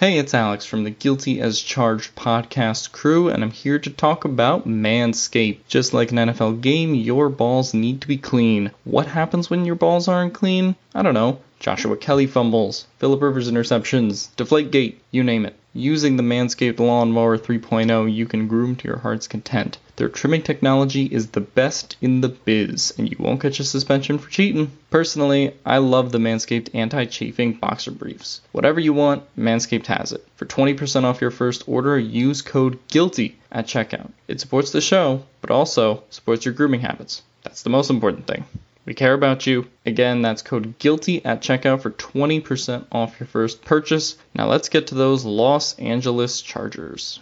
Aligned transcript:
Hey, 0.00 0.16
it's 0.16 0.32
Alex 0.32 0.64
from 0.64 0.84
the 0.84 0.90
Guilty 0.90 1.42
as 1.42 1.60
Charged 1.60 2.16
podcast 2.16 2.90
crew, 2.90 3.28
and 3.28 3.42
I'm 3.42 3.50
here 3.50 3.78
to 3.78 3.90
talk 3.90 4.24
about 4.24 4.66
Manscaped. 4.66 5.58
Just 5.68 5.92
like 5.92 6.10
an 6.10 6.16
NFL 6.16 6.62
game, 6.62 6.94
your 6.94 7.28
balls 7.28 7.74
need 7.74 8.00
to 8.00 8.08
be 8.08 8.16
clean. 8.16 8.70
What 8.84 9.08
happens 9.08 9.50
when 9.50 9.66
your 9.66 9.74
balls 9.74 10.08
aren't 10.08 10.32
clean? 10.32 10.74
I 10.94 11.02
don't 11.02 11.12
know. 11.12 11.40
Joshua 11.58 11.98
Kelley 11.98 12.26
fumbles, 12.26 12.86
Philip 12.98 13.20
Rivers 13.20 13.50
interceptions, 13.50 14.34
Deflategate, 14.36 14.94
you 15.10 15.22
name 15.22 15.44
it. 15.44 15.54
Using 15.72 16.16
the 16.16 16.24
Manscaped 16.24 16.80
Lawnmower 16.80 17.38
3.0, 17.38 18.12
you 18.12 18.26
can 18.26 18.48
groom 18.48 18.74
to 18.74 18.88
your 18.88 18.98
heart's 18.98 19.28
content. 19.28 19.78
Their 19.94 20.08
trimming 20.08 20.42
technology 20.42 21.04
is 21.04 21.28
the 21.28 21.40
best 21.40 21.96
in 22.00 22.22
the 22.22 22.28
biz, 22.28 22.92
and 22.98 23.08
you 23.08 23.16
won't 23.20 23.40
catch 23.40 23.60
a 23.60 23.64
suspension 23.64 24.18
for 24.18 24.28
cheating. 24.30 24.72
Personally, 24.90 25.54
I 25.64 25.78
love 25.78 26.10
the 26.10 26.18
Manscaped 26.18 26.74
anti 26.74 27.04
chafing 27.04 27.52
boxer 27.52 27.92
briefs. 27.92 28.40
Whatever 28.50 28.80
you 28.80 28.92
want, 28.92 29.22
Manscaped 29.36 29.86
has 29.86 30.10
it. 30.10 30.26
For 30.34 30.44
20% 30.44 31.04
off 31.04 31.20
your 31.20 31.30
first 31.30 31.62
order, 31.68 31.96
use 31.96 32.42
code 32.42 32.80
GUILTY 32.88 33.38
at 33.52 33.68
checkout. 33.68 34.10
It 34.26 34.40
supports 34.40 34.72
the 34.72 34.80
show, 34.80 35.22
but 35.40 35.52
also 35.52 36.02
supports 36.10 36.44
your 36.44 36.54
grooming 36.54 36.80
habits. 36.80 37.22
That's 37.44 37.62
the 37.62 37.70
most 37.70 37.90
important 37.90 38.26
thing. 38.26 38.44
We 38.86 38.94
care 38.94 39.12
about 39.12 39.46
you. 39.46 39.66
Again, 39.84 40.22
that's 40.22 40.42
code 40.42 40.78
GUILTY 40.78 41.24
at 41.24 41.42
checkout 41.42 41.82
for 41.82 41.90
20% 41.90 42.86
off 42.92 43.20
your 43.20 43.26
first 43.26 43.62
purchase. 43.62 44.16
Now 44.34 44.48
let's 44.48 44.70
get 44.70 44.86
to 44.88 44.94
those 44.94 45.24
Los 45.24 45.78
Angeles 45.78 46.40
Chargers. 46.40 47.20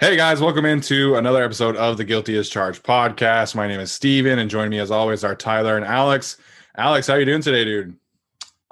Hey 0.00 0.16
guys, 0.16 0.40
welcome 0.40 0.64
into 0.64 1.14
another 1.14 1.44
episode 1.44 1.76
of 1.76 1.96
the 1.98 2.04
Guilty 2.04 2.36
as 2.38 2.48
Charged 2.48 2.82
podcast. 2.82 3.54
My 3.54 3.68
name 3.68 3.80
is 3.80 3.92
Steven, 3.92 4.38
and 4.38 4.50
joining 4.50 4.70
me 4.70 4.78
as 4.78 4.90
always 4.90 5.22
are 5.22 5.36
Tyler 5.36 5.76
and 5.76 5.84
Alex. 5.84 6.38
Alex, 6.76 7.06
how 7.06 7.16
you 7.16 7.26
doing 7.26 7.42
today, 7.42 7.64
dude? 7.64 7.96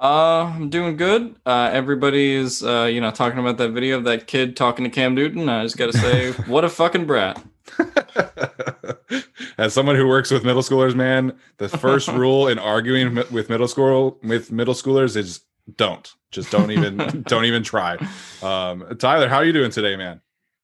Uh, 0.01 0.45
I'm 0.45 0.69
doing 0.69 0.97
good. 0.97 1.35
Uh, 1.45 1.69
everybody 1.71 2.33
is, 2.33 2.63
uh, 2.63 2.89
you 2.91 2.99
know, 2.99 3.11
talking 3.11 3.37
about 3.37 3.57
that 3.57 3.71
video 3.71 3.97
of 3.97 4.05
that 4.05 4.25
kid 4.27 4.57
talking 4.57 4.85
to 4.85 4.89
Cam 4.89 5.13
Newton. 5.13 5.47
I 5.49 5.63
just 5.63 5.77
got 5.77 5.91
to 5.91 5.97
say, 5.97 6.31
what 6.47 6.65
a 6.65 6.69
fucking 6.69 7.05
brat. 7.05 7.41
As 9.57 9.73
someone 9.73 9.95
who 9.95 10.07
works 10.07 10.31
with 10.31 10.45
middle 10.45 10.61
schoolers, 10.61 10.95
man, 10.95 11.37
the 11.57 11.67
first 11.67 12.07
rule 12.13 12.47
in 12.47 12.57
arguing 12.57 13.15
with 13.31 13.49
middle 13.49 13.67
school 13.67 14.17
with 14.23 14.51
middle 14.51 14.73
schoolers 14.73 15.17
is 15.17 15.41
don't. 15.75 16.11
Just 16.31 16.51
don't 16.51 16.71
even 16.71 17.23
don't 17.27 17.45
even 17.45 17.63
try. 17.63 17.97
Um, 18.41 18.85
Tyler, 18.99 19.27
how 19.27 19.37
are 19.37 19.45
you 19.45 19.53
doing 19.53 19.71
today, 19.71 19.95
man? 19.95 20.21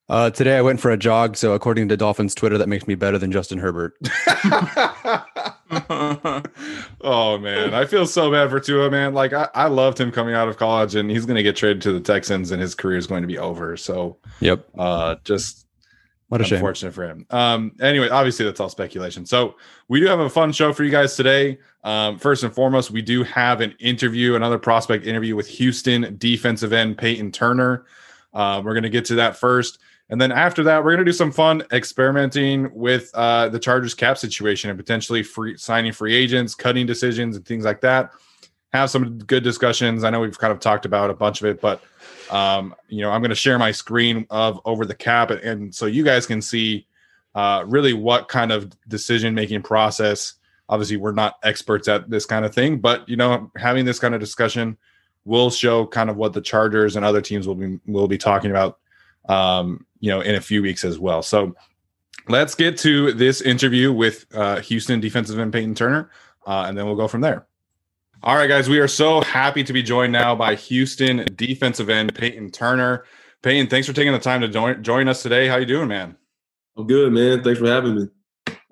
Uh, 0.08 0.30
today 0.30 0.56
I 0.56 0.62
went 0.62 0.78
for 0.80 0.92
a 0.92 0.96
jog, 0.96 1.36
so 1.36 1.52
according 1.52 1.88
to 1.88 1.96
Dolphins 1.96 2.32
Twitter, 2.32 2.56
that 2.58 2.68
makes 2.68 2.86
me 2.86 2.94
better 2.94 3.18
than 3.18 3.32
Justin 3.32 3.58
Herbert. 3.58 3.94
oh 7.00 7.38
man, 7.38 7.74
I 7.74 7.86
feel 7.86 8.06
so 8.06 8.30
bad 8.30 8.48
for 8.50 8.60
Tua, 8.60 8.88
man. 8.88 9.14
Like 9.14 9.32
I, 9.32 9.48
I 9.52 9.66
loved 9.66 10.00
him 10.00 10.12
coming 10.12 10.34
out 10.34 10.48
of 10.48 10.58
college, 10.58 10.94
and 10.94 11.10
he's 11.10 11.26
going 11.26 11.36
to 11.36 11.42
get 11.42 11.56
traded 11.56 11.82
to 11.82 11.92
the 11.92 12.00
Texans, 12.00 12.52
and 12.52 12.62
his 12.62 12.76
career 12.76 12.96
is 12.96 13.08
going 13.08 13.22
to 13.22 13.26
be 13.26 13.36
over. 13.36 13.76
So, 13.76 14.16
yep, 14.38 14.64
uh, 14.78 15.16
just 15.24 15.65
what 16.28 16.40
a 16.40 16.54
unfortunate 16.54 16.90
shame. 16.90 16.92
for 16.92 17.04
him. 17.04 17.26
Um, 17.30 17.72
anyway, 17.80 18.08
obviously 18.08 18.44
that's 18.44 18.58
all 18.58 18.68
speculation. 18.68 19.24
So 19.26 19.56
we 19.88 20.00
do 20.00 20.06
have 20.06 20.18
a 20.18 20.28
fun 20.28 20.52
show 20.52 20.72
for 20.72 20.82
you 20.82 20.90
guys 20.90 21.14
today. 21.14 21.58
Um, 21.84 22.18
first 22.18 22.42
and 22.42 22.52
foremost, 22.52 22.90
we 22.90 23.02
do 23.02 23.22
have 23.22 23.60
an 23.60 23.74
interview, 23.78 24.34
another 24.34 24.58
prospect 24.58 25.06
interview 25.06 25.36
with 25.36 25.46
Houston 25.48 26.16
defensive 26.18 26.72
end 26.72 26.98
Peyton 26.98 27.30
Turner. 27.30 27.86
Uh, 28.34 28.60
we're 28.64 28.74
going 28.74 28.82
to 28.82 28.90
get 28.90 29.04
to 29.06 29.14
that 29.16 29.36
first. 29.36 29.78
And 30.08 30.20
then 30.20 30.30
after 30.30 30.62
that, 30.64 30.84
we're 30.84 30.90
going 30.92 31.04
to 31.04 31.10
do 31.10 31.12
some 31.12 31.32
fun 31.32 31.62
experimenting 31.72 32.72
with 32.72 33.10
uh, 33.14 33.48
the 33.48 33.58
Chargers 33.58 33.94
cap 33.94 34.18
situation 34.18 34.70
and 34.70 34.78
potentially 34.78 35.22
free 35.22 35.56
signing 35.56 35.92
free 35.92 36.14
agents, 36.14 36.54
cutting 36.54 36.86
decisions, 36.86 37.36
and 37.36 37.44
things 37.44 37.64
like 37.64 37.80
that. 37.80 38.12
Have 38.72 38.90
some 38.90 39.18
good 39.18 39.42
discussions. 39.42 40.04
I 40.04 40.10
know 40.10 40.20
we've 40.20 40.38
kind 40.38 40.52
of 40.52 40.60
talked 40.60 40.86
about 40.86 41.10
a 41.10 41.14
bunch 41.14 41.40
of 41.40 41.46
it, 41.46 41.60
but 41.60 41.82
um, 42.30 42.74
you 42.88 43.00
know, 43.00 43.10
I'm 43.10 43.20
going 43.20 43.30
to 43.30 43.34
share 43.34 43.58
my 43.58 43.72
screen 43.72 44.26
of 44.30 44.60
over 44.64 44.84
the 44.84 44.94
cap, 44.94 45.30
and, 45.30 45.40
and 45.40 45.74
so 45.74 45.86
you 45.86 46.04
guys 46.04 46.26
can 46.26 46.42
see 46.42 46.86
uh, 47.34 47.64
really 47.66 47.92
what 47.92 48.28
kind 48.28 48.52
of 48.52 48.70
decision 48.88 49.34
making 49.34 49.62
process. 49.62 50.34
Obviously, 50.68 50.96
we're 50.96 51.12
not 51.12 51.36
experts 51.42 51.86
at 51.88 52.10
this 52.10 52.26
kind 52.26 52.44
of 52.44 52.54
thing, 52.54 52.78
but 52.78 53.08
you 53.08 53.16
know, 53.16 53.50
having 53.56 53.84
this 53.84 53.98
kind 53.98 54.14
of 54.14 54.20
discussion 54.20 54.76
will 55.24 55.50
show 55.50 55.86
kind 55.86 56.08
of 56.10 56.16
what 56.16 56.32
the 56.32 56.40
Chargers 56.40 56.96
and 56.96 57.04
other 57.04 57.20
teams 57.20 57.46
will 57.46 57.54
be 57.54 57.78
will 57.86 58.08
be 58.08 58.18
talking 58.18 58.50
about 58.50 58.78
um, 59.28 59.84
you 60.00 60.10
know, 60.10 60.20
in 60.20 60.34
a 60.34 60.40
few 60.40 60.62
weeks 60.62 60.84
as 60.84 60.98
well. 60.98 61.22
So 61.22 61.54
let's 62.28 62.54
get 62.54 62.78
to 62.78 63.12
this 63.12 63.40
interview 63.40 63.92
with 63.92 64.26
uh, 64.34 64.60
Houston 64.60 65.00
defensive 65.00 65.38
end 65.38 65.52
Peyton 65.52 65.74
Turner, 65.74 66.10
uh, 66.46 66.64
and 66.68 66.76
then 66.76 66.86
we'll 66.86 66.96
go 66.96 67.08
from 67.08 67.20
there. 67.20 67.46
All 68.22 68.34
right, 68.34 68.48
guys, 68.48 68.68
we 68.68 68.78
are 68.78 68.88
so 68.88 69.20
happy 69.20 69.62
to 69.62 69.72
be 69.74 69.82
joined 69.82 70.12
now 70.12 70.34
by 70.34 70.54
Houston 70.54 71.26
defensive 71.34 71.90
end 71.90 72.14
Peyton 72.14 72.50
Turner. 72.50 73.04
Peyton, 73.42 73.68
thanks 73.68 73.86
for 73.86 73.92
taking 73.92 74.12
the 74.12 74.18
time 74.18 74.40
to 74.40 74.48
join, 74.48 74.82
join 74.82 75.06
us 75.06 75.22
today. 75.22 75.46
How 75.48 75.56
you 75.56 75.66
doing, 75.66 75.86
man? 75.86 76.16
I'm 76.78 76.86
good, 76.86 77.12
man. 77.12 77.44
Thanks 77.44 77.60
for 77.60 77.66
having 77.66 77.94
me. 77.94 78.08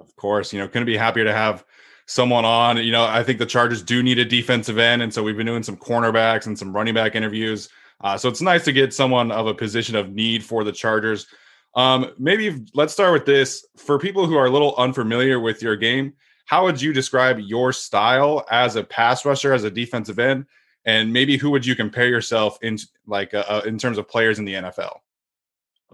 Of 0.01 0.17
course, 0.17 0.53
you 0.53 0.59
know, 0.59 0.67
couldn't 0.67 0.87
be 0.87 0.97
happier 0.97 1.25
to 1.25 1.33
have 1.33 1.63
someone 2.07 2.47
on. 2.47 2.79
You 2.79 2.91
know, 2.91 3.05
I 3.05 3.23
think 3.23 3.39
the 3.39 3.47
Chargers 3.47 3.83
do 3.83 4.03
need 4.03 4.19
a 4.19 4.25
defensive 4.25 4.79
end, 4.79 5.03
and 5.03 5.13
so 5.13 5.23
we've 5.23 5.37
been 5.37 5.47
doing 5.47 5.63
some 5.63 5.77
cornerbacks 5.77 6.47
and 6.47 6.59
some 6.59 6.75
running 6.75 6.95
back 6.95 7.15
interviews. 7.15 7.69
Uh, 8.01 8.17
so 8.17 8.31
it's 8.31 8.41
nice 8.41 8.65
to 8.65 8.73
get 8.73 8.95
someone 8.95 9.31
of 9.31 9.47
a 9.47 9.55
position 9.55 9.95
of 9.95 10.11
need 10.11 10.43
for 10.43 10.65
the 10.65 10.73
Chargers. 10.73 11.27
Um, 11.75 12.13
maybe 12.19 12.65
let's 12.75 12.95
start 12.95 13.13
with 13.13 13.27
this. 13.27 13.65
For 13.77 13.99
people 13.99 14.27
who 14.27 14.37
are 14.37 14.47
a 14.47 14.51
little 14.51 14.75
unfamiliar 14.77 15.39
with 15.39 15.63
your 15.63 15.77
game, 15.77 16.15
how 16.45 16.65
would 16.65 16.81
you 16.81 16.93
describe 16.93 17.39
your 17.39 17.73
style 17.73 18.45
as 18.51 18.77
a 18.77 18.85
pass 18.85 19.25
rusher, 19.25 19.53
as 19.53 19.65
a 19.65 19.71
defensive 19.71 20.19
end, 20.19 20.47
and 20.85 21.13
maybe 21.13 21.37
who 21.37 21.51
would 21.51 21.65
you 21.65 21.75
compare 21.75 22.09
yourself 22.09 22.59
in 22.63 22.79
like 23.07 23.35
uh, 23.35 23.45
uh 23.49 23.63
in 23.65 23.79
terms 23.79 23.99
of 23.99 24.09
players 24.09 24.39
in 24.39 24.45
the 24.45 24.55
NFL? 24.55 24.99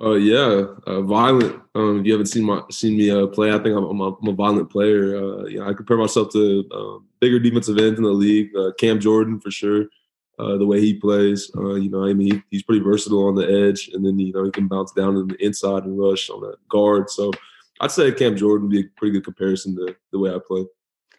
Oh 0.03 0.13
uh, 0.13 0.17
yeah, 0.17 0.65
uh, 0.87 1.03
violent. 1.03 1.61
Um, 1.75 2.01
if 2.01 2.07
you 2.07 2.13
haven't 2.13 2.27
seen 2.27 2.45
my 2.45 2.63
seen 2.71 2.97
me 2.97 3.11
uh, 3.11 3.27
play, 3.27 3.51
I 3.53 3.59
think 3.59 3.77
I'm, 3.77 3.85
I'm, 3.85 4.01
a, 4.01 4.15
I'm 4.15 4.29
a 4.29 4.33
violent 4.33 4.71
player. 4.71 5.15
Uh, 5.17 5.45
you 5.45 5.61
know, 5.61 5.69
I 5.69 5.75
compare 5.75 5.99
myself 5.99 6.33
to 6.33 6.67
um, 6.73 7.07
bigger 7.21 7.39
defensive 7.39 7.77
ends 7.77 7.99
in 7.99 8.05
the 8.05 8.11
league. 8.11 8.51
Uh, 8.57 8.73
Cam 8.79 8.99
Jordan 8.99 9.41
for 9.41 9.51
sure. 9.51 9.87
Uh, 10.39 10.57
the 10.57 10.65
way 10.65 10.81
he 10.81 10.95
plays, 10.95 11.51
you 11.55 11.91
know, 11.91 12.07
I 12.07 12.15
mean, 12.15 12.33
he, 12.33 12.43
he's 12.51 12.63
pretty 12.63 12.83
versatile 12.83 13.29
on 13.29 13.35
the 13.35 13.47
edge, 13.47 13.91
and 13.93 14.05
then 14.05 14.19
you 14.19 14.33
know 14.33 14.43
he 14.43 14.51
can 14.51 14.69
bounce 14.69 14.91
down 14.93 15.19
in 15.19 15.29
the 15.29 15.45
inside 15.45 15.85
and 15.85 15.99
rush 15.99 16.31
on 16.31 16.41
that 16.41 16.57
guard. 16.71 17.11
So 17.11 17.31
I'd 17.81 17.91
say 17.91 18.13
Cam 18.13 18.37
Jordan 18.37 18.69
would 18.69 18.73
be 18.73 18.81
a 18.81 18.85
pretty 18.97 19.13
good 19.13 19.25
comparison 19.25 19.75
to 19.77 19.97
the 20.13 20.19
way 20.19 20.33
I 20.33 20.39
play. 20.47 20.67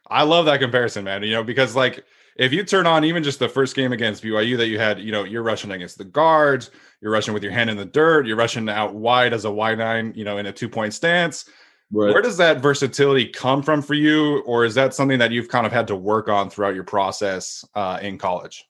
I 0.10 0.24
love 0.24 0.46
that 0.46 0.60
comparison, 0.60 1.04
man. 1.04 1.24
You 1.24 1.34
know, 1.34 1.44
because 1.44 1.76
like 1.76 2.06
if 2.38 2.54
you 2.54 2.64
turn 2.64 2.86
on 2.86 3.04
even 3.04 3.24
just 3.24 3.40
the 3.40 3.50
first 3.50 3.76
game 3.76 3.92
against 3.92 4.24
BYU 4.24 4.58
that 4.58 4.68
you 4.68 4.80
had, 4.80 5.00
you 5.00 5.12
know, 5.12 5.24
you're 5.24 5.44
rushing 5.44 5.72
against 5.72 5.98
the 5.98 6.06
guards, 6.06 6.70
you're 7.02 7.12
rushing 7.12 7.34
with 7.34 7.44
your 7.44 7.52
hand 7.52 7.70
in 7.70 7.78
the 7.78 7.86
dirt, 7.86 8.28
you're 8.28 8.38
rushing 8.38 8.70
out 8.70 8.94
wide 8.94 9.34
as 9.34 9.46
a 9.46 9.52
wide 9.52 9.80
nine, 9.80 10.14
you 10.16 10.24
know, 10.24 10.38
in 10.38 10.46
a 10.46 10.52
two 10.52 10.70
point 10.70 10.94
stance. 10.94 11.46
Right. 11.94 12.14
Where 12.14 12.22
does 12.22 12.38
that 12.38 12.62
versatility 12.62 13.28
come 13.28 13.62
from 13.62 13.82
for 13.82 13.96
you, 13.96 14.40
or 14.42 14.64
is 14.64 14.76
that 14.76 14.94
something 14.94 15.20
that 15.20 15.32
you've 15.32 15.50
kind 15.50 15.66
of 15.66 15.74
had 15.74 15.88
to 15.88 15.96
work 15.96 16.30
on 16.30 16.50
throughout 16.50 16.74
your 16.74 16.86
process 16.86 17.66
uh, 17.76 18.00
in 18.02 18.18
college? 18.18 18.64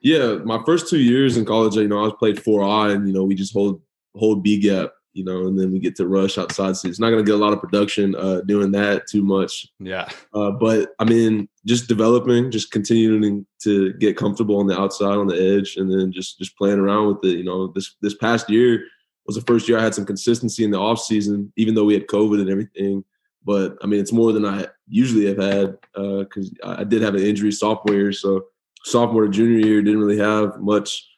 Yeah, 0.00 0.38
my 0.44 0.62
first 0.64 0.88
two 0.88 0.98
years 0.98 1.36
in 1.36 1.44
college, 1.44 1.74
you 1.74 1.86
know, 1.86 1.98
I 1.98 2.04
was 2.04 2.14
played 2.18 2.42
four 2.42 2.62
I, 2.62 2.92
and 2.92 3.06
you 3.06 3.12
know, 3.12 3.24
we 3.24 3.34
just 3.34 3.52
hold 3.52 3.82
hold 4.14 4.42
B 4.42 4.58
gap 4.58 4.92
you 5.12 5.24
know, 5.24 5.46
and 5.46 5.58
then 5.58 5.70
we 5.72 5.78
get 5.78 5.96
to 5.96 6.06
rush 6.06 6.38
outside. 6.38 6.76
So 6.76 6.88
it's 6.88 6.98
not 6.98 7.10
going 7.10 7.24
to 7.24 7.28
get 7.28 7.38
a 7.38 7.44
lot 7.44 7.52
of 7.52 7.60
production 7.60 8.14
uh, 8.16 8.40
doing 8.42 8.70
that 8.72 9.06
too 9.06 9.22
much. 9.22 9.66
Yeah. 9.78 10.08
Uh, 10.34 10.50
but 10.50 10.90
I 10.98 11.04
mean, 11.04 11.48
just 11.66 11.88
developing, 11.88 12.50
just 12.50 12.70
continuing 12.70 13.46
to 13.62 13.92
get 13.94 14.16
comfortable 14.16 14.58
on 14.58 14.66
the 14.66 14.78
outside, 14.78 15.18
on 15.18 15.26
the 15.26 15.56
edge, 15.56 15.76
and 15.76 15.90
then 15.90 16.12
just 16.12 16.38
just 16.38 16.56
playing 16.56 16.78
around 16.78 17.08
with 17.08 17.24
it. 17.24 17.36
You 17.38 17.44
know, 17.44 17.68
this 17.68 17.96
this 18.00 18.14
past 18.14 18.48
year 18.50 18.84
was 19.26 19.36
the 19.36 19.42
first 19.42 19.68
year 19.68 19.78
I 19.78 19.82
had 19.82 19.94
some 19.94 20.06
consistency 20.06 20.64
in 20.64 20.70
the 20.70 20.78
off 20.78 21.00
season, 21.00 21.52
even 21.56 21.74
though 21.74 21.84
we 21.84 21.94
had 21.94 22.06
COVID 22.06 22.40
and 22.40 22.50
everything. 22.50 23.04
But 23.44 23.76
I 23.82 23.86
mean, 23.86 24.00
it's 24.00 24.12
more 24.12 24.32
than 24.32 24.44
I 24.46 24.66
usually 24.88 25.26
have 25.26 25.38
had 25.38 25.78
uh, 25.94 26.18
because 26.18 26.52
uh, 26.62 26.76
I 26.78 26.84
did 26.84 27.02
have 27.02 27.14
an 27.14 27.22
injury 27.22 27.52
sophomore 27.52 27.96
year. 27.96 28.12
So 28.12 28.46
sophomore 28.84 29.24
to 29.24 29.30
junior 29.30 29.66
year 29.66 29.82
didn't 29.82 30.00
really 30.00 30.18
have 30.18 30.60
much 30.60 31.08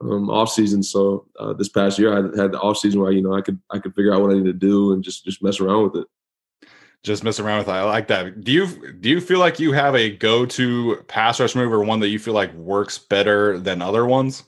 um, 0.00 0.30
off 0.30 0.50
season. 0.50 0.82
So 0.82 1.26
uh, 1.38 1.52
this 1.52 1.68
past 1.68 1.98
year, 1.98 2.12
I 2.12 2.40
had 2.40 2.52
the 2.52 2.60
off 2.60 2.78
season 2.78 3.00
where 3.00 3.12
you 3.12 3.22
know 3.22 3.34
I 3.34 3.40
could 3.40 3.60
I 3.70 3.78
could 3.78 3.94
figure 3.94 4.14
out 4.14 4.22
what 4.22 4.30
I 4.30 4.34
need 4.34 4.44
to 4.44 4.52
do 4.52 4.92
and 4.92 5.02
just 5.02 5.24
just 5.24 5.42
mess 5.42 5.60
around 5.60 5.84
with 5.84 6.02
it. 6.02 6.68
Just 7.02 7.22
mess 7.22 7.38
around 7.38 7.58
with 7.58 7.68
it. 7.68 7.72
I 7.72 7.84
like 7.84 8.08
that. 8.08 8.42
Do 8.42 8.52
you 8.52 8.94
do 8.94 9.08
you 9.08 9.20
feel 9.20 9.38
like 9.38 9.60
you 9.60 9.72
have 9.72 9.94
a 9.94 10.10
go 10.10 10.46
to 10.46 11.04
pass 11.08 11.40
rush 11.40 11.54
move 11.54 11.72
or 11.72 11.82
one 11.84 12.00
that 12.00 12.08
you 12.08 12.18
feel 12.18 12.34
like 12.34 12.52
works 12.54 12.98
better 12.98 13.58
than 13.58 13.82
other 13.82 14.06
ones? 14.06 14.44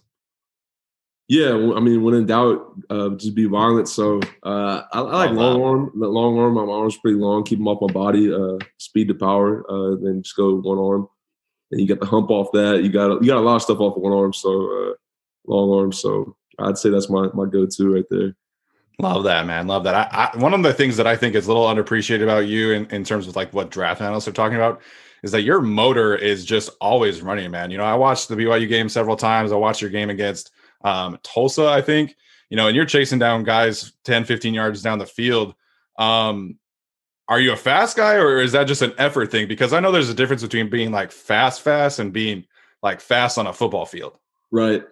Yeah, 1.29 1.51
I 1.51 1.81
mean, 1.81 2.03
when 2.03 2.15
in 2.15 2.25
doubt, 2.25 2.73
uh, 2.89 3.11
just 3.11 3.35
be 3.35 3.45
violent. 3.45 3.87
So 3.87 4.19
uh, 4.45 4.83
I, 4.93 5.01
I, 5.01 5.27
like 5.27 5.31
long 5.33 5.63
arm. 5.63 5.91
Long 5.95 6.39
arm, 6.39 6.55
my 6.55 6.63
arm's 6.63 6.97
pretty 6.97 7.19
long. 7.19 7.45
Keep 7.45 7.59
them 7.59 7.69
off 7.69 7.83
my 7.83 7.93
body. 7.93 8.33
Uh, 8.33 8.57
speed 8.79 9.09
to 9.09 9.15
power. 9.15 9.63
Uh, 9.71 9.97
then 10.03 10.23
just 10.23 10.37
go 10.37 10.55
one 10.55 10.79
arm. 10.79 11.07
And 11.71 11.83
you 11.83 11.87
got 11.87 12.01
the 12.01 12.07
hump 12.07 12.31
off 12.31 12.49
that. 12.53 12.83
You 12.83 12.89
got 12.89 13.21
you 13.21 13.27
got 13.27 13.37
a 13.37 13.41
lot 13.41 13.57
of 13.57 13.63
stuff 13.63 13.79
off 13.79 13.97
of 13.97 14.03
one 14.03 14.15
arm. 14.15 14.33
So 14.33 14.91
uh, 14.91 14.95
long 15.49 15.73
arms. 15.79 16.01
So 16.01 16.37
I'd 16.59 16.79
say 16.79 16.91
that's 16.91 17.11
my 17.11 17.29
my 17.35 17.47
go 17.47 17.67
to 17.67 17.95
right 17.95 18.05
there. 18.11 18.35
Love 19.01 19.25
that, 19.25 19.47
man. 19.47 19.69
Love 19.69 19.85
that. 19.85 19.95
I, 19.95 20.31
I, 20.35 20.37
one 20.39 20.53
of 20.53 20.63
the 20.65 20.75
things 20.75 20.97
that 20.97 21.07
I 21.07 21.15
think 21.15 21.37
is 21.37 21.47
a 21.47 21.49
little 21.49 21.67
underappreciated 21.67 22.25
about 22.25 22.49
you 22.49 22.73
in, 22.73 22.87
in 22.87 23.05
terms 23.05 23.29
of 23.29 23.37
like 23.37 23.55
what 23.55 23.71
draft 23.71 24.01
analysts 24.01 24.27
are 24.27 24.33
talking 24.33 24.57
about 24.57 24.83
is 25.23 25.31
that 25.33 25.43
your 25.43 25.61
motor 25.61 26.17
is 26.17 26.45
just 26.45 26.71
always 26.81 27.23
running, 27.23 27.51
man. 27.51 27.71
You 27.71 27.79
know, 27.79 27.85
I 27.85 27.95
watched 27.95 28.29
the 28.29 28.35
BYU 28.35 28.69
game 28.69 28.89
several 28.89 29.17
times. 29.17 29.53
I 29.53 29.57
watched 29.57 29.81
your 29.81 29.91
game 29.91 30.11
against 30.11 30.51
um, 30.83 31.19
Tulsa, 31.23 31.69
I 31.69 31.81
think, 31.81 32.17
you 32.51 32.57
know, 32.57 32.67
and 32.67 32.77
you're 32.77 32.85
chasing 32.85 33.21
down 33.21 33.45
guys 33.45 33.93
10, 34.05 34.25
15 34.25 34.55
yards 34.55 34.83
down 34.83 34.99
the 34.99 35.07
field. 35.07 35.55
Um, 35.99 36.59
are 37.29 37.41
you 37.41 37.53
a 37.53 37.57
fast 37.57 37.97
guy 37.97 38.15
or 38.15 38.39
is 38.39 38.53
that 38.53 38.65
just 38.65 38.83
an 38.83 38.95
effort 38.99 39.31
thing? 39.31 39.49
Because 39.49 39.73
I 39.73 39.81
know 39.81 39.93
there's 39.93 40.09
a 40.09 40.15
difference 40.15 40.43
between 40.43 40.71
being 40.71 40.91
like 40.91 41.13
fast, 41.13 41.63
fast 41.63 41.99
and 41.99 42.13
being 42.13 42.45
like 42.83 43.01
fast 43.01 43.39
on 43.39 43.47
a 43.47 43.53
football 43.53 43.87
field. 43.87 44.19
Right. 44.51 44.83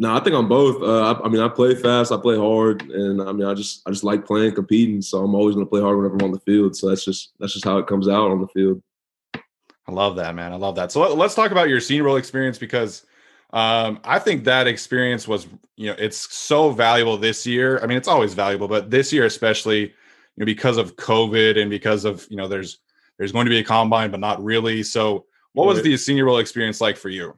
No, 0.00 0.14
I 0.14 0.20
think 0.20 0.36
I'm 0.36 0.46
both. 0.46 0.80
Uh, 0.80 1.12
I, 1.12 1.24
I, 1.24 1.28
mean, 1.28 1.42
I 1.42 1.48
play 1.48 1.74
fast, 1.74 2.12
I 2.12 2.16
play 2.18 2.36
hard, 2.36 2.82
and 2.82 3.20
I 3.20 3.32
mean, 3.32 3.46
I 3.46 3.52
just 3.52 3.82
I 3.84 3.90
just 3.90 4.04
like 4.04 4.24
playing, 4.24 4.54
competing. 4.54 5.02
So 5.02 5.24
I'm 5.24 5.34
always 5.34 5.56
going 5.56 5.66
to 5.66 5.70
play 5.70 5.80
hard 5.80 5.96
whenever 5.96 6.14
I'm 6.14 6.22
on 6.22 6.30
the 6.30 6.40
field. 6.40 6.76
So 6.76 6.88
that's 6.88 7.04
just 7.04 7.32
that's 7.40 7.52
just 7.52 7.64
how 7.64 7.78
it 7.78 7.88
comes 7.88 8.06
out 8.06 8.30
on 8.30 8.40
the 8.40 8.46
field. 8.46 8.80
I 9.34 9.92
love 9.92 10.14
that, 10.16 10.36
man. 10.36 10.52
I 10.52 10.56
love 10.56 10.76
that. 10.76 10.92
So 10.92 11.00
let, 11.00 11.26
us 11.26 11.34
talk 11.34 11.50
about 11.50 11.68
your 11.68 11.80
senior 11.80 12.04
bowl 12.04 12.16
experience 12.16 12.58
because 12.58 13.06
um, 13.52 13.98
I 14.04 14.20
think 14.20 14.44
that 14.44 14.68
experience 14.68 15.26
was, 15.26 15.48
you 15.76 15.86
know, 15.86 15.96
it's 15.98 16.32
so 16.32 16.70
valuable 16.70 17.16
this 17.16 17.44
year. 17.44 17.80
I 17.82 17.86
mean, 17.86 17.96
it's 17.96 18.06
always 18.06 18.34
valuable, 18.34 18.68
but 18.68 18.90
this 18.90 19.12
year 19.12 19.24
especially, 19.24 19.80
you 19.80 19.90
know, 20.36 20.46
because 20.46 20.76
of 20.76 20.94
COVID 20.94 21.58
and 21.60 21.70
because 21.70 22.04
of 22.04 22.24
you 22.30 22.36
know, 22.36 22.46
there's 22.46 22.78
there's 23.18 23.32
going 23.32 23.46
to 23.46 23.50
be 23.50 23.58
a 23.58 23.64
combine, 23.64 24.12
but 24.12 24.20
not 24.20 24.44
really. 24.44 24.84
So, 24.84 25.26
what 25.54 25.66
was 25.66 25.82
the 25.82 25.96
senior 25.96 26.26
bowl 26.26 26.38
experience 26.38 26.80
like 26.80 26.96
for 26.96 27.08
you? 27.08 27.36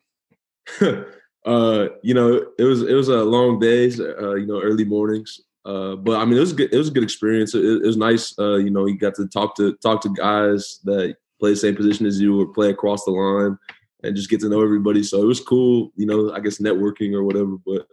uh, 1.45 1.89
you 2.03 2.15
know, 2.15 2.45
it 2.59 2.65
was 2.65 2.83
it 2.83 2.95
was 2.95 3.09
a 3.09 3.25
long 3.25 3.59
days, 3.59 4.01
uh, 4.01 4.35
you 4.35 4.47
know, 4.47 4.61
early 4.61 4.85
mornings. 4.85 5.41
Uh, 5.65 5.97
but 5.97 6.19
I 6.19 6.25
mean, 6.25 6.37
it 6.37 6.41
was 6.41 6.53
good. 6.53 6.73
It 6.73 6.79
was 6.79 6.89
a 6.89 6.93
good 6.93 7.03
experience. 7.03 7.55
It, 7.55 7.65
it 7.65 7.87
was 7.87 7.97
nice. 7.97 8.39
Uh, 8.39 8.57
you 8.57 8.71
know, 8.71 8.87
you 8.87 8.99
got 8.99 9.15
to 9.17 9.27
talk 9.27 9.57
to 9.57 9.75
talk 9.77 10.01
to 10.03 10.11
guys 10.11 10.81
that 10.85 11.17
play 11.39 11.51
the 11.51 11.57
same 11.57 11.77
position 11.77 12.07
as 12.07 12.21
you 12.21 12.41
or 12.41 12.47
play 12.47 12.71
across 12.71 13.05
the 13.05 13.11
line, 13.11 13.59
and 14.03 14.17
just 14.17 14.31
get 14.31 14.41
to 14.41 14.49
know 14.49 14.63
everybody. 14.63 15.03
So 15.03 15.23
it 15.23 15.27
was 15.27 15.41
cool. 15.41 15.93
You 15.97 16.07
know, 16.07 16.33
I 16.33 16.41
guess 16.41 16.59
networking 16.59 17.15
or 17.15 17.25
whatever. 17.25 17.57
But 17.67 17.87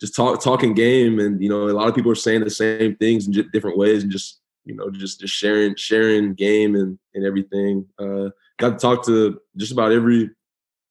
just 0.00 0.16
talk 0.16 0.42
talking 0.42 0.74
game, 0.74 1.18
and 1.18 1.42
you 1.42 1.48
know, 1.48 1.68
a 1.68 1.72
lot 1.72 1.88
of 1.88 1.94
people 1.94 2.12
are 2.12 2.16
saying 2.16 2.44
the 2.44 2.50
same 2.50 2.96
things 2.96 3.26
in 3.26 3.50
different 3.52 3.78
ways, 3.78 4.02
and 4.02 4.12
just 4.12 4.40
you 4.64 4.74
know, 4.74 4.90
just 4.90 5.20
just 5.20 5.34
sharing 5.34 5.76
sharing 5.76 6.34
game 6.34 6.74
and 6.74 6.98
and 7.14 7.24
everything. 7.24 7.86
Uh, 7.98 8.30
got 8.58 8.70
to 8.70 8.76
talk 8.76 9.04
to 9.06 9.40
just 9.56 9.72
about 9.72 9.92
every, 9.92 10.30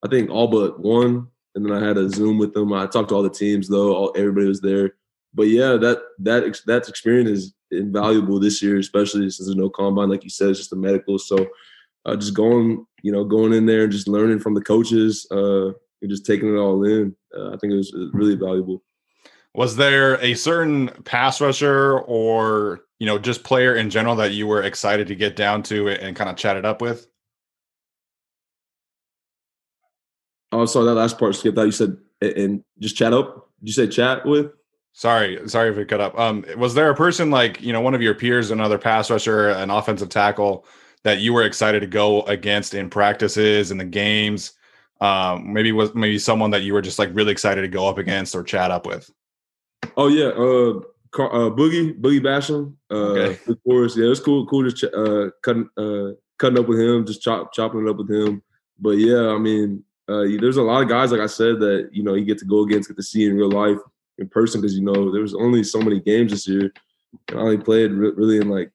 I 0.03 0.09
think 0.09 0.29
all 0.29 0.47
but 0.47 0.79
one 0.79 1.27
and 1.55 1.65
then 1.65 1.71
I 1.71 1.85
had 1.85 1.97
a 1.97 2.09
Zoom 2.09 2.37
with 2.37 2.53
them. 2.53 2.73
I 2.73 2.87
talked 2.87 3.09
to 3.09 3.15
all 3.15 3.23
the 3.23 3.29
teams 3.29 3.67
though. 3.67 3.95
All, 3.95 4.13
everybody 4.15 4.47
was 4.47 4.61
there. 4.61 4.95
But 5.33 5.43
yeah, 5.43 5.77
that 5.77 6.01
that 6.19 6.61
that 6.67 6.87
experience 6.87 7.29
is 7.29 7.53
invaluable 7.71 8.39
this 8.39 8.61
year, 8.61 8.77
especially 8.77 9.29
since 9.29 9.47
there's 9.47 9.55
no 9.55 9.69
combine, 9.69 10.09
like 10.09 10.23
you 10.23 10.29
said, 10.29 10.49
it's 10.49 10.59
just 10.59 10.69
the 10.69 10.75
medical. 10.75 11.17
So 11.17 11.47
uh, 12.05 12.15
just 12.15 12.33
going, 12.33 12.85
you 13.01 13.11
know, 13.11 13.23
going 13.23 13.53
in 13.53 13.65
there 13.65 13.83
and 13.83 13.91
just 13.91 14.07
learning 14.07 14.39
from 14.39 14.53
the 14.53 14.61
coaches 14.61 15.25
uh, 15.31 15.67
and 15.67 16.09
just 16.09 16.25
taking 16.25 16.53
it 16.53 16.57
all 16.57 16.83
in. 16.83 17.15
Uh, 17.35 17.49
I 17.49 17.57
think 17.57 17.73
it 17.73 17.77
was 17.77 17.93
really 18.13 18.35
valuable. 18.35 18.83
Was 19.55 19.75
there 19.75 20.19
a 20.21 20.33
certain 20.33 20.89
pass 21.03 21.39
rusher 21.39 21.99
or 21.99 22.81
you 22.99 23.05
know 23.05 23.19
just 23.19 23.43
player 23.43 23.75
in 23.75 23.89
general 23.89 24.15
that 24.15 24.33
you 24.33 24.47
were 24.47 24.63
excited 24.63 25.07
to 25.07 25.15
get 25.15 25.35
down 25.35 25.63
to 25.63 25.89
and 25.89 26.15
kind 26.15 26.29
of 26.29 26.35
chat 26.35 26.57
it 26.57 26.65
up 26.65 26.81
with? 26.81 27.07
Oh, 30.53 30.65
sorry, 30.65 30.85
that 30.85 30.95
last 30.95 31.17
part 31.17 31.35
skipped 31.35 31.57
out. 31.57 31.65
You 31.65 31.71
said 31.71 31.97
and 32.21 32.63
just 32.79 32.95
chat 32.95 33.13
up. 33.13 33.49
Did 33.59 33.69
you 33.69 33.73
say 33.73 33.87
chat 33.87 34.25
with? 34.25 34.51
Sorry, 34.93 35.39
sorry 35.49 35.71
if 35.71 35.77
it 35.77 35.87
cut 35.87 36.01
up. 36.01 36.17
Um, 36.17 36.45
was 36.57 36.75
there 36.75 36.89
a 36.89 36.95
person 36.95 37.31
like 37.31 37.61
you 37.61 37.73
know 37.73 37.81
one 37.81 37.93
of 37.93 38.01
your 38.01 38.13
peers, 38.13 38.51
another 38.51 38.77
pass 38.77 39.09
rusher, 39.09 39.49
an 39.49 39.69
offensive 39.69 40.09
tackle 40.09 40.65
that 41.03 41.19
you 41.19 41.33
were 41.33 41.43
excited 41.43 41.79
to 41.81 41.87
go 41.87 42.21
against 42.23 42.73
in 42.73 42.89
practices 42.89 43.71
in 43.71 43.77
the 43.77 43.85
games? 43.85 44.53
Um, 45.01 45.51
maybe 45.51 45.71
was 45.71 45.93
maybe 45.95 46.19
someone 46.19 46.51
that 46.51 46.61
you 46.61 46.73
were 46.73 46.81
just 46.81 46.99
like 46.99 47.09
really 47.13 47.31
excited 47.31 47.61
to 47.61 47.67
go 47.67 47.87
up 47.87 47.97
against 47.97 48.35
or 48.35 48.43
chat 48.43 48.71
up 48.71 48.85
with. 48.85 49.09
Oh 49.97 50.07
yeah, 50.07 50.27
uh, 50.27 50.77
uh 51.19 51.49
Boogie 51.49 51.99
Boogie 51.99 52.21
Basham. 52.21 52.75
Uh, 52.91 52.95
okay. 52.95 53.51
of 53.51 53.63
course, 53.63 53.97
yeah, 53.97 54.05
it 54.05 54.09
was 54.09 54.19
cool. 54.19 54.45
Cool 54.45 54.69
just 54.69 54.93
uh, 54.93 55.31
cutting 55.41 55.69
uh, 55.77 56.11
cutting 56.37 56.59
up 56.59 56.67
with 56.67 56.79
him, 56.79 57.05
just 57.05 57.21
chop 57.21 57.51
chopping 57.51 57.85
it 57.85 57.89
up 57.89 57.97
with 57.97 58.11
him. 58.11 58.43
But 58.79 58.91
yeah, 58.91 59.29
I 59.29 59.39
mean, 59.39 59.83
uh, 60.09 60.23
there's 60.39 60.57
a 60.57 60.61
lot 60.61 60.83
of 60.83 60.89
guys, 60.89 61.11
like 61.11 61.21
I 61.21 61.27
said, 61.27 61.59
that 61.59 61.89
you 61.91 62.03
know 62.03 62.13
you 62.13 62.25
get 62.25 62.37
to 62.39 62.45
go 62.45 62.63
against, 62.63 62.89
get 62.89 62.97
to 62.97 63.03
see 63.03 63.25
in 63.25 63.37
real 63.37 63.49
life, 63.49 63.77
in 64.17 64.27
person, 64.27 64.61
because 64.61 64.75
you 64.75 64.83
know 64.83 65.11
there 65.11 65.21
was 65.21 65.33
only 65.33 65.63
so 65.63 65.79
many 65.79 65.99
games 65.99 66.31
this 66.31 66.47
year. 66.47 66.71
I 67.29 67.35
only 67.35 67.57
played 67.57 67.91
re- 67.91 68.11
really 68.15 68.37
in 68.37 68.49
like 68.49 68.71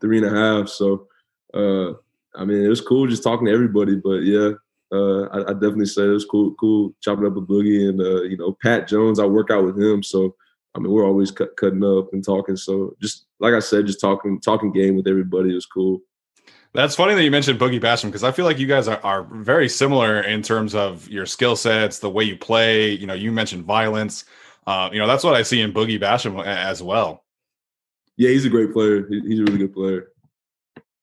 three 0.00 0.18
and 0.18 0.26
a 0.26 0.30
half, 0.30 0.68
so 0.68 1.06
uh, 1.54 1.90
I 2.34 2.44
mean 2.44 2.64
it 2.64 2.68
was 2.68 2.80
cool 2.80 3.06
just 3.06 3.22
talking 3.22 3.46
to 3.46 3.52
everybody. 3.52 3.94
But 3.94 4.22
yeah, 4.22 4.52
uh, 4.92 5.22
I, 5.26 5.50
I, 5.50 5.52
definitely 5.52 5.86
say 5.86 6.02
it 6.02 6.08
was 6.08 6.24
cool, 6.24 6.54
cool 6.54 6.94
chopping 7.00 7.26
up 7.26 7.36
a 7.36 7.40
Boogie 7.40 7.88
and 7.88 8.00
uh, 8.00 8.22
you 8.22 8.36
know 8.36 8.56
Pat 8.60 8.88
Jones. 8.88 9.20
I 9.20 9.24
work 9.24 9.50
out 9.50 9.64
with 9.64 9.80
him, 9.80 10.02
so 10.02 10.34
I 10.74 10.80
mean 10.80 10.90
we're 10.90 11.06
always 11.06 11.30
cut, 11.30 11.56
cutting 11.56 11.84
up 11.84 12.12
and 12.12 12.24
talking. 12.24 12.56
So 12.56 12.96
just 13.00 13.26
like 13.38 13.54
I 13.54 13.60
said, 13.60 13.86
just 13.86 14.00
talking 14.00 14.40
talking 14.40 14.72
game 14.72 14.96
with 14.96 15.06
everybody 15.06 15.54
was 15.54 15.66
cool. 15.66 16.00
That's 16.74 16.94
funny 16.94 17.14
that 17.14 17.22
you 17.22 17.30
mentioned 17.30 17.60
Boogie 17.60 17.80
Basham 17.80 18.06
because 18.06 18.24
I 18.24 18.32
feel 18.32 18.46
like 18.46 18.58
you 18.58 18.66
guys 18.66 18.88
are, 18.88 19.00
are 19.04 19.24
very 19.24 19.68
similar 19.68 20.22
in 20.22 20.42
terms 20.42 20.74
of 20.74 21.06
your 21.08 21.26
skill 21.26 21.54
sets, 21.54 21.98
the 21.98 22.08
way 22.08 22.24
you 22.24 22.36
play. 22.36 22.90
You 22.92 23.06
know, 23.06 23.14
you 23.14 23.30
mentioned 23.30 23.64
violence. 23.64 24.24
Uh, 24.66 24.88
you 24.90 24.98
know, 24.98 25.06
that's 25.06 25.22
what 25.22 25.34
I 25.34 25.42
see 25.42 25.60
in 25.60 25.72
Boogie 25.72 26.00
Basham 26.00 26.42
as 26.44 26.82
well. 26.82 27.24
Yeah, 28.16 28.30
he's 28.30 28.46
a 28.46 28.50
great 28.50 28.72
player. 28.72 29.06
He's 29.08 29.40
a 29.40 29.44
really 29.44 29.58
good 29.58 29.74
player. 29.74 30.12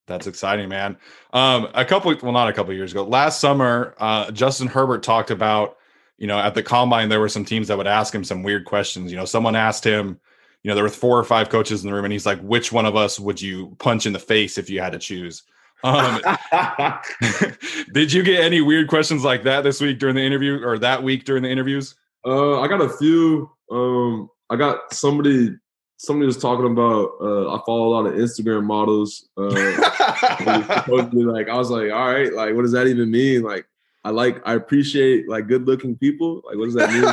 That's 0.08 0.26
exciting, 0.26 0.70
man. 0.70 0.98
Um, 1.34 1.68
a 1.76 1.86
couple, 1.86 2.16
well, 2.24 2.32
not 2.32 2.50
a 2.50 2.54
couple 2.54 2.74
years 2.74 2.92
ago, 2.92 3.04
last 3.04 3.40
summer, 3.40 3.94
uh, 4.00 4.32
Justin 4.32 4.68
Herbert 4.68 5.04
talked 5.04 5.30
about, 5.30 5.78
you 6.18 6.26
know, 6.26 6.40
at 6.40 6.56
the 6.56 6.64
combine, 6.64 7.10
there 7.10 7.20
were 7.20 7.30
some 7.30 7.46
teams 7.46 7.68
that 7.68 7.78
would 7.78 7.88
ask 7.88 8.14
him 8.14 8.24
some 8.24 8.42
weird 8.42 8.66
questions. 8.66 9.12
You 9.12 9.18
know, 9.18 9.26
someone 9.26 9.56
asked 9.56 9.84
him, 9.84 10.20
you 10.64 10.70
know, 10.70 10.76
there 10.76 10.84
were 10.84 10.90
four 10.90 11.20
or 11.20 11.24
five 11.24 11.50
coaches 11.50 11.84
in 11.84 11.90
the 11.90 11.96
room, 11.96 12.06
and 12.06 12.12
he's 12.12 12.26
like, 12.26 12.42
which 12.42 12.72
one 12.72 12.88
of 12.88 12.96
us 12.96 13.20
would 13.20 13.40
you 13.40 13.76
punch 13.78 14.08
in 14.08 14.14
the 14.14 14.20
face 14.20 14.58
if 14.58 14.70
you 14.70 14.82
had 14.82 14.94
to 14.94 15.00
choose? 15.00 15.44
Um, 15.84 16.22
did 17.94 18.12
you 18.12 18.24
get 18.24 18.42
any 18.42 18.62
weird 18.62 18.88
questions 18.88 19.24
like 19.24 19.44
that 19.44 19.64
this 19.64 19.82
week 19.82 20.00
during 20.00 20.16
the 20.16 20.24
interview 20.24 20.64
or 20.64 20.80
that 20.80 21.04
week 21.04 21.26
during 21.26 21.44
the 21.44 21.50
interviews? 21.50 21.96
Uh, 22.26 22.62
I 22.62 22.68
got 22.68 22.82
a 22.82 22.90
few. 22.90 23.52
Um, 23.72 24.30
I 24.50 24.56
got 24.56 24.94
somebody. 24.94 25.56
Somebody 25.98 26.28
was 26.28 26.38
talking 26.38 26.66
about. 26.66 27.12
Uh, 27.22 27.54
I 27.54 27.60
follow 27.66 27.88
a 27.88 27.94
lot 27.94 28.06
of 28.06 28.14
Instagram 28.14 28.64
models. 28.64 29.28
Uh, 29.38 29.50
like 29.50 31.50
I 31.50 31.58
was 31.58 31.70
like, 31.70 31.92
all 31.92 32.12
right, 32.12 32.34
like 32.34 32.56
what 32.56 32.62
does 32.62 32.72
that 32.72 32.88
even 32.88 33.12
mean? 33.12 33.42
Like 33.42 33.66
I 34.04 34.12
like 34.12 34.42
I 34.46 34.54
appreciate 34.54 35.28
like 35.28 35.48
good 35.48 35.68
looking 35.68 35.98
people. 35.98 36.42
Like 36.46 36.58
what 36.58 36.66
does 36.66 36.76
that 36.76 36.92
mean? 36.92 37.04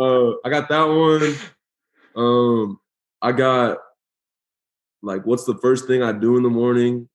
uh, 0.00 0.34
I 0.44 0.50
got 0.50 0.68
that 0.68 0.84
one. 0.84 1.36
Um, 2.16 2.80
I 3.22 3.32
got 3.32 3.78
like 5.02 5.24
what's 5.24 5.44
the 5.44 5.58
first 5.58 5.86
thing 5.86 6.02
I 6.02 6.12
do 6.12 6.36
in 6.36 6.42
the 6.42 6.50
morning? 6.50 7.08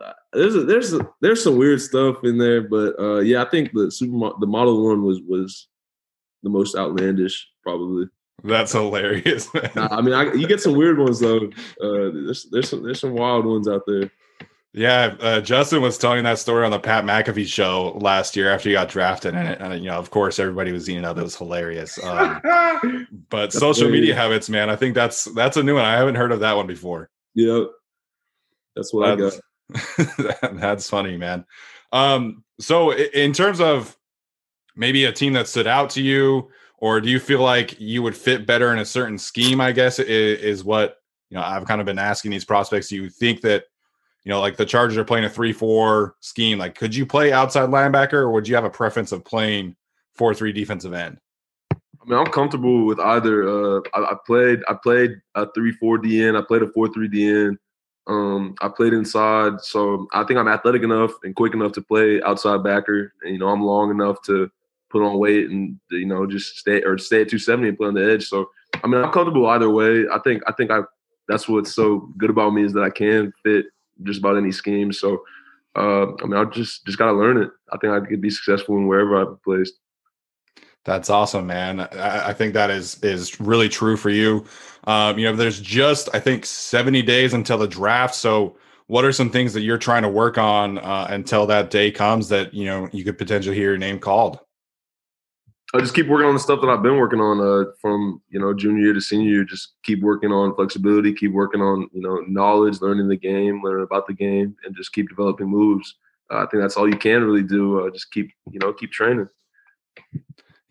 Uh, 0.00 0.12
there's 0.32 0.54
a, 0.54 0.64
there's 0.64 0.92
a, 0.94 1.08
there's 1.20 1.42
some 1.42 1.56
weird 1.56 1.80
stuff 1.80 2.24
in 2.24 2.38
there, 2.38 2.62
but 2.62 2.98
uh, 2.98 3.18
yeah, 3.20 3.42
I 3.42 3.48
think 3.48 3.72
the 3.72 3.90
super 3.90 4.30
the 4.40 4.46
model 4.46 4.86
one 4.86 5.04
was 5.04 5.20
was 5.26 5.68
the 6.42 6.50
most 6.50 6.76
outlandish 6.76 7.48
probably. 7.62 8.06
That's 8.44 8.72
hilarious. 8.72 9.48
Nah, 9.76 9.88
I 9.90 10.00
mean, 10.00 10.14
I, 10.14 10.32
you 10.32 10.48
get 10.48 10.60
some 10.60 10.76
weird 10.76 10.98
ones 10.98 11.20
though. 11.20 11.46
Uh, 11.80 12.10
there's 12.12 12.46
there's 12.50 12.68
some 12.68 12.82
there's 12.82 13.00
some 13.00 13.14
wild 13.14 13.46
ones 13.46 13.68
out 13.68 13.82
there. 13.86 14.10
Yeah, 14.74 15.14
uh, 15.20 15.40
Justin 15.42 15.82
was 15.82 15.98
telling 15.98 16.24
that 16.24 16.38
story 16.38 16.64
on 16.64 16.70
the 16.70 16.78
Pat 16.78 17.04
McAfee 17.04 17.46
show 17.46 17.98
last 18.00 18.34
year 18.34 18.50
after 18.50 18.70
he 18.70 18.72
got 18.72 18.88
drafted, 18.88 19.34
and, 19.34 19.60
and 19.60 19.84
you 19.84 19.90
know, 19.90 19.98
of 19.98 20.10
course, 20.10 20.38
everybody 20.38 20.72
was 20.72 20.88
eating 20.88 21.04
up. 21.04 21.18
It 21.18 21.22
was 21.22 21.36
hilarious. 21.36 22.02
Um, 22.02 22.40
but 23.28 23.42
that's 23.42 23.58
social 23.58 23.84
hilarious. 23.84 24.00
media 24.00 24.14
habits, 24.14 24.48
man, 24.48 24.70
I 24.70 24.76
think 24.76 24.94
that's 24.94 25.24
that's 25.34 25.58
a 25.58 25.62
new 25.62 25.74
one. 25.74 25.84
I 25.84 25.96
haven't 25.96 26.14
heard 26.14 26.32
of 26.32 26.40
that 26.40 26.56
one 26.56 26.66
before. 26.66 27.10
Yep, 27.34 27.68
that's 28.74 28.94
what 28.94 29.18
that's, 29.18 29.36
I 29.36 29.36
got. 29.36 29.44
that's 30.52 30.88
funny, 30.88 31.16
man. 31.16 31.44
Um, 31.92 32.44
so 32.58 32.92
in 32.92 33.32
terms 33.32 33.60
of 33.60 33.96
maybe 34.76 35.04
a 35.04 35.12
team 35.12 35.32
that 35.34 35.48
stood 35.48 35.66
out 35.66 35.90
to 35.90 36.02
you, 36.02 36.50
or 36.78 37.00
do 37.00 37.08
you 37.08 37.20
feel 37.20 37.40
like 37.40 37.78
you 37.78 38.02
would 38.02 38.16
fit 38.16 38.46
better 38.46 38.72
in 38.72 38.78
a 38.78 38.84
certain 38.84 39.18
scheme? 39.18 39.60
I 39.60 39.72
guess 39.72 39.98
is, 39.98 40.64
what 40.64 40.96
you 41.30 41.36
know. 41.36 41.42
I've 41.44 41.66
kind 41.66 41.80
of 41.80 41.86
been 41.86 41.98
asking 41.98 42.32
these 42.32 42.44
prospects. 42.44 42.88
Do 42.88 42.96
you 42.96 43.08
think 43.08 43.40
that 43.42 43.64
you 44.24 44.30
know, 44.30 44.40
like 44.40 44.56
the 44.56 44.66
Chargers 44.66 44.96
are 44.96 45.04
playing 45.04 45.24
a 45.24 45.30
three-four 45.30 46.14
scheme. 46.20 46.58
Like, 46.58 46.76
could 46.76 46.94
you 46.94 47.04
play 47.04 47.32
outside 47.32 47.70
linebacker, 47.70 48.14
or 48.14 48.30
would 48.30 48.46
you 48.46 48.54
have 48.54 48.64
a 48.64 48.70
preference 48.70 49.10
of 49.10 49.24
playing 49.24 49.74
four-three 50.14 50.52
defensive 50.52 50.92
end? 50.92 51.18
I 51.72 51.76
mean, 52.06 52.18
I'm 52.18 52.26
comfortable 52.26 52.84
with 52.84 53.00
either. 53.00 53.48
Uh, 53.48 53.80
I, 53.94 54.12
I 54.12 54.16
played, 54.26 54.60
I 54.68 54.74
played 54.74 55.20
a 55.34 55.50
three-four 55.52 55.98
DN. 55.98 56.40
I 56.40 56.44
played 56.46 56.62
a 56.62 56.68
four-three 56.68 57.08
DN. 57.08 57.56
Um, 58.06 58.54
I 58.60 58.68
played 58.68 58.92
inside, 58.92 59.60
so 59.60 60.08
I 60.12 60.24
think 60.24 60.38
I'm 60.38 60.48
athletic 60.48 60.82
enough 60.82 61.12
and 61.22 61.36
quick 61.36 61.54
enough 61.54 61.72
to 61.72 61.82
play 61.82 62.20
outside 62.22 62.64
backer. 62.64 63.12
And 63.22 63.32
you 63.32 63.38
know, 63.38 63.48
I'm 63.48 63.62
long 63.62 63.90
enough 63.90 64.20
to 64.22 64.50
put 64.90 65.02
on 65.02 65.18
weight 65.18 65.48
and 65.48 65.78
you 65.90 66.06
know 66.06 66.26
just 66.26 66.58
stay 66.58 66.82
or 66.82 66.98
stay 66.98 67.22
at 67.22 67.28
270 67.30 67.68
and 67.68 67.78
play 67.78 67.88
on 67.88 67.94
the 67.94 68.12
edge. 68.12 68.26
So 68.26 68.50
I 68.82 68.86
mean, 68.86 69.02
I'm 69.02 69.12
comfortable 69.12 69.46
either 69.46 69.70
way. 69.70 70.04
I 70.12 70.18
think 70.18 70.42
I 70.46 70.52
think 70.52 70.70
I 70.70 70.80
that's 71.28 71.48
what's 71.48 71.72
so 71.72 72.10
good 72.18 72.30
about 72.30 72.50
me 72.50 72.64
is 72.64 72.72
that 72.72 72.82
I 72.82 72.90
can 72.90 73.32
fit 73.42 73.66
just 74.02 74.18
about 74.18 74.36
any 74.36 74.52
scheme. 74.52 74.92
So 74.92 75.22
uh, 75.76 76.12
I 76.22 76.24
mean, 76.24 76.34
I 76.34 76.44
just 76.44 76.84
just 76.84 76.98
gotta 76.98 77.16
learn 77.16 77.38
it. 77.40 77.50
I 77.72 77.78
think 77.78 77.92
I 77.92 78.00
could 78.06 78.20
be 78.20 78.30
successful 78.30 78.76
in 78.76 78.86
wherever 78.86 79.16
I'm 79.16 79.38
placed. 79.44 79.74
That's 80.84 81.10
awesome, 81.10 81.46
man. 81.46 81.80
I, 81.80 82.30
I, 82.30 82.32
think 82.32 82.54
that 82.54 82.68
is 82.68 82.98
is 83.04 83.40
really 83.40 83.68
true 83.68 83.96
for 83.96 84.10
you. 84.10 84.44
Um, 84.84 85.16
you 85.16 85.26
know, 85.26 85.36
there's 85.36 85.60
just 85.60 86.08
I 86.12 86.18
think 86.18 86.44
70 86.44 87.02
days 87.02 87.34
until 87.34 87.58
the 87.58 87.68
draft. 87.68 88.16
So, 88.16 88.56
what 88.88 89.04
are 89.04 89.12
some 89.12 89.30
things 89.30 89.52
that 89.52 89.60
you're 89.60 89.78
trying 89.78 90.02
to 90.02 90.08
work 90.08 90.38
on 90.38 90.78
uh, 90.78 91.06
until 91.08 91.46
that 91.46 91.70
day 91.70 91.92
comes 91.92 92.28
that 92.30 92.52
you 92.52 92.64
know 92.64 92.88
you 92.92 93.04
could 93.04 93.16
potentially 93.16 93.54
hear 93.54 93.70
your 93.70 93.78
name 93.78 94.00
called? 94.00 94.40
I 95.74 95.78
just 95.78 95.94
keep 95.94 96.08
working 96.08 96.26
on 96.26 96.34
the 96.34 96.40
stuff 96.40 96.60
that 96.60 96.68
I've 96.68 96.82
been 96.82 96.98
working 96.98 97.20
on 97.20 97.40
uh, 97.40 97.70
from 97.80 98.20
you 98.28 98.40
know 98.40 98.52
junior 98.52 98.82
year 98.82 98.92
to 98.92 99.00
senior 99.00 99.30
year. 99.30 99.44
Just 99.44 99.74
keep 99.84 100.02
working 100.02 100.32
on 100.32 100.54
flexibility, 100.56 101.14
keep 101.14 101.32
working 101.32 101.62
on 101.62 101.88
you 101.92 102.02
know 102.02 102.24
knowledge, 102.26 102.80
learning 102.80 103.08
the 103.08 103.16
game, 103.16 103.62
learning 103.62 103.84
about 103.84 104.08
the 104.08 104.14
game, 104.14 104.56
and 104.64 104.74
just 104.74 104.92
keep 104.92 105.08
developing 105.08 105.46
moves. 105.46 105.94
Uh, 106.28 106.38
I 106.38 106.46
think 106.46 106.60
that's 106.60 106.76
all 106.76 106.88
you 106.88 106.98
can 106.98 107.22
really 107.22 107.44
do. 107.44 107.86
Uh, 107.86 107.90
just 107.90 108.10
keep 108.10 108.32
you 108.50 108.58
know 108.58 108.72
keep 108.72 108.90
training. 108.90 109.28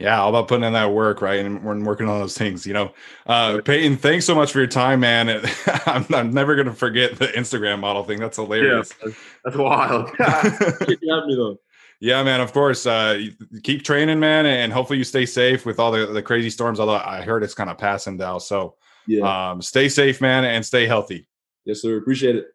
Yeah, 0.02 0.20
all 0.20 0.30
about 0.30 0.48
putting 0.48 0.64
in 0.64 0.74
that 0.74 0.92
work, 0.92 1.22
right? 1.22 1.46
And 1.46 1.64
we're 1.64 1.80
working 1.84 2.10
on 2.10 2.20
those 2.20 2.36
things, 2.36 2.66
you 2.66 2.74
know. 2.74 2.92
Uh, 3.28 3.62
Peyton, 3.64 3.98
thanks 3.98 4.26
so 4.26 4.34
much 4.34 4.52
for 4.52 4.58
your 4.58 4.68
time, 4.68 5.02
man. 5.02 5.30
I'm, 5.86 6.06
I'm 6.14 6.34
never 6.34 6.56
going 6.56 6.68
to 6.68 6.74
forget 6.74 7.20
the 7.20 7.28
Instagram 7.28 7.80
model 7.80 8.04
thing. 8.04 8.20
That's 8.20 8.38
hilarious. 8.38 8.92
Yeah, 9.06 9.12
that's 9.46 9.58
wild. 9.58 10.10
you 10.20 11.14
have 11.14 11.26
me 11.28 11.36
though. 11.36 11.58
Yeah, 12.00 12.24
man. 12.24 12.42
Of 12.42 12.52
course. 12.52 12.88
Uh, 12.88 13.28
keep 13.62 13.84
training, 13.84 14.20
man, 14.20 14.48
and 14.48 14.74
hopefully 14.74 14.98
you 14.98 15.04
stay 15.04 15.28
safe 15.28 15.68
with 15.68 15.80
all 15.80 15.92
the, 15.92 16.08
the 16.08 16.24
crazy 16.24 16.50
storms. 16.50 16.80
Although 16.80 16.96
I 16.96 17.22
heard 17.22 17.44
it's 17.44 17.54
kind 17.54 17.70
of 17.70 17.78
passing 17.78 18.18
now, 18.18 18.40
so 18.40 18.76
yeah. 19.08 19.52
Um, 19.52 19.62
stay 19.62 19.88
safe, 19.88 20.20
man, 20.20 20.46
and 20.46 20.66
stay 20.66 20.88
healthy. 20.88 21.28
Yes, 21.66 21.82
sir. 21.82 21.98
Appreciate 21.98 22.36
it. 22.36 22.46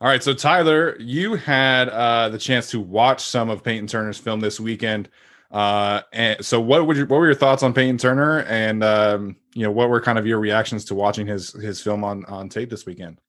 All 0.00 0.08
right, 0.08 0.22
so 0.22 0.34
Tyler, 0.34 0.96
you 0.98 1.34
had 1.34 1.88
uh, 1.88 2.28
the 2.28 2.38
chance 2.38 2.70
to 2.70 2.80
watch 2.80 3.24
some 3.24 3.48
of 3.48 3.62
Peyton 3.62 3.86
Turner's 3.86 4.18
film 4.18 4.40
this 4.40 4.60
weekend. 4.60 5.08
Uh, 5.50 6.02
and 6.12 6.44
so, 6.44 6.60
what 6.60 6.86
would 6.86 6.96
you, 6.96 7.06
what 7.06 7.18
were 7.18 7.26
your 7.26 7.34
thoughts 7.34 7.62
on 7.62 7.72
Peyton 7.72 7.96
Turner, 7.96 8.40
and 8.40 8.82
um, 8.82 9.36
you 9.54 9.62
know, 9.62 9.70
what 9.70 9.88
were 9.88 10.00
kind 10.00 10.18
of 10.18 10.26
your 10.26 10.40
reactions 10.40 10.84
to 10.86 10.94
watching 10.94 11.26
his 11.26 11.52
his 11.52 11.80
film 11.80 12.02
on 12.02 12.24
on 12.24 12.48
tape 12.48 12.70
this 12.70 12.86
weekend? 12.86 13.20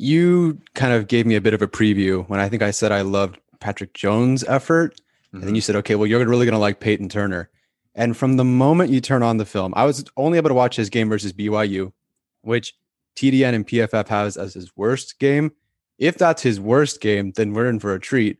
you 0.00 0.58
kind 0.74 0.94
of 0.94 1.08
gave 1.08 1.26
me 1.26 1.34
a 1.34 1.40
bit 1.42 1.52
of 1.52 1.60
a 1.60 1.68
preview 1.68 2.26
when 2.28 2.40
I 2.40 2.48
think 2.48 2.62
I 2.62 2.70
said 2.70 2.90
I 2.90 3.02
loved 3.02 3.38
Patrick 3.60 3.92
Jones' 3.92 4.42
effort. 4.44 4.94
Mm-hmm. 4.94 5.36
And 5.36 5.46
then 5.46 5.54
you 5.54 5.60
said, 5.60 5.76
okay, 5.76 5.94
well, 5.94 6.06
you're 6.06 6.26
really 6.26 6.46
going 6.46 6.54
to 6.54 6.58
like 6.58 6.80
Peyton 6.80 7.10
Turner. 7.10 7.50
And 7.94 8.16
from 8.16 8.36
the 8.38 8.44
moment 8.44 8.90
you 8.90 9.02
turn 9.02 9.22
on 9.22 9.36
the 9.36 9.44
film, 9.44 9.74
I 9.76 9.84
was 9.84 10.02
only 10.16 10.38
able 10.38 10.48
to 10.48 10.54
watch 10.54 10.76
his 10.76 10.88
game 10.88 11.10
versus 11.10 11.34
BYU, 11.34 11.92
which 12.40 12.74
TDN 13.16 13.54
and 13.54 13.66
PFF 13.66 14.08
has 14.08 14.38
as 14.38 14.54
his 14.54 14.74
worst 14.74 15.18
game. 15.18 15.52
If 16.00 16.18
that's 16.18 16.42
his 16.42 16.58
worst 16.58 17.00
game, 17.00 17.30
then 17.36 17.52
we're 17.52 17.68
in 17.68 17.78
for 17.78 17.94
a 17.94 18.00
treat 18.00 18.38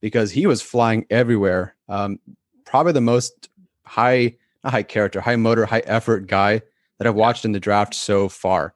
because 0.00 0.30
he 0.30 0.46
was 0.46 0.62
flying 0.62 1.04
everywhere. 1.10 1.74
Um, 1.88 2.20
probably 2.64 2.92
the 2.92 3.00
most 3.00 3.48
high, 3.84 4.36
not 4.62 4.72
high 4.72 4.84
character, 4.84 5.20
high 5.20 5.34
motor, 5.34 5.66
high 5.66 5.82
effort 5.86 6.28
guy 6.28 6.62
that 6.98 7.08
I've 7.08 7.16
watched 7.16 7.44
in 7.44 7.50
the 7.50 7.58
draft 7.58 7.94
so 7.94 8.28
far 8.28 8.74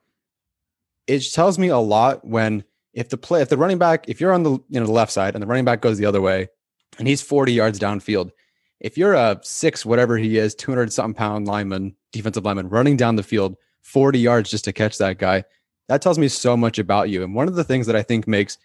it 1.06 1.32
tells 1.32 1.58
me 1.58 1.68
a 1.68 1.78
lot 1.78 2.24
when 2.24 2.64
if 2.94 3.08
the 3.08 3.16
play 3.16 3.42
if 3.42 3.48
the 3.48 3.56
running 3.56 3.78
back 3.78 4.04
if 4.08 4.20
you're 4.20 4.32
on 4.32 4.42
the 4.42 4.50
you 4.50 4.80
know 4.80 4.86
the 4.86 4.92
left 4.92 5.12
side 5.12 5.34
and 5.34 5.42
the 5.42 5.46
running 5.46 5.64
back 5.64 5.80
goes 5.80 5.98
the 5.98 6.06
other 6.06 6.20
way 6.20 6.48
and 6.98 7.08
he's 7.08 7.22
40 7.22 7.52
yards 7.52 7.78
downfield 7.78 8.30
if 8.80 8.98
you're 8.98 9.14
a 9.14 9.40
six 9.42 9.84
whatever 9.84 10.16
he 10.16 10.38
is 10.38 10.54
200 10.54 10.92
something 10.92 11.14
pound 11.14 11.46
lineman 11.46 11.94
defensive 12.12 12.44
lineman 12.44 12.68
running 12.68 12.96
down 12.96 13.16
the 13.16 13.22
field 13.22 13.56
40 13.82 14.18
yards 14.18 14.50
just 14.50 14.64
to 14.64 14.72
catch 14.72 14.98
that 14.98 15.18
guy 15.18 15.44
that 15.88 16.02
tells 16.02 16.18
me 16.18 16.28
so 16.28 16.56
much 16.56 16.78
about 16.78 17.08
you 17.10 17.22
and 17.22 17.34
one 17.34 17.48
of 17.48 17.54
the 17.54 17.64
things 17.64 17.86
that 17.86 17.96
i 17.96 18.02
think 18.02 18.26
makes 18.26 18.58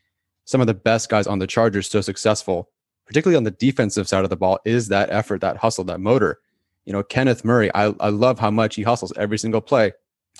some 0.46 0.62
of 0.62 0.68
the 0.68 0.74
best 0.74 1.10
guys 1.10 1.28
on 1.28 1.40
the 1.40 1.48
chargers 1.48 1.90
so 1.90 2.02
successful 2.02 2.70
particularly 3.06 3.38
on 3.38 3.44
the 3.44 3.52
defensive 3.52 4.08
side 4.08 4.24
of 4.24 4.30
the 4.30 4.36
ball 4.36 4.60
is 4.66 4.88
that 4.88 5.10
effort 5.10 5.42
that 5.42 5.58
hustle 5.58 5.84
that 5.84 6.00
motor 6.00 6.40
you 6.86 6.94
know 6.94 7.04
kenneth 7.04 7.44
murray 7.46 7.70
i, 7.76 7.94
I 8.00 8.10
love 8.10 8.40
how 8.40 8.52
much 8.52 8.76
he 8.76 8.84
hustles 8.84 9.14
every 9.18 9.38
single 9.38 9.62
play 9.62 9.92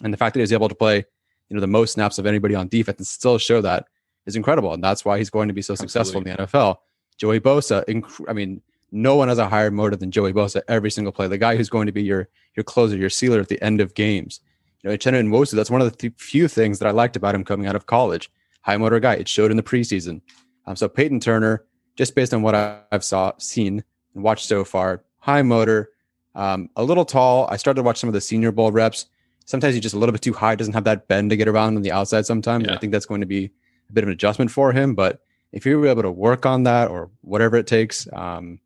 and 0.04 0.14
the 0.14 0.18
fact 0.18 0.34
that 0.34 0.40
he's 0.40 0.54
able 0.54 0.70
to 0.70 0.76
play 0.76 1.06
you 1.50 1.56
know 1.56 1.62
the 1.62 1.68
most 1.68 1.94
snaps 1.94 2.18
of 2.18 2.26
anybody 2.26 2.56
on 2.56 2.68
defense 2.68 2.98
and 3.00 3.08
still 3.08 3.38
show 3.38 3.62
that 3.62 3.88
is 4.28 4.36
incredible, 4.36 4.74
and 4.74 4.84
that's 4.84 5.04
why 5.04 5.18
he's 5.18 5.30
going 5.30 5.48
to 5.48 5.54
be 5.54 5.62
so 5.62 5.74
successful 5.74 6.22
in 6.22 6.26
the 6.26 6.44
NFL. 6.44 6.78
Joey 7.18 7.40
Bosa, 7.40 7.84
inc- 7.86 8.26
I 8.30 8.34
mean, 8.34 8.62
no 8.92 9.16
one 9.16 9.30
has 9.30 9.40
a 9.40 9.48
higher 9.48 9.72
motor 9.72 9.96
than 9.96 10.12
Joey 10.12 10.34
Bosa 10.34 10.62
every 10.68 10.92
single 10.92 11.12
play. 11.12 11.28
The 11.28 11.38
guy 11.38 11.56
who's 11.56 11.70
going 11.70 11.88
to 11.88 11.92
be 11.92 12.04
your 12.04 12.30
your 12.56 12.64
closer, 12.64 12.98
your 12.98 13.10
sealer 13.10 13.40
at 13.40 13.48
the 13.48 13.62
end 13.64 13.82
of 13.82 13.96
games. 13.96 14.42
You 14.84 14.90
know, 14.90 14.96
Uchenna 14.96 15.26
Nwosu, 15.26 15.54
that's 15.54 15.72
one 15.72 15.82
of 15.82 15.90
the 15.92 15.98
th- 15.98 16.14
few 16.18 16.48
things 16.48 16.80
that 16.80 16.88
I 16.88 16.92
liked 16.92 17.16
about 17.16 17.36
him 17.36 17.44
coming 17.44 17.68
out 17.68 17.76
of 17.76 17.86
college. 17.86 18.32
High 18.62 18.78
motor 18.78 19.00
guy. 19.00 19.14
It 19.16 19.28
showed 19.28 19.52
in 19.52 19.58
the 19.58 19.64
preseason. 19.64 20.22
Um, 20.66 20.76
so 20.76 20.88
Peyton 20.88 21.20
Turner, 21.20 21.66
just 21.96 22.16
based 22.16 22.34
on 22.34 22.42
what 22.42 22.56
I've 22.56 23.04
saw 23.04 23.32
seen 23.38 23.84
and 24.14 24.24
watched 24.24 24.46
so 24.46 24.64
far, 24.64 25.04
high 25.20 25.42
motor, 25.42 25.90
um, 26.36 26.70
a 26.76 26.84
little 26.84 27.06
tall. 27.06 27.48
I 27.50 27.58
started 27.58 27.80
to 27.80 27.84
watch 27.84 27.98
some 27.98 28.10
of 28.10 28.14
the 28.14 28.22
Senior 28.22 28.52
Bowl 28.52 28.72
reps 28.72 29.08
sometimes 29.48 29.74
he's 29.74 29.82
just 29.82 29.96
a 29.96 29.98
little 29.98 30.14
bit 30.14 30.22
too 30.22 30.34
high, 30.34 30.54
doesn't 30.54 30.74
have 30.74 30.84
that 30.84 31.08
bend 31.08 31.32
to 31.32 31.38
get 31.38 31.48
around 31.48 31.76
on 31.76 31.82
the 31.82 31.92
outside 31.92 32.26
sometimes. 32.26 32.66
Yeah. 32.68 32.76
I 32.76 32.78
think 32.78 32.92
that's 32.92 33.08
going 33.08 33.22
to 33.22 33.28
be 33.28 33.46
a 33.90 33.94
bit 33.94 34.04
of 34.04 34.10
an 34.10 34.14
adjustment 34.14 34.52
for 34.52 34.72
him. 34.72 34.94
But 34.94 35.22
if 35.52 35.66
you're 35.66 35.88
able 35.88 36.04
to 36.04 36.12
work 36.12 36.46
on 36.46 36.64
that 36.64 36.92
or 36.92 37.10
whatever 37.22 37.56
it 37.56 37.66
takes, 37.66 38.08
um, 38.14 38.60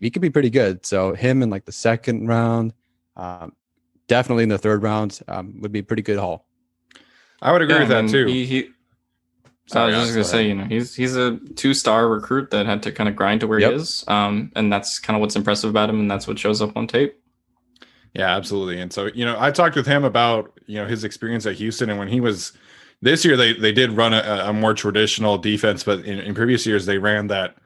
he 0.00 0.10
could 0.10 0.22
be 0.22 0.30
pretty 0.30 0.50
good. 0.50 0.86
So 0.86 1.12
him 1.12 1.42
in 1.42 1.50
like 1.50 1.66
the 1.66 1.72
second 1.72 2.26
round, 2.28 2.72
um, 3.16 3.52
definitely 4.12 4.42
in 4.42 4.50
the 4.50 4.58
third 4.58 4.82
round 4.82 5.20
um, 5.28 5.60
would 5.60 5.72
be 5.72 5.78
a 5.78 5.82
pretty 5.82 6.02
good 6.02 6.18
haul. 6.18 6.46
I 7.40 7.50
would 7.52 7.62
agree 7.62 7.74
Yeah, 7.74 7.80
with 7.80 7.88
that 7.88 8.08
too. 8.08 8.26
He, 8.26 8.44
he, 8.46 8.68
Sorry, 9.66 9.94
I 9.94 9.98
was 9.98 10.12
just 10.12 10.12
gonna 10.14 10.24
go 10.24 10.28
say, 10.28 10.48
you 10.48 10.54
know, 10.54 10.64
he's 10.64 10.94
he's 10.94 11.16
a 11.16 11.38
two 11.56 11.72
star 11.72 12.08
recruit 12.08 12.50
that 12.50 12.66
had 12.66 12.82
to 12.82 12.92
kind 12.92 13.08
of 13.08 13.16
grind 13.16 13.40
to 13.40 13.46
where 13.46 13.58
Yep. 13.58 13.70
he 13.70 13.76
is, 13.76 14.04
um, 14.08 14.52
and 14.54 14.70
that's 14.72 14.98
kind 14.98 15.16
of 15.16 15.20
what's 15.22 15.36
impressive 15.36 15.70
about 15.70 15.88
him, 15.88 15.98
and 16.00 16.10
that's 16.10 16.26
what 16.28 16.38
shows 16.38 16.60
up 16.60 16.76
on 16.76 16.86
tape. 16.86 17.18
Yeah, 18.14 18.36
absolutely. 18.36 18.78
And 18.80 18.92
so, 18.92 19.06
you 19.14 19.24
know, 19.24 19.36
I 19.38 19.50
talked 19.50 19.74
with 19.74 19.86
him 19.86 20.04
about, 20.04 20.52
you 20.66 20.76
know, 20.78 20.86
his 20.86 21.04
experience 21.04 21.46
at 21.46 21.54
Houston 21.54 21.88
and 21.88 21.98
when 21.98 22.08
he 22.08 22.20
was 22.20 22.52
this 23.00 23.24
year 23.24 23.36
they 23.36 23.54
they 23.54 23.72
did 23.72 23.92
run 23.92 24.12
a, 24.12 24.44
a 24.48 24.52
more 24.52 24.74
traditional 24.74 25.38
defense, 25.38 25.82
but 25.82 26.00
in, 26.04 26.18
in 26.18 26.34
previous 26.34 26.66
years 26.66 26.84
they 26.84 26.98
ran 26.98 27.28
that 27.28 27.56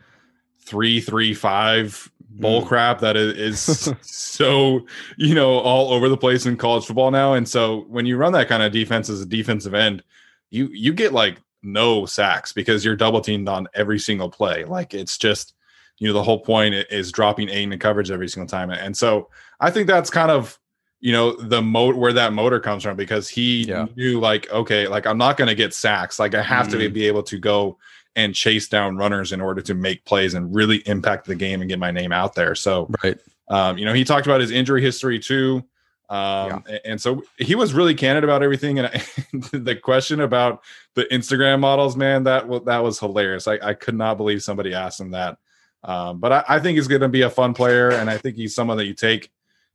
three 0.60 1.00
three 1.00 1.34
five 1.34 2.10
bull 2.40 2.62
Mm. 2.62 2.66
crap 2.68 3.00
that 3.00 3.16
is, 3.16 3.66
is 3.66 3.94
so, 4.02 4.86
you 5.16 5.34
know, 5.34 5.58
all 5.58 5.92
over 5.92 6.08
the 6.08 6.16
place 6.16 6.46
in 6.46 6.56
college 6.56 6.84
football 6.84 7.10
now. 7.10 7.34
And 7.34 7.48
so 7.48 7.84
when 7.88 8.06
you 8.06 8.16
run 8.16 8.32
that 8.32 8.48
kind 8.48 8.62
of 8.62 8.72
defense 8.72 9.08
as 9.08 9.20
a 9.22 9.26
defensive 9.26 9.74
end, 9.74 10.02
you 10.50 10.68
you 10.72 10.92
get 10.92 11.12
like 11.12 11.38
no 11.62 12.06
sacks 12.06 12.52
because 12.52 12.84
you're 12.84 12.96
double 12.96 13.20
teamed 13.20 13.48
on 13.48 13.66
every 13.74 13.98
single 13.98 14.30
play. 14.30 14.64
Like 14.64 14.94
it's 14.94 15.18
just, 15.18 15.54
you 15.98 16.06
know, 16.06 16.14
the 16.14 16.22
whole 16.22 16.40
point 16.40 16.74
is 16.90 17.10
dropping 17.10 17.48
eight 17.48 17.72
in 17.72 17.78
coverage 17.78 18.10
every 18.10 18.28
single 18.28 18.48
time. 18.48 18.70
And 18.70 18.96
so 18.96 19.28
I 19.58 19.70
think 19.70 19.86
that's 19.86 20.10
kind 20.10 20.30
of 20.30 20.58
you 21.00 21.12
know 21.12 21.36
the 21.36 21.60
mode 21.60 21.94
where 21.94 22.12
that 22.14 22.32
motor 22.32 22.58
comes 22.58 22.82
from 22.82 22.96
because 22.96 23.28
he 23.28 23.64
Yeah. 23.64 23.86
knew 23.96 24.18
like 24.18 24.50
okay 24.50 24.88
like 24.88 25.06
I'm 25.06 25.18
not 25.18 25.36
going 25.36 25.48
to 25.48 25.54
get 25.54 25.74
sacks 25.74 26.18
like 26.18 26.34
I 26.34 26.42
have 26.42 26.68
to 26.70 26.88
be 26.88 27.06
able 27.06 27.22
to 27.24 27.38
go 27.38 27.76
and 28.16 28.34
chase 28.34 28.66
down 28.68 28.96
runners 28.96 29.30
in 29.30 29.40
order 29.40 29.60
to 29.62 29.74
make 29.74 30.04
plays 30.04 30.34
and 30.34 30.52
really 30.54 30.78
impact 30.86 31.26
the 31.26 31.34
game 31.36 31.60
and 31.60 31.68
get 31.70 31.78
my 31.78 31.90
name 31.92 32.10
out 32.12 32.34
there. 32.34 32.54
So 32.56 32.90
Right. 33.04 33.18
um, 33.48 33.78
you 33.78 33.84
know 33.84 33.92
he 33.92 34.02
talked 34.04 34.26
about 34.26 34.40
his 34.40 34.50
injury 34.50 34.82
history 34.82 35.18
too. 35.20 35.62
Um, 36.08 36.62
a- 36.68 36.86
and 36.86 37.00
so 37.00 37.22
he 37.38 37.54
was 37.56 37.74
really 37.74 37.94
candid 37.94 38.22
about 38.24 38.42
everything. 38.42 38.78
And 38.78 38.86
I, 38.88 39.02
the 39.56 39.74
question 39.76 40.20
about 40.20 40.62
the 40.94 41.04
Instagram 41.06 41.60
models, 41.60 41.96
man, 41.96 42.24
that 42.24 42.46
wa- 42.48 42.60
that 42.60 42.82
was 42.82 42.98
hilarious. 42.98 43.46
I, 43.48 43.58
I 43.62 43.74
could 43.74 43.96
not 43.96 44.16
believe 44.16 44.42
somebody 44.42 44.72
asked 44.72 45.00
him 45.00 45.10
that. 45.12 45.36
Um, 45.84 46.18
but 46.20 46.32
I, 46.32 46.44
I 46.48 46.58
think 46.60 46.76
he's 46.76 46.88
going 46.88 47.00
to 47.02 47.08
be 47.08 47.22
a 47.22 47.30
fun 47.30 47.54
player, 47.54 47.90
and 47.90 48.08
I 48.10 48.18
think 48.18 48.36
he's 48.36 48.54
someone 48.54 48.76
that 48.78 48.86
you 48.86 48.94
take, 48.94 49.30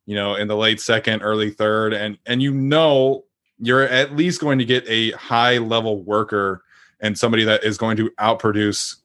you 0.05 0.15
know, 0.15 0.35
in 0.35 0.47
the 0.47 0.55
late 0.57 0.79
second, 0.81 1.21
early 1.21 1.51
third, 1.51 1.93
and 1.93 2.17
and 2.25 2.41
you 2.41 2.53
know 2.53 3.23
you're 3.59 3.83
at 3.83 4.15
least 4.15 4.41
going 4.41 4.57
to 4.59 4.65
get 4.65 4.83
a 4.87 5.11
high 5.11 5.57
level 5.59 6.01
worker 6.03 6.63
and 7.01 7.17
somebody 7.17 7.43
that 7.43 7.63
is 7.63 7.77
going 7.77 7.97
to 7.97 8.09
outproduce, 8.19 8.97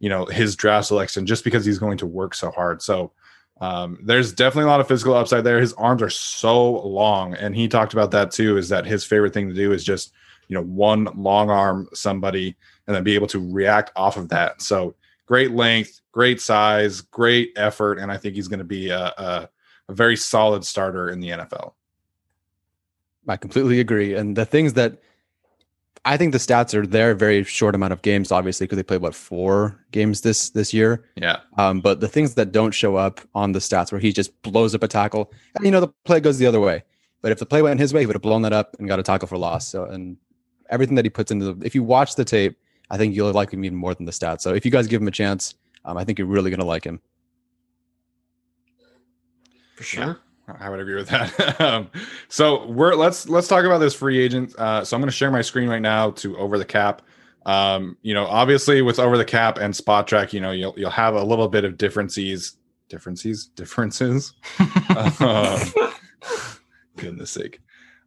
you 0.00 0.08
know, 0.08 0.26
his 0.26 0.56
draft 0.56 0.88
selection 0.88 1.26
just 1.26 1.44
because 1.44 1.64
he's 1.64 1.78
going 1.78 1.98
to 1.98 2.06
work 2.06 2.34
so 2.34 2.50
hard. 2.50 2.82
So 2.82 3.12
um, 3.60 3.98
there's 4.02 4.32
definitely 4.32 4.64
a 4.64 4.72
lot 4.72 4.80
of 4.80 4.88
physical 4.88 5.14
upside 5.14 5.44
there. 5.44 5.60
His 5.60 5.72
arms 5.74 6.02
are 6.02 6.10
so 6.10 6.82
long, 6.82 7.34
and 7.34 7.54
he 7.54 7.68
talked 7.68 7.92
about 7.92 8.10
that 8.10 8.32
too. 8.32 8.56
Is 8.56 8.68
that 8.68 8.84
his 8.84 9.04
favorite 9.04 9.32
thing 9.32 9.48
to 9.48 9.54
do 9.54 9.72
is 9.72 9.84
just 9.84 10.12
you 10.48 10.54
know 10.54 10.62
one 10.62 11.08
long 11.16 11.50
arm 11.50 11.88
somebody 11.94 12.56
and 12.86 12.94
then 12.94 13.04
be 13.04 13.14
able 13.14 13.28
to 13.28 13.52
react 13.52 13.92
off 13.96 14.16
of 14.16 14.28
that. 14.30 14.60
So 14.60 14.94
great 15.26 15.52
length, 15.52 16.00
great 16.12 16.40
size, 16.40 17.00
great 17.00 17.52
effort, 17.56 17.98
and 17.98 18.10
I 18.10 18.16
think 18.16 18.34
he's 18.34 18.48
going 18.48 18.58
to 18.58 18.64
be 18.64 18.90
a, 18.90 19.06
a, 19.16 19.48
a 19.88 19.94
very 19.94 20.16
solid 20.16 20.64
starter 20.64 21.08
in 21.08 21.20
the 21.20 21.30
NFL. 21.30 21.72
I 23.26 23.36
completely 23.36 23.80
agree. 23.80 24.14
And 24.14 24.36
the 24.36 24.44
things 24.44 24.74
that 24.74 24.98
I 26.06 26.16
think 26.16 26.32
the 26.32 26.38
stats 26.38 26.74
are 26.74 26.86
there, 26.86 27.14
very 27.14 27.44
short 27.44 27.74
amount 27.74 27.94
of 27.94 28.02
games, 28.02 28.30
obviously, 28.30 28.66
because 28.66 28.76
they 28.76 28.82
played 28.82 29.00
what 29.00 29.14
four 29.14 29.80
games 29.90 30.20
this 30.20 30.50
this 30.50 30.74
year. 30.74 31.04
Yeah, 31.16 31.38
Um, 31.56 31.80
but 31.80 32.00
the 32.00 32.08
things 32.08 32.34
that 32.34 32.52
don't 32.52 32.72
show 32.72 32.96
up 32.96 33.20
on 33.34 33.52
the 33.52 33.58
stats 33.58 33.90
where 33.90 34.00
he 34.00 34.12
just 34.12 34.42
blows 34.42 34.74
up 34.74 34.82
a 34.82 34.88
tackle, 34.88 35.32
and 35.54 35.64
you 35.64 35.70
know 35.70 35.80
the 35.80 35.88
play 36.04 36.20
goes 36.20 36.38
the 36.38 36.46
other 36.46 36.60
way. 36.60 36.84
But 37.22 37.32
if 37.32 37.38
the 37.38 37.46
play 37.46 37.62
went 37.62 37.80
his 37.80 37.94
way, 37.94 38.00
he 38.00 38.06
would 38.06 38.16
have 38.16 38.22
blown 38.22 38.42
that 38.42 38.52
up 38.52 38.76
and 38.78 38.86
got 38.86 38.98
a 38.98 39.02
tackle 39.02 39.26
for 39.26 39.38
loss. 39.38 39.66
So 39.66 39.84
and 39.84 40.18
everything 40.68 40.94
that 40.96 41.06
he 41.06 41.10
puts 41.10 41.30
into 41.30 41.52
the 41.54 41.66
if 41.66 41.74
you 41.74 41.82
watch 41.82 42.16
the 42.16 42.24
tape, 42.24 42.58
I 42.90 42.98
think 42.98 43.14
you'll 43.14 43.32
like 43.32 43.50
him 43.50 43.64
even 43.64 43.78
more 43.78 43.94
than 43.94 44.04
the 44.04 44.12
stats. 44.12 44.42
So 44.42 44.52
if 44.52 44.66
you 44.66 44.70
guys 44.70 44.86
give 44.86 45.00
him 45.00 45.08
a 45.08 45.12
chance, 45.12 45.54
um, 45.86 45.96
I 45.96 46.04
think 46.04 46.18
you're 46.18 46.28
really 46.28 46.50
gonna 46.50 46.66
like 46.66 46.84
him. 46.84 47.00
For 49.76 49.84
sure. 49.84 50.20
I 50.46 50.68
would 50.68 50.80
agree 50.80 50.94
with 50.94 51.08
that. 51.08 51.60
um, 51.60 51.90
so 52.28 52.66
we're 52.66 52.94
let's 52.94 53.28
let's 53.28 53.48
talk 53.48 53.64
about 53.64 53.78
this 53.78 53.94
free 53.94 54.18
agent. 54.18 54.54
Uh, 54.56 54.84
so 54.84 54.96
I'm 54.96 55.00
going 55.00 55.10
to 55.10 55.16
share 55.16 55.30
my 55.30 55.42
screen 55.42 55.68
right 55.68 55.82
now 55.82 56.10
to 56.12 56.36
over 56.36 56.58
the 56.58 56.64
cap. 56.64 57.02
Um, 57.46 57.96
you 58.02 58.14
know, 58.14 58.26
obviously 58.26 58.82
with 58.82 58.98
over 58.98 59.18
the 59.18 59.24
cap 59.24 59.58
and 59.58 59.72
Spotrac, 59.72 60.32
you 60.32 60.40
know, 60.40 60.50
you'll 60.50 60.74
you'll 60.76 60.90
have 60.90 61.14
a 61.14 61.22
little 61.22 61.48
bit 61.48 61.64
of 61.64 61.78
differences, 61.78 62.56
differences, 62.88 63.46
differences. 63.56 64.34
Um, 65.20 65.60
goodness 66.96 67.30
sake. 67.30 67.60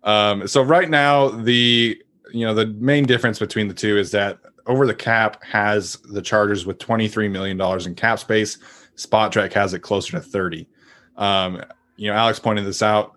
Um, 0.03 0.47
so 0.47 0.61
right 0.61 0.89
now, 0.89 1.29
the 1.29 2.01
you 2.31 2.45
know 2.45 2.53
the 2.53 2.67
main 2.67 3.05
difference 3.05 3.39
between 3.39 3.67
the 3.67 3.73
two 3.73 3.97
is 3.97 4.11
that 4.11 4.39
over 4.67 4.85
the 4.85 4.95
cap 4.95 5.43
has 5.43 5.97
the 6.11 6.21
Chargers 6.21 6.65
with 6.65 6.77
23 6.77 7.29
million 7.29 7.57
dollars 7.57 7.87
in 7.87 7.95
cap 7.95 8.19
space. 8.19 8.57
Spotrac 8.95 9.53
has 9.53 9.73
it 9.73 9.79
closer 9.79 10.13
to 10.13 10.21
30. 10.21 10.67
Um, 11.17 11.63
you 11.97 12.09
know, 12.09 12.15
Alex 12.15 12.39
pointed 12.39 12.65
this 12.65 12.81
out. 12.81 13.13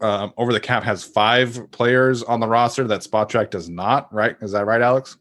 Um, 0.00 0.32
over 0.36 0.52
the 0.52 0.60
cap 0.60 0.84
has 0.84 1.02
five 1.02 1.68
players 1.72 2.22
on 2.22 2.38
the 2.38 2.46
roster 2.46 2.86
that 2.86 3.00
Spotrac 3.00 3.50
does 3.50 3.68
not. 3.68 4.12
Right? 4.14 4.36
Is 4.40 4.52
that 4.52 4.64
right, 4.64 4.80
Alex? 4.80 5.16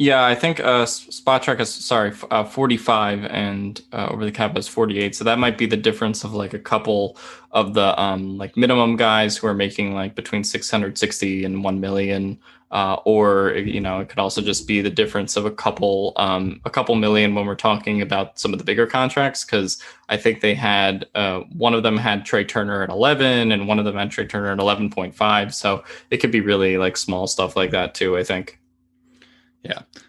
Yeah, 0.00 0.24
I 0.24 0.36
think 0.36 0.60
uh, 0.60 0.84
Spotrac 0.84 1.58
is 1.58 1.74
sorry, 1.74 2.12
uh, 2.30 2.44
45, 2.44 3.24
and 3.24 3.82
uh, 3.92 4.06
over 4.10 4.24
the 4.24 4.30
cap 4.30 4.56
is 4.56 4.68
48. 4.68 5.16
So 5.16 5.24
that 5.24 5.40
might 5.40 5.58
be 5.58 5.66
the 5.66 5.76
difference 5.76 6.22
of 6.22 6.32
like 6.34 6.54
a 6.54 6.58
couple 6.60 7.16
of 7.50 7.74
the 7.74 8.00
um 8.00 8.38
like 8.38 8.56
minimum 8.56 8.96
guys 8.96 9.36
who 9.36 9.46
are 9.48 9.54
making 9.54 9.94
like 9.94 10.14
between 10.14 10.44
660 10.44 11.44
and 11.44 11.64
1 11.64 11.80
million. 11.80 12.38
Uh, 12.70 12.96
or 13.06 13.54
you 13.54 13.80
know, 13.80 13.98
it 13.98 14.08
could 14.08 14.18
also 14.20 14.40
just 14.42 14.68
be 14.68 14.80
the 14.82 14.90
difference 14.90 15.36
of 15.36 15.46
a 15.46 15.50
couple 15.50 16.12
um 16.16 16.60
a 16.64 16.70
couple 16.70 16.94
million 16.94 17.34
when 17.34 17.46
we're 17.46 17.56
talking 17.56 18.00
about 18.02 18.38
some 18.38 18.52
of 18.52 18.58
the 18.58 18.64
bigger 18.64 18.86
contracts 18.86 19.44
because 19.44 19.82
I 20.08 20.16
think 20.16 20.42
they 20.42 20.54
had 20.54 21.06
uh, 21.16 21.40
one 21.56 21.74
of 21.74 21.82
them 21.82 21.96
had 21.96 22.24
Trai 22.24 22.46
Turner 22.46 22.82
at 22.84 22.90
11 22.90 23.50
and 23.50 23.66
one 23.66 23.78
of 23.80 23.84
them 23.84 23.96
had 23.96 24.10
Trai 24.10 24.28
Turner 24.28 24.52
at 24.52 24.58
11.5. 24.58 25.54
So 25.54 25.82
it 26.10 26.18
could 26.18 26.30
be 26.30 26.40
really 26.40 26.78
like 26.78 26.96
small 26.96 27.26
stuff 27.26 27.56
like 27.56 27.72
that 27.72 27.94
too. 27.96 28.16
I 28.16 28.22
think. 28.22 28.60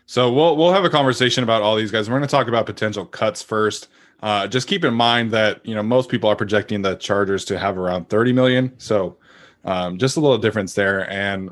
So 0.05 0.31
we'll 0.31 0.57
we'll 0.57 0.73
have 0.73 0.85
a 0.85 0.89
conversation 0.89 1.43
about 1.43 1.61
all 1.61 1.75
these 1.75 1.91
guys. 1.91 2.09
We're 2.09 2.17
going 2.17 2.27
to 2.27 2.31
talk 2.31 2.47
about 2.47 2.65
potential 2.65 3.05
cuts 3.05 3.41
first. 3.41 3.87
Uh, 4.21 4.47
just 4.47 4.67
keep 4.67 4.83
in 4.83 4.93
mind 4.93 5.31
that 5.31 5.65
you 5.65 5.75
know 5.75 5.83
most 5.83 6.09
people 6.09 6.29
are 6.29 6.35
projecting 6.35 6.81
the 6.81 6.95
Chargers 6.95 7.45
to 7.45 7.59
have 7.59 7.77
around 7.77 8.09
30 8.09 8.33
million. 8.33 8.73
So 8.77 9.17
um, 9.65 9.97
just 9.97 10.17
a 10.17 10.19
little 10.19 10.37
difference 10.37 10.73
there. 10.73 11.09
And 11.09 11.51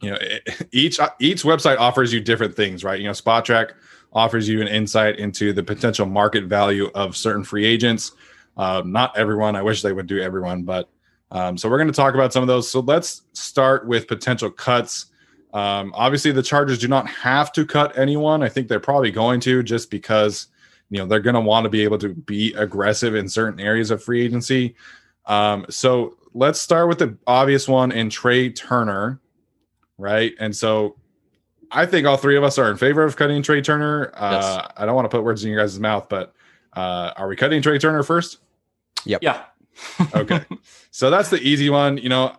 you 0.00 0.10
know 0.10 0.18
it, 0.20 0.68
each 0.72 0.98
each 1.18 1.42
website 1.42 1.78
offers 1.78 2.12
you 2.12 2.20
different 2.20 2.54
things, 2.54 2.84
right? 2.84 3.00
You 3.00 3.06
know, 3.06 3.12
Spotrac 3.12 3.72
offers 4.12 4.48
you 4.48 4.60
an 4.60 4.68
insight 4.68 5.18
into 5.18 5.52
the 5.52 5.62
potential 5.62 6.06
market 6.06 6.44
value 6.44 6.90
of 6.94 7.16
certain 7.16 7.44
free 7.44 7.64
agents. 7.64 8.12
Uh, 8.56 8.82
not 8.84 9.16
everyone. 9.16 9.56
I 9.56 9.62
wish 9.62 9.82
they 9.82 9.92
would 9.92 10.06
do 10.06 10.20
everyone, 10.20 10.64
but 10.64 10.88
um, 11.30 11.56
so 11.56 11.68
we're 11.68 11.78
going 11.78 11.88
to 11.88 11.94
talk 11.94 12.14
about 12.14 12.32
some 12.32 12.42
of 12.42 12.48
those. 12.48 12.68
So 12.68 12.80
let's 12.80 13.22
start 13.32 13.86
with 13.86 14.08
potential 14.08 14.50
cuts. 14.50 15.06
Um, 15.52 15.92
obviously, 15.94 16.32
the 16.32 16.42
Chargers 16.42 16.78
do 16.78 16.88
not 16.88 17.08
have 17.08 17.52
to 17.52 17.66
cut 17.66 17.98
anyone. 17.98 18.42
I 18.42 18.48
think 18.48 18.68
they're 18.68 18.80
probably 18.80 19.10
going 19.10 19.40
to 19.40 19.62
just 19.62 19.90
because 19.90 20.46
you 20.90 20.98
know 20.98 21.06
they're 21.06 21.20
going 21.20 21.34
to 21.34 21.40
want 21.40 21.64
to 21.64 21.70
be 21.70 21.82
able 21.82 21.98
to 21.98 22.10
be 22.10 22.52
aggressive 22.54 23.14
in 23.14 23.28
certain 23.28 23.60
areas 23.60 23.90
of 23.90 24.02
free 24.02 24.24
agency. 24.24 24.74
Um, 25.26 25.66
so 25.68 26.16
let's 26.34 26.60
start 26.60 26.88
with 26.88 26.98
the 26.98 27.16
obvious 27.26 27.68
one 27.68 27.92
in 27.92 28.08
Trai 28.08 28.54
Turner, 28.54 29.20
right? 29.98 30.32
And 30.38 30.54
so 30.54 30.96
I 31.70 31.86
think 31.86 32.06
all 32.06 32.16
three 32.16 32.36
of 32.36 32.44
us 32.44 32.58
are 32.58 32.70
in 32.70 32.76
favor 32.76 33.02
of 33.04 33.16
cutting 33.16 33.42
Trai 33.42 33.62
Turner. 33.62 34.12
Uh, 34.14 34.68
I 34.76 34.86
don't 34.86 34.94
want 34.94 35.04
to 35.04 35.16
put 35.16 35.24
words 35.24 35.44
in 35.44 35.50
your 35.50 35.60
guys' 35.60 35.78
mouth, 35.78 36.08
but 36.08 36.34
uh, 36.74 37.12
are 37.16 37.28
we 37.28 37.36
cutting 37.36 37.62
Trai 37.62 37.80
Turner 37.80 38.02
first? 38.02 38.38
Yep. 39.04 39.22
Yeah. 39.22 39.44
Okay. 40.14 40.44
so 40.90 41.10
that's 41.10 41.30
the 41.30 41.40
easy 41.40 41.70
one. 41.70 41.98
You 41.98 42.08
know, 42.08 42.36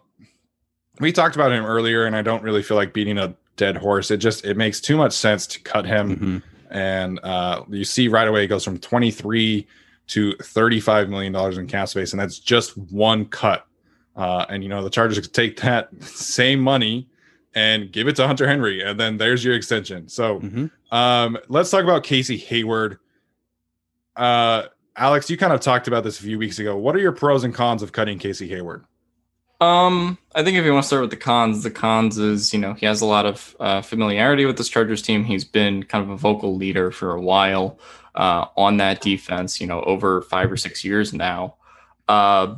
we 1.02 1.12
talked 1.12 1.36
about 1.36 1.52
him 1.52 1.66
earlier, 1.66 2.06
and 2.06 2.16
I 2.16 2.22
don't 2.22 2.44
really 2.44 2.64
feel 2.64 2.78
like 2.78 2.94
beating 2.94 3.18
a 3.18 3.36
dead 3.58 3.76
horse. 3.78 4.12
It 4.12 4.18
just 4.18 4.46
it 4.46 4.56
makes 4.58 4.80
too 4.80 4.96
much 4.98 5.14
sense 5.14 5.46
to 5.48 5.60
cut 5.62 5.86
him. 5.86 6.18
Mhm. 6.18 6.44
And 6.72 7.20
uh, 7.24 7.64
you 7.70 7.84
see 7.84 8.08
right 8.08 8.28
away 8.28 8.46
it 8.46 8.48
goes 8.48 8.64
from 8.64 8.78
23 8.80 9.68
to 10.08 10.34
35 10.42 11.10
million 11.10 11.34
dollars 11.34 11.58
in 11.58 11.68
cap 11.68 11.90
space, 11.90 12.14
and 12.14 12.20
that's 12.20 12.40
just 12.40 12.78
one 12.78 13.26
cut. 13.26 13.66
Uh, 14.16 14.46
and 14.50 14.64
you 14.64 14.70
know 14.70 14.84
the 14.84 14.90
Chargers 14.90 15.20
could 15.20 15.34
take 15.34 15.60
that 15.62 15.90
same 16.04 16.60
money 16.60 17.08
and 17.54 17.92
give 17.92 18.08
it 18.08 18.16
to 18.16 18.26
Hunter 18.28 18.48
Henry, 18.48 18.82
and 18.82 18.98
then 19.00 19.18
there's 19.18 19.44
your 19.44 19.56
extension. 19.56 20.08
So 20.08 20.40
Mhm. 20.40 20.72
um, 20.92 21.38
let's 21.50 21.70
talk 21.70 21.84
about 21.84 22.04
Casey 22.04 22.38
Hayward. 22.38 22.98
Uh, 24.16 24.64
Alex, 24.96 25.30
you 25.30 25.38
kind 25.38 25.54
of 25.54 25.60
talked 25.62 25.88
about 25.88 26.04
this 26.04 26.20
a 26.20 26.24
few 26.24 26.38
weeks 26.38 26.60
ago. 26.60 26.78
What 26.78 26.96
are 26.96 27.00
your 27.00 27.12
pros 27.14 27.44
and 27.44 27.54
cons 27.54 27.82
of 27.82 27.92
cutting 27.92 28.20
Casey 28.20 28.48
Hayward? 28.50 28.86
Um, 29.62 30.17
I 30.36 30.43
think 30.43 30.58
if 30.58 30.65
you 30.65 30.74
want 30.74 30.84
to 30.84 30.88
start 30.88 31.02
with 31.04 31.12
the 31.12 31.17
cons, 31.17 31.63
the 31.63 31.71
cons 31.71 32.17
is 32.17 32.52
you 32.54 32.60
know 32.60 32.74
he 32.74 32.86
has 32.88 33.02
a 33.02 33.06
lot 33.06 33.26
of 33.26 33.56
uh, 33.60 33.82
familiarity 33.82 34.45
with 34.45 34.58
this 34.58 34.67
Chargers 34.67 35.02
team. 35.02 35.24
He's 35.24 35.45
been 35.45 35.84
kind 35.84 36.04
of 36.04 36.10
a 36.10 36.17
vocal 36.17 36.56
leader 36.58 36.91
for 36.91 37.13
a 37.13 37.21
while. 37.21 37.80
uh, 38.15 38.45
on 38.58 38.78
that 38.78 39.02
defense, 39.02 39.62
you 39.62 39.67
know, 39.67 39.82
over 39.84 40.21
five 40.24 40.52
or 40.52 40.58
six 40.58 40.84
years 40.84 41.13
now. 41.13 41.56
Uh, 42.08 42.56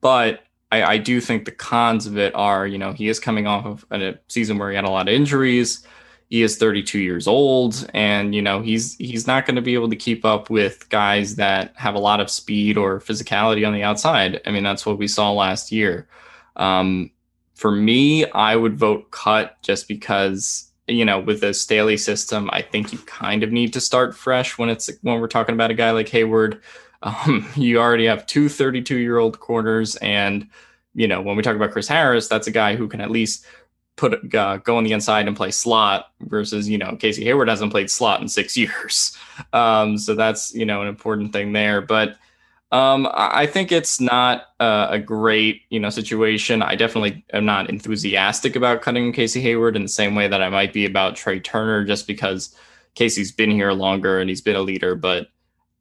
but 0.00 0.42
I, 0.72 0.82
I, 0.82 0.98
do 0.98 1.20
think 1.20 1.44
the 1.44 1.52
cons 1.52 2.06
of 2.06 2.18
it 2.18 2.34
are, 2.34 2.66
you 2.66 2.78
know, 2.78 2.92
he 2.92 3.08
is 3.08 3.20
coming 3.20 3.46
off 3.46 3.64
of 3.64 3.86
a 3.92 4.18
season 4.28 4.58
where 4.58 4.70
he 4.70 4.76
had 4.76 4.84
a 4.84 4.90
lot 4.90 5.08
of 5.08 5.14
injuries. 5.14 5.86
He 6.30 6.42
is 6.42 6.58
32 6.58 6.98
years 6.98 7.26
old, 7.26 7.88
and 7.94 8.34
you 8.34 8.42
know 8.42 8.60
he's 8.60 8.96
he's 8.96 9.26
not 9.26 9.46
going 9.46 9.56
to 9.56 9.62
be 9.62 9.72
able 9.72 9.88
to 9.88 9.96
keep 9.96 10.26
up 10.26 10.50
with 10.50 10.86
guys 10.90 11.36
that 11.36 11.72
have 11.76 11.94
a 11.94 11.98
lot 11.98 12.20
of 12.20 12.28
speed 12.28 12.76
or 12.76 13.00
physicality 13.00 13.66
on 13.66 13.72
the 13.72 13.82
outside. 13.82 14.42
I 14.44 14.50
mean, 14.50 14.62
that's 14.62 14.84
what 14.84 14.98
we 14.98 15.08
saw 15.08 15.32
last 15.32 15.72
year. 15.72 16.06
Um, 16.58 17.10
for 17.54 17.70
me, 17.70 18.30
I 18.30 18.56
would 18.56 18.78
vote 18.78 19.10
cut 19.10 19.60
just 19.62 19.88
because 19.88 20.70
you 20.86 21.04
know 21.04 21.20
with 21.20 21.40
the 21.40 21.54
Staley 21.54 21.96
system, 21.96 22.48
I 22.52 22.62
think 22.62 22.92
you 22.92 22.98
kind 23.00 23.42
of 23.42 23.52
need 23.52 23.72
to 23.72 23.80
start 23.80 24.16
fresh 24.16 24.58
when 24.58 24.68
it's 24.68 24.90
when 25.02 25.20
we're 25.20 25.28
talking 25.28 25.54
about 25.54 25.70
a 25.70 25.74
guy 25.74 25.90
like 25.90 26.08
Hayward. 26.08 26.62
Um, 27.02 27.46
you 27.54 27.78
already 27.78 28.06
have 28.06 28.26
two 28.26 28.48
32 28.48 28.96
year 28.96 29.18
old 29.18 29.38
corners. 29.38 29.94
And, 29.96 30.48
you 30.94 31.06
know, 31.06 31.22
when 31.22 31.36
we 31.36 31.44
talk 31.44 31.54
about 31.54 31.70
Chris 31.70 31.86
Harris, 31.86 32.26
that's 32.26 32.48
a 32.48 32.50
guy 32.50 32.74
who 32.74 32.88
can 32.88 33.00
at 33.00 33.08
least 33.10 33.46
put 33.94 34.34
uh, 34.34 34.56
go 34.56 34.76
on 34.76 34.82
the 34.82 34.90
inside 34.90 35.28
and 35.28 35.36
play 35.36 35.52
slot 35.52 36.10
versus, 36.22 36.68
you 36.68 36.76
know, 36.76 36.96
Casey 36.96 37.22
Hayward 37.24 37.48
hasn't 37.48 37.70
played 37.70 37.88
slot 37.88 38.20
in 38.20 38.28
six 38.28 38.56
years. 38.56 39.16
Um, 39.52 39.96
so 39.96 40.16
that's, 40.16 40.52
you 40.54 40.64
know, 40.64 40.82
an 40.82 40.88
important 40.88 41.32
thing 41.32 41.52
there. 41.52 41.80
But 41.80 42.16
um, 42.70 43.08
I 43.12 43.46
think 43.46 43.72
it's 43.72 44.00
not 44.00 44.48
uh, 44.60 44.88
a 44.90 44.98
great, 44.98 45.62
you 45.70 45.80
know, 45.80 45.90
situation. 45.90 46.62
I 46.62 46.74
definitely 46.74 47.24
am 47.32 47.44
not 47.44 47.70
enthusiastic 47.70 48.56
about 48.56 48.82
cutting 48.82 49.12
Casey 49.12 49.40
Hayward 49.40 49.76
in 49.76 49.82
the 49.82 49.88
same 49.88 50.14
way 50.14 50.28
that 50.28 50.42
I 50.42 50.48
might 50.48 50.72
be 50.72 50.84
about 50.84 51.14
Trai 51.14 51.42
Turner, 51.42 51.84
just 51.84 52.06
because 52.06 52.54
Casey's 52.94 53.32
been 53.32 53.50
here 53.50 53.72
longer 53.72 54.20
and 54.20 54.28
he's 54.28 54.42
been 54.42 54.56
a 54.56 54.60
leader. 54.60 54.94
But 54.94 55.28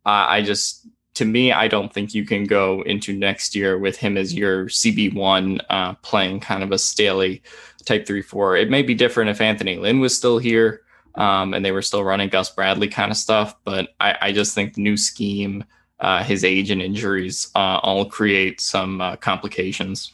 I 0.05 0.41
just 0.41 0.87
to 1.17 1.25
me, 1.25 1.51
I 1.51 1.67
don't 1.67 1.91
think 1.91 2.13
you 2.13 2.25
can 2.25 2.43
go 2.43 2.83
into 2.83 3.11
next 3.11 3.55
year 3.55 3.79
with 3.79 3.97
him 3.97 4.17
as 4.17 4.35
your 4.35 4.67
CB1 4.67 5.59
uh, 5.67 5.95
playing 5.95 6.41
kind 6.41 6.61
of 6.61 6.71
a 6.71 6.77
Staley 6.77 7.41
type 7.85 8.05
3 8.05 8.21
4. 8.21 8.57
It 8.57 8.69
may 8.69 8.83
be 8.83 8.93
different 8.93 9.31
if 9.31 9.41
Anthony 9.41 9.77
Lynn 9.77 9.99
was 9.99 10.15
still 10.15 10.37
here 10.37 10.81
um, 11.15 11.55
and 11.55 11.65
they 11.65 11.71
were 11.71 11.81
still 11.81 12.03
running 12.03 12.29
Gus 12.29 12.51
Bradley 12.51 12.87
kind 12.87 13.09
of 13.09 13.17
stuff, 13.17 13.55
but 13.63 13.95
I, 13.99 14.15
I 14.21 14.31
just 14.31 14.53
think 14.53 14.75
the 14.75 14.81
new 14.81 14.95
scheme, 14.95 15.63
uh, 15.99 16.23
his 16.23 16.43
age 16.43 16.69
and 16.69 16.81
injuries 16.81 17.49
uh, 17.55 17.79
all 17.83 18.05
create 18.05 18.61
some 18.61 19.01
uh, 19.01 19.15
complications. 19.15 20.13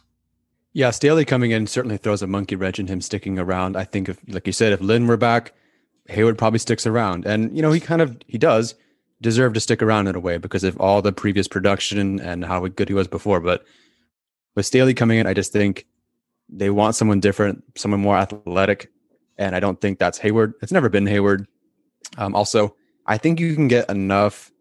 Yeah, 0.74 0.90
Staley 0.90 1.26
coming 1.26 1.52
in 1.52 1.68
certainly 1.68 1.98
throws 1.98 2.22
a 2.22 2.28
monkey 2.28 2.56
wrench 2.56 2.80
in 2.80 2.88
him 2.88 3.02
sticking 3.02 3.38
around. 3.38 3.78
I 3.78 3.84
think 3.84 4.10
if, 4.10 4.20
like 4.28 4.48
you 4.48 4.54
said, 4.54 4.74
if 4.74 4.82
Lynn 4.82 5.06
were 5.06 5.18
back, 5.18 5.54
Hayward 6.08 6.38
probably 6.38 6.60
sticks 6.60 6.88
around, 6.88 7.26
and 7.26 7.56
you 7.56 7.62
know 7.62 7.72
he 7.72 7.80
kind 7.80 8.02
of 8.02 8.18
he 8.28 8.38
does 8.38 8.76
deserve 9.22 9.54
to 9.54 9.60
stick 9.60 9.82
around 9.82 10.08
in 10.08 10.16
a 10.16 10.20
way 10.20 10.38
because 10.38 10.64
of 10.64 10.80
all 10.80 11.02
the 11.02 11.14
previous 11.14 11.48
production 11.48 12.20
and 12.20 12.44
how 12.44 12.68
good 12.68 12.90
he 12.90 12.94
was 12.94 13.08
before. 13.08 13.40
But 13.40 13.64
with 14.56 14.66
Staley 14.66 14.94
coming 14.94 15.18
in, 15.18 15.28
I 15.28 15.34
just 15.34 15.54
think 15.54 15.88
they 16.50 16.70
want 16.70 16.96
someone 16.96 17.20
different, 17.20 17.64
someone 17.76 18.02
more 18.02 18.18
athletic. 18.18 18.92
And 19.38 19.56
I 19.56 19.60
don't 19.60 19.80
think 19.80 19.98
that's 19.98 20.20
Hayward. 20.20 20.54
It's 20.62 20.72
never 20.72 20.90
been 20.90 21.08
Hayward. 21.08 21.48
Um, 22.18 22.36
also, 22.36 22.76
I 23.08 23.18
think 23.18 23.40
you 23.40 23.56
can 23.56 23.68
get 23.68 23.90
enough 23.90 24.52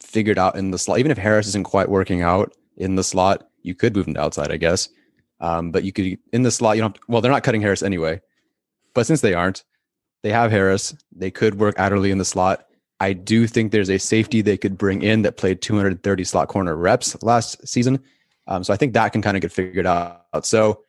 figured 0.00 0.38
out 0.38 0.56
in 0.56 0.70
the 0.70 0.78
slot. 0.78 0.98
Even 0.98 1.10
if 1.10 1.18
Harris 1.18 1.48
isn't 1.48 1.64
quite 1.64 1.88
working 1.88 2.22
out 2.22 2.52
in 2.76 2.96
the 2.96 3.04
slot, 3.04 3.48
you 3.62 3.74
could 3.74 3.96
move 3.96 4.06
him 4.06 4.14
to 4.14 4.20
outside, 4.20 4.50
I 4.50 4.56
guess. 4.56 4.88
Um, 5.40 5.70
but 5.70 5.84
you 5.84 5.92
could 5.92 6.18
in 6.32 6.42
the 6.42 6.50
slot, 6.50 6.76
you 6.76 6.82
don't. 6.82 6.98
Well, 7.08 7.20
they're 7.20 7.32
not 7.32 7.42
cutting 7.42 7.60
Harris 7.60 7.82
anyway. 7.82 8.20
But 8.94 9.06
since 9.06 9.20
they 9.20 9.34
aren't, 9.34 9.64
they 10.22 10.30
have 10.30 10.50
Harris. 10.50 10.94
They 11.12 11.30
could 11.30 11.58
work 11.58 11.78
Adderley 11.78 12.10
in 12.10 12.18
the 12.18 12.24
slot. 12.24 12.66
I 12.98 13.12
do 13.12 13.46
think 13.46 13.72
there's 13.72 13.90
a 13.90 13.98
safety 13.98 14.40
they 14.40 14.56
could 14.56 14.78
bring 14.78 15.02
in 15.02 15.22
that 15.22 15.36
played 15.36 15.60
230 15.60 16.24
slot 16.24 16.48
corner 16.48 16.74
reps 16.74 17.22
last 17.22 17.66
season. 17.68 18.02
Um, 18.46 18.64
so 18.64 18.72
I 18.72 18.76
think 18.76 18.94
that 18.94 19.12
can 19.12 19.20
kind 19.20 19.36
of 19.36 19.42
get 19.42 19.52
figured 19.52 19.86
out. 19.86 20.46
So 20.46 20.82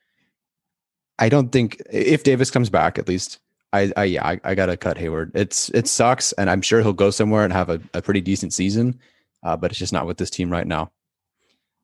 I 1.20 1.28
don't 1.28 1.52
think 1.52 1.82
if 1.92 2.24
Davis 2.24 2.52
comes 2.52 2.70
back, 2.70 2.98
at 2.98 3.08
least 3.08 3.40
I, 3.78 3.92
I 3.96 4.04
yeah, 4.06 4.26
I, 4.26 4.40
I, 4.44 4.56
gotta 4.56 4.78
cut 4.78 4.98
Hayward. 4.98 5.32
It's 5.34 5.70
it 5.70 5.88
sucks, 5.88 6.32
and 6.34 6.50
I'm 6.50 6.62
sure 6.62 6.82
he'll 6.82 6.94
go 6.94 7.10
somewhere 7.10 7.44
and 7.44 7.54
have 7.54 7.70
a, 7.70 7.80
a 7.94 8.02
pretty 8.02 8.22
decent 8.22 8.54
season. 8.54 9.00
Uh, 9.44 9.56
but 9.56 9.72
it's 9.72 9.80
just 9.80 9.94
not 9.94 10.08
with 10.08 10.18
this 10.18 10.30
team 10.30 10.52
right 10.52 10.68
now. 10.68 10.92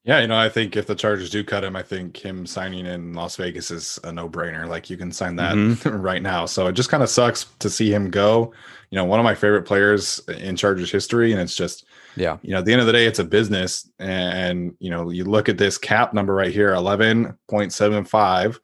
Yeah, 0.06 0.20
you 0.20 0.28
know, 0.28 0.38
I 0.38 0.50
think 0.50 0.76
if 0.76 0.86
the 0.86 0.96
Chargers 0.96 1.30
do 1.30 1.46
cut 1.46 1.64
him, 1.64 1.78
I 1.78 1.82
think 1.82 2.18
him 2.18 2.46
signing 2.46 2.86
in 2.86 3.14
Las 3.14 3.38
Vegas 3.38 3.72
is 3.72 3.98
a 4.04 4.12
no 4.12 4.28
brainer. 4.28 4.68
Like 4.68 4.90
you 4.90 4.98
can 4.98 5.14
sign 5.14 5.38
that 5.38 5.56
mm-hmm. 5.56 5.90
right 6.02 6.22
now. 6.22 6.46
So 6.46 6.68
it 6.68 6.74
just 6.74 6.90
kind 6.90 7.02
of 7.02 7.10
sucks 7.10 7.46
to 7.60 7.70
see 7.70 7.94
him 7.94 8.12
go. 8.12 8.52
You 8.90 8.98
know, 8.98 9.06
one 9.06 9.22
of 9.22 9.24
my 9.24 9.34
favorite 9.34 9.64
players 9.64 10.20
in 10.28 10.58
Chargers 10.58 10.92
history. 10.92 11.32
And 11.32 11.40
it's 11.40 11.56
just, 11.56 11.86
yeah, 12.18 12.38
you 12.42 12.52
know, 12.52 12.60
at 12.60 12.66
the 12.66 12.74
end 12.74 12.82
of 12.82 12.88
the 12.88 12.94
day, 12.94 13.06
it's 13.06 13.20
a 13.20 13.24
business. 13.24 13.90
And, 13.98 14.76
you 14.80 14.90
know, 14.90 15.10
you 15.10 15.24
look 15.24 15.48
at 15.48 15.58
this 15.58 15.78
cap 15.78 16.14
number 16.14 16.36
right 16.36 16.52
here 16.52 16.72
11.75, 16.72 18.58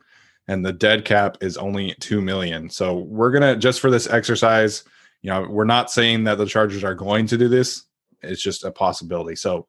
and 0.50 0.66
the 0.66 0.74
dead 0.74 1.06
cap 1.06 1.38
is 1.42 1.58
only 1.58 1.96
2 2.00 2.22
million. 2.22 2.70
So 2.70 2.98
we're 2.98 3.32
going 3.32 3.44
to, 3.44 3.56
just 3.56 3.80
for 3.80 3.92
this 3.92 4.08
exercise, 4.08 4.84
you 5.22 5.30
know, 5.30 5.46
we're 5.48 5.64
not 5.64 5.92
saying 5.92 6.24
that 6.24 6.40
the 6.40 6.46
Chargers 6.46 6.84
are 6.84 6.96
going 6.96 7.28
to 7.28 7.38
do 7.38 7.48
this. 7.48 7.84
It's 8.24 8.42
just 8.42 8.66
a 8.66 8.72
possibility. 8.72 9.36
So, 9.36 9.68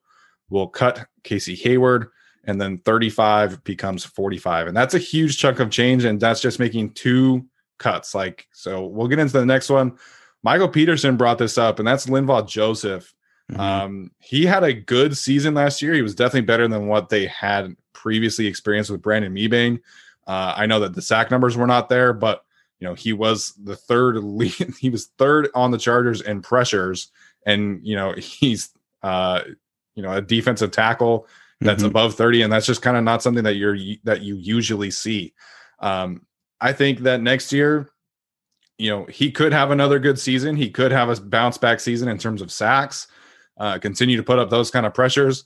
we'll 0.49 0.66
cut 0.66 1.07
Casey 1.23 1.55
Hayward, 1.55 2.09
and 2.45 2.61
then 2.61 2.79
35 2.79 3.62
becomes 3.64 4.05
45. 4.05 4.66
And 4.66 4.77
that's 4.77 4.95
a 4.95 4.99
huge 4.99 5.38
chunk 5.38 5.61
of 5.61 5.71
change. 5.71 6.05
And 6.05 6.19
that's 6.19 6.40
just 6.40 6.59
making 6.59 6.95
two 6.95 7.47
cuts. 7.79 8.14
Like, 8.14 8.49
so 8.53 8.87
we'll 8.87 9.09
get 9.09 9.19
into 9.19 9.38
the 9.38 9.47
next 9.47 9.71
one. 9.71 9.97
Michael 10.43 10.69
Peterson 10.69 11.16
brought 11.16 11.38
this 11.38 11.59
up, 11.59 11.79
and 11.79 11.87
that's 11.87 12.07
Linval 12.07 12.49
Joseph. 12.49 13.14
Mm-hmm. 13.53 13.61
Um, 13.61 14.11
he 14.19 14.47
had 14.47 14.64
a 14.64 14.73
good 14.73 15.16
season 15.16 15.55
last 15.55 15.83
year. 15.83 15.93
He 15.93 16.03
was 16.03 16.14
definitely 16.14 16.47
better 16.47 16.66
than 16.66 16.87
what 16.87 17.11
they 17.11 17.27
had 17.27 17.77
previously 17.93 18.47
experienced 18.47 18.90
with 18.90 19.03
Brandon 19.03 19.35
Mebane. 19.35 19.81
Uh, 20.31 20.55
I 20.57 20.66
know 20.66 20.79
that 20.79 20.95
the 20.95 21.03
sack 21.03 21.33
numbers 21.33 21.57
were 21.57 21.66
not 21.66 21.88
there, 21.88 22.12
but 22.12 22.45
you 22.79 22.87
know 22.87 22.95
he 22.95 23.12
was 23.12 23.53
the 23.64 23.75
third 23.75 24.16
lead. 24.23 24.75
He 24.79 24.88
was 24.88 25.07
third 25.19 25.49
on 25.57 25.73
the 25.73 25.79
Chargers 25.79 26.21
in 26.21 26.40
pressures, 26.40 27.11
and 27.45 27.81
you 27.83 27.97
know 27.97 28.12
he's 28.12 28.71
uh, 29.03 29.40
you 29.97 30.03
know 30.05 30.12
a 30.12 30.23
defensive 30.23 30.71
tackle 30.71 31.27
that's 31.61 31.83
mm-hmm. 31.83 31.90
above 31.90 32.14
30 32.14 32.43
and 32.43 32.53
that's 32.53 32.64
just 32.64 32.81
kind 32.81 32.97
of 32.97 33.05
not 33.05 33.23
something 33.23 33.45
that 33.45 33.57
you're 33.57 33.77
that 34.05 34.23
you 34.23 34.37
usually 34.37 34.90
see 34.90 35.35
um 35.81 36.25
i 36.59 36.73
think 36.73 37.01
that 37.01 37.21
next 37.21 37.53
year 37.53 37.90
you 38.79 38.88
know 38.88 39.05
he 39.05 39.31
could 39.31 39.53
have 39.53 39.71
another 39.71 39.99
good 39.99 40.19
season 40.19 40.57
he 40.57 40.71
could 40.71 40.90
have 40.90 41.11
a 41.11 41.21
bounce 41.21 41.59
back 41.59 41.79
season 41.79 42.09
in 42.09 42.16
terms 42.16 42.40
of 42.40 42.51
sacks 42.51 43.09
uh 43.59 43.79
continue 43.79 44.16
to 44.16 44.23
put 44.23 44.38
up 44.38 44.49
those 44.49 44.71
kind 44.71 44.87
of 44.87 44.95
pressures 44.95 45.45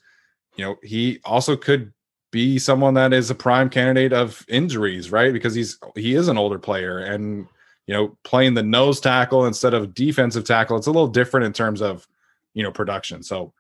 you 0.55 0.65
know 0.65 0.77
he 0.85 1.19
also 1.25 1.57
could 1.57 1.93
be 2.35 2.59
someone 2.59 2.95
that 2.95 3.13
is 3.13 3.31
a 3.31 3.35
prime 3.35 3.71
candidate 3.71 4.13
of 4.13 4.45
injuries 4.49 5.13
right 5.13 5.33
because 5.33 5.55
he's 5.55 5.79
he 5.95 6.17
is 6.17 6.27
an 6.27 6.37
older 6.37 6.59
player 6.59 6.99
and 6.99 7.47
you 7.87 7.95
know 7.95 8.19
playing 8.25 8.55
the 8.55 8.63
nose 8.63 8.99
tackle 8.99 9.47
instead 9.47 9.73
of 9.73 9.95
defensive 9.95 10.45
tackle 10.45 10.77
it's 10.77 10.89
a 10.89 10.91
little 10.91 11.07
different 11.07 11.47
in 11.47 11.53
terms 11.53 11.81
of 11.81 12.09
you 12.53 12.65
know 12.65 12.73
production 12.73 13.23
so 13.23 13.53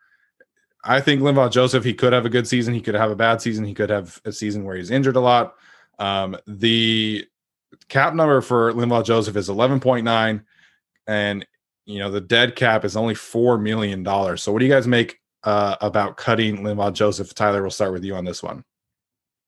I 0.85 1.01
think 1.01 1.23
Linval 1.23 1.51
Joseph, 1.51 1.83
he 1.83 1.95
could 1.95 2.13
have 2.13 2.27
a 2.27 2.31
good 2.31 2.47
season. 2.47 2.75
He 2.75 2.81
could 2.83 2.95
have 2.95 3.11
a 3.11 3.17
bad 3.17 3.41
season. 3.41 3.65
He 3.65 3.73
could 3.73 3.89
have 3.89 4.21
a 4.27 4.33
season 4.33 4.65
where 4.65 4.77
he's 4.77 4.91
injured 4.91 5.17
a 5.17 5.21
lot. 5.21 5.55
Um, 5.99 6.37
the 6.47 7.27
cap 7.89 8.13
number 8.13 8.43
for 8.43 8.73
Linval 8.75 9.05
Joseph 9.05 9.37
is 9.37 9.49
11.9, 9.49 10.45
and 11.07 11.47
you 11.87 11.99
know 11.99 12.11
the 12.11 12.21
dead 12.21 12.55
cap 12.55 12.85
is 12.85 12.97
only 12.97 13.15
four 13.15 13.57
million 13.57 14.03
dollars. 14.03 14.43
So, 14.43 14.53
what 14.53 14.59
do 14.59 14.67
you 14.67 14.71
guys 14.71 14.87
make 14.87 15.21
uh, 15.45 15.77
about 15.81 16.17
cutting 16.17 16.59
Linval 16.59 16.93
Joseph? 16.93 17.35
Tyler, 17.35 17.63
we'll 17.63 17.71
start 17.71 17.93
with 17.93 18.05
you 18.05 18.15
on 18.15 18.25
this 18.25 18.43
one. 18.43 18.65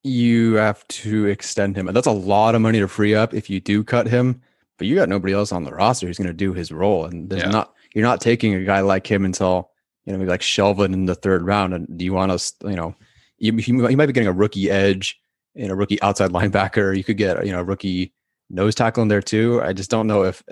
You 0.03 0.55
have 0.55 0.87
to 0.89 1.27
extend 1.27 1.77
him, 1.77 1.89
and 1.89 1.97
that's 1.97 2.07
a 2.07 2.13
lot 2.13 2.55
of 2.55 2.61
money 2.61 2.79
to 2.79 2.89
free 2.89 3.15
up 3.15 3.35
if 3.35 3.51
you 3.51 3.61
do 3.61 3.83
cut 3.83 4.07
him. 4.07 4.41
But 4.79 4.87
you 4.87 4.95
got 4.95 5.09
nobody 5.09 5.33
else 5.33 5.53
on 5.53 5.65
the 5.65 5.73
roster 5.73 6.07
who's 6.07 6.19
going 6.19 6.29
to 6.29 6.35
do 6.35 6.53
his 6.53 6.71
role, 6.71 7.07
and 7.07 7.29
there's 7.29 7.43
yeah. 7.43 7.51
not. 7.51 7.73
You're 7.95 8.05
not 8.05 8.21
taking 8.21 8.55
a 8.55 8.63
guy 8.63 8.81
like 8.81 9.11
him 9.11 9.25
until 9.25 9.71
you 10.07 10.13
know, 10.13 10.19
maybe 10.19 10.31
like 10.31 10.41
Shelvin 10.41 10.95
in 10.95 11.07
the 11.07 11.15
third 11.15 11.45
round. 11.45 11.75
And 11.75 11.99
do 11.99 12.05
you 12.05 12.13
want 12.13 12.33
us, 12.33 12.53
you 12.63 12.77
know, 12.77 12.95
you, 13.39 13.53
you, 13.53 13.75
might 13.75 14.07
be 14.07 14.13
getting 14.13 14.29
a 14.29 14.33
rookie 14.33 14.71
edge 14.71 15.21
and 15.57 15.71
a 15.71 15.75
rookie 15.75 16.01
outside 16.01 16.31
linebacker. 16.33 16.97
You 16.97 17.05
could 17.05 17.19
get, 17.19 17.45
you 17.45 17.53
know, 17.53 17.61
a 17.61 17.65
rookie 17.65 18.15
nose 18.49 18.75
tackle 18.75 19.03
in 19.03 19.09
there 19.09 19.21
too. 19.21 19.61
I 19.63 19.73
just 19.73 19.91
don't 19.91 20.07
know 20.07 20.23
if 20.23 20.43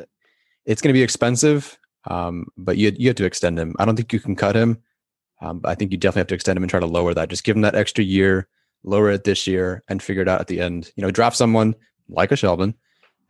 it's 0.67 0.83
going 0.83 0.93
to 0.93 0.99
be 0.99 1.03
expensive, 1.03 1.79
um, 2.11 2.49
but 2.57 2.77
you, 2.77 2.93
you 2.97 3.09
have 3.09 3.17
to 3.17 3.25
extend 3.25 3.59
him. 3.59 3.75
I 3.79 3.85
don't 3.85 3.97
think 3.97 4.13
you 4.13 4.21
can 4.21 4.37
cut 4.37 4.57
him. 4.57 4.83
Um, 5.41 5.61
I 5.65 5.75
think 5.75 5.91
you 5.93 5.99
definitely 5.99 6.21
have 6.21 6.27
to 6.29 6.35
extend 6.35 6.57
him 6.57 6.63
and 6.63 6.71
try 6.71 6.81
to 6.81 6.87
lower 6.87 7.15
that. 7.15 7.29
Just 7.29 7.45
give 7.45 7.57
him 7.57 7.63
that 7.63 7.75
extra 7.75 8.05
year, 8.05 8.49
lower 8.83 9.11
it 9.11 9.25
this 9.25 9.47
year, 9.47 9.83
and 9.89 10.03
figure 10.03 10.23
it 10.23 10.29
out 10.29 10.41
at 10.41 10.47
the 10.47 10.61
end. 10.61 10.93
You 10.97 11.03
know, 11.03 11.11
draft 11.11 11.37
someone 11.37 11.75
like 12.09 12.33
a 12.33 12.37
Shelvin 12.37 12.75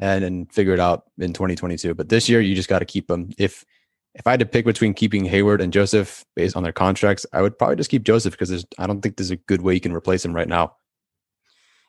and 0.01 0.25
and 0.25 0.53
figure 0.53 0.75
it 0.75 0.81
out 0.81 1.05
in 1.19 1.33
2022. 1.33 1.95
But 1.95 2.09
this 2.09 2.29
year, 2.29 2.41
you 2.41 2.55
just 2.55 2.69
got 2.69 2.81
to 2.81 2.85
keep 2.85 3.09
them. 3.09 3.31
If 3.39 3.65
if 4.15 4.27
I 4.27 4.31
had 4.31 4.41
to 4.41 4.47
pick 4.47 4.65
between 4.65 4.95
keeping 4.95 5.25
Hayward 5.25 5.61
and 5.61 5.73
Joseph 5.73 6.25
based 6.37 6.57
on 6.57 6.63
their 6.63 6.73
contracts, 6.73 7.27
I 7.33 7.43
would 7.43 7.59
probably 7.59 7.77
just 7.77 7.91
keep 7.91 8.05
Joseph 8.05 8.39
because 8.39 8.65
I 8.79 8.87
don't 8.87 9.01
think 9.01 9.17
there's 9.17 9.33
a 9.33 9.37
good 9.37 9.63
way 9.63 9.75
you 9.75 9.81
can 9.81 9.93
replace 9.93 10.25
him 10.25 10.35
right 10.35 10.49
now. 10.49 10.77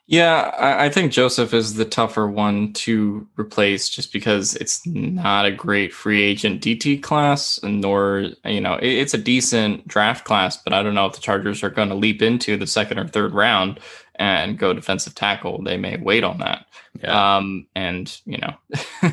Yeah, 0.08 0.52
I, 0.56 0.84
I 0.86 0.88
think 0.88 1.10
Joseph 1.10 1.52
is 1.52 1.74
the 1.74 1.84
tougher 1.84 2.28
one 2.28 2.72
to 2.74 3.26
replace 3.36 3.88
just 3.88 4.12
because 4.12 4.54
it's 4.54 4.86
not 4.86 5.46
a 5.46 5.50
great 5.50 5.92
free 5.92 6.22
agent 6.22 6.62
DT 6.62 7.02
class, 7.02 7.58
nor, 7.64 8.28
you 8.44 8.60
know, 8.60 8.74
it, 8.76 8.86
it's 8.88 9.14
a 9.14 9.18
decent 9.18 9.88
draft 9.88 10.24
class, 10.24 10.56
but 10.62 10.72
I 10.72 10.84
don't 10.84 10.94
know 10.94 11.06
if 11.06 11.14
the 11.14 11.20
Chargers 11.20 11.64
are 11.64 11.70
going 11.70 11.88
to 11.88 11.96
leap 11.96 12.22
into 12.22 12.56
the 12.56 12.68
second 12.68 12.98
or 13.00 13.08
third 13.08 13.34
round 13.34 13.80
and 14.14 14.56
go 14.56 14.72
defensive 14.72 15.16
tackle. 15.16 15.60
They 15.64 15.76
may 15.76 15.96
wait 15.96 16.22
on 16.22 16.38
that. 16.38 16.66
Yeah. 17.02 17.36
Um, 17.38 17.66
and, 17.74 18.16
you 18.26 18.38
know, 18.38 19.12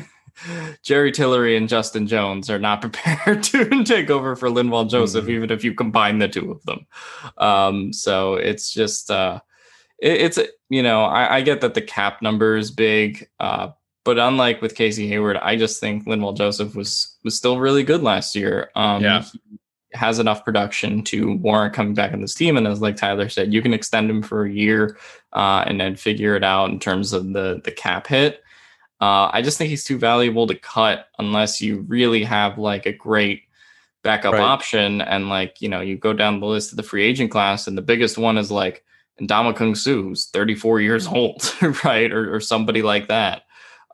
Jerry 0.84 1.10
Tillery 1.10 1.56
and 1.56 1.68
Justin 1.68 2.06
Jones 2.06 2.48
are 2.50 2.58
not 2.60 2.80
prepared 2.80 3.42
to 3.44 3.82
take 3.82 4.10
over 4.10 4.36
for 4.36 4.48
Linval 4.48 4.88
Joseph, 4.88 5.24
Mhm. 5.24 5.30
even 5.30 5.50
if 5.50 5.64
you 5.64 5.74
combine 5.74 6.20
the 6.20 6.28
two 6.28 6.52
of 6.52 6.64
them. 6.66 6.86
Um, 7.38 7.92
so 7.92 8.34
it's 8.34 8.72
just, 8.72 9.10
uh, 9.10 9.40
it, 9.98 10.20
it's 10.20 10.38
you 10.68 10.82
know 10.82 11.04
I, 11.04 11.36
I 11.36 11.40
get 11.42 11.60
that 11.62 11.74
the 11.74 11.82
cap 11.82 12.22
number 12.22 12.56
is 12.56 12.70
big, 12.70 13.28
uh, 13.40 13.70
but 14.04 14.18
unlike 14.18 14.60
with 14.62 14.74
Casey 14.74 15.08
Hayward, 15.08 15.36
I 15.36 15.56
just 15.56 15.80
think 15.80 16.06
Linval 16.06 16.36
Joseph 16.36 16.74
was 16.74 17.16
was 17.24 17.36
still 17.36 17.58
really 17.58 17.82
good 17.82 18.02
last 18.02 18.34
year. 18.34 18.70
Um, 18.74 19.02
Yeah. 19.02 19.22
he 19.22 19.40
has 19.92 20.18
enough 20.18 20.44
production 20.44 21.02
to 21.04 21.34
warrant 21.36 21.72
coming 21.72 21.94
back 21.94 22.12
in 22.12 22.20
this 22.20 22.34
team, 22.34 22.56
and 22.56 22.66
as 22.66 22.80
like 22.80 22.96
Tyler 22.96 23.28
said, 23.28 23.52
you 23.52 23.62
can 23.62 23.72
extend 23.72 24.10
him 24.10 24.22
for 24.22 24.44
a 24.44 24.50
year 24.50 24.98
uh, 25.32 25.64
and 25.66 25.80
then 25.80 25.94
figure 25.96 26.34
it 26.36 26.42
out 26.44 26.70
in 26.70 26.78
terms 26.78 27.12
of 27.12 27.32
the 27.32 27.60
the 27.64 27.70
cap 27.70 28.06
hit. 28.06 28.40
Uh, 29.00 29.28
I 29.32 29.42
just 29.42 29.58
think 29.58 29.70
he's 29.70 29.84
too 29.84 29.98
valuable 29.98 30.46
to 30.46 30.54
cut 30.54 31.08
unless 31.18 31.60
you 31.60 31.80
really 31.88 32.24
have 32.24 32.58
like 32.58 32.86
a 32.86 32.92
great 32.92 33.42
backup 34.02 34.32
Right. 34.34 34.40
option. 34.42 35.00
And 35.00 35.28
like, 35.28 35.60
you 35.60 35.68
know, 35.68 35.80
you 35.80 35.96
go 35.96 36.12
down 36.12 36.38
the 36.40 36.46
list 36.46 36.70
of 36.72 36.76
the 36.76 36.82
free 36.84 37.02
agent 37.04 37.30
class, 37.30 37.66
and 37.66 37.76
the 37.76 37.82
biggest 37.82 38.16
one 38.18 38.38
is 38.38 38.50
like 38.50 38.84
Ndamukong 39.20 39.76
Suh, 39.76 40.02
who's 40.02 40.26
34 40.26 40.80
years 40.80 41.06
old, 41.06 41.54
right? 41.84 42.10
Or, 42.12 42.34
or 42.34 42.40
somebody 42.40 42.82
like 42.82 43.08
that. 43.08 43.42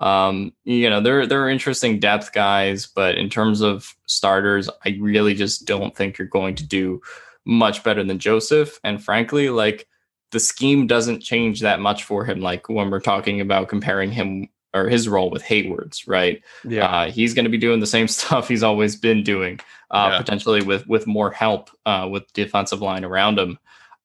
Um, 0.00 0.52
you 0.64 0.88
know, 0.88 1.00
there 1.00 1.20
are 1.44 1.50
interesting 1.50 2.00
depth 2.00 2.32
guys, 2.32 2.86
but 2.86 3.16
in 3.18 3.28
terms 3.28 3.60
of 3.60 3.94
starters, 4.06 4.70
I 4.84 4.96
really 5.00 5.34
just 5.34 5.66
don't 5.66 5.94
think 5.94 6.16
you're 6.16 6.26
going 6.26 6.54
to 6.54 6.66
do 6.66 7.02
much 7.44 7.84
better 7.84 8.02
than 8.02 8.18
Joseph. 8.18 8.80
And 8.82 9.02
frankly, 9.02 9.50
like 9.50 9.86
the 10.30 10.40
scheme 10.40 10.86
doesn't 10.86 11.20
change 11.20 11.60
that 11.60 11.80
much 11.80 12.04
for 12.04 12.24
him. 12.24 12.40
Like 12.40 12.68
when 12.68 12.90
we're 12.90 13.00
talking 13.00 13.42
about 13.42 13.68
comparing 13.68 14.10
him 14.10 14.48
or 14.72 14.88
his 14.88 15.08
role 15.08 15.30
with 15.30 15.42
Hayward's, 15.42 16.06
right? 16.06 16.42
Yeah. 16.66 16.86
Uh, 16.86 17.10
he's 17.10 17.34
going 17.34 17.44
to 17.44 17.50
be 17.50 17.58
doing 17.58 17.80
the 17.80 17.86
same 17.86 18.08
stuff 18.16 18.48
he's 18.48 18.62
always 18.62 18.96
been 18.96 19.22
doing, 19.22 19.60
uh, 19.90 20.10
Yeah. 20.12 20.18
potentially 20.18 20.62
with 20.62 20.86
with 20.86 21.06
more 21.06 21.30
help 21.30 21.70
uh, 21.84 22.08
with 22.10 22.32
defensive 22.32 22.80
line 22.80 23.04
around 23.04 23.38
him. 23.38 23.58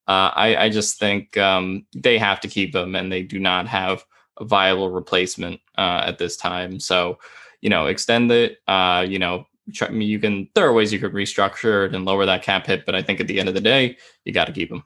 Uh, 0.07 0.29
I, 0.35 0.55
I 0.65 0.69
just 0.69 0.99
think 0.99 1.35
um, 1.37 1.85
they 1.95 2.17
have 2.17 2.39
to 2.41 2.47
keep 2.47 2.75
him, 2.75 2.95
and 2.95 3.11
they 3.11 3.23
do 3.23 3.39
not 3.39 3.67
have 3.67 4.05
a 4.39 4.45
viable 4.45 4.91
replacement 4.91 5.59
uh, 5.77 6.03
at 6.05 6.17
this 6.17 6.37
time. 6.37 6.79
So, 6.79 7.17
you 7.61 7.69
know, 7.69 7.87
extend 7.87 8.31
it. 8.31 8.59
Uh, 8.67 9.05
you 9.07 9.17
know, 9.17 9.45
try, 9.73 9.87
I 9.87 9.91
mean, 9.91 10.07
you 10.07 10.19
can 10.19 10.47
there 10.53 10.67
are 10.67 10.73
ways 10.73 10.93
you 10.93 10.99
could 10.99 11.13
restructure 11.13 11.87
it 11.87 11.95
and 11.95 12.05
lower 12.05 12.25
that 12.25 12.43
cap 12.43 12.67
hit, 12.67 12.85
but 12.85 12.93
I 12.93 13.01
think 13.01 13.19
at 13.19 13.27
the 13.27 13.39
end 13.39 13.49
of 13.49 13.55
the 13.55 13.61
day, 13.61 13.97
you 14.25 14.33
got 14.33 14.45
to 14.45 14.53
keep 14.53 14.71
him. 14.71 14.83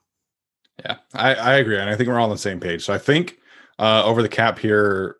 Yeah, 0.86 0.97
I, 1.13 1.36
I 1.36 1.53
agree, 1.55 1.77
and 1.77 1.89
I 1.89 1.95
think 1.97 2.08
we're 2.08 2.19
all 2.19 2.25
on 2.25 2.29
the 2.29 2.38
same 2.38 2.60
page. 2.60 2.86
So 2.86 2.93
I 2.93 2.97
think 2.97 3.38
uh, 3.79 4.03
over 4.05 4.21
the 4.21 4.29
cap 4.29 4.58
here 4.58 5.17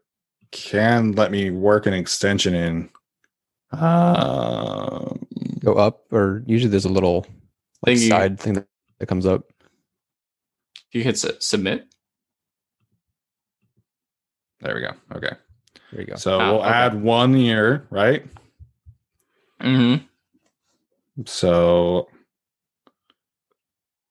can 0.52 1.12
let 1.14 1.32
me 1.32 1.50
work 1.52 1.86
an 1.86 1.94
extension 1.94 2.56
in. 2.56 2.90
Um, 3.72 5.26
Go 5.60 5.74
up, 5.74 6.06
or 6.12 6.42
usually 6.48 6.72
there's 6.72 6.86
a 6.86 6.90
little 6.90 7.26
like, 7.86 7.98
Think 7.98 8.00
you- 8.00 8.10
side 8.10 8.40
thing 8.40 8.54
that, 8.54 8.68
that 9.00 9.08
comes 9.08 9.26
up. 9.26 9.44
You 10.92 11.04
hit 11.04 11.18
su- 11.20 11.38
submit. 11.40 11.86
there 14.62 14.76
we 14.76 14.82
go. 14.82 14.92
Okay, 15.16 15.32
There 15.92 16.02
you 16.02 16.08
go. 16.08 16.16
so 16.16 16.40
Ah, 16.40 16.52
we'll 16.52 16.62
okay. 16.62 16.70
add 16.70 17.02
one 17.02 17.38
year, 17.38 17.88
right? 17.90 18.26
Mm-hmm. 19.62 20.04
So 21.26 22.08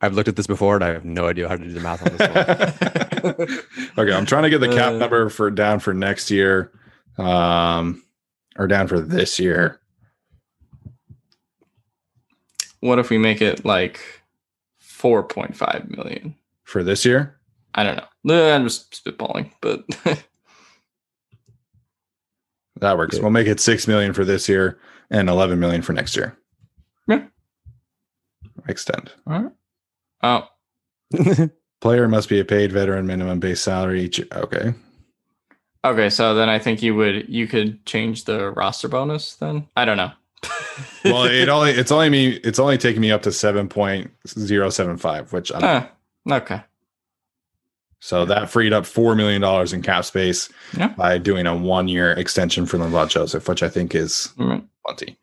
I've 0.00 0.14
looked 0.14 0.28
at 0.28 0.36
this 0.36 0.46
before 0.46 0.76
and 0.76 0.84
I 0.84 0.88
have 0.88 1.04
no 1.04 1.26
idea 1.26 1.48
how 1.48 1.56
to 1.56 1.64
do 1.64 1.72
the 1.72 1.80
math 1.80 2.02
on 2.02 2.16
this 2.16 3.48
one. 3.48 3.58
okay, 3.98 4.12
I'm 4.14 4.26
trying 4.26 4.44
to 4.44 4.50
get 4.50 4.60
the 4.60 4.68
cap 4.68 4.92
Uh, 4.94 4.98
number 4.98 5.28
for 5.28 5.50
down 5.50 5.80
for 5.80 5.92
next 5.92 6.30
year, 6.30 6.70
um, 7.18 8.04
or 8.56 8.66
down 8.68 8.86
for 8.86 9.00
this 9.00 9.38
year. 9.40 9.80
What 12.80 12.98
if 13.00 13.10
we 13.10 13.18
make 13.18 13.42
it 13.42 13.64
like 13.64 14.00
four 14.78 15.24
point 15.24 15.56
five 15.56 15.88
million? 15.90 16.36
For 16.68 16.84
this 16.84 17.06
year, 17.06 17.34
I 17.74 17.82
don't 17.82 17.96
know. 18.24 18.54
I'm 18.54 18.64
just 18.64 19.02
spitballing, 19.02 19.52
but 19.62 19.84
that 22.80 22.98
works. 22.98 23.18
We'll 23.18 23.30
make 23.30 23.46
it 23.46 23.58
six 23.58 23.88
million 23.88 24.12
for 24.12 24.22
this 24.22 24.50
year 24.50 24.78
and 25.10 25.30
eleven 25.30 25.58
million 25.58 25.80
for 25.80 25.94
next 25.94 26.14
year. 26.14 26.36
Yeah. 27.06 27.24
Extend. 28.68 29.12
All 29.26 29.44
right. 29.44 29.52
Oh, 30.22 31.48
Player 31.80 32.06
must 32.06 32.28
be 32.28 32.38
a 32.38 32.44
paid 32.44 32.70
veteran 32.70 33.06
minimum 33.06 33.40
base 33.40 33.62
salary 33.62 34.02
each. 34.02 34.20
Okay. 34.30 34.74
okay. 35.84 36.10
So 36.10 36.34
then 36.34 36.50
I 36.50 36.58
think 36.58 36.82
you 36.82 36.94
would 36.96 37.30
you 37.30 37.46
could 37.46 37.86
change 37.86 38.24
the 38.24 38.50
roster 38.50 38.88
bonus. 38.88 39.36
Then 39.36 39.68
I 39.74 39.86
don't 39.86 39.96
know. 39.96 40.10
Well, 41.02 41.24
it 41.24 41.48
only 41.48 41.70
it's 41.70 41.90
only 41.90 42.10
me 42.10 42.32
it's 42.44 42.58
only 42.58 42.76
taking 42.76 43.00
me 43.00 43.10
up 43.10 43.22
to 43.22 43.32
seven 43.32 43.70
point 43.70 44.10
zero 44.28 44.68
seven 44.68 44.98
five, 44.98 45.32
which 45.32 45.50
I'm, 45.50 45.60
Ah, 45.64 45.90
okay. 46.30 46.62
so 48.00 48.24
that 48.24 48.48
freed 48.48 48.72
up 48.72 48.86
four 48.86 49.14
million 49.14 49.40
dollars 49.40 49.72
in 49.72 49.82
cap 49.82 50.04
space 50.04 50.48
Yeah. 50.76 50.88
by 50.88 51.18
doing 51.18 51.46
a 51.46 51.56
one 51.56 51.88
year 51.88 52.12
extension 52.12 52.64
for 52.66 52.78
Linval 52.78 53.08
Joseph, 53.08 53.48
which 53.48 53.62
I 53.62 53.68
think 53.68 53.94
is 53.94 54.32
Right. 54.36 54.62
plenty. 54.86 55.18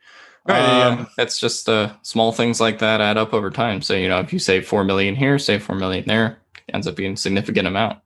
Right, 0.48 0.60
Um, 0.60 1.00
yeah. 1.18 1.24
It's 1.24 1.39
just 1.39 1.68
uh, 1.70 1.94
small 2.04 2.32
things 2.32 2.60
like 2.62 2.80
that 2.80 3.02
add 3.02 3.18
up 3.18 3.34
over 3.34 3.50
time. 3.50 3.82
So 3.82 3.94
you 3.96 4.10
know, 4.10 4.20
if 4.20 4.32
you 4.34 4.39
save 4.39 4.68
four 4.68 4.84
million 4.84 5.15
here, 5.15 5.39
save 5.39 5.63
four 5.63 5.76
million 5.76 6.04
there, 6.08 6.38
it 6.68 6.76
ends 6.76 6.86
up 6.88 6.96
being 6.96 7.13
a 7.13 7.18
significant 7.18 7.68
amount. 7.68 8.00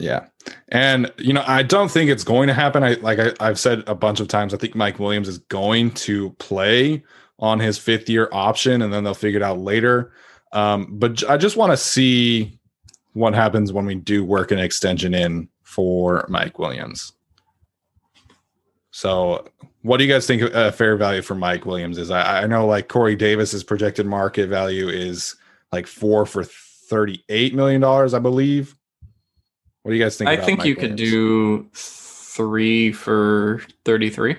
Yeah. 0.00 0.26
And 0.68 1.12
you 1.18 1.32
know, 1.32 1.44
I 1.46 1.62
don't 1.62 1.90
think 1.90 2.10
it's 2.10 2.24
going 2.24 2.48
to 2.48 2.54
happen. 2.54 2.82
I 2.82 2.94
like 2.94 3.18
I, 3.20 3.32
I've 3.38 3.58
said 3.58 3.84
a 3.86 3.94
bunch 3.94 4.18
of 4.20 4.28
times, 4.28 4.52
I 4.52 4.56
think 4.56 4.74
Mike 4.74 4.98
Williams 4.98 5.28
is 5.28 5.38
going 5.38 5.92
to 5.92 6.30
play 6.38 7.04
on 7.38 7.60
his 7.60 7.76
fifth 7.78 8.08
year 8.08 8.28
option 8.32 8.80
and 8.82 8.92
then 8.92 9.04
they'll 9.04 9.14
figure 9.14 9.38
it 9.38 9.42
out 9.44 9.58
later. 9.58 10.10
Um, 10.56 10.86
but 10.92 11.22
I 11.28 11.36
just 11.36 11.58
want 11.58 11.72
to 11.72 11.76
see 11.76 12.58
what 13.12 13.34
happens 13.34 13.74
when 13.74 13.84
we 13.84 13.94
do 13.94 14.24
work 14.24 14.50
an 14.50 14.58
extension 14.58 15.12
in 15.12 15.50
for 15.62 16.24
Mike 16.30 16.58
Williams. 16.58 17.12
So 18.90 19.46
what 19.82 19.98
do 19.98 20.04
you 20.04 20.10
guys 20.10 20.26
think 20.26 20.40
a 20.40 20.72
fair 20.72 20.96
value 20.96 21.20
for 21.20 21.34
Mike 21.34 21.66
Williams 21.66 21.98
is? 21.98 22.10
I, 22.10 22.44
I 22.44 22.46
know 22.46 22.66
like 22.66 22.88
Corey 22.88 23.16
Davis's 23.16 23.62
projected 23.62 24.06
market 24.06 24.46
value 24.46 24.88
is 24.88 25.36
like 25.72 25.86
four 25.86 26.24
for 26.24 26.42
$38 26.42 27.52
million, 27.52 27.84
I 27.84 28.18
believe. 28.18 28.74
What 29.82 29.90
do 29.90 29.98
you 29.98 30.02
guys 30.02 30.16
think? 30.16 30.30
I 30.30 30.38
think 30.38 30.60
Mike 30.60 30.68
you 30.68 30.74
could 30.74 30.96
do 30.96 31.68
three 31.74 32.92
for 32.92 33.62
thirty-three. 33.84 34.36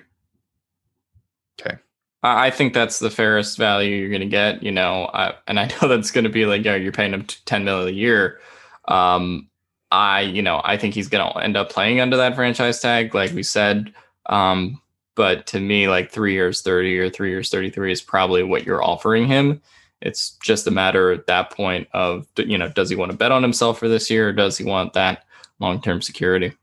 Okay. 1.61 1.77
I 2.23 2.49
think 2.49 2.73
that's 2.73 2.99
the 2.99 3.09
fairest 3.09 3.57
value 3.57 3.95
you're 3.95 4.09
going 4.09 4.21
to 4.21 4.27
get, 4.27 4.63
you 4.63 4.71
know, 4.71 5.09
I, 5.13 5.35
and 5.47 5.59
I 5.59 5.67
know 5.67 5.87
that's 5.87 6.11
going 6.11 6.23
to 6.23 6.29
be 6.29 6.45
like, 6.45 6.63
yeah, 6.65 6.75
you're 6.75 6.91
paying 6.91 7.13
him 7.13 7.25
10 7.25 7.63
million 7.63 7.87
a 7.89 7.91
year. 7.91 8.39
Um, 8.87 9.49
I, 9.91 10.21
you 10.21 10.41
know, 10.41 10.61
I 10.63 10.77
think 10.77 10.93
he's 10.93 11.07
going 11.07 11.31
to 11.31 11.39
end 11.39 11.55
up 11.55 11.69
playing 11.69 12.01
under 12.01 12.17
that 12.17 12.35
franchise 12.35 12.81
tag, 12.81 13.15
like 13.15 13.31
we 13.31 13.43
said. 13.43 13.93
Um, 14.25 14.81
but 15.15 15.47
to 15.47 15.59
me, 15.59 15.87
like 15.87 16.11
three 16.11 16.33
years 16.33 16.61
30 16.61 16.99
or 16.99 17.09
three 17.09 17.29
years 17.29 17.49
33 17.49 17.91
is 17.91 18.01
probably 18.01 18.43
what 18.43 18.65
you're 18.65 18.83
offering 18.83 19.27
him. 19.27 19.61
It's 20.01 20.37
just 20.43 20.67
a 20.67 20.71
matter 20.71 21.11
at 21.11 21.27
that 21.27 21.51
point 21.51 21.87
of, 21.93 22.27
you 22.37 22.57
know, 22.57 22.69
does 22.69 22.89
he 22.89 22.95
want 22.95 23.11
to 23.11 23.17
bet 23.17 23.31
on 23.31 23.41
himself 23.41 23.79
for 23.79 23.87
this 23.87 24.09
year 24.09 24.29
or 24.29 24.33
does 24.33 24.57
he 24.57 24.63
want 24.63 24.93
that 24.93 25.25
long 25.59 25.81
term 25.81 26.01
security? 26.01 26.53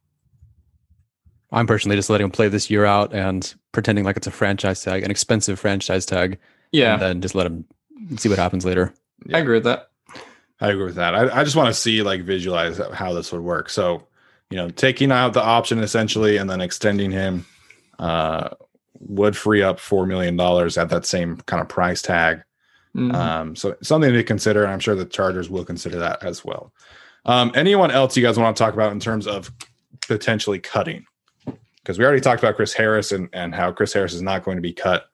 I'm 1.54 1.66
personally 1.66 1.96
just 1.96 2.10
letting 2.10 2.24
him 2.24 2.30
play 2.30 2.48
this 2.48 2.68
year 2.70 2.84
out 2.84 3.14
and 3.14 3.54
pretending 3.72 4.04
like 4.04 4.16
it's 4.16 4.26
a 4.26 4.30
franchise 4.32 4.82
tag, 4.82 5.02
an 5.02 5.10
expensive 5.10 5.58
franchise 5.58 6.04
tag. 6.04 6.38
Yeah, 6.72 6.94
And 6.94 7.02
then 7.02 7.20
just 7.20 7.34
let 7.34 7.46
him 7.46 7.64
see 8.16 8.28
what 8.28 8.38
happens 8.38 8.64
later. 8.64 8.92
I 9.32 9.38
agree 9.38 9.54
with 9.56 9.64
that. 9.64 9.90
I 10.60 10.68
agree 10.70 10.84
with 10.84 10.96
that. 10.96 11.14
I, 11.14 11.40
I 11.40 11.44
just 11.44 11.56
want 11.56 11.68
to 11.68 11.74
see 11.74 12.02
like 12.02 12.22
visualize 12.22 12.80
how 12.92 13.12
this 13.12 13.30
would 13.32 13.42
work. 13.42 13.70
So, 13.70 14.06
you 14.50 14.56
know, 14.56 14.68
taking 14.70 15.12
out 15.12 15.32
the 15.32 15.42
option 15.42 15.78
essentially 15.78 16.36
and 16.36 16.50
then 16.50 16.60
extending 16.60 17.10
him 17.10 17.46
uh, 17.98 18.50
would 18.98 19.36
free 19.36 19.62
up 19.62 19.78
four 19.78 20.06
million 20.06 20.36
dollars 20.36 20.76
at 20.76 20.88
that 20.90 21.06
same 21.06 21.36
kind 21.46 21.60
of 21.60 21.68
price 21.68 22.02
tag. 22.02 22.42
Mhm. 22.96 23.14
Um, 23.14 23.56
so 23.56 23.76
something 23.82 24.12
to 24.12 24.22
consider. 24.24 24.64
And 24.64 24.72
I'm 24.72 24.80
sure 24.80 24.94
the 24.94 25.04
Chargers 25.04 25.50
will 25.50 25.64
consider 25.64 25.98
that 26.00 26.22
as 26.24 26.44
well. 26.44 26.72
Um, 27.24 27.52
anyone 27.54 27.90
else 27.90 28.16
you 28.16 28.22
guys 28.22 28.38
want 28.38 28.56
to 28.56 28.62
talk 28.62 28.74
about 28.74 28.92
in 28.92 29.00
terms 29.00 29.26
of 29.26 29.52
potentially 30.06 30.58
cutting? 30.58 31.06
Because 31.84 31.98
we 31.98 32.04
already 32.04 32.22
talked 32.22 32.42
about 32.42 32.56
Chris 32.56 32.72
Harris 32.72 33.12
and, 33.12 33.28
and 33.34 33.54
how 33.54 33.70
Chris 33.70 33.92
Harris 33.92 34.14
is 34.14 34.22
not 34.22 34.42
going 34.42 34.56
to 34.56 34.62
be 34.62 34.72
cut. 34.72 35.04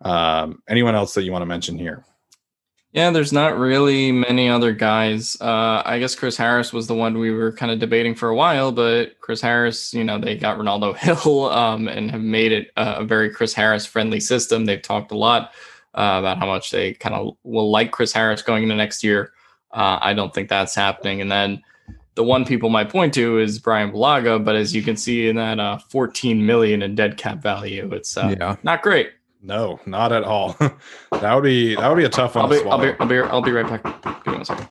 Um, 0.00 0.62
anyone 0.68 0.94
else 0.94 1.12
that 1.14 1.22
you 1.22 1.30
want 1.32 1.42
to 1.42 1.46
mention 1.46 1.78
here? 1.78 2.04
Yeah, 2.92 3.10
there's 3.10 3.32
not 3.32 3.58
really 3.58 4.10
many 4.10 4.48
other 4.48 4.72
guys. 4.72 5.36
Uh, 5.40 5.82
I 5.84 5.98
guess 5.98 6.14
Chris 6.14 6.36
Harris 6.36 6.72
was 6.72 6.86
the 6.86 6.94
one 6.94 7.18
we 7.18 7.32
were 7.32 7.52
kind 7.52 7.72
of 7.72 7.80
debating 7.80 8.14
for 8.14 8.28
a 8.28 8.36
while, 8.36 8.70
but 8.70 9.20
Chris 9.20 9.40
Harris, 9.40 9.92
you 9.92 10.04
know, 10.04 10.16
they 10.18 10.36
got 10.36 10.58
Renaldo 10.58 10.92
Hill 10.94 11.50
um, 11.50 11.88
and 11.88 12.10
have 12.10 12.22
made 12.22 12.52
it 12.52 12.70
a 12.76 13.04
very 13.04 13.30
Chris 13.30 13.52
Harris 13.52 13.84
friendly 13.84 14.20
system. 14.20 14.64
They've 14.64 14.80
talked 14.80 15.10
a 15.10 15.16
lot 15.16 15.52
uh, 15.94 16.18
about 16.20 16.38
how 16.38 16.46
much 16.46 16.70
they 16.70 16.94
kind 16.94 17.14
of 17.14 17.36
will 17.42 17.70
like 17.70 17.90
Chris 17.90 18.12
Harris 18.12 18.42
going 18.42 18.62
into 18.62 18.76
next 18.76 19.02
year. 19.02 19.32
Uh, 19.72 19.98
I 20.00 20.14
don't 20.14 20.32
think 20.32 20.48
that's 20.48 20.76
happening. 20.76 21.20
And 21.20 21.32
then 21.32 21.62
the 22.14 22.24
one 22.24 22.44
people 22.44 22.68
might 22.70 22.88
point 22.90 23.12
to 23.14 23.38
is 23.38 23.58
Bryan 23.58 23.90
Bulaga, 23.92 24.42
but 24.44 24.54
as 24.56 24.74
you 24.74 24.82
can 24.82 24.96
see 24.96 25.28
in 25.28 25.36
that 25.36 25.58
uh, 25.58 25.78
14 25.88 26.44
million 26.46 26.82
in 26.82 26.94
dead 26.94 27.16
cap 27.16 27.38
value, 27.42 27.90
it's 27.92 28.16
uh, 28.16 28.34
Yeah. 28.38 28.56
not 28.62 28.82
great. 28.82 29.10
No, 29.42 29.78
not 29.84 30.12
at 30.12 30.22
all. 30.24 30.52
that 31.12 31.34
would 31.34 31.44
be 31.44 31.74
that 31.74 31.88
would 31.88 31.96
be 31.98 32.04
a 32.04 32.08
tough 32.08 32.34
one 32.34 32.44
I'll 32.46 32.50
to 32.50 32.62
be, 32.64 32.70
I'll 32.70 32.78
be, 32.78 32.92
I'll 32.98 33.06
be, 33.06 33.18
I'll 33.18 33.42
be 33.42 33.52
right 33.52 33.66
back. 33.68 33.82
Give 34.24 34.26
me 34.28 34.32
one 34.38 34.44
second. 34.44 34.68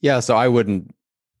Yeah, 0.00 0.20
so 0.20 0.36
I 0.36 0.48
wouldn't. 0.48 0.94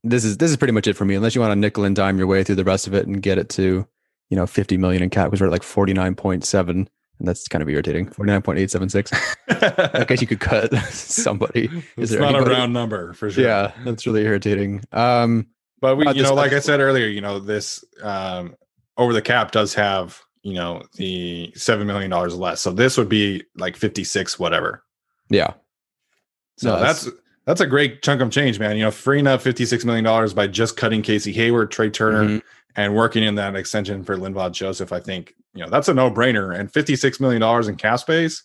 This 0.04 0.24
is 0.24 0.36
this 0.38 0.50
is 0.50 0.56
pretty 0.56 0.72
much 0.72 0.86
it 0.86 0.94
for 0.96 1.04
me. 1.04 1.14
Unless 1.14 1.34
you 1.34 1.40
want 1.40 1.50
to 1.52 1.56
nickel 1.56 1.84
and 1.84 1.96
dime 1.96 2.18
your 2.18 2.26
way 2.26 2.44
through 2.44 2.54
the 2.56 2.64
rest 2.64 2.86
of 2.86 2.94
it 2.94 3.06
and 3.06 3.20
get 3.20 3.38
it 3.38 3.48
to, 3.50 3.86
you 4.30 4.36
know, 4.36 4.46
fifty 4.46 4.76
million 4.76 5.02
in 5.02 5.10
cap 5.10 5.26
because 5.26 5.40
we're 5.40 5.48
at 5.48 5.52
like 5.52 5.62
forty 5.64 5.92
nine 5.92 6.14
point 6.14 6.44
seven, 6.44 6.88
and 7.18 7.26
that's 7.28 7.48
kind 7.48 7.62
of 7.62 7.68
irritating. 7.68 8.08
Forty 8.08 8.30
nine 8.30 8.42
point 8.42 8.58
eight 8.58 8.70
seven 8.70 8.88
six. 8.88 9.10
I 9.48 10.04
guess 10.06 10.20
you 10.20 10.26
could 10.26 10.40
cut 10.40 10.72
somebody. 10.90 11.68
it's 11.96 11.96
Is 11.96 12.10
there 12.10 12.20
not 12.20 12.34
anybody- 12.34 12.54
a 12.54 12.58
round 12.58 12.72
number 12.72 13.12
for 13.14 13.30
sure. 13.30 13.44
Yeah, 13.44 13.72
that's 13.84 14.06
really 14.06 14.22
irritating. 14.24 14.82
Um, 14.92 15.46
But 15.80 15.96
we, 15.96 16.08
you 16.12 16.22
know, 16.22 16.34
like 16.34 16.52
I 16.52 16.60
said 16.60 16.80
earlier, 16.80 17.06
you 17.06 17.20
know, 17.20 17.38
this 17.38 17.84
um, 18.02 18.54
over 18.96 19.12
the 19.12 19.22
cap 19.22 19.52
does 19.52 19.74
have, 19.74 20.20
you 20.42 20.54
know, 20.54 20.82
the 20.94 21.52
seven 21.54 21.86
million 21.86 22.10
dollars 22.10 22.34
less. 22.34 22.60
So 22.60 22.72
this 22.72 22.96
would 22.96 23.08
be 23.08 23.44
like 23.56 23.76
fifty 23.76 24.04
six, 24.04 24.38
whatever. 24.38 24.82
yeah, 25.30 25.52
So 26.56 26.74
No, 26.74 26.80
that's 26.80 27.08
that's 27.46 27.60
a 27.60 27.66
great 27.66 28.02
chunk 28.02 28.20
of 28.20 28.30
change, 28.30 28.58
man. 28.58 28.76
You 28.76 28.84
know, 28.84 28.90
freeing 28.90 29.26
up 29.26 29.40
fifty 29.40 29.64
six 29.66 29.84
million 29.84 30.04
dollars 30.04 30.34
by 30.34 30.46
just 30.46 30.76
cutting 30.76 31.02
Casey 31.02 31.32
Hayward, 31.32 31.70
Trai 31.72 31.92
Turner, 31.92 32.24
Mhm. 32.24 32.42
and 32.76 32.94
working 32.94 33.22
in 33.24 33.36
that 33.36 33.54
extension 33.56 34.04
for 34.04 34.16
Linval 34.16 34.52
Joseph. 34.52 34.92
I 34.92 35.00
think 35.00 35.34
you 35.54 35.62
know 35.62 35.70
that's 35.70 35.88
a 35.88 35.94
no 35.94 36.10
brainer. 36.10 36.58
And 36.58 36.72
fifty 36.72 36.96
six 36.96 37.20
million 37.20 37.40
dollars 37.40 37.68
in 37.68 37.76
cap 37.76 38.00
space, 38.00 38.42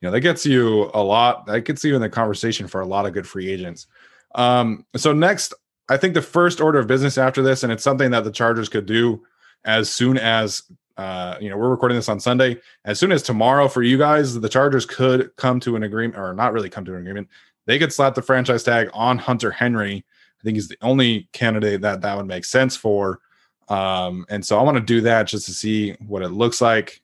you 0.00 0.06
know, 0.06 0.12
that 0.12 0.20
gets 0.20 0.46
you 0.46 0.90
a 0.94 1.02
lot. 1.02 1.46
That 1.46 1.62
gets 1.62 1.84
you 1.84 1.94
in 1.94 2.02
the 2.02 2.08
conversation 2.08 2.68
for 2.68 2.80
a 2.80 2.86
lot 2.86 3.06
of 3.06 3.12
good 3.12 3.26
free 3.26 3.50
agents. 3.50 3.86
Um, 4.34 4.84
so 4.96 5.12
next, 5.12 5.54
I 5.88 5.96
think 5.96 6.14
the 6.14 6.22
first 6.22 6.60
order 6.60 6.78
of 6.78 6.86
business 6.86 7.18
after 7.18 7.42
this, 7.42 7.62
and 7.62 7.72
it's 7.72 7.84
something 7.84 8.10
that 8.10 8.24
the 8.24 8.30
Chargers 8.30 8.68
could 8.68 8.86
do 8.86 9.24
as 9.64 9.90
soon 9.90 10.18
as 10.18 10.62
uh, 10.96 11.36
you 11.40 11.50
know, 11.50 11.56
we're 11.56 11.68
recording 11.68 11.96
this 11.96 12.08
on 12.08 12.18
Sunday. 12.18 12.60
As 12.84 12.98
soon 12.98 13.12
as 13.12 13.22
tomorrow 13.22 13.68
for 13.68 13.82
you 13.82 13.98
guys, 13.98 14.40
the 14.40 14.48
Chargers 14.48 14.86
could 14.86 15.34
come 15.36 15.60
to 15.60 15.76
an 15.76 15.82
agreement, 15.82 16.18
or 16.18 16.32
not 16.32 16.52
really 16.52 16.70
come 16.70 16.84
to 16.86 16.94
an 16.94 17.00
agreement. 17.00 17.28
They 17.66 17.78
could 17.78 17.92
slap 17.92 18.14
the 18.14 18.22
franchise 18.22 18.62
tag 18.62 18.88
on 18.94 19.18
Hunter 19.18 19.50
Henry. 19.50 20.04
I 20.40 20.42
think 20.42 20.56
he's 20.56 20.68
the 20.68 20.78
only 20.80 21.28
candidate 21.32 21.82
that 21.82 22.00
that 22.00 22.16
would 22.16 22.26
make 22.26 22.44
sense 22.44 22.76
for. 22.76 23.20
Um, 23.68 24.26
and 24.28 24.44
so 24.44 24.58
I 24.58 24.62
want 24.62 24.76
to 24.76 24.82
do 24.82 25.00
that 25.02 25.26
just 25.26 25.46
to 25.46 25.52
see 25.52 25.92
what 26.06 26.22
it 26.22 26.28
looks 26.28 26.60
like. 26.60 27.02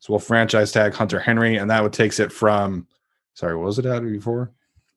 So 0.00 0.12
we'll 0.12 0.20
franchise 0.20 0.72
tag 0.72 0.94
Hunter 0.94 1.20
Henry, 1.20 1.56
and 1.56 1.70
that 1.70 1.82
would 1.82 1.92
takes 1.92 2.18
it 2.18 2.32
from 2.32 2.86
sorry, 3.34 3.56
what 3.56 3.66
was 3.66 3.78
it 3.78 3.86
at 3.86 4.02
before? 4.02 4.50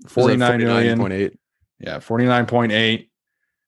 It 0.04 0.10
49 0.10 0.58
million. 0.60 1.00
49.8. 1.00 1.38
Yeah, 1.80 1.98
49.8. 1.98 3.08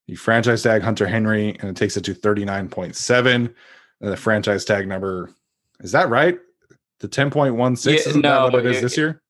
You 0.07 0.17
franchise 0.17 0.63
tag 0.63 0.81
Hunter 0.81 1.05
Henry, 1.07 1.57
and 1.59 1.69
it 1.69 1.75
takes 1.75 1.95
it 1.97 2.03
to 2.05 2.13
39.7. 2.13 3.35
And 3.35 3.53
the 3.99 4.17
franchise 4.17 4.65
tag 4.65 4.87
number 4.87 5.29
is 5.79 5.91
that 5.91 6.09
right? 6.09 6.39
The 6.99 7.07
10.16 7.07 7.85
Yeah, 7.85 7.99
isn't 7.99 8.21
no, 8.21 8.45
that 8.45 8.53
what 8.53 8.65
it 8.65 8.71
is 8.71 8.77
it- 8.77 8.81
this 8.81 8.97
year? 8.97 9.21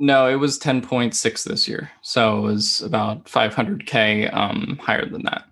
No, 0.00 0.28
it 0.28 0.36
was 0.36 0.58
10.6 0.58 1.44
this 1.44 1.68
year. 1.68 1.90
So 2.02 2.38
it 2.38 2.42
was 2.42 2.80
about 2.82 3.26
500K 3.26 4.32
um, 4.34 4.76
higher 4.82 5.08
than 5.08 5.22
that. 5.22 5.44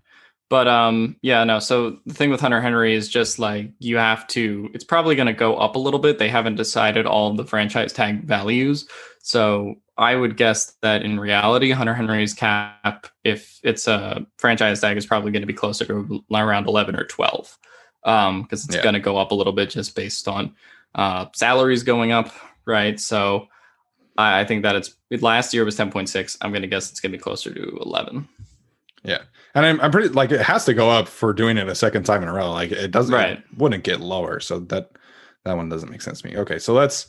But 0.52 0.68
um, 0.68 1.16
yeah, 1.22 1.44
no. 1.44 1.60
So 1.60 1.96
the 2.04 2.12
thing 2.12 2.28
with 2.28 2.42
Hunter 2.42 2.60
Henry 2.60 2.94
is 2.94 3.08
just 3.08 3.38
like 3.38 3.70
you 3.78 3.96
have 3.96 4.26
to, 4.26 4.68
it's 4.74 4.84
probably 4.84 5.14
going 5.16 5.26
to 5.28 5.32
go 5.32 5.56
up 5.56 5.76
a 5.76 5.78
little 5.78 5.98
bit. 5.98 6.18
They 6.18 6.28
haven't 6.28 6.56
decided 6.56 7.06
all 7.06 7.32
the 7.32 7.46
franchise 7.46 7.90
tag 7.90 8.24
values. 8.24 8.86
So 9.20 9.76
I 9.96 10.14
would 10.14 10.36
guess 10.36 10.74
that 10.82 11.04
in 11.04 11.18
reality, 11.18 11.70
Hunter 11.70 11.94
Henry's 11.94 12.34
cap, 12.34 13.06
if 13.24 13.60
it's 13.62 13.88
a 13.88 14.26
franchise 14.36 14.82
tag, 14.82 14.98
is 14.98 15.06
probably 15.06 15.30
going 15.32 15.40
to 15.40 15.46
be 15.46 15.54
closer 15.54 15.86
to 15.86 16.22
around 16.30 16.66
11 16.68 16.96
or 16.96 17.04
12 17.04 17.58
because 18.04 18.66
it's 18.66 18.74
Yeah. 18.74 18.82
going 18.82 18.92
to 18.92 19.00
go 19.00 19.16
up 19.16 19.30
a 19.30 19.34
little 19.34 19.54
bit 19.54 19.70
just 19.70 19.96
based 19.96 20.28
on 20.28 20.54
uh, 20.94 21.28
salaries 21.32 21.82
going 21.82 22.12
up, 22.12 22.30
right? 22.66 23.00
So 23.00 23.48
I, 24.18 24.40
I 24.40 24.44
think 24.44 24.64
that 24.64 24.76
it's 24.76 24.94
it, 25.08 25.22
last 25.22 25.54
year 25.54 25.64
was 25.64 25.78
10.6. 25.78 26.36
I'm 26.42 26.50
going 26.50 26.60
to 26.60 26.68
guess 26.68 26.90
it's 26.90 27.00
going 27.00 27.12
to 27.12 27.16
be 27.16 27.22
closer 27.22 27.54
to 27.54 27.78
11. 27.86 28.28
And 29.54 29.66
I'm, 29.66 29.80
I'm 29.80 29.90
pretty 29.90 30.08
like 30.08 30.30
it 30.32 30.40
has 30.40 30.64
to 30.64 30.74
go 30.74 30.88
up 30.90 31.08
for 31.08 31.32
doing 31.32 31.58
it 31.58 31.68
a 31.68 31.74
second 31.74 32.04
time 32.04 32.22
in 32.22 32.28
a 32.28 32.32
row. 32.32 32.50
Like 32.52 32.72
it 32.72 32.90
doesn't, 32.90 33.14
Right. 33.14 33.38
it 33.38 33.44
wouldn't 33.56 33.84
get 33.84 34.00
lower. 34.00 34.40
So 34.40 34.60
that 34.60 34.90
that 35.44 35.56
one 35.56 35.68
doesn't 35.68 35.90
make 35.90 36.02
sense 36.02 36.22
to 36.22 36.28
me. 36.28 36.36
Okay, 36.38 36.58
so 36.58 36.72
let's 36.72 37.08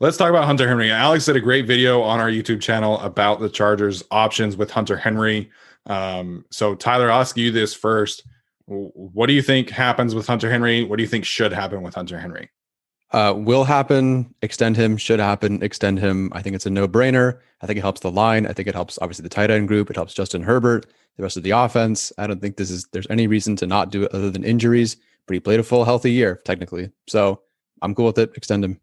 let's 0.00 0.16
talk 0.16 0.30
about 0.30 0.44
Hunter 0.44 0.68
Henry. 0.68 0.90
Alex 0.90 1.24
did 1.26 1.36
a 1.36 1.40
great 1.40 1.66
video 1.66 2.02
on 2.02 2.20
our 2.20 2.28
YouTube 2.28 2.60
channel 2.60 2.98
about 3.00 3.40
the 3.40 3.48
Chargers 3.48 4.02
options 4.10 4.56
with 4.56 4.70
Hunter 4.70 4.96
Henry. 4.96 5.50
Um, 5.86 6.44
so 6.50 6.74
Tyler, 6.74 7.10
I'll 7.10 7.20
ask 7.20 7.36
you 7.36 7.50
this 7.50 7.72
first. 7.74 8.22
What 8.66 9.26
do 9.26 9.32
you 9.32 9.40
think 9.40 9.70
happens 9.70 10.14
with 10.14 10.26
Hunter 10.26 10.50
Henry? 10.50 10.84
What 10.84 10.96
do 10.96 11.02
you 11.02 11.08
think 11.08 11.24
should 11.24 11.52
happen 11.52 11.80
with 11.82 11.94
Hunter 11.94 12.18
Henry? 12.18 12.50
Uh, 13.12 13.32
will 13.34 13.64
happen. 13.64 14.34
Extend 14.42 14.76
him. 14.76 14.98
Should 14.98 15.20
happen. 15.20 15.62
Extend 15.62 15.98
him. 15.98 16.30
I 16.34 16.42
think 16.42 16.54
it's 16.54 16.66
a 16.66 16.70
no 16.70 16.86
brainer. 16.86 17.38
I 17.62 17.66
think 17.66 17.78
it 17.78 17.80
helps 17.80 18.00
the 18.00 18.10
line. 18.10 18.46
I 18.46 18.52
think 18.52 18.68
it 18.68 18.74
helps 18.74 18.98
obviously 19.00 19.22
the 19.22 19.30
tight 19.30 19.50
end 19.50 19.68
group. 19.68 19.88
It 19.88 19.96
helps 19.96 20.12
Justin 20.12 20.42
Herbert, 20.42 20.84
the 21.18 21.24
rest 21.24 21.36
of 21.36 21.42
the 21.42 21.50
offense. 21.50 22.12
I 22.16 22.26
don't 22.26 22.40
think 22.40 22.56
this 22.56 22.70
is 22.70 22.86
there's 22.92 23.06
any 23.10 23.26
reason 23.26 23.56
to 23.56 23.66
not 23.66 23.90
do 23.90 24.04
it 24.04 24.14
other 24.14 24.30
than 24.30 24.44
injuries. 24.44 24.96
But 25.26 25.34
he 25.34 25.40
played 25.40 25.60
a 25.60 25.64
full 25.64 25.84
healthy 25.84 26.10
year 26.10 26.40
technically, 26.46 26.90
so 27.06 27.42
I'm 27.82 27.94
cool 27.94 28.06
with 28.06 28.18
it. 28.18 28.32
Extend 28.34 28.64
him. 28.64 28.80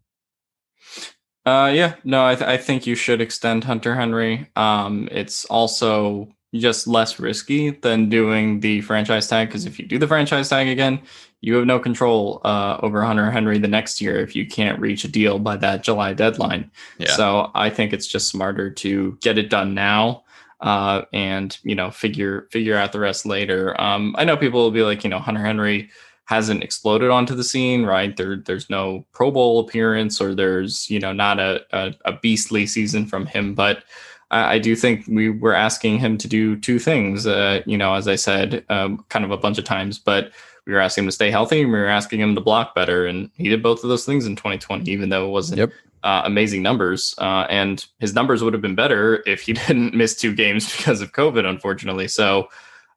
Uh, 1.44 1.72
yeah, 1.74 1.94
no, 2.04 2.24
I, 2.24 2.34
th- 2.34 2.48
I 2.48 2.56
think 2.56 2.86
you 2.86 2.94
should 2.94 3.20
extend 3.20 3.64
Hunter 3.64 3.94
Henry. 3.94 4.48
Um, 4.54 5.08
it's 5.10 5.44
also 5.46 6.28
just 6.54 6.86
less 6.86 7.18
risky 7.18 7.70
than 7.70 8.08
doing 8.08 8.60
the 8.60 8.80
franchise 8.80 9.28
tag 9.28 9.48
because 9.48 9.66
if 9.66 9.78
you 9.78 9.86
do 9.86 9.98
the 9.98 10.06
franchise 10.06 10.48
tag 10.48 10.68
again, 10.68 11.00
you 11.40 11.54
have 11.54 11.66
no 11.66 11.78
control 11.78 12.40
uh, 12.44 12.78
over 12.82 13.04
Hunter 13.04 13.30
Henry 13.30 13.58
the 13.58 13.68
next 13.68 14.00
year 14.00 14.18
if 14.20 14.34
you 14.34 14.46
can't 14.46 14.80
reach 14.80 15.04
a 15.04 15.08
deal 15.08 15.38
by 15.38 15.56
that 15.56 15.82
July 15.82 16.12
deadline. 16.14 16.70
Yeah. 16.98 17.10
So 17.10 17.50
I 17.54 17.70
think 17.70 17.92
it's 17.92 18.06
just 18.06 18.28
smarter 18.28 18.70
to 18.70 19.18
get 19.20 19.38
it 19.38 19.50
done 19.50 19.74
now 19.74 20.24
uh, 20.60 21.02
and 21.12 21.58
you 21.62 21.74
know 21.74 21.90
figure 21.90 22.48
figure 22.50 22.76
out 22.76 22.92
the 22.92 23.00
rest 23.00 23.26
later. 23.26 23.78
Um, 23.80 24.14
I 24.18 24.24
know 24.24 24.36
people 24.36 24.62
will 24.62 24.70
be 24.70 24.82
like, 24.82 25.04
you 25.04 25.10
know, 25.10 25.18
Hunter 25.18 25.44
Henry 25.44 25.90
hasn't 26.24 26.64
exploded 26.64 27.10
onto 27.10 27.34
the 27.34 27.44
scene, 27.44 27.84
right? 27.84 28.16
There, 28.16 28.36
there's 28.36 28.68
no 28.68 29.06
Pro 29.12 29.30
Bowl 29.30 29.60
appearance, 29.60 30.20
or 30.20 30.34
there's 30.34 30.90
you 30.90 30.98
know 30.98 31.12
not 31.12 31.38
a 31.38 31.64
a, 31.72 31.94
a 32.04 32.12
beastly 32.12 32.66
season 32.66 33.06
from 33.06 33.26
him, 33.26 33.54
but. 33.54 33.84
I 34.28 34.58
do 34.58 34.74
think 34.74 35.06
we 35.06 35.30
were 35.30 35.54
asking 35.54 36.00
him 36.00 36.18
to 36.18 36.26
do 36.26 36.56
two 36.56 36.80
things, 36.80 37.28
uh, 37.28 37.62
you 37.64 37.78
know, 37.78 37.94
as 37.94 38.08
I 38.08 38.16
said, 38.16 38.64
um, 38.68 39.04
kind 39.08 39.24
of 39.24 39.30
a 39.30 39.36
bunch 39.36 39.56
of 39.56 39.64
times, 39.64 40.00
but 40.00 40.32
we 40.66 40.72
were 40.72 40.80
asking 40.80 41.04
him 41.04 41.08
to 41.08 41.12
stay 41.12 41.30
healthy 41.30 41.62
and 41.62 41.72
we 41.72 41.78
were 41.78 41.86
asking 41.86 42.20
him 42.20 42.34
to 42.34 42.40
block 42.40 42.74
better. 42.74 43.06
And 43.06 43.30
he 43.36 43.48
did 43.48 43.62
both 43.62 43.84
of 43.84 43.88
those 43.88 44.04
things 44.04 44.26
in 44.26 44.34
2020, 44.34 44.90
even 44.90 45.08
though 45.08 45.26
it 45.26 45.30
wasn't 45.30 45.58
Yep. 45.58 45.70
Uh, 46.06 46.22
amazing 46.24 46.62
numbers. 46.62 47.14
Uh, 47.18 47.46
and 47.50 47.84
his 47.98 48.14
numbers 48.14 48.42
would 48.42 48.52
have 48.52 48.62
been 48.62 48.76
better 48.76 49.22
if 49.26 49.42
he 49.42 49.52
didn't 49.66 49.94
miss 49.94 50.14
two 50.14 50.32
games 50.34 50.64
because 50.76 51.00
of 51.00 51.12
COVID, 51.12 51.44
unfortunately. 51.44 52.08
So, 52.08 52.48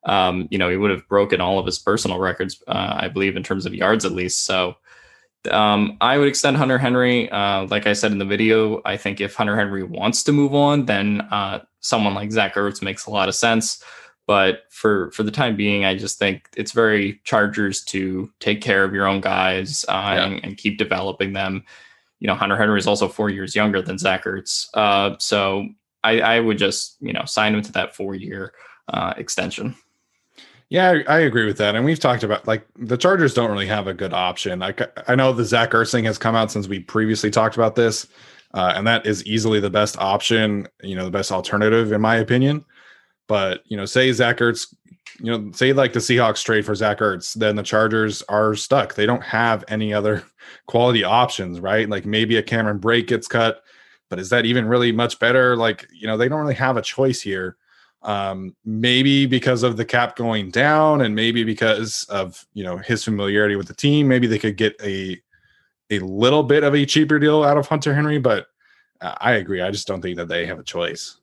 um, 0.06 0.48
you 0.52 0.58
know, 0.60 0.69
he 0.69 0.78
would 0.78 0.91
have 0.91 1.08
broken 1.08 1.41
all 1.41 1.58
of 1.60 1.65
his 1.65 1.80
personal 1.80 2.19
records, 2.19 2.62
uh, 2.67 2.93
I 3.04 3.08
believe, 3.10 3.36
in 3.36 3.43
terms 3.43 3.65
of 3.65 3.74
yards 3.74 4.06
at 4.06 4.12
least. 4.12 4.45
So, 4.45 4.76
um, 5.50 5.98
I 6.02 6.17
would 6.17 6.28
extend 6.28 6.58
Hunter 6.58 6.78
Henry. 6.78 7.30
Uh, 7.32 7.65
like 7.67 7.88
I 7.88 7.93
said 7.93 8.12
in 8.12 8.19
the 8.19 8.26
video, 8.26 8.82
I 8.86 8.98
think 8.98 9.22
if 9.22 9.36
Hunter 9.36 9.56
Henry 9.56 9.84
wants 9.84 10.24
to 10.24 10.32
move 10.32 10.54
on, 10.54 10.86
then 10.86 11.22
uh, 11.32 11.60
someone 11.80 12.13
like 12.13 12.32
Zach 12.32 12.56
Ertz 12.56 12.82
makes 12.82 13.06
a 13.06 13.12
lot 13.12 13.30
of 13.30 13.36
sense. 13.36 13.84
But 14.28 14.63
for 14.69 15.10
for 15.12 15.24
the 15.24 15.32
time 15.32 15.56
being, 15.56 15.86
I 15.86 15.95
just 15.98 16.19
think 16.19 16.50
it's 16.56 16.72
very 16.74 17.19
Chargers 17.24 17.84
to 17.86 18.30
take 18.39 18.62
care 18.62 18.84
of 18.84 18.93
your 18.93 19.08
own 19.08 19.22
guys 19.22 19.86
uh, 19.89 19.93
Yeah. 20.15 20.26
and, 20.26 20.46
and 20.46 20.58
keep 20.58 20.77
developing 20.77 21.33
them. 21.33 21.63
You 22.20 22.28
know, 22.28 22.36
Hunter 22.36 22.58
Henry 22.58 22.80
is 22.80 22.88
also 22.88 23.08
four 23.08 23.30
years 23.30 23.56
younger 23.56 23.82
than 23.82 23.98
Zach 23.98 24.26
Ertz, 24.26 24.67
uh, 24.74 25.15
so 25.20 25.67
I, 26.04 26.20
I 26.22 26.40
would 26.40 26.58
just 26.58 26.98
you 27.00 27.13
know 27.13 27.26
sign 27.26 27.56
him 27.56 27.62
to 27.62 27.72
that 27.74 27.96
four 27.96 28.15
year 28.15 28.54
uh, 28.88 29.13
extension. 29.17 29.76
Yeah, 30.70 31.00
I, 31.08 31.20
agree 31.20 31.48
with 31.48 31.58
that. 31.58 31.74
And 31.76 31.84
we've 31.84 32.00
talked 32.00 32.22
about 32.22 32.48
like 32.48 32.63
the 32.76 32.96
Chargers 32.98 33.34
don't 33.34 33.50
really 33.50 33.65
have 33.65 33.88
a 33.88 33.94
good 33.94 34.13
option. 34.13 34.60
Like 34.60 34.82
I 35.10 35.15
know 35.15 35.34
the 35.34 35.44
Zach 35.44 35.72
Ertz 35.72 35.92
thing 35.92 36.04
has 36.04 36.20
come 36.20 36.36
out 36.36 36.52
since 36.52 36.67
we 36.67 36.80
previously 36.80 37.32
talked 37.32 37.56
about 37.56 37.76
this, 37.76 38.06
uh, 38.54 38.74
and 38.76 38.86
that 38.86 39.06
is 39.08 39.26
easily 39.26 39.60
the 39.60 39.72
best 39.72 39.98
option. 39.98 40.67
You 40.84 40.96
know, 40.96 41.06
the 41.06 41.12
best 41.12 41.32
alternative 41.32 41.92
in 41.92 42.02
my 42.02 42.17
opinion. 42.17 42.63
But 43.28 43.63
you 43.65 43.78
know, 43.78 43.86
say 43.86 44.12
Zach 44.12 44.38
Ertz 44.38 44.74
you 45.20 45.38
know, 45.38 45.52
say 45.52 45.74
like 45.74 45.94
the 45.94 46.00
Seahawks 46.00 46.44
trade 46.44 46.65
for 46.65 46.76
Zach 46.76 47.00
Ertz, 47.00 47.34
then 47.34 47.56
the 47.56 47.63
Chargers 47.63 48.22
are 48.24 48.56
stuck. 48.56 48.96
They 48.96 49.06
don't 49.06 49.24
have 49.24 49.63
any 49.67 49.94
other 49.94 50.24
quality 50.67 51.04
options, 51.04 51.60
right? 51.60 51.90
Like 51.90 52.06
maybe 52.06 52.38
a 52.38 52.44
Cameron 52.44 52.80
Brate 52.80 53.08
gets 53.08 53.28
cut, 53.28 53.62
but 54.10 54.20
is 54.20 54.30
that 54.30 54.46
even 54.46 54.67
really 54.67 54.92
much 54.92 55.20
better? 55.20 55.56
Like, 55.56 55.88
you 55.92 56.08
know, 56.08 56.17
they 56.17 56.30
don't 56.30 56.42
really 56.42 56.56
have 56.56 56.78
a 56.78 56.82
choice 56.82 57.22
here. 57.22 57.58
Um, 58.02 58.56
maybe 58.63 59.26
because 59.26 59.63
of 59.63 59.76
the 59.76 59.84
cap 59.84 60.15
going 60.15 60.52
down, 60.52 61.02
and 61.02 61.13
maybe 61.13 61.44
because 61.44 62.06
of 62.06 62.46
you 62.54 62.63
know 62.63 62.78
his 62.78 63.04
familiarity 63.04 63.58
with 63.58 63.67
the 63.67 63.74
team, 63.74 64.08
maybe 64.08 64.26
they 64.26 64.40
could 64.40 64.56
get 64.56 64.74
a 64.82 65.22
a 65.90 66.00
little 66.00 66.44
bit 66.44 66.63
of 66.63 66.74
a 66.74 66.86
cheaper 66.86 67.20
deal 67.20 67.44
out 67.44 67.58
of 67.58 67.67
Hunter 67.67 67.94
Henry, 67.94 68.17
but 68.17 68.48
I 69.02 69.34
agree. 69.34 69.62
I 69.62 69.72
just 69.72 69.88
don't 69.88 70.02
think 70.02 70.17
that 70.17 70.28
they 70.28 70.46
have 70.46 70.60
a 70.60 70.63
choice. 70.63 71.19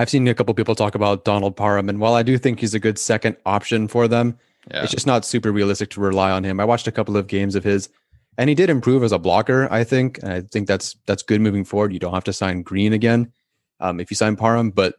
I've 0.00 0.08
seen 0.08 0.26
a 0.28 0.34
couple 0.34 0.54
people 0.54 0.74
talk 0.74 0.94
about 0.94 1.26
Donald 1.26 1.56
Parham, 1.56 1.90
and 1.90 2.00
while 2.00 2.14
I 2.14 2.22
do 2.22 2.38
think 2.38 2.58
he's 2.58 2.72
a 2.72 2.80
good 2.80 2.98
second 2.98 3.36
option 3.44 3.86
for 3.86 4.08
them, 4.08 4.38
yeah. 4.70 4.82
it's 4.82 4.92
just 4.92 5.06
not 5.06 5.26
super 5.26 5.52
realistic 5.52 5.90
to 5.90 6.00
rely 6.00 6.30
on 6.30 6.42
him. 6.42 6.58
I 6.58 6.64
watched 6.64 6.86
a 6.86 6.92
couple 6.92 7.18
of 7.18 7.26
games 7.26 7.54
of 7.54 7.64
his, 7.64 7.90
and 8.38 8.48
he 8.48 8.54
did 8.54 8.70
improve 8.70 9.02
as 9.02 9.12
a 9.12 9.18
blocker. 9.18 9.70
I 9.70 9.84
think, 9.84 10.18
and 10.22 10.32
I 10.32 10.40
think 10.40 10.68
that's 10.68 10.96
that's 11.04 11.22
good 11.22 11.42
moving 11.42 11.66
forward. 11.66 11.92
You 11.92 11.98
don't 11.98 12.14
have 12.14 12.24
to 12.24 12.32
sign 12.32 12.62
Green 12.62 12.94
again 12.94 13.30
um, 13.78 14.00
if 14.00 14.10
you 14.10 14.14
sign 14.14 14.36
Parham, 14.36 14.70
but 14.70 14.94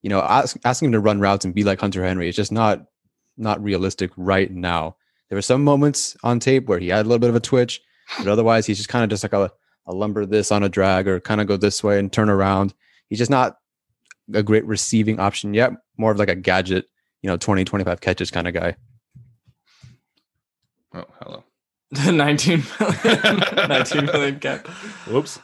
you 0.00 0.08
know, 0.08 0.22
ask, 0.22 0.56
asking 0.64 0.86
him 0.86 0.92
to 0.92 1.00
run 1.00 1.20
routes 1.20 1.44
and 1.44 1.54
be 1.54 1.62
like 1.62 1.78
Hunter 1.78 2.02
Henry 2.02 2.26
is 2.26 2.34
just 2.34 2.50
not 2.50 2.86
not 3.36 3.62
realistic 3.62 4.10
right 4.16 4.50
now. 4.50 4.96
There 5.28 5.36
were 5.36 5.42
some 5.42 5.62
moments 5.62 6.16
on 6.22 6.40
tape 6.40 6.66
where 6.66 6.78
he 6.78 6.88
had 6.88 7.04
a 7.04 7.08
little 7.08 7.18
bit 7.18 7.28
of 7.28 7.36
a 7.36 7.40
twitch, 7.40 7.82
but 8.16 8.26
otherwise 8.26 8.64
he's 8.64 8.78
just 8.78 8.88
kind 8.88 9.04
of 9.04 9.10
just 9.10 9.22
like 9.22 9.34
a, 9.34 9.52
a 9.84 9.92
lumber 9.92 10.24
this 10.24 10.50
on 10.50 10.62
a 10.62 10.70
drag 10.70 11.06
or 11.08 11.20
kind 11.20 11.42
of 11.42 11.46
go 11.46 11.58
this 11.58 11.84
way 11.84 11.98
and 11.98 12.10
turn 12.10 12.30
around. 12.30 12.72
He's 13.10 13.18
just 13.18 13.30
not 13.30 13.58
a 14.34 14.42
great 14.42 14.64
receiving 14.66 15.20
option 15.20 15.54
yet, 15.54 15.72
more 15.96 16.12
of 16.12 16.18
like 16.18 16.28
a 16.28 16.34
gadget, 16.34 16.86
you 17.22 17.28
know, 17.28 17.36
20, 17.36 17.64
25 17.64 18.00
catches 18.00 18.30
kind 18.30 18.48
of 18.48 18.54
guy. 18.54 18.76
Oh, 20.94 21.04
hello. 21.20 21.44
19 22.12 22.62
million, 22.78 23.42
19 23.68 24.04
million 24.06 24.38
cap. 24.38 24.66
Whoops. 25.06 25.38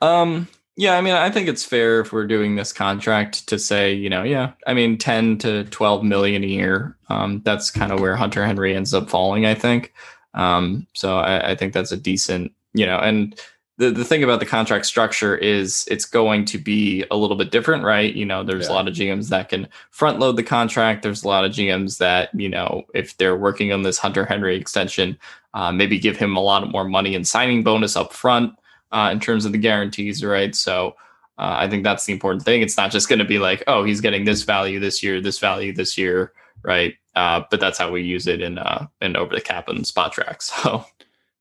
Um, 0.00 0.48
yeah, 0.76 0.98
I 0.98 1.00
mean, 1.00 1.14
I 1.14 1.30
think 1.30 1.48
it's 1.48 1.64
fair 1.64 2.00
if 2.00 2.12
we're 2.12 2.26
doing 2.26 2.56
this 2.56 2.72
contract 2.72 3.46
to 3.48 3.58
say, 3.58 3.94
you 3.94 4.10
know, 4.10 4.22
yeah, 4.22 4.52
I 4.66 4.74
mean, 4.74 4.98
10 4.98 5.38
to 5.38 5.64
12 5.64 6.04
million 6.04 6.44
a 6.44 6.46
year. 6.46 6.96
Um, 7.08 7.40
that's 7.44 7.70
kind 7.70 7.92
of 7.92 8.00
where 8.00 8.14
Hunter 8.14 8.44
Henry 8.44 8.76
ends 8.76 8.92
up 8.92 9.08
falling, 9.08 9.46
I 9.46 9.54
think. 9.54 9.94
Um, 10.34 10.86
so 10.92 11.16
I, 11.16 11.52
I 11.52 11.54
think 11.54 11.72
that's 11.72 11.92
a 11.92 11.96
decent, 11.96 12.52
you 12.74 12.84
know, 12.84 12.98
and 12.98 13.40
the, 13.78 13.90
the 13.90 14.04
thing 14.04 14.24
about 14.24 14.40
the 14.40 14.46
contract 14.46 14.86
structure 14.86 15.36
is 15.36 15.86
it's 15.90 16.06
going 16.06 16.46
to 16.46 16.58
be 16.58 17.04
a 17.10 17.16
little 17.16 17.36
bit 17.36 17.50
different, 17.50 17.84
right? 17.84 18.14
You 18.14 18.24
know, 18.24 18.42
there's 18.42 18.66
yeah. 18.66 18.72
a 18.72 18.74
lot 18.74 18.88
of 18.88 18.94
GMs 18.94 19.28
that 19.28 19.50
can 19.50 19.68
front 19.90 20.18
load 20.18 20.36
the 20.36 20.42
contract. 20.42 21.02
There's 21.02 21.24
a 21.24 21.28
lot 21.28 21.44
of 21.44 21.52
GMs 21.52 21.98
that, 21.98 22.30
you 22.34 22.48
know, 22.48 22.84
if 22.94 23.16
they're 23.18 23.36
working 23.36 23.72
on 23.72 23.82
this 23.82 23.98
Hunter 23.98 24.24
Henry 24.24 24.56
extension, 24.56 25.18
uh, 25.52 25.72
maybe 25.72 25.98
give 25.98 26.16
him 26.16 26.36
a 26.36 26.40
lot 26.40 26.70
more 26.70 26.84
money 26.84 27.14
and 27.14 27.26
signing 27.26 27.62
bonus 27.62 27.96
up 27.96 28.12
front 28.14 28.54
uh, 28.92 29.10
in 29.12 29.20
terms 29.20 29.44
of 29.44 29.52
the 29.52 29.58
guarantees, 29.58 30.24
right? 30.24 30.54
So 30.54 30.96
uh, 31.38 31.56
I 31.58 31.68
think 31.68 31.84
that's 31.84 32.06
the 32.06 32.14
important 32.14 32.44
thing. 32.44 32.62
It's 32.62 32.78
not 32.78 32.90
just 32.90 33.10
going 33.10 33.18
to 33.18 33.26
be 33.26 33.38
like, 33.38 33.62
oh, 33.66 33.84
he's 33.84 34.00
getting 34.00 34.24
this 34.24 34.42
value 34.42 34.80
this 34.80 35.02
year, 35.02 35.20
this 35.20 35.38
value 35.38 35.74
this 35.74 35.98
year, 35.98 36.32
right? 36.62 36.94
Uh, 37.14 37.42
but 37.50 37.60
that's 37.60 37.78
how 37.78 37.90
we 37.90 38.02
use 38.02 38.26
it 38.26 38.40
in 38.40 38.58
uh, 38.58 38.86
in 39.02 39.16
over 39.16 39.34
the 39.34 39.40
cap 39.40 39.68
and 39.68 39.84
Spotrac. 39.84 40.42
So. 40.62 40.84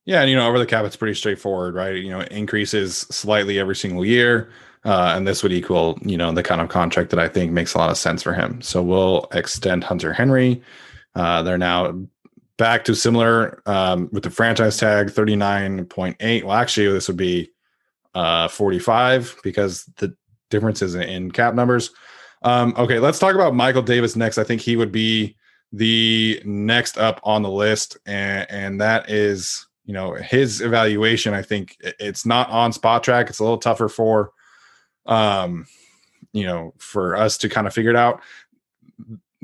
Yeah, 0.05 0.21
and 0.21 0.29
you 0.29 0.35
know, 0.35 0.47
over 0.47 0.59
the 0.59 0.65
cap, 0.67 0.85
it's 0.85 0.95
pretty 0.95 1.15
straightforward, 1.15 1.73
right? 1.73 1.95
You 1.95 2.11
know, 2.11 2.19
it 2.19 2.31
increases 2.31 2.97
slightly 2.97 3.59
every 3.59 3.75
single 3.75 4.05
year, 4.05 4.51
uh, 4.83 5.13
and 5.15 5.27
this 5.27 5.41
would 5.41 5.51
equal, 5.51 5.97
you 6.03 6.15
know, 6.15 6.31
the 6.31 6.43
kind 6.43 6.61
of 6.61 6.69
contract 6.69 7.09
that 7.09 7.19
I 7.19 7.27
think 7.27 7.51
makes 7.51 7.73
a 7.73 7.79
lot 7.79 7.89
of 7.89 7.97
sense 7.97 8.21
for 8.21 8.33
him. 8.33 8.61
So 8.61 8.83
we'll 8.83 9.27
extend 9.31 9.83
Hunter 9.83 10.13
Henry. 10.13 10.61
Uh, 11.15 11.41
they're 11.41 11.57
now 11.57 12.07
back 12.57 12.85
to 12.85 12.95
similar 12.95 13.61
um, 13.65 14.09
with 14.11 14.23
the 14.23 14.29
franchise 14.29 14.77
tag 14.77 15.07
39.8 15.07 16.43
well 16.43 16.55
actually 16.55 16.87
this 16.91 17.07
would 17.07 17.17
be 17.17 17.51
uh, 18.13 18.47
45 18.47 19.37
because 19.43 19.83
the 19.97 20.15
difference 20.49 20.81
is 20.81 20.95
in 20.95 21.31
cap 21.31 21.53
numbers 21.53 21.91
um, 22.43 22.73
okay 22.77 22.99
let's 22.99 23.19
talk 23.19 23.35
about 23.35 23.55
michael 23.55 23.81
davis 23.81 24.15
next 24.15 24.37
i 24.37 24.43
think 24.43 24.61
he 24.61 24.75
would 24.75 24.91
be 24.91 25.35
the 25.73 26.41
next 26.45 26.97
up 26.97 27.19
on 27.23 27.41
the 27.41 27.49
list 27.49 27.97
and, 28.05 28.49
and 28.49 28.81
that 28.81 29.09
is 29.09 29.64
you 29.85 29.93
know 29.93 30.13
his 30.13 30.61
evaluation 30.61 31.33
i 31.33 31.41
think 31.41 31.77
it's 31.99 32.25
not 32.25 32.49
on 32.49 32.71
Spotrac 32.71 33.29
it's 33.29 33.39
a 33.39 33.43
little 33.43 33.57
tougher 33.57 33.87
for 33.87 34.31
um 35.05 35.65
you 36.33 36.45
know 36.45 36.73
for 36.77 37.15
us 37.15 37.37
to 37.37 37.49
kind 37.49 37.67
of 37.67 37.73
figure 37.73 37.91
it 37.91 37.95
out 37.95 38.21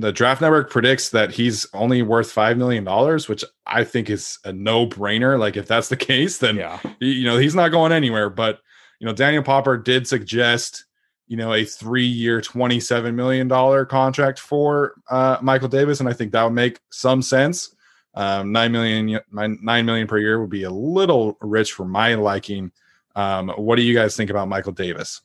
the 0.01 0.11
draft 0.11 0.41
network 0.41 0.69
predicts 0.69 1.09
that 1.09 1.31
he's 1.31 1.65
only 1.73 2.01
worth 2.01 2.31
five 2.31 2.57
million 2.57 2.83
dollars, 2.83 3.27
which 3.29 3.43
I 3.65 3.83
think 3.83 4.09
is 4.09 4.39
a 4.43 4.51
no-brainer. 4.51 5.39
Like 5.39 5.55
if 5.55 5.67
that's 5.67 5.89
the 5.89 5.97
case, 6.11 6.39
then 6.39 6.57
yeah. 6.57 6.79
you 6.99 7.23
know 7.23 7.37
he's 7.37 7.55
not 7.55 7.69
going 7.69 7.91
anywhere. 7.91 8.29
But 8.29 8.59
you 8.99 9.05
know, 9.05 9.13
Daniel 9.13 9.43
Popper 9.43 9.77
did 9.77 10.07
suggest 10.07 10.85
you 11.27 11.37
know 11.37 11.53
a 11.53 11.63
three-year, 11.63 12.41
twenty-seven 12.41 13.15
million 13.15 13.47
dollar 13.47 13.85
contract 13.85 14.39
for 14.39 14.95
uh, 15.09 15.37
Michael 15.41 15.69
Davis, 15.69 15.99
and 15.99 16.09
I 16.09 16.13
think 16.13 16.31
that 16.31 16.43
would 16.43 16.53
make 16.53 16.79
some 16.91 17.21
sense. 17.21 17.73
Um, 18.13 18.51
nine 18.51 18.71
million, 18.71 19.19
nine 19.31 19.85
million 19.85 20.07
per 20.07 20.17
year 20.17 20.41
would 20.41 20.49
be 20.49 20.63
a 20.63 20.71
little 20.71 21.37
rich 21.41 21.71
for 21.71 21.85
my 21.85 22.15
liking. 22.15 22.71
Um, 23.15 23.49
what 23.49 23.77
do 23.77 23.81
you 23.81 23.93
guys 23.93 24.15
think 24.15 24.29
about 24.29 24.47
Michael 24.47 24.73
Davis? 24.73 25.21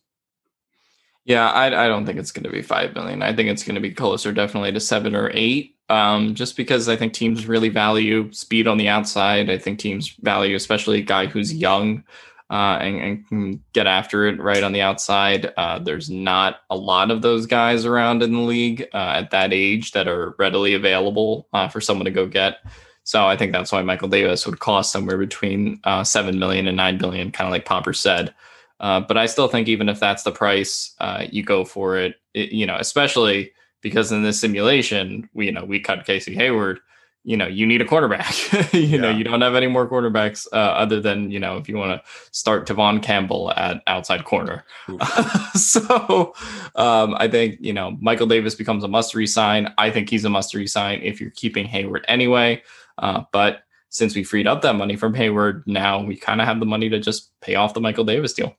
Yeah, 1.25 1.51
I, 1.51 1.87
I 1.87 1.89
don't 1.89 2.07
think 2.07 2.21
it's 2.21 2.31
going 2.31 2.45
to 2.45 2.51
be 2.51 2.63
five 2.63 2.95
million. 2.95 3.23
I 3.23 3.35
think 3.35 3.49
it's 3.49 3.65
going 3.65 3.75
to 3.75 3.81
be 3.81 3.93
closer, 3.93 4.33
definitely 4.33 4.73
to 4.73 4.81
seven 4.81 5.17
or 5.17 5.31
eight. 5.35 5.75
Um, 5.89 6.35
just 6.35 6.57
because 6.57 6.89
I 6.89 6.97
think 6.97 7.13
teams 7.13 7.47
really 7.47 7.69
value 7.69 8.33
speed 8.33 8.67
on 8.67 8.77
the 8.77 8.89
outside. 8.89 9.51
I 9.51 9.59
think 9.59 9.79
teams 9.79 10.09
value, 10.21 10.57
especially 10.57 10.99
a 10.99 11.03
guy 11.03 11.27
who's 11.27 11.55
young 11.55 12.05
uh, 12.51 12.79
and, 12.81 12.97
and, 12.97 13.29
can 13.29 13.65
get 13.73 13.87
after 13.87 14.27
it 14.27 14.41
right 14.41 14.63
on 14.63 14.73
the 14.73 14.81
outside. 14.81 15.53
Uh, 15.57 15.81
there's 15.81 16.09
not 16.09 16.61
a 16.71 16.77
lot 16.77 17.11
of 17.11 17.21
those 17.23 17.45
guys 17.45 17.85
around 17.85 18.23
in 18.23 18.33
the 18.33 18.41
league 18.41 18.87
uh, 18.95 19.15
at 19.17 19.31
that 19.33 19.53
age 19.53 19.91
that 19.93 20.07
are 20.07 20.35
readily 20.39 20.75
available 20.75 21.49
uh, 21.53 21.69
for 21.69 21.81
someone 21.81 22.05
to 22.05 22.11
go 22.11 22.27
get. 22.27 22.59
So 23.03 23.27
I 23.27 23.37
think 23.37 23.53
that's 23.53 23.73
why 23.73 23.83
Michael 23.83 24.09
Davis 24.09 24.47
would 24.47 24.61
cost 24.61 24.93
somewhere 24.93 25.19
between 25.19 25.81
uh, 25.85 26.05
seven 26.05 26.39
million 26.39 26.69
and 26.69 26.77
nine 26.77 26.99
billion, 26.99 27.33
kind 27.33 27.49
of 27.49 27.53
like 27.53 27.65
Popper 27.65 27.93
said. 27.93 28.33
Uh, 28.79 29.01
but 29.01 29.17
I 29.17 29.27
still 29.27 29.49
think 29.49 29.69
even 29.69 29.89
if 29.89 29.99
that's 29.99 30.23
the 30.23 30.33
price, 30.33 30.95
you 31.31 31.43
go 31.43 31.65
for 31.65 31.97
it, 31.97 32.17
it, 32.35 32.53
You 32.53 32.67
know, 32.67 32.77
especially 32.77 33.53
because 33.81 34.13
in 34.13 34.23
this 34.23 34.41
simulation, 34.41 35.29
we 35.35 35.47
you 35.47 35.53
know 35.53 35.65
we 35.65 35.81
cut 35.81 36.07
Casey 36.07 36.35
Hayward. 36.35 36.81
You 37.27 37.37
know, 37.37 37.49
you 37.49 37.67
need 37.67 37.81
a 37.81 37.85
quarterback. 37.85 38.35
you 38.73 38.81
yeah. 38.81 39.01
know, 39.01 39.11
you 39.11 39.25
don't 39.25 39.41
have 39.41 39.57
any 39.57 39.67
more 39.67 39.89
quarterbacks 39.89 40.47
uh, 40.53 40.57
other 40.57 41.01
than 41.01 41.33
you 41.33 41.41
know 41.41 41.57
if 41.57 41.69
you 41.69 41.77
want 41.77 42.01
to 42.01 42.11
start 42.31 42.69
Tevaughn 42.69 43.03
Campbell 43.03 43.53
at 43.57 43.83
outside 43.89 44.25
corner. 44.25 44.65
so 45.55 46.33
um, 46.77 47.17
I 47.19 47.27
think 47.27 47.59
you 47.61 47.73
know 47.73 47.97
Michael 48.01 48.29
Davis 48.29 48.55
becomes 48.55 48.85
a 48.85 48.89
must 48.89 49.13
resign. 49.13 49.75
I 49.77 49.91
think 49.91 50.09
he's 50.09 50.25
a 50.25 50.31
must 50.31 50.55
resign 50.55 51.01
if 51.03 51.21
you're 51.21 51.31
keeping 51.31 51.67
Hayward 51.67 52.05
anyway. 52.07 52.63
Uh, 52.97 53.25
but 53.33 53.65
since 53.89 54.15
we 54.15 54.23
freed 54.23 54.47
up 54.47 54.63
that 54.63 54.77
money 54.77 54.95
from 54.95 55.13
Hayward, 55.15 55.65
now 55.67 56.01
we 56.01 56.15
kind 56.15 56.41
of 56.41 56.47
have 56.47 56.61
the 56.61 56.67
money 56.67 56.89
to 56.89 57.01
just 57.01 57.33
pay 57.41 57.57
off 57.57 57.75
the 57.75 57.81
Michael 57.81 58.05
Davis 58.05 58.35
deal. 58.35 58.55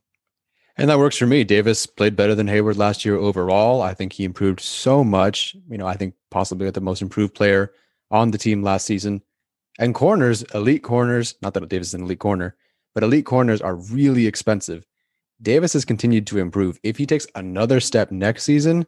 And 0.76 0.90
that 0.90 1.00
works 1.00 1.16
for 1.16 1.26
me. 1.26 1.46
Davis 1.46 1.86
played 1.86 2.18
better 2.18 2.36
than 2.36 2.48
Hayward 2.48 2.76
last 2.76 3.06
year 3.06 3.16
overall. 3.16 3.82
I 3.82 3.94
think 3.94 4.12
he 4.12 4.26
improved 4.26 4.60
so 4.60 5.06
much. 5.06 5.56
You 5.70 5.78
know, 5.78 5.88
I 5.88 5.96
think 5.96 6.16
possibly 6.32 6.70
the 6.70 6.82
most 6.82 7.02
improved 7.02 7.34
player 7.34 7.72
on 8.12 8.32
the 8.32 8.38
team 8.38 8.64
last 8.64 8.86
season. 8.86 9.22
And 9.80 9.94
corners, 9.94 10.44
elite 10.54 10.84
corners, 10.84 11.36
not 11.42 11.54
that 11.54 11.70
Davis 11.70 11.90
is 11.90 11.94
an 11.94 12.04
elite 12.04 12.20
corner, 12.20 12.56
but 12.94 13.04
elite 13.04 13.26
corners 13.26 13.62
are 13.62 13.76
really 13.76 14.26
expensive. 14.26 14.86
Davis 15.42 15.74
has 15.74 15.86
continued 15.86 16.26
to 16.28 16.40
improve. 16.40 16.80
If 16.84 16.98
he 16.98 17.06
takes 17.06 17.28
another 17.36 17.80
step 17.80 18.12
next 18.12 18.44
season, 18.44 18.88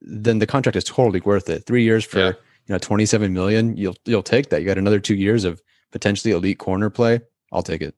then 0.00 0.38
the 0.38 0.46
contract 0.46 0.76
is 0.76 0.84
totally 0.84 1.20
worth 1.20 1.48
it. 1.48 1.64
Three 1.66 1.84
years 1.84 2.04
for 2.04 2.18
yeah. 2.18 2.28
you 2.66 2.74
know 2.74 2.78
27 2.78 3.32
million, 3.32 3.76
you'll 3.76 3.96
you'll 4.04 4.22
take 4.22 4.50
that. 4.50 4.60
You 4.60 4.66
got 4.66 4.78
another 4.78 4.98
two 4.98 5.14
years 5.14 5.44
of 5.44 5.62
potentially 5.92 6.32
elite 6.32 6.58
corner 6.58 6.90
play. 6.90 7.20
I'll 7.52 7.62
take 7.62 7.82
it. 7.82 7.94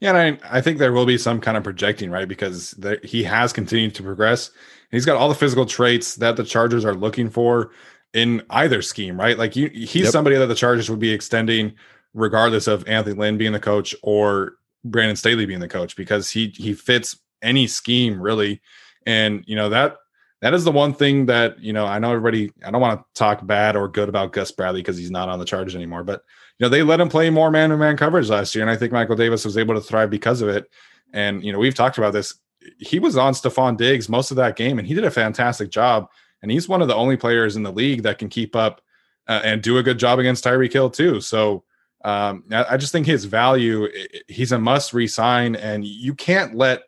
Yeah, 0.00 0.16
and 0.16 0.40
I, 0.42 0.58
I 0.58 0.60
think 0.60 0.78
there 0.78 0.92
will 0.92 1.06
be 1.06 1.18
some 1.18 1.40
kind 1.40 1.56
of 1.56 1.64
projecting, 1.64 2.10
right? 2.10 2.28
Because 2.28 2.72
there, 2.72 3.00
he 3.02 3.24
has 3.24 3.52
continued 3.52 3.94
to 3.96 4.02
progress. 4.02 4.50
He's 4.90 5.04
got 5.04 5.16
all 5.16 5.28
the 5.28 5.34
physical 5.34 5.66
traits 5.66 6.16
that 6.16 6.36
the 6.36 6.44
Chargers 6.44 6.84
are 6.84 6.94
looking 6.94 7.28
for 7.28 7.72
in 8.14 8.42
either 8.50 8.82
scheme, 8.82 9.18
right? 9.18 9.38
Like 9.38 9.56
you, 9.56 9.68
he's 9.68 10.04
yep. 10.04 10.12
somebody 10.12 10.36
that 10.36 10.46
the 10.46 10.54
Chargers 10.54 10.90
would 10.90 10.98
be 10.98 11.12
extending 11.12 11.74
regardless 12.14 12.66
of 12.66 12.86
Anthony 12.88 13.16
Lynn 13.16 13.38
being 13.38 13.52
the 13.52 13.60
coach 13.60 13.94
or 14.02 14.54
Brandon 14.84 15.16
Staley 15.16 15.46
being 15.46 15.60
the 15.60 15.68
coach 15.68 15.96
because 15.96 16.30
he 16.30 16.52
he 16.56 16.72
fits 16.72 17.18
any 17.42 17.66
scheme 17.66 18.20
really. 18.20 18.60
And 19.06 19.44
you 19.46 19.56
know 19.56 19.68
that 19.68 19.96
that 20.40 20.54
is 20.54 20.64
the 20.64 20.72
one 20.72 20.94
thing 20.94 21.26
that 21.26 21.58
you 21.60 21.72
know 21.72 21.86
I 21.86 21.98
know 21.98 22.10
everybody 22.10 22.50
I 22.64 22.70
don't 22.70 22.80
want 22.80 23.00
to 23.00 23.06
talk 23.14 23.46
bad 23.46 23.76
or 23.76 23.88
good 23.88 24.08
about 24.08 24.32
Gus 24.32 24.52
Bradley 24.52 24.80
because 24.80 24.96
he's 24.96 25.10
not 25.10 25.28
on 25.28 25.38
the 25.38 25.44
Chargers 25.44 25.74
anymore, 25.74 26.04
but 26.04 26.22
you 26.58 26.64
know, 26.64 26.68
they 26.68 26.82
let 26.82 27.00
him 27.00 27.08
play 27.08 27.30
more 27.30 27.50
man 27.50 27.70
to 27.70 27.76
man 27.76 27.96
coverage 27.96 28.28
last 28.28 28.54
year. 28.54 28.62
And 28.62 28.70
I 28.70 28.76
think 28.76 28.92
Michael 28.92 29.16
Davis 29.16 29.44
was 29.44 29.56
able 29.56 29.74
to 29.74 29.80
thrive 29.80 30.10
because 30.10 30.42
of 30.42 30.48
it. 30.48 30.68
And, 31.12 31.44
you 31.44 31.52
know, 31.52 31.58
we've 31.58 31.74
talked 31.74 31.98
about 31.98 32.12
this. 32.12 32.34
He 32.80 32.98
was 32.98 33.16
on 33.16 33.32
Stefon 33.32 33.76
Diggs 33.76 34.08
most 34.08 34.30
of 34.30 34.36
that 34.38 34.56
game, 34.56 34.78
and 34.78 34.86
he 34.86 34.94
did 34.94 35.04
a 35.04 35.10
fantastic 35.10 35.70
job. 35.70 36.08
And 36.42 36.50
he's 36.50 36.68
one 36.68 36.82
of 36.82 36.88
the 36.88 36.94
only 36.94 37.16
players 37.16 37.56
in 37.56 37.62
the 37.62 37.72
league 37.72 38.02
that 38.02 38.18
can 38.18 38.28
keep 38.28 38.54
up 38.54 38.80
uh, 39.26 39.40
and 39.44 39.62
do 39.62 39.78
a 39.78 39.82
good 39.82 39.98
job 39.98 40.18
against 40.18 40.44
Tyreek 40.44 40.72
Hill 40.72 40.90
too. 40.90 41.20
So 41.20 41.64
um, 42.04 42.44
I, 42.50 42.64
I 42.70 42.76
just 42.76 42.92
think 42.92 43.06
his 43.06 43.24
value, 43.24 43.88
he's 44.28 44.52
a 44.52 44.58
must 44.58 44.92
resign, 44.92 45.56
and 45.56 45.84
you 45.84 46.14
can't 46.14 46.54
let 46.54 46.82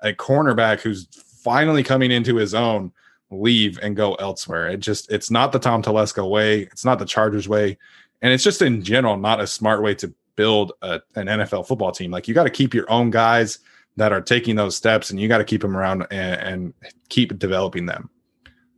a 0.00 0.12
cornerback 0.12 0.80
who's 0.80 1.06
finally 1.42 1.82
coming 1.82 2.10
into 2.10 2.36
his 2.36 2.54
own 2.54 2.92
leave 3.30 3.78
and 3.82 3.96
go 3.96 4.14
elsewhere. 4.14 4.68
It 4.68 4.78
just 4.78 5.10
it's 5.10 5.30
not 5.30 5.52
the 5.52 5.58
Tom 5.58 5.82
Telesco 5.82 6.28
way, 6.28 6.62
it's 6.62 6.84
not 6.84 6.98
the 6.98 7.04
Chargers 7.04 7.48
way, 7.48 7.78
and 8.22 8.32
it's 8.32 8.44
just 8.44 8.62
in 8.62 8.82
general 8.82 9.16
not 9.16 9.40
a 9.40 9.46
smart 9.46 9.82
way 9.82 9.94
to 9.96 10.12
build 10.36 10.72
a, 10.82 11.00
an 11.14 11.26
NFL 11.26 11.66
football 11.66 11.92
team. 11.92 12.10
Like 12.10 12.28
you 12.28 12.34
got 12.34 12.44
to 12.44 12.50
keep 12.50 12.74
your 12.74 12.90
own 12.90 13.10
guys 13.10 13.60
that 13.96 14.12
are 14.12 14.20
taking 14.20 14.56
those 14.56 14.76
steps, 14.76 15.10
and 15.10 15.20
you 15.20 15.28
got 15.28 15.38
to 15.38 15.44
keep 15.44 15.62
them 15.62 15.76
around 15.76 16.06
and, 16.10 16.40
and 16.40 16.74
keep 17.08 17.38
developing 17.38 17.86
them. 17.86 18.10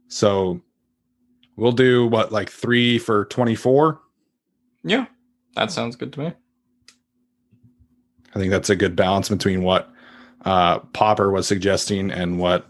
So 0.09 0.61
we'll 1.57 1.73
do 1.73 2.07
what 2.07 2.33
like 2.33 2.51
three 2.51 2.99
for 2.99 3.27
twenty 3.27 3.55
four. 3.55 4.01
Yeah, 4.83 5.07
that 5.55 5.71
sounds 5.71 5.97
good 5.97 6.13
to 6.15 6.21
me. 6.21 6.33
I 8.35 8.39
think 8.39 8.51
that's 8.51 8.71
a 8.71 8.77
good 8.77 8.97
balance 8.97 9.29
between 9.29 9.63
what 9.63 9.91
uh, 10.45 10.79
Popper 10.79 11.31
was 11.31 11.47
suggesting 11.47 12.11
and 12.11 12.39
what 12.39 12.67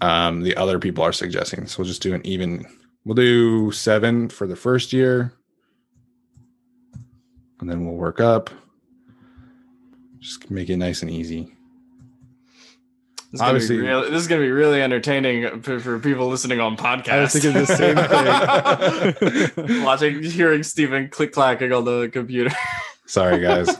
um, 0.00 0.42
the 0.42 0.56
other 0.56 0.78
people 0.78 1.02
are 1.02 1.12
suggesting. 1.12 1.66
So 1.66 1.78
we'll 1.78 1.88
just 1.88 2.02
do 2.02 2.14
an 2.14 2.24
even. 2.26 2.66
We'll 3.04 3.14
do 3.14 3.70
seven 3.70 4.28
for 4.28 4.46
the 4.46 4.56
first 4.56 4.92
year, 4.92 5.32
and 7.60 7.70
then 7.70 7.86
we'll 7.86 7.94
work 7.94 8.20
up. 8.20 8.50
Just 10.18 10.50
make 10.50 10.68
it 10.68 10.76
nice 10.76 11.02
and 11.02 11.10
easy. 11.10 11.55
This 13.36 13.42
is, 13.42 13.48
Obviously, 13.48 13.76
real, 13.78 14.02
this 14.02 14.22
is 14.22 14.28
gonna 14.28 14.40
be 14.40 14.50
really 14.50 14.80
entertaining 14.80 15.60
for, 15.60 15.78
for 15.78 15.98
people 15.98 16.28
listening 16.28 16.58
on 16.58 16.76
podcasts. 16.76 17.12
I 17.12 17.20
was 17.20 17.32
thinking 17.32 17.52
the 17.52 17.66
same 19.52 19.54
thing. 19.66 19.82
Watching, 19.84 20.22
hearing 20.22 20.62
Stephen 20.62 21.08
click 21.10 21.32
clacking 21.32 21.72
on 21.72 21.84
the 21.84 22.08
computer. 22.08 22.54
Sorry, 23.04 23.40
guys. 23.40 23.68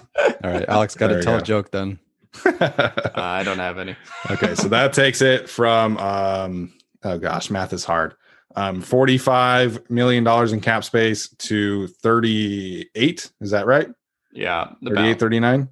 All 0.45 0.51
right, 0.51 0.69
Alex, 0.69 0.95
got 0.95 1.09
to 1.09 1.23
tell 1.23 1.39
go. 1.39 1.43
a 1.43 1.43
joke 1.43 1.71
then. 1.71 1.99
uh, 2.45 2.83
I 3.15 3.43
don't 3.45 3.59
have 3.59 3.79
any. 3.79 3.97
okay, 4.31 4.55
so 4.55 4.69
that 4.69 4.93
takes 4.93 5.23
it 5.23 5.49
from 5.49 5.97
um, 5.97 6.75
oh 7.03 7.19
gosh, 7.19 7.51
math 7.51 7.73
is 7.73 7.85
hard. 7.85 8.15
Um, 8.57 8.83
$45 8.83 9.91
million 9.91 10.27
in 10.53 10.61
cap 10.61 10.85
space 10.85 11.29
to 11.29 11.87
38. 11.89 13.31
Is 13.41 13.51
that 13.51 13.67
right? 13.67 13.89
Yeah. 14.33 14.73
38, 14.85 15.19
39? 15.19 15.69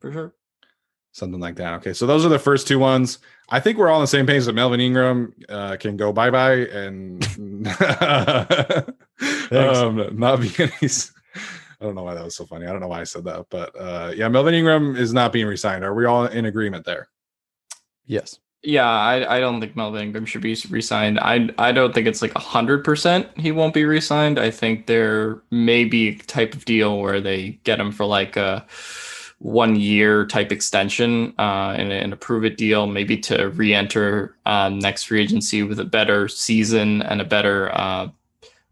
For 0.00 0.12
sure. 0.12 0.34
Something 1.18 1.40
like 1.40 1.56
that. 1.56 1.74
Okay. 1.74 1.92
So 1.92 2.06
those 2.06 2.24
are 2.24 2.28
the 2.28 2.38
first 2.38 2.68
two 2.68 2.78
ones. 2.78 3.18
I 3.48 3.58
think 3.58 3.76
we're 3.76 3.88
all 3.88 3.96
on 3.96 4.02
the 4.02 4.06
same 4.06 4.24
page 4.24 4.44
that 4.44 4.52
Melvin 4.52 4.78
Ingram 4.78 5.34
uh, 5.48 5.76
can 5.76 5.96
go 5.96 6.12
bye 6.12 6.30
bye 6.30 6.52
and 6.52 7.24
um, 9.50 10.16
not 10.16 10.40
be 10.40 10.52
any 10.58 10.72
I 11.80 11.84
don't 11.84 11.94
know 11.94 12.02
why 12.02 12.14
that 12.14 12.24
was 12.24 12.36
so 12.36 12.46
funny. 12.46 12.66
I 12.66 12.70
don't 12.70 12.80
know 12.80 12.88
why 12.88 13.00
I 13.00 13.04
said 13.04 13.24
that, 13.24 13.46
but 13.50 13.70
uh, 13.78 14.12
yeah, 14.14 14.28
Melvin 14.28 14.54
Ingram 14.54 14.94
is 14.96 15.12
not 15.12 15.32
being 15.32 15.46
resigned. 15.46 15.84
Are 15.84 15.94
we 15.94 16.04
all 16.04 16.26
in 16.26 16.44
agreement 16.44 16.84
there? 16.84 17.08
Yes. 18.06 18.38
Yeah, 18.62 18.88
I, 18.88 19.36
I 19.36 19.40
don't 19.40 19.60
think 19.60 19.76
Melvin 19.76 20.02
Ingram 20.02 20.26
should 20.26 20.42
be 20.42 20.56
resigned. 20.70 21.18
I 21.20 21.48
I 21.58 21.72
don't 21.72 21.94
think 21.94 22.06
it's 22.06 22.22
like 22.22 22.34
a 22.34 22.40
hundred 22.40 22.84
percent 22.84 23.28
he 23.36 23.52
won't 23.52 23.74
be 23.74 23.84
resigned. 23.84 24.38
I 24.38 24.50
think 24.50 24.86
there 24.86 25.42
may 25.50 25.84
be 25.84 26.08
a 26.08 26.18
type 26.18 26.54
of 26.54 26.64
deal 26.64 27.00
where 27.00 27.20
they 27.20 27.58
get 27.64 27.80
him 27.80 27.92
for 27.92 28.04
like 28.04 28.36
a 28.36 28.66
one 29.40 29.76
year 29.76 30.26
type 30.26 30.50
extension 30.50 31.32
uh, 31.38 31.74
and, 31.76 31.92
and 31.92 32.12
a 32.12 32.50
deal, 32.50 32.86
maybe 32.86 33.16
to 33.16 33.50
re-enter 33.50 34.34
um, 34.46 34.78
next 34.78 35.04
free 35.04 35.22
agency 35.22 35.62
with 35.62 35.78
a 35.78 35.84
better 35.84 36.26
season 36.26 37.02
and 37.02 37.20
a 37.20 37.24
better 37.24 37.70
uh, 37.72 38.08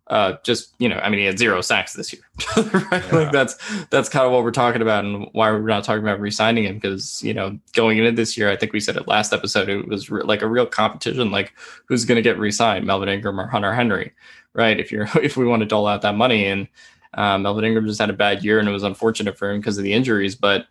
uh, 0.08 0.36
just 0.44 0.72
you 0.78 0.88
know, 0.88 0.98
I 0.98 1.08
mean, 1.08 1.18
he 1.18 1.26
had 1.26 1.38
zero 1.38 1.60
sacks 1.60 1.92
this 1.92 2.12
year. 2.12 2.22
right? 2.56 3.04
yeah. 3.04 3.08
Like 3.10 3.32
that's 3.32 3.56
that's 3.86 4.08
kind 4.08 4.24
of 4.24 4.30
what 4.30 4.44
we're 4.44 4.52
talking 4.52 4.80
about, 4.80 5.04
and 5.04 5.28
why 5.32 5.50
we're 5.50 5.66
not 5.66 5.82
talking 5.82 6.02
about 6.02 6.20
re-signing 6.20 6.64
him 6.64 6.76
because 6.76 7.22
you 7.24 7.34
know, 7.34 7.58
going 7.72 7.98
into 7.98 8.12
this 8.12 8.36
year, 8.36 8.48
I 8.48 8.56
think 8.56 8.72
we 8.72 8.78
said 8.78 8.96
it 8.96 9.08
last 9.08 9.32
episode, 9.32 9.68
it 9.68 9.88
was 9.88 10.08
re- 10.08 10.22
like 10.22 10.42
a 10.42 10.48
real 10.48 10.66
competition, 10.66 11.32
like 11.32 11.54
who's 11.86 12.04
going 12.04 12.16
to 12.16 12.22
get 12.22 12.38
re-signed, 12.38 12.86
Melvin 12.86 13.08
Ingram 13.08 13.40
or 13.40 13.48
Hunter 13.48 13.74
Henry, 13.74 14.12
right? 14.52 14.78
If 14.78 14.92
you're 14.92 15.08
if 15.22 15.36
we 15.36 15.44
want 15.44 15.60
to 15.60 15.66
dole 15.66 15.88
out 15.88 16.02
that 16.02 16.14
money, 16.14 16.46
and 16.46 16.68
um, 17.14 17.42
Melvin 17.42 17.64
Ingram 17.64 17.86
just 17.86 18.00
had 18.00 18.10
a 18.10 18.14
bad 18.14 18.44
year, 18.44 18.58
and 18.58 18.68
it 18.68 18.72
was 18.72 18.82
unfortunate 18.82 19.36
for 19.38 19.50
him 19.50 19.60
because 19.60 19.78
of 19.78 19.84
the 19.84 19.92
injuries, 19.92 20.34
but. 20.34 20.66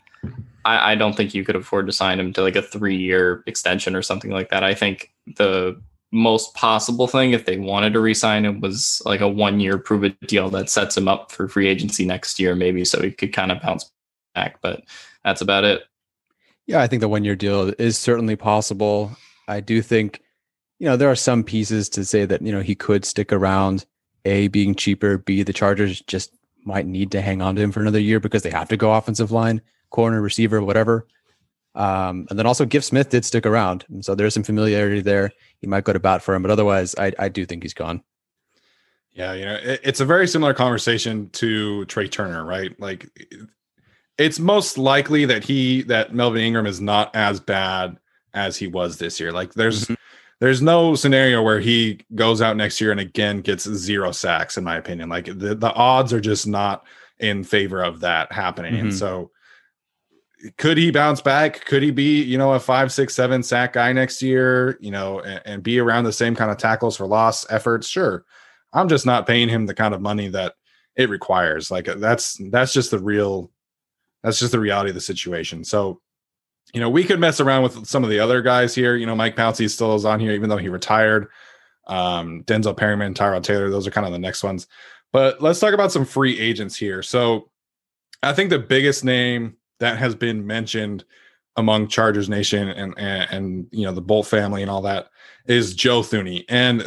I, 0.66 0.94
I 0.94 0.96
don't 0.96 1.16
think 1.16 1.36
you 1.36 1.46
could 1.46 1.56
afford 1.56 1.86
to 1.86 1.94
sign 1.94 2.20
him 2.20 2.34
to 2.34 2.42
like 2.42 2.56
a 2.56 2.62
three-year 2.64 3.44
extension 3.46 3.96
or 3.96 4.02
something 4.02 4.32
like 4.32 4.50
that. 4.50 4.64
I 4.64 4.74
think 4.74 5.14
the 5.38 5.80
most 6.12 6.56
possible 6.56 7.08
thing 7.08 7.34
if 7.34 7.46
they 7.46 7.58
wanted 7.58 7.94
to 7.94 8.00
resign 8.00 8.46
him 8.46 8.62
was 8.62 9.00
like 9.06 9.22
a 9.22 9.28
one 9.28 9.60
year 9.60 9.78
prove 9.78 10.04
it 10.04 10.20
deal 10.22 10.50
that 10.50 10.72
sets 10.72 10.98
him 10.98 11.08
up 11.08 11.32
for 11.32 11.48
free 11.48 11.68
agency 11.68 12.06
next 12.06 12.40
year, 12.40 12.56
maybe 12.56 12.84
so 12.84 13.02
he 13.04 13.12
could 13.12 13.34
kind 13.34 13.52
of 13.52 13.62
bounce 13.62 13.92
back. 14.34 14.60
But 14.62 14.84
that's 15.24 15.42
about 15.42 15.66
it. 15.66 15.84
Yeah, 16.66 16.82
I 16.82 16.88
think 16.88 17.02
the 17.02 17.10
one 17.10 17.24
year 17.24 17.36
deal 17.36 17.72
is 17.78 17.98
certainly 17.98 18.36
possible. 18.36 19.16
I 19.48 19.60
do 19.60 19.84
think, 19.84 20.22
you 20.80 20.88
know, 20.88 20.98
there 20.98 21.12
are 21.12 21.16
some 21.16 21.44
pieces 21.44 21.90
to 21.90 22.04
say 22.04 22.26
that, 22.26 22.42
you 22.42 22.52
know, 22.52 22.62
he 22.62 22.74
could 22.74 23.06
stick 23.06 23.32
around, 23.32 23.86
A, 24.26 24.48
being 24.48 24.76
cheaper, 24.76 25.18
B, 25.18 25.44
the 25.44 25.54
Chargers 25.54 26.02
just 26.02 26.32
might 26.64 26.88
need 26.88 27.12
to 27.12 27.22
hang 27.22 27.42
on 27.42 27.56
to 27.56 27.62
him 27.62 27.72
for 27.72 27.82
another 27.82 28.00
year 28.00 28.20
because 28.20 28.44
they 28.44 28.50
have 28.50 28.70
to 28.70 28.78
go 28.78 28.94
offensive 28.94 29.32
line, 29.32 29.62
corner, 29.92 30.22
receiver, 30.22 30.62
whatever. 30.62 31.08
Um, 31.76 32.26
and 32.30 32.40
then 32.40 32.46
also 32.46 32.66
Giff 32.66 32.84
Smith 32.84 33.10
did 33.10 33.26
stick 33.26 33.46
around. 33.46 33.86
So 34.02 34.16
there's 34.16 34.34
some 34.34 34.44
familiarity 34.44 35.02
there. 35.02 35.32
He 35.60 35.68
might 35.68 35.84
go 35.84 35.94
to 35.94 36.00
bat 36.00 36.22
for 36.22 36.34
him, 36.34 36.42
but 36.42 36.52
otherwise 36.52 36.96
I, 36.98 37.12
I 37.20 37.30
do 37.30 37.46
think 37.46 37.64
he's 37.64 37.74
gone. 37.74 38.02
Yeah, 39.12 39.34
you 39.34 39.46
know, 39.46 39.56
it, 39.56 39.82
it's 39.84 40.00
a 40.00 40.06
very 40.06 40.28
similar 40.28 40.54
conversation 40.54 41.30
to 41.32 41.86
Trai 41.88 42.12
Turner, 42.12 42.44
right? 42.44 42.78
Like 42.80 43.10
it's 44.18 44.40
most 44.40 44.78
likely 44.78 45.26
that 45.26 45.44
he 45.44 45.84
that 45.84 46.14
Melvin 46.14 46.42
Ingram 46.42 46.66
is 46.66 46.82
not 46.82 47.16
as 47.16 47.40
bad 47.40 47.98
as 48.34 48.58
he 48.58 48.68
was 48.68 48.98
this 48.98 49.20
year. 49.20 49.32
Like 49.32 49.54
there's 49.54 49.86
mm-hmm. 49.86 49.94
There's 50.40 50.62
no 50.62 50.96
scenario 50.96 51.42
where 51.42 51.60
he 51.60 52.00
goes 52.14 52.42
out 52.42 52.58
next 52.58 52.82
year 52.82 52.92
and 52.92 53.00
again 53.00 53.42
gets 53.42 53.70
zero 53.70 54.12
sacks, 54.12 54.58
in 54.58 54.64
my 54.64 54.78
opinion. 54.78 55.10
Like 55.10 55.26
the, 55.26 55.56
the 55.56 55.74
odds 55.74 56.12
are 56.14 56.20
just 56.20 56.46
not 56.46 56.84
in 57.20 57.44
favor 57.44 57.84
of 57.84 58.02
that 58.02 58.32
happening. 58.32 58.74
Mm-hmm. 58.74 58.88
And 58.88 58.96
so 58.96 59.32
could 60.58 60.78
he 60.78 60.92
bounce 60.92 61.22
back? 61.22 61.64
Could 61.66 61.82
he 61.82 61.92
be, 61.92 62.22
you 62.22 62.38
know, 62.38 62.54
a 62.54 62.60
five, 62.60 62.92
six, 62.92 63.16
seven 63.16 63.42
sack 63.42 63.74
guy 63.74 63.94
next 63.94 64.22
year, 64.22 64.78
you 64.82 64.92
know, 64.92 65.22
and, 65.22 65.42
and, 65.46 65.64
be 65.64 65.80
around 65.80 66.04
the 66.04 66.12
same 66.12 66.36
kind 66.36 66.52
of 66.52 66.58
tackles 66.58 66.98
for 66.98 67.08
loss 67.08 67.50
efforts? 67.50 67.88
Sure. 67.88 68.26
I'm 68.74 68.90
just 68.90 69.06
not 69.06 69.26
paying 69.26 69.50
him 69.50 69.66
the 69.66 69.74
kind 69.74 69.94
of 69.94 70.02
money 70.02 70.28
that 70.30 70.54
it 70.96 71.10
requires. 71.10 71.72
Like 71.72 71.86
that's 71.86 72.40
that's 72.52 72.74
just 72.74 72.92
the 72.92 73.00
real 73.00 73.52
that's 74.24 74.40
just 74.40 74.52
the 74.52 74.60
reality 74.60 74.90
of 74.90 74.96
the 74.96 75.02
situation. 75.02 75.64
So, 75.64 76.02
you 76.76 76.82
know, 76.82 76.90
we 76.90 77.06
could 77.06 77.22
mess 77.22 77.40
around 77.40 77.64
with 77.64 77.88
some 77.88 78.04
of 78.04 78.10
the 78.10 78.20
other 78.20 78.42
guys 78.42 78.76
here. 78.76 78.98
You 78.98 79.06
know, 79.06 79.16
Mike 79.16 79.38
Pouncey 79.38 79.70
still 79.70 79.96
is 79.96 80.04
on 80.04 80.20
here, 80.20 80.34
even 80.34 80.50
though 80.50 80.58
he 80.58 80.68
retired. 80.68 81.30
Um, 81.88 82.44
Denzel 82.44 82.76
Perryman, 82.76 83.14
Tyrod 83.14 83.44
Taylor, 83.44 83.70
those 83.70 83.88
are 83.88 83.92
kind 83.92 84.06
of 84.06 84.12
the 84.12 84.20
next 84.20 84.44
ones. 84.44 84.68
But 85.14 85.42
let's 85.42 85.62
talk 85.62 85.74
about 85.74 85.94
some 85.94 86.04
free 86.04 86.38
agents 86.38 86.76
here. 86.76 87.02
So 87.02 87.50
I 88.22 88.34
think 88.34 88.50
the 88.50 88.60
biggest 88.60 89.06
name 89.06 89.56
that 89.80 89.98
has 89.98 90.16
been 90.16 90.46
mentioned 90.46 91.06
among 91.56 91.88
Chargers 91.88 92.28
Nation 92.28 92.68
and, 92.68 92.94
and, 92.98 93.32
and 93.32 93.68
you 93.72 93.86
know 93.86 93.94
the 93.94 94.02
Bolt 94.02 94.28
family 94.28 94.62
and 94.62 94.70
all 94.70 94.82
that 94.82 95.08
is 95.46 95.76
Joe 95.76 96.02
Thuney, 96.02 96.44
and 96.50 96.84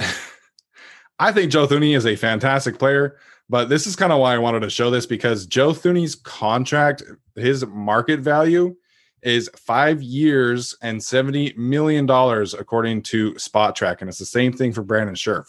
I 1.18 1.32
think 1.32 1.51
Joe 1.51 1.66
Thuney 1.66 1.97
is 1.97 2.05
a 2.05 2.14
fantastic 2.14 2.78
player. 2.78 3.16
But 3.49 3.70
this 3.70 3.86
is 3.86 3.97
kind 3.97 4.12
of 4.12 4.20
why 4.20 4.34
I 4.34 4.39
wanted 4.39 4.61
to 4.61 4.68
show 4.68 4.91
this 4.91 5.07
because 5.07 5.47
Joe 5.47 5.70
Thuney's 5.70 6.14
contract, 6.14 7.03
his 7.34 7.64
market 7.64 8.20
value 8.20 8.76
is 9.23 9.51
five 9.57 10.03
years 10.03 10.75
and 10.83 11.01
$70 11.01 11.57
million, 11.57 12.09
according 12.09 13.03
to 13.03 13.33
Spotrac. 13.35 14.01
And 14.01 14.09
it's 14.09 14.19
the 14.19 14.25
same 14.25 14.53
thing 14.53 14.73
for 14.73 14.83
Brandon 14.83 15.14
Scherff. 15.14 15.47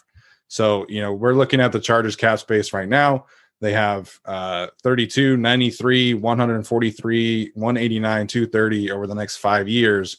So, 0.47 0.85
you 0.89 1.01
know, 1.01 1.13
we're 1.13 1.33
looking 1.33 1.61
at 1.61 1.71
the 1.71 1.79
Chargers 1.79 2.15
cap 2.15 2.39
space 2.39 2.73
right 2.73 2.89
now. 2.89 3.25
They 3.61 3.73
have 3.73 4.19
uh, 4.25 4.67
32, 4.83 5.37
93, 5.37 6.13
143, 6.15 7.51
189, 7.53 8.27
230 8.27 8.91
over 8.91 9.05
the 9.05 9.15
next 9.15 9.37
five 9.37 9.67
years. 9.67 10.17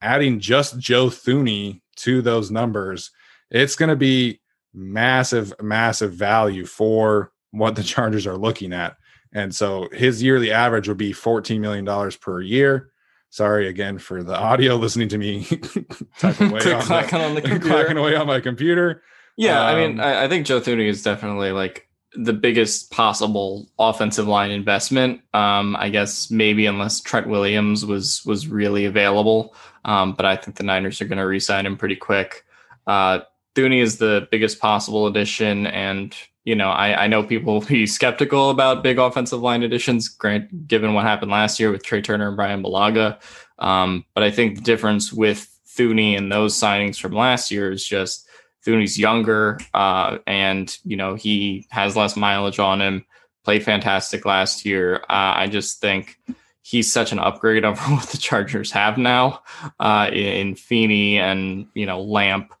Adding 0.00 0.38
just 0.38 0.78
Joe 0.78 1.06
Thuney 1.06 1.80
to 1.96 2.20
those 2.20 2.50
numbers, 2.50 3.10
it's 3.50 3.74
going 3.74 3.88
to 3.88 3.96
be 3.96 4.40
massive, 4.74 5.54
massive 5.62 6.12
value 6.12 6.66
for 6.66 7.32
what 7.52 7.74
the 7.74 7.82
Chargers 7.84 8.26
are 8.26 8.36
looking 8.36 8.72
at. 8.72 8.96
And 9.34 9.54
so 9.54 9.88
his 9.92 10.22
yearly 10.22 10.52
average 10.52 10.88
would 10.88 10.96
be 10.96 11.12
$14 11.12 11.60
million 11.60 12.10
per 12.20 12.40
year. 12.40 12.90
Sorry 13.30 13.66
again 13.66 13.98
for 13.98 14.22
the 14.22 14.38
audio 14.38 14.76
listening 14.76 15.08
to 15.08 15.18
me 15.18 15.44
typing 16.18 16.50
away 16.50 16.60
on, 16.72 16.86
the, 16.86 16.94
on 17.12 17.42
computer. 17.42 17.98
away 17.98 18.14
on 18.14 18.26
my 18.28 18.40
computer. 18.40 19.02
Yeah, 19.36 19.60
um, 19.60 19.66
I 19.66 19.74
mean, 19.74 20.00
um, 20.00 20.06
I, 20.06 20.24
I 20.24 20.28
think 20.28 20.46
Joe 20.46 20.60
Thuney 20.60 20.88
is 20.88 21.02
definitely 21.02 21.50
like 21.50 21.88
the 22.14 22.32
biggest 22.32 22.92
possible 22.92 23.68
offensive 23.78 24.28
line 24.28 24.52
investment. 24.52 25.20
Um, 25.34 25.74
I 25.76 25.88
guess 25.88 26.30
maybe 26.30 26.66
unless 26.66 27.00
Trent 27.00 27.28
Williams 27.28 27.84
was 27.84 28.24
was 28.24 28.46
really 28.46 28.84
available, 28.84 29.56
um, 29.84 30.12
but 30.12 30.24
I 30.24 30.36
think 30.36 30.56
the 30.56 30.62
Niners 30.62 31.00
are 31.00 31.06
going 31.06 31.18
to 31.18 31.26
re-sign 31.26 31.66
him 31.66 31.76
pretty 31.76 31.96
quick. 31.96 32.44
Uh, 32.86 33.20
Thuney 33.54 33.82
is 33.82 33.98
the 33.98 34.28
biggest 34.30 34.60
possible 34.60 35.06
addition, 35.08 35.66
and 35.66 36.14
you 36.44 36.54
know, 36.54 36.68
I, 36.68 37.04
I 37.04 37.06
know 37.06 37.22
people 37.22 37.54
will 37.54 37.66
be 37.66 37.86
skeptical 37.86 38.50
about 38.50 38.82
big 38.82 38.98
offensive 38.98 39.40
line 39.40 39.62
additions, 39.62 40.08
grant 40.08 40.68
given 40.68 40.94
what 40.94 41.04
happened 41.04 41.30
last 41.30 41.58
year 41.58 41.70
with 41.70 41.82
Trai 41.82 42.04
Turner 42.04 42.28
and 42.28 42.36
Bryan 42.36 42.62
Bulaga. 42.62 43.18
Um, 43.58 44.04
but 44.14 44.22
I 44.22 44.30
think 44.30 44.56
the 44.56 44.62
difference 44.62 45.12
with 45.12 45.48
Thuney 45.66 46.16
and 46.16 46.30
those 46.30 46.54
signings 46.54 47.00
from 47.00 47.12
last 47.12 47.50
year 47.50 47.72
is 47.72 47.84
just 47.84 48.28
Thuney's 48.64 48.98
younger, 48.98 49.58
uh, 49.72 50.18
and 50.26 50.76
you 50.84 50.96
know 50.96 51.14
he 51.14 51.66
has 51.70 51.96
less 51.96 52.16
mileage 52.16 52.58
on 52.58 52.80
him. 52.80 53.04
Played 53.44 53.62
fantastic 53.62 54.24
last 54.24 54.64
year. 54.64 54.96
Uh, 55.10 55.36
I 55.36 55.46
just 55.48 55.80
think 55.80 56.18
he's 56.62 56.90
such 56.90 57.12
an 57.12 57.18
upgrade 57.18 57.64
over 57.64 57.80
what 57.92 58.08
the 58.08 58.18
Chargers 58.18 58.70
have 58.72 58.98
now 58.98 59.42
uh, 59.80 60.10
in 60.12 60.54
Feeney 60.54 61.18
and 61.18 61.66
you 61.74 61.86
know 61.86 62.02
Lamp 62.02 62.54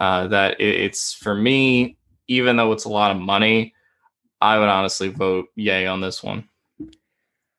uh, 0.00 0.28
that 0.28 0.60
it, 0.60 0.80
it's 0.80 1.14
for 1.14 1.34
me. 1.34 1.96
Even 2.28 2.56
though 2.56 2.72
it's 2.72 2.84
a 2.84 2.88
lot 2.88 3.10
of 3.10 3.20
money, 3.20 3.74
I 4.40 4.58
would 4.58 4.68
honestly 4.68 5.08
vote 5.08 5.46
yay 5.56 5.86
on 5.86 6.00
this 6.00 6.22
one. 6.22 6.48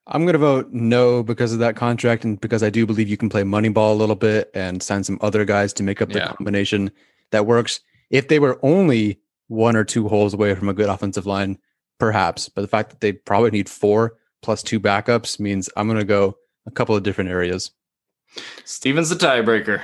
I'm 0.07 0.23
going 0.23 0.33
to 0.33 0.39
vote 0.39 0.69
no 0.71 1.23
because 1.23 1.51
of 1.51 1.59
that 1.59 1.75
contract 1.75 2.23
and 2.25 2.39
because 2.39 2.61
I 2.61 2.69
do 2.69 2.85
believe 2.85 3.09
you 3.09 3.17
can 3.17 3.29
play 3.29 3.41
Moneyball 3.41 3.91
a 3.91 3.95
little 3.95 4.15
bit 4.15 4.51
and 4.53 4.83
sign 4.83 5.03
some 5.03 5.17
other 5.21 5.45
guys 5.45 5.73
to 5.73 5.83
make 5.83 6.01
up 6.01 6.09
the 6.09 6.19
Yeah. 6.19 6.33
combination 6.33 6.91
that 7.31 7.47
works. 7.47 7.79
If 8.11 8.27
they 8.27 8.37
were 8.37 8.59
only 8.61 9.19
one 9.47 9.75
or 9.75 9.83
two 9.83 10.07
holes 10.07 10.33
away 10.33 10.53
from 10.53 10.69
a 10.69 10.73
good 10.73 10.89
offensive 10.89 11.25
line, 11.25 11.57
perhaps. 11.99 12.49
But 12.49 12.61
the 12.61 12.67
fact 12.67 12.91
that 12.91 13.01
they 13.01 13.13
probably 13.13 13.51
need 13.51 13.67
four 13.69 14.17
plus 14.43 14.61
two 14.61 14.79
backups 14.79 15.39
means 15.39 15.69
I'm 15.75 15.87
going 15.87 15.99
to 15.99 16.05
go 16.05 16.37
a 16.67 16.71
couple 16.71 16.95
of 16.95 17.01
different 17.01 17.31
areas. 17.31 17.71
Steven's 18.63 19.09
the 19.09 19.15
tiebreaker. 19.15 19.81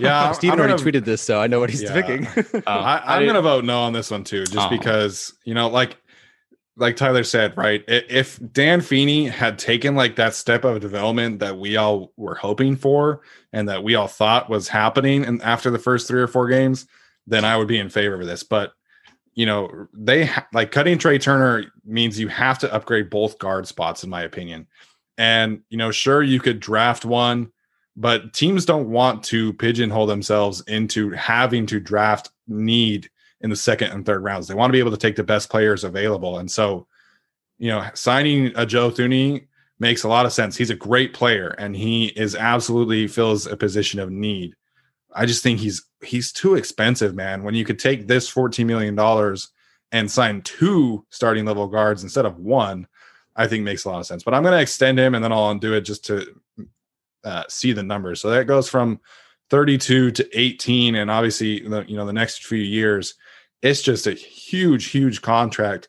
Yeah, 0.00 0.22
I'm- 0.24 0.34
Steven 0.34 0.54
I'm 0.54 0.60
already 0.66 0.82
gonna- 0.82 1.00
tweeted 1.00 1.04
this, 1.04 1.22
so 1.22 1.40
I 1.40 1.46
know 1.46 1.60
what 1.60 1.70
he's 1.70 1.82
Yeah. 1.82 1.92
picking. 2.00 2.26
Oh, 2.66 2.72
I, 2.72 2.96
I 2.96 3.14
I'm 3.16 3.20
did- 3.22 3.26
gonna 3.28 3.42
vote 3.42 3.64
no 3.64 3.80
on 3.80 3.92
this 3.92 4.10
one 4.10 4.24
too, 4.24 4.44
just 4.44 4.56
Oh. 4.66 4.70
because 4.70 5.34
you 5.44 5.54
know, 5.54 5.68
like 5.68 5.96
like 6.76 6.96
Tyler 6.96 7.22
said, 7.22 7.54
right? 7.56 7.84
If 7.86 8.40
Dan 8.52 8.80
Feeney 8.80 9.28
had 9.28 9.58
taken 9.58 9.94
like 9.94 10.16
that 10.16 10.34
step 10.34 10.64
of 10.64 10.80
development 10.80 11.40
that 11.40 11.58
we 11.58 11.76
all 11.76 12.12
were 12.16 12.34
hoping 12.34 12.76
for 12.76 13.20
and 13.52 13.68
that 13.68 13.84
we 13.84 13.94
all 13.94 14.08
thought 14.08 14.48
was 14.48 14.68
happening, 14.68 15.24
and 15.24 15.42
after 15.42 15.70
the 15.70 15.78
first 15.78 16.08
three 16.08 16.22
or 16.22 16.26
four 16.28 16.48
games, 16.48 16.86
then 17.26 17.44
I 17.44 17.56
would 17.58 17.68
be 17.68 17.78
in 17.78 17.90
favor 17.90 18.20
of 18.20 18.26
this. 18.26 18.42
But 18.42 18.72
you 19.34 19.44
know, 19.46 19.86
they 19.94 20.26
ha- 20.26 20.46
like 20.54 20.70
cutting 20.72 20.98
Trai 20.98 21.20
Turner 21.20 21.64
means 21.84 22.18
you 22.18 22.28
have 22.28 22.58
to 22.60 22.72
upgrade 22.72 23.10
both 23.10 23.38
guard 23.38 23.66
spots, 23.66 24.02
in 24.04 24.10
my 24.10 24.22
opinion. 24.22 24.66
And 25.18 25.62
you 25.68 25.76
know, 25.76 25.90
sure, 25.90 26.22
you 26.22 26.40
could 26.40 26.60
draft 26.60 27.04
one, 27.04 27.52
but 27.96 28.32
teams 28.32 28.64
don't 28.64 28.90
want 28.90 29.22
to 29.24 29.52
pigeonhole 29.54 30.06
themselves 30.06 30.62
into 30.66 31.10
having 31.10 31.66
to 31.66 31.80
draft 31.80 32.30
need 32.48 33.10
in 33.40 33.50
the 33.50 33.56
second 33.56 33.90
and 33.90 34.06
third 34.06 34.22
rounds. 34.22 34.48
They 34.48 34.54
want 34.54 34.70
to 34.70 34.72
be 34.72 34.78
able 34.78 34.92
to 34.92 34.96
take 34.96 35.16
the 35.16 35.24
best 35.24 35.50
players 35.50 35.84
available. 35.84 36.38
And 36.38 36.50
so, 36.50 36.86
you 37.58 37.68
know, 37.68 37.84
signing 37.94 38.52
a 38.54 38.64
Joe 38.64 38.90
Thuney 38.90 39.46
makes 39.78 40.04
a 40.04 40.08
lot 40.08 40.26
of 40.26 40.32
sense. 40.32 40.56
He's 40.56 40.70
a 40.70 40.76
great 40.76 41.12
player 41.12 41.54
and 41.58 41.76
he 41.76 42.06
is 42.06 42.36
absolutely 42.36 43.08
fills 43.08 43.46
a 43.46 43.56
position 43.56 44.00
of 44.00 44.10
need. 44.10 44.54
I 45.14 45.26
just 45.26 45.42
think 45.42 45.58
he's 45.58 45.84
he's 46.02 46.32
too 46.32 46.54
expensive, 46.54 47.14
man. 47.14 47.42
When 47.42 47.54
you 47.54 47.64
could 47.64 47.78
take 47.78 48.06
this 48.06 48.28
14 48.28 48.66
million 48.66 48.94
dollars 48.94 49.50
and 49.90 50.10
sign 50.10 50.40
two 50.42 51.04
starting 51.10 51.44
level 51.44 51.66
guards 51.66 52.02
instead 52.02 52.24
of 52.24 52.38
one, 52.38 52.86
I 53.36 53.46
think 53.46 53.64
makes 53.64 53.84
a 53.84 53.90
lot 53.90 54.00
of 54.00 54.06
sense. 54.06 54.22
But 54.22 54.34
I'm 54.34 54.42
going 54.42 54.52
to 54.52 54.60
extend 54.60 54.98
him 54.98 55.14
and 55.14 55.24
then 55.24 55.32
I'll 55.32 55.50
undo 55.50 55.74
it 55.74 55.82
just 55.82 56.04
to 56.06 56.26
uh, 57.24 57.44
see 57.48 57.72
the 57.72 57.82
numbers. 57.82 58.20
So 58.20 58.30
that 58.30 58.46
goes 58.46 58.68
from 58.68 59.00
32 59.50 60.12
to 60.12 60.38
18, 60.38 60.94
and 60.94 61.10
obviously, 61.10 61.60
the, 61.60 61.84
you 61.86 61.96
know, 61.96 62.06
the 62.06 62.12
next 62.12 62.46
few 62.46 62.58
years, 62.58 63.14
it's 63.60 63.82
just 63.82 64.06
a 64.06 64.12
huge, 64.12 64.86
huge 64.86 65.22
contract. 65.22 65.88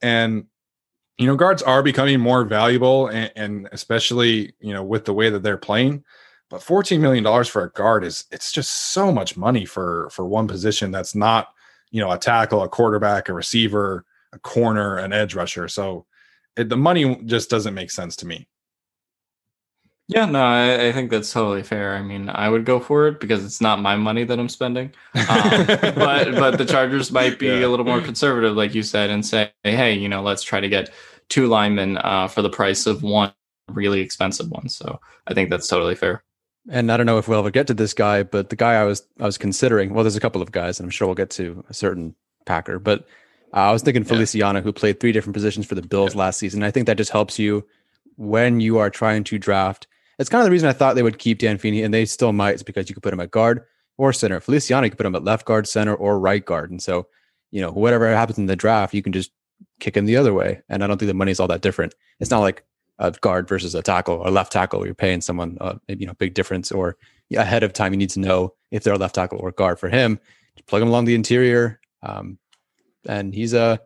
And 0.00 0.46
you 1.18 1.26
know, 1.26 1.36
guards 1.36 1.62
are 1.62 1.82
becoming 1.82 2.18
more 2.18 2.44
valuable, 2.44 3.08
and, 3.08 3.30
and 3.36 3.68
especially 3.72 4.54
you 4.60 4.72
know 4.72 4.82
with 4.82 5.04
the 5.04 5.12
way 5.12 5.28
that 5.28 5.42
they're 5.42 5.58
playing. 5.58 6.02
But 6.48 6.62
14 6.62 7.00
million 7.00 7.22
dollars 7.22 7.46
for 7.46 7.62
a 7.62 7.70
guard 7.70 8.04
is 8.04 8.24
it's 8.30 8.52
just 8.52 8.92
so 8.92 9.12
much 9.12 9.36
money 9.36 9.66
for 9.66 10.08
for 10.10 10.24
one 10.24 10.48
position 10.48 10.90
that's 10.90 11.14
not 11.14 11.48
you 11.90 12.00
know 12.00 12.10
a 12.10 12.18
tackle, 12.18 12.62
a 12.62 12.68
quarterback, 12.68 13.28
a 13.28 13.34
receiver, 13.34 14.06
a 14.32 14.38
corner, 14.38 14.96
an 14.96 15.12
edge 15.12 15.34
rusher. 15.34 15.68
So 15.68 16.06
it, 16.56 16.68
the 16.68 16.76
money 16.76 17.16
just 17.24 17.50
doesn't 17.50 17.74
make 17.74 17.90
sense 17.90 18.16
to 18.16 18.26
me. 18.26 18.46
Yeah, 20.08 20.24
no, 20.26 20.42
I, 20.42 20.88
I 20.88 20.92
think 20.92 21.10
that's 21.10 21.32
totally 21.32 21.62
fair. 21.62 21.94
I 21.94 22.02
mean, 22.02 22.28
I 22.28 22.48
would 22.48 22.64
go 22.64 22.80
for 22.80 23.06
it 23.06 23.20
because 23.20 23.44
it's 23.44 23.60
not 23.60 23.80
my 23.80 23.94
money 23.94 24.24
that 24.24 24.40
I'm 24.40 24.48
spending. 24.48 24.92
Um, 25.14 25.66
but 25.68 26.32
but 26.34 26.58
the 26.58 26.64
Chargers 26.68 27.12
might 27.12 27.38
be 27.38 27.46
Yeah. 27.46 27.66
a 27.66 27.68
little 27.68 27.86
more 27.86 28.00
conservative, 28.00 28.56
like 28.56 28.74
you 28.74 28.82
said, 28.82 29.10
and 29.10 29.24
say, 29.24 29.52
hey, 29.62 29.94
you 29.94 30.08
know, 30.08 30.20
let's 30.22 30.42
try 30.42 30.58
to 30.58 30.68
get 30.68 30.90
two 31.28 31.46
linemen 31.46 31.98
uh, 31.98 32.26
for 32.26 32.42
the 32.42 32.50
price 32.50 32.86
of 32.86 33.04
one 33.04 33.32
really 33.70 34.00
expensive 34.00 34.50
one. 34.50 34.68
So 34.68 34.98
I 35.28 35.34
think 35.34 35.48
that's 35.48 35.68
totally 35.68 35.94
fair. 35.94 36.24
and 36.68 36.90
I 36.90 36.96
don't 36.96 37.06
know 37.06 37.18
if 37.18 37.28
we'll 37.28 37.38
ever 37.38 37.52
get 37.52 37.68
to 37.68 37.74
this 37.74 37.94
guy, 37.94 38.24
but 38.24 38.48
the 38.50 38.56
guy 38.56 38.74
I 38.74 38.84
was 38.84 39.06
I 39.20 39.26
was 39.26 39.38
considering. 39.38 39.94
Well, 39.94 40.02
there's 40.02 40.16
a 40.16 40.20
couple 40.20 40.42
of 40.42 40.50
guys, 40.50 40.80
and 40.80 40.86
I'm 40.86 40.90
sure 40.90 41.06
we'll 41.06 41.14
get 41.14 41.30
to 41.30 41.64
a 41.68 41.74
certain 41.74 42.16
Packer, 42.46 42.80
but 42.80 43.06
uh, 43.52 43.56
I 43.56 43.72
was 43.72 43.82
thinking 43.82 44.04
Feliciano, 44.04 44.60
who 44.60 44.72
played 44.72 45.00
three 45.00 45.12
different 45.12 45.34
positions 45.34 45.66
for 45.66 45.74
the 45.74 45.82
Bills 45.82 46.14
last 46.14 46.38
season. 46.38 46.62
I 46.62 46.70
think 46.70 46.86
that 46.86 46.96
just 46.96 47.10
helps 47.10 47.38
you 47.38 47.66
when 48.16 48.60
you 48.60 48.78
are 48.78 48.90
trying 48.90 49.24
to 49.24 49.38
draft. 49.38 49.86
It's 50.18 50.28
kind 50.28 50.40
of 50.40 50.44
the 50.44 50.50
reason 50.50 50.68
I 50.68 50.72
thought 50.72 50.96
they 50.96 51.02
would 51.02 51.18
keep 51.18 51.38
Dan 51.38 51.58
Feeney, 51.58 51.82
and 51.82 51.92
they 51.92 52.04
still 52.04 52.32
might, 52.32 52.56
is 52.56 52.62
because 52.62 52.88
you 52.88 52.94
could 52.94 53.02
put 53.02 53.12
him 53.12 53.20
at 53.20 53.30
guard 53.30 53.64
or 53.96 54.12
center. 54.12 54.40
Feliciano, 54.40 54.84
you 54.84 54.90
could 54.90 54.98
put 54.98 55.06
him 55.06 55.14
at 55.14 55.24
left 55.24 55.46
guard, 55.46 55.66
center, 55.66 55.94
or 55.94 56.18
right 56.18 56.44
guard. 56.44 56.70
And 56.70 56.82
so, 56.82 57.06
you 57.50 57.60
know, 57.60 57.70
whatever 57.70 58.08
happens 58.08 58.38
in 58.38 58.46
the 58.46 58.56
draft, 58.56 58.94
you 58.94 59.02
can 59.02 59.12
just 59.12 59.30
kick 59.78 59.96
him 59.96 60.06
the 60.06 60.16
other 60.16 60.34
way. 60.34 60.62
And 60.68 60.84
I 60.84 60.86
don't 60.86 60.98
think 60.98 61.08
the 61.08 61.14
money 61.14 61.32
is 61.32 61.40
all 61.40 61.48
that 61.48 61.62
different. 61.62 61.94
It's 62.18 62.30
not 62.30 62.40
like 62.40 62.64
a 62.98 63.10
guard 63.10 63.48
versus 63.48 63.74
a 63.74 63.82
tackle 63.82 64.16
or 64.16 64.30
left 64.30 64.52
tackle. 64.52 64.84
You're 64.84 64.94
paying 64.94 65.22
someone, 65.22 65.56
uh, 65.60 65.76
you 65.88 66.06
know, 66.06 66.14
big 66.14 66.34
difference, 66.34 66.70
or 66.70 66.96
ahead 67.34 67.62
of 67.62 67.72
time, 67.72 67.92
you 67.92 67.98
need 67.98 68.10
to 68.10 68.20
know 68.20 68.54
if 68.70 68.84
they're 68.84 68.94
a 68.94 68.98
left 68.98 69.14
tackle 69.14 69.38
or 69.38 69.52
guard. 69.52 69.78
For 69.78 69.88
him, 69.88 70.20
just 70.56 70.66
plug 70.66 70.82
him 70.82 70.88
along 70.88 71.06
the 71.06 71.14
interior, 71.14 71.80
um, 72.02 72.38
and 73.06 73.34
he's 73.34 73.54
uh, 73.54 73.78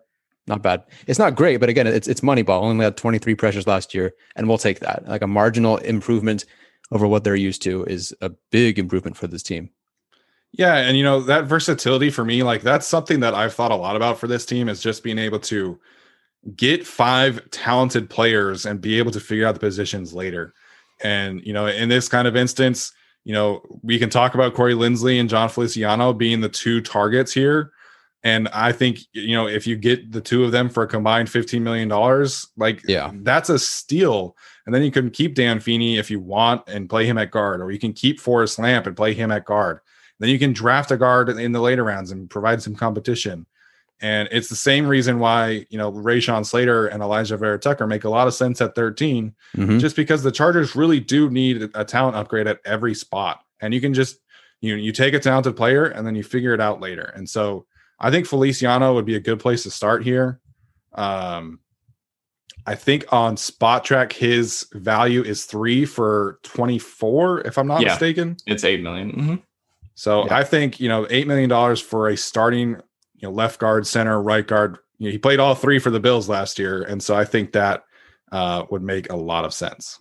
not 0.46 0.62
bad. 0.62 0.84
It's 1.06 1.18
not 1.18 1.34
great, 1.34 1.58
but 1.58 1.68
again, 1.68 1.86
it's 1.86 2.08
it's 2.08 2.22
money 2.22 2.42
ball. 2.42 2.64
Only 2.64 2.84
had 2.84 2.96
23 2.96 3.34
pressures 3.34 3.66
last 3.66 3.94
year, 3.94 4.14
and 4.36 4.48
we'll 4.48 4.58
take 4.58 4.80
that. 4.80 5.06
Like 5.06 5.22
a 5.22 5.26
marginal 5.26 5.78
improvement 5.78 6.44
over 6.90 7.06
what 7.06 7.24
they're 7.24 7.34
used 7.34 7.62
to 7.62 7.84
is 7.84 8.14
a 8.20 8.30
big 8.50 8.78
improvement 8.78 9.16
for 9.16 9.26
this 9.26 9.42
team. 9.42 9.70
Yeah, 10.52 10.76
and 10.76 10.96
you 10.96 11.02
know 11.02 11.20
that 11.20 11.46
versatility 11.46 12.10
for 12.10 12.24
me, 12.24 12.42
like 12.42 12.62
that's 12.62 12.86
something 12.86 13.20
that 13.20 13.34
I've 13.34 13.54
thought 13.54 13.72
a 13.72 13.76
lot 13.76 13.96
about 13.96 14.18
for 14.18 14.28
this 14.28 14.46
team 14.46 14.68
is 14.68 14.82
just 14.82 15.02
being 15.02 15.18
able 15.18 15.40
to 15.40 15.80
get 16.54 16.86
five 16.86 17.50
talented 17.50 18.10
players 18.10 18.66
and 18.66 18.80
be 18.80 18.98
able 18.98 19.10
to 19.12 19.20
figure 19.20 19.46
out 19.46 19.54
the 19.54 19.60
positions 19.60 20.14
later. 20.14 20.54
And 21.02 21.40
you 21.44 21.52
know, 21.52 21.66
in 21.66 21.88
this 21.88 22.08
kind 22.08 22.28
of 22.28 22.36
instance, 22.36 22.92
you 23.24 23.32
know, 23.32 23.62
we 23.82 23.98
can 23.98 24.10
talk 24.10 24.34
about 24.34 24.54
Corey 24.54 24.74
Linsley 24.74 25.18
and 25.18 25.28
Jon 25.28 25.48
Feliciano 25.48 26.12
being 26.12 26.40
the 26.40 26.48
two 26.48 26.80
targets 26.80 27.32
here. 27.32 27.72
And 28.24 28.48
I 28.48 28.72
think 28.72 29.00
you 29.12 29.36
know 29.36 29.46
if 29.46 29.66
you 29.66 29.76
get 29.76 30.10
the 30.10 30.20
two 30.20 30.44
of 30.44 30.50
them 30.52 30.68
for 30.70 30.82
a 30.82 30.86
combined 30.88 31.28
fifteen 31.30 31.62
million 31.62 31.88
dollars, 31.88 32.46
like 32.56 32.82
Yeah. 32.88 33.10
that's 33.22 33.50
a 33.50 33.58
steal. 33.58 34.36
And 34.66 34.74
then 34.74 34.82
you 34.82 34.90
can 34.90 35.10
keep 35.10 35.34
Dan 35.34 35.60
Feeney 35.60 35.98
if 35.98 36.10
you 36.10 36.18
want 36.20 36.62
and 36.66 36.88
play 36.88 37.04
him 37.06 37.18
at 37.18 37.30
guard, 37.30 37.60
or 37.60 37.70
you 37.70 37.78
can 37.78 37.92
keep 37.92 38.18
Forrest 38.18 38.58
Lamp 38.58 38.86
and 38.86 38.96
play 38.96 39.12
him 39.12 39.30
at 39.30 39.44
guard. 39.44 39.80
Then 40.20 40.30
you 40.30 40.38
can 40.38 40.54
draft 40.54 40.90
a 40.90 40.96
guard 40.96 41.28
in 41.28 41.52
the 41.52 41.60
later 41.60 41.84
rounds 41.84 42.10
and 42.12 42.30
provide 42.30 42.62
some 42.62 42.74
competition. 42.74 43.44
And 44.00 44.26
it's 44.32 44.48
the 44.48 44.56
same 44.56 44.86
reason 44.86 45.18
why 45.18 45.66
you 45.68 45.76
know 45.76 45.92
Rashawn 45.92 46.46
Slater 46.46 46.86
and 46.86 47.02
Alijah 47.02 47.38
Vera 47.38 47.58
Tucker 47.58 47.86
make 47.86 48.04
a 48.04 48.08
lot 48.08 48.26
of 48.26 48.32
sense 48.34 48.60
at 48.62 48.74
13, 48.74 49.34
Mhm. 49.56 49.78
just 49.80 49.96
because 49.96 50.22
the 50.22 50.32
Chargers 50.32 50.74
really 50.74 50.98
do 50.98 51.28
need 51.28 51.68
a 51.74 51.84
talent 51.84 52.16
upgrade 52.16 52.46
at 52.46 52.60
every 52.64 52.94
spot. 52.94 53.40
And 53.60 53.74
you 53.74 53.82
can 53.82 53.92
just 53.92 54.16
you 54.62 54.76
you 54.76 54.92
take 54.92 55.12
a 55.12 55.20
talented 55.20 55.56
player 55.56 55.84
and 55.84 56.06
then 56.06 56.14
you 56.14 56.22
figure 56.22 56.54
it 56.54 56.60
out 56.60 56.80
later. 56.80 57.12
And 57.14 57.28
so 57.28 57.66
I 58.04 58.10
think 58.10 58.26
Feliciano 58.26 58.92
would 58.94 59.06
be 59.06 59.16
a 59.16 59.20
good 59.20 59.40
place 59.40 59.62
to 59.62 59.70
start 59.70 60.04
here. 60.04 60.38
Um, 60.92 61.58
I 62.66 62.74
think 62.74 63.10
on 63.12 63.36
Spotrac 63.36 64.12
his 64.12 64.66
value 64.74 65.22
is 65.22 65.44
three 65.46 65.84
for 65.86 66.38
24, 66.42 67.40
if 67.46 67.56
I'm 67.58 67.66
not 67.66 67.80
Yeah. 67.80 67.88
mistaken. 67.88 68.36
It's 68.46 68.62
eight 68.64 68.82
million. 68.82 69.12
Mhm. 69.12 69.42
So 69.94 70.26
Yeah. 70.26 70.36
I 70.36 70.44
think 70.44 70.80
you 70.80 70.88
know 70.88 71.06
eight 71.08 71.26
million 71.26 71.48
dollars 71.48 71.80
for 71.80 72.08
a 72.08 72.16
starting 72.16 72.70
you 73.16 73.28
know 73.28 73.30
left 73.30 73.58
guard, 73.58 73.86
center, 73.86 74.20
right 74.20 74.46
guard. 74.46 74.78
You 74.98 75.08
know, 75.08 75.12
he 75.12 75.18
played 75.18 75.40
all 75.40 75.54
three 75.54 75.78
for 75.78 75.90
the 75.90 76.00
Bills 76.00 76.28
last 76.28 76.58
year, 76.58 76.82
and 76.82 77.02
so 77.02 77.14
I 77.16 77.24
think 77.24 77.52
that 77.52 77.84
uh, 78.32 78.64
would 78.70 78.82
make 78.82 79.10
a 79.10 79.16
lot 79.16 79.44
of 79.44 79.54
sense. 79.54 79.98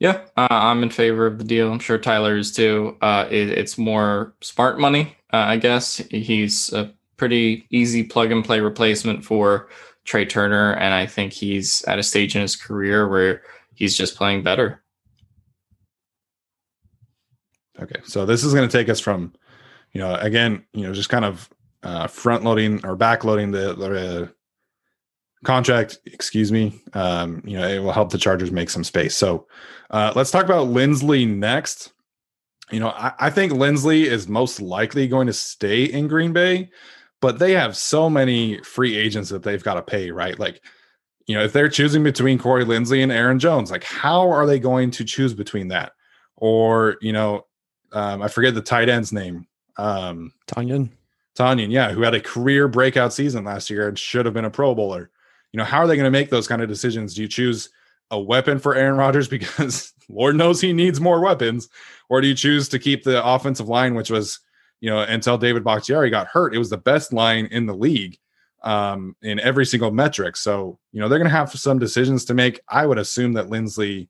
Yeah, 0.00 0.22
uh, 0.36 0.48
I'm 0.50 0.82
in 0.82 0.90
favor 0.90 1.26
of 1.26 1.38
the 1.38 1.44
deal. 1.44 1.70
I'm 1.72 1.78
sure 1.78 1.96
Tyler 1.98 2.36
is 2.36 2.52
too. 2.52 2.96
Uh, 3.00 3.26
it, 3.30 3.50
it's 3.50 3.78
more 3.78 4.34
smart 4.40 4.78
money, 4.80 5.16
uh, 5.34 5.46
I 5.48 5.56
guess. 5.56 5.96
He's 6.10 6.72
a 6.72 6.92
pretty 7.16 7.66
easy 7.70 8.02
plug 8.02 8.30
and 8.30 8.44
play 8.44 8.60
replacement 8.60 9.24
for 9.24 9.68
Trai 10.06 10.28
Turner, 10.28 10.74
and 10.74 10.94
I 10.94 11.06
think 11.06 11.32
he's 11.32 11.82
at 11.84 11.98
a 11.98 12.02
stage 12.02 12.36
in 12.36 12.42
his 12.42 12.56
career 12.56 13.08
where 13.08 13.42
he's 13.74 13.96
just 13.96 14.16
playing 14.16 14.42
better. 14.42 14.82
Okay, 17.80 18.00
so 18.04 18.24
this 18.24 18.44
is 18.44 18.54
going 18.54 18.68
to 18.68 18.78
take 18.78 18.88
us 18.88 19.00
from 19.00 19.32
you 19.94 20.00
know, 20.00 20.14
again, 20.16 20.64
you 20.72 20.82
know, 20.82 20.92
just 20.92 21.08
kind 21.08 21.24
of 21.24 21.48
uh, 21.82 22.06
front 22.08 22.44
loading 22.44 22.84
or 22.84 22.96
back 22.96 23.24
loading 23.24 23.52
the, 23.52 23.74
the 23.74 24.34
contract, 25.44 25.98
excuse 26.04 26.50
me, 26.50 26.80
um, 26.94 27.42
you 27.46 27.56
know, 27.56 27.66
it 27.66 27.78
will 27.78 27.92
help 27.92 28.10
the 28.10 28.18
Chargers 28.18 28.50
make 28.50 28.70
some 28.70 28.84
space. 28.84 29.16
So 29.16 29.46
uh, 29.90 30.12
let's 30.16 30.32
talk 30.32 30.44
about 30.44 30.68
Linsley 30.68 31.28
next. 31.28 31.92
You 32.70 32.80
know, 32.80 32.88
I, 32.88 33.12
I 33.18 33.30
think 33.30 33.52
Linsley 33.52 34.04
is 34.04 34.28
most 34.28 34.60
likely 34.60 35.06
going 35.06 35.26
to 35.26 35.32
stay 35.32 35.84
in 35.84 36.08
Green 36.08 36.32
Bay, 36.32 36.70
but 37.20 37.38
they 37.38 37.52
have 37.52 37.76
so 37.76 38.08
many 38.08 38.58
free 38.62 38.96
agents 38.96 39.30
that 39.30 39.42
they've 39.42 39.62
got 39.62 39.74
to 39.74 39.82
pay, 39.82 40.10
right? 40.10 40.38
Like, 40.38 40.62
you 41.26 41.34
know, 41.34 41.42
if 41.42 41.52
they're 41.52 41.68
choosing 41.68 42.02
between 42.02 42.38
Corey 42.38 42.64
Linsley 42.64 43.02
and 43.02 43.12
Aaron 43.12 43.38
Jones, 43.38 43.70
like 43.70 43.84
how 43.84 44.28
are 44.30 44.46
they 44.46 44.58
going 44.58 44.90
to 44.92 45.04
choose 45.04 45.34
between 45.34 45.68
that? 45.68 45.92
Or, 46.36 46.96
you 47.00 47.12
know, 47.12 47.46
um, 47.92 48.22
I 48.22 48.28
forget 48.28 48.54
the 48.54 48.60
tight 48.60 48.88
end's 48.88 49.12
name. 49.12 49.46
Um, 49.76 50.32
Tonyan. 50.46 50.90
Tonyan, 51.36 51.70
yeah, 51.70 51.92
who 51.92 52.02
had 52.02 52.14
a 52.14 52.20
career 52.20 52.68
breakout 52.68 53.12
season 53.12 53.44
last 53.44 53.70
year 53.70 53.88
and 53.88 53.98
should 53.98 54.26
have 54.26 54.34
been 54.34 54.44
a 54.44 54.50
Pro 54.50 54.74
Bowler. 54.74 55.10
You 55.52 55.58
know, 55.58 55.64
how 55.64 55.78
are 55.78 55.86
they 55.86 55.96
going 55.96 56.04
to 56.04 56.10
make 56.10 56.30
those 56.30 56.46
kind 56.46 56.62
of 56.62 56.68
decisions? 56.68 57.14
Do 57.14 57.22
you 57.22 57.28
choose 57.28 57.70
a 58.10 58.20
weapon 58.20 58.58
for 58.58 58.74
Aaron 58.74 58.96
Rodgers 58.96 59.28
because 59.28 59.93
Lord 60.08 60.36
knows 60.36 60.60
he 60.60 60.72
needs 60.72 61.00
more 61.00 61.20
weapons, 61.20 61.68
or 62.08 62.20
do 62.20 62.28
you 62.28 62.34
choose 62.34 62.68
to 62.70 62.78
keep 62.78 63.04
the 63.04 63.24
offensive 63.24 63.68
line, 63.68 63.94
which 63.94 64.10
was, 64.10 64.40
you 64.80 64.90
know, 64.90 65.00
until 65.00 65.38
David 65.38 65.64
Bakhtiari 65.64 66.10
got 66.10 66.26
hurt, 66.26 66.54
it 66.54 66.58
was 66.58 66.70
the 66.70 66.76
best 66.76 67.12
line 67.12 67.46
in 67.46 67.66
the 67.66 67.74
league 67.74 68.18
um, 68.62 69.14
in 69.22 69.38
every 69.40 69.66
single 69.66 69.90
metric. 69.90 70.36
So, 70.36 70.78
you 70.92 71.00
know, 71.00 71.08
they're 71.08 71.18
going 71.18 71.30
to 71.30 71.36
have 71.36 71.50
some 71.52 71.78
decisions 71.78 72.24
to 72.26 72.34
make. 72.34 72.60
I 72.68 72.86
would 72.86 72.98
assume 72.98 73.34
that 73.34 73.48
Linsley 73.48 74.08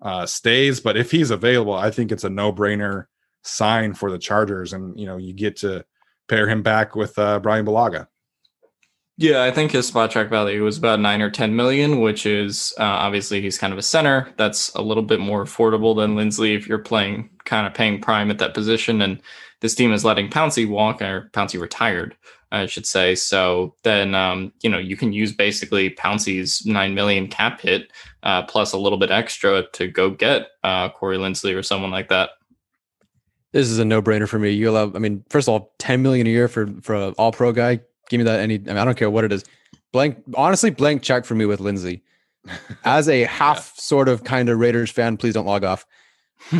uh, 0.00 0.26
stays, 0.26 0.80
but 0.80 0.96
if 0.96 1.10
he's 1.10 1.30
available, 1.30 1.74
I 1.74 1.90
think 1.90 2.12
it's 2.12 2.24
a 2.24 2.30
no 2.30 2.52
brainer 2.52 3.06
sign 3.42 3.94
for 3.94 4.10
the 4.10 4.18
Chargers, 4.18 4.72
and 4.72 4.98
you 4.98 5.06
know, 5.06 5.16
you 5.16 5.32
get 5.32 5.56
to 5.58 5.84
pair 6.28 6.48
him 6.48 6.62
back 6.62 6.96
with 6.96 7.18
uh, 7.18 7.38
Bryan 7.40 7.64
Bulaga. 7.66 8.08
Yeah, 9.18 9.44
I 9.44 9.50
think 9.50 9.72
his 9.72 9.90
Spotrac 9.90 10.28
value 10.28 10.62
was 10.62 10.76
about 10.76 11.00
nine 11.00 11.22
or 11.22 11.30
ten 11.30 11.56
million, 11.56 12.00
which 12.00 12.26
is 12.26 12.74
uh, 12.78 12.82
obviously 12.82 13.40
he's 13.40 13.56
kind 13.56 13.72
of 13.72 13.78
a 13.78 13.82
center. 13.82 14.30
That's 14.36 14.68
a 14.74 14.82
little 14.82 15.02
bit 15.02 15.20
more 15.20 15.42
affordable 15.42 15.96
than 15.96 16.16
Linsley 16.16 16.54
if 16.54 16.68
you're 16.68 16.78
playing 16.78 17.30
kind 17.46 17.66
of 17.66 17.72
paying 17.72 18.02
prime 18.02 18.30
at 18.30 18.38
that 18.40 18.52
position. 18.52 19.00
And 19.00 19.22
this 19.60 19.74
team 19.74 19.90
is 19.94 20.04
letting 20.04 20.28
Pouncey 20.28 20.68
walk, 20.68 21.00
or 21.00 21.30
Pouncey 21.32 21.58
retired, 21.58 22.14
I 22.52 22.66
should 22.66 22.84
say. 22.84 23.14
So 23.14 23.74
then, 23.84 24.14
um, 24.14 24.52
you 24.60 24.68
know, 24.68 24.76
you 24.76 24.98
can 24.98 25.14
use 25.14 25.32
basically 25.32 25.88
Pouncey's 25.88 26.66
nine 26.66 26.94
million 26.94 27.26
cap 27.26 27.62
hit 27.62 27.90
uh, 28.22 28.42
plus 28.42 28.74
a 28.74 28.78
little 28.78 28.98
bit 28.98 29.10
extra 29.10 29.66
to 29.72 29.88
go 29.88 30.10
get 30.10 30.48
uh, 30.62 30.90
Corey 30.90 31.16
Linsley 31.16 31.56
or 31.56 31.62
someone 31.62 31.90
like 31.90 32.10
that. 32.10 32.32
This 33.52 33.68
is 33.68 33.78
a 33.78 33.84
no-brainer 33.86 34.28
for 34.28 34.38
me. 34.38 34.50
You 34.50 34.68
allow, 34.68 34.92
I 34.94 34.98
mean, 34.98 35.24
first 35.30 35.48
of 35.48 35.52
all, 35.54 35.72
ten 35.78 36.02
million 36.02 36.26
a 36.26 36.30
year 36.30 36.48
for 36.48 36.66
for 36.82 36.94
an 36.94 37.14
All-Pro 37.16 37.52
guy 37.52 37.80
Give 38.08 38.18
me 38.18 38.24
that 38.24 38.40
any. 38.40 38.54
I, 38.54 38.58
mean, 38.58 38.76
I 38.76 38.84
don't 38.84 38.96
care 38.96 39.10
what 39.10 39.24
it 39.24 39.32
is. 39.32 39.44
Blank. 39.92 40.22
Honestly, 40.34 40.70
blank 40.70 41.02
check 41.02 41.24
for 41.24 41.34
me 41.34 41.46
with 41.46 41.60
Linsley. 41.60 42.02
As 42.84 43.08
a 43.08 43.20
half 43.24 43.72
yeah. 43.76 43.82
sort 43.82 44.08
of 44.08 44.24
kind 44.24 44.48
of 44.48 44.58
Raiders 44.58 44.90
fan, 44.90 45.16
please 45.16 45.34
don't 45.34 45.46
log 45.46 45.64
off. 45.64 45.86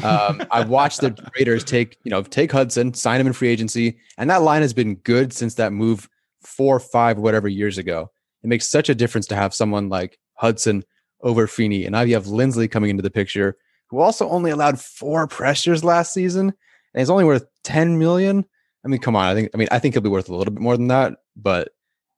Um, 0.03 0.42
I 0.51 0.64
watched 0.64 1.01
the 1.01 1.14
Raiders 1.38 1.62
take 1.62 1.99
you 2.05 2.11
know 2.11 2.22
take 2.22 2.51
Hudson, 2.53 2.94
sign 2.94 3.20
him 3.20 3.26
in 3.26 3.32
free 3.32 3.49
agency, 3.49 3.99
and 4.18 4.28
that 4.30 4.42
line 4.42 4.62
has 4.62 4.72
been 4.72 4.97
good 4.97 5.32
since 5.32 5.55
that 5.55 5.72
move 5.72 6.09
four, 6.42 6.80
five, 6.80 7.18
whatever 7.18 7.49
years 7.49 7.78
ago. 7.78 8.11
It 8.42 8.49
makes 8.49 8.66
such 8.66 8.88
a 8.88 8.94
difference 8.94 9.26
to 9.28 9.36
have 9.36 9.55
someone 9.55 9.88
like 9.88 10.18
Hudson 10.34 10.84
over 11.20 11.47
Feeney, 11.47 11.84
and 11.84 11.92
now 11.92 12.03
you 12.03 12.14
have 12.14 12.26
Linsley 12.26 12.70
coming 12.70 12.90
into 12.90 13.03
the 13.03 13.11
picture, 13.11 13.57
who 13.88 14.01
also 14.01 14.28
only 14.28 14.51
allowed 14.51 14.80
four 14.80 15.26
pressures 15.26 15.84
last 15.84 16.12
season, 16.12 16.47
and 16.49 17.01
he's 17.01 17.11
only 17.11 17.24
worth 17.24 17.47
ten 17.62 17.99
million. 17.99 18.44
I 18.84 18.88
mean, 18.88 19.01
come 19.01 19.16
on. 19.16 19.26
I 19.26 19.34
think. 19.34 19.51
I 19.55 19.57
mean, 19.57 19.68
I 19.70 19.78
think 19.78 19.94
he'll 19.94 20.03
be 20.03 20.09
worth 20.09 20.28
a 20.28 20.34
little 20.34 20.55
bit 20.55 20.62
more 20.62 20.76
than 20.76 20.88
that 20.88 21.14
but 21.37 21.68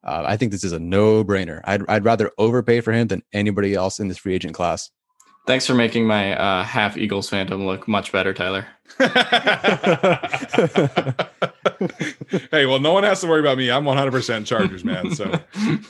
uh, 0.04 0.24
I 0.26 0.36
think 0.36 0.52
this 0.52 0.64
is 0.64 0.72
a 0.72 0.78
no 0.78 1.24
brainer. 1.24 1.60
I'd, 1.64 1.82
I'd 1.88 2.04
rather 2.04 2.30
overpay 2.38 2.80
for 2.80 2.92
him 2.92 3.08
than 3.08 3.22
anybody 3.32 3.74
else 3.74 4.00
in 4.00 4.08
this 4.08 4.18
free 4.18 4.34
agent 4.34 4.54
class. 4.54 4.90
Thanks 5.46 5.66
for 5.66 5.74
making 5.74 6.06
my 6.06 6.36
uh, 6.36 6.62
half 6.62 6.98
Eagles 6.98 7.30
phantom 7.30 7.66
look 7.66 7.88
much 7.88 8.12
better, 8.12 8.34
Tyler. 8.34 8.66
hey, 12.50 12.66
well, 12.66 12.80
no 12.80 12.92
one 12.92 13.02
has 13.04 13.22
to 13.22 13.26
worry 13.26 13.40
about 13.40 13.56
me. 13.56 13.70
I'm 13.70 13.84
100% 13.84 14.44
Chargers, 14.44 14.84
man. 14.84 15.14
So, 15.14 15.32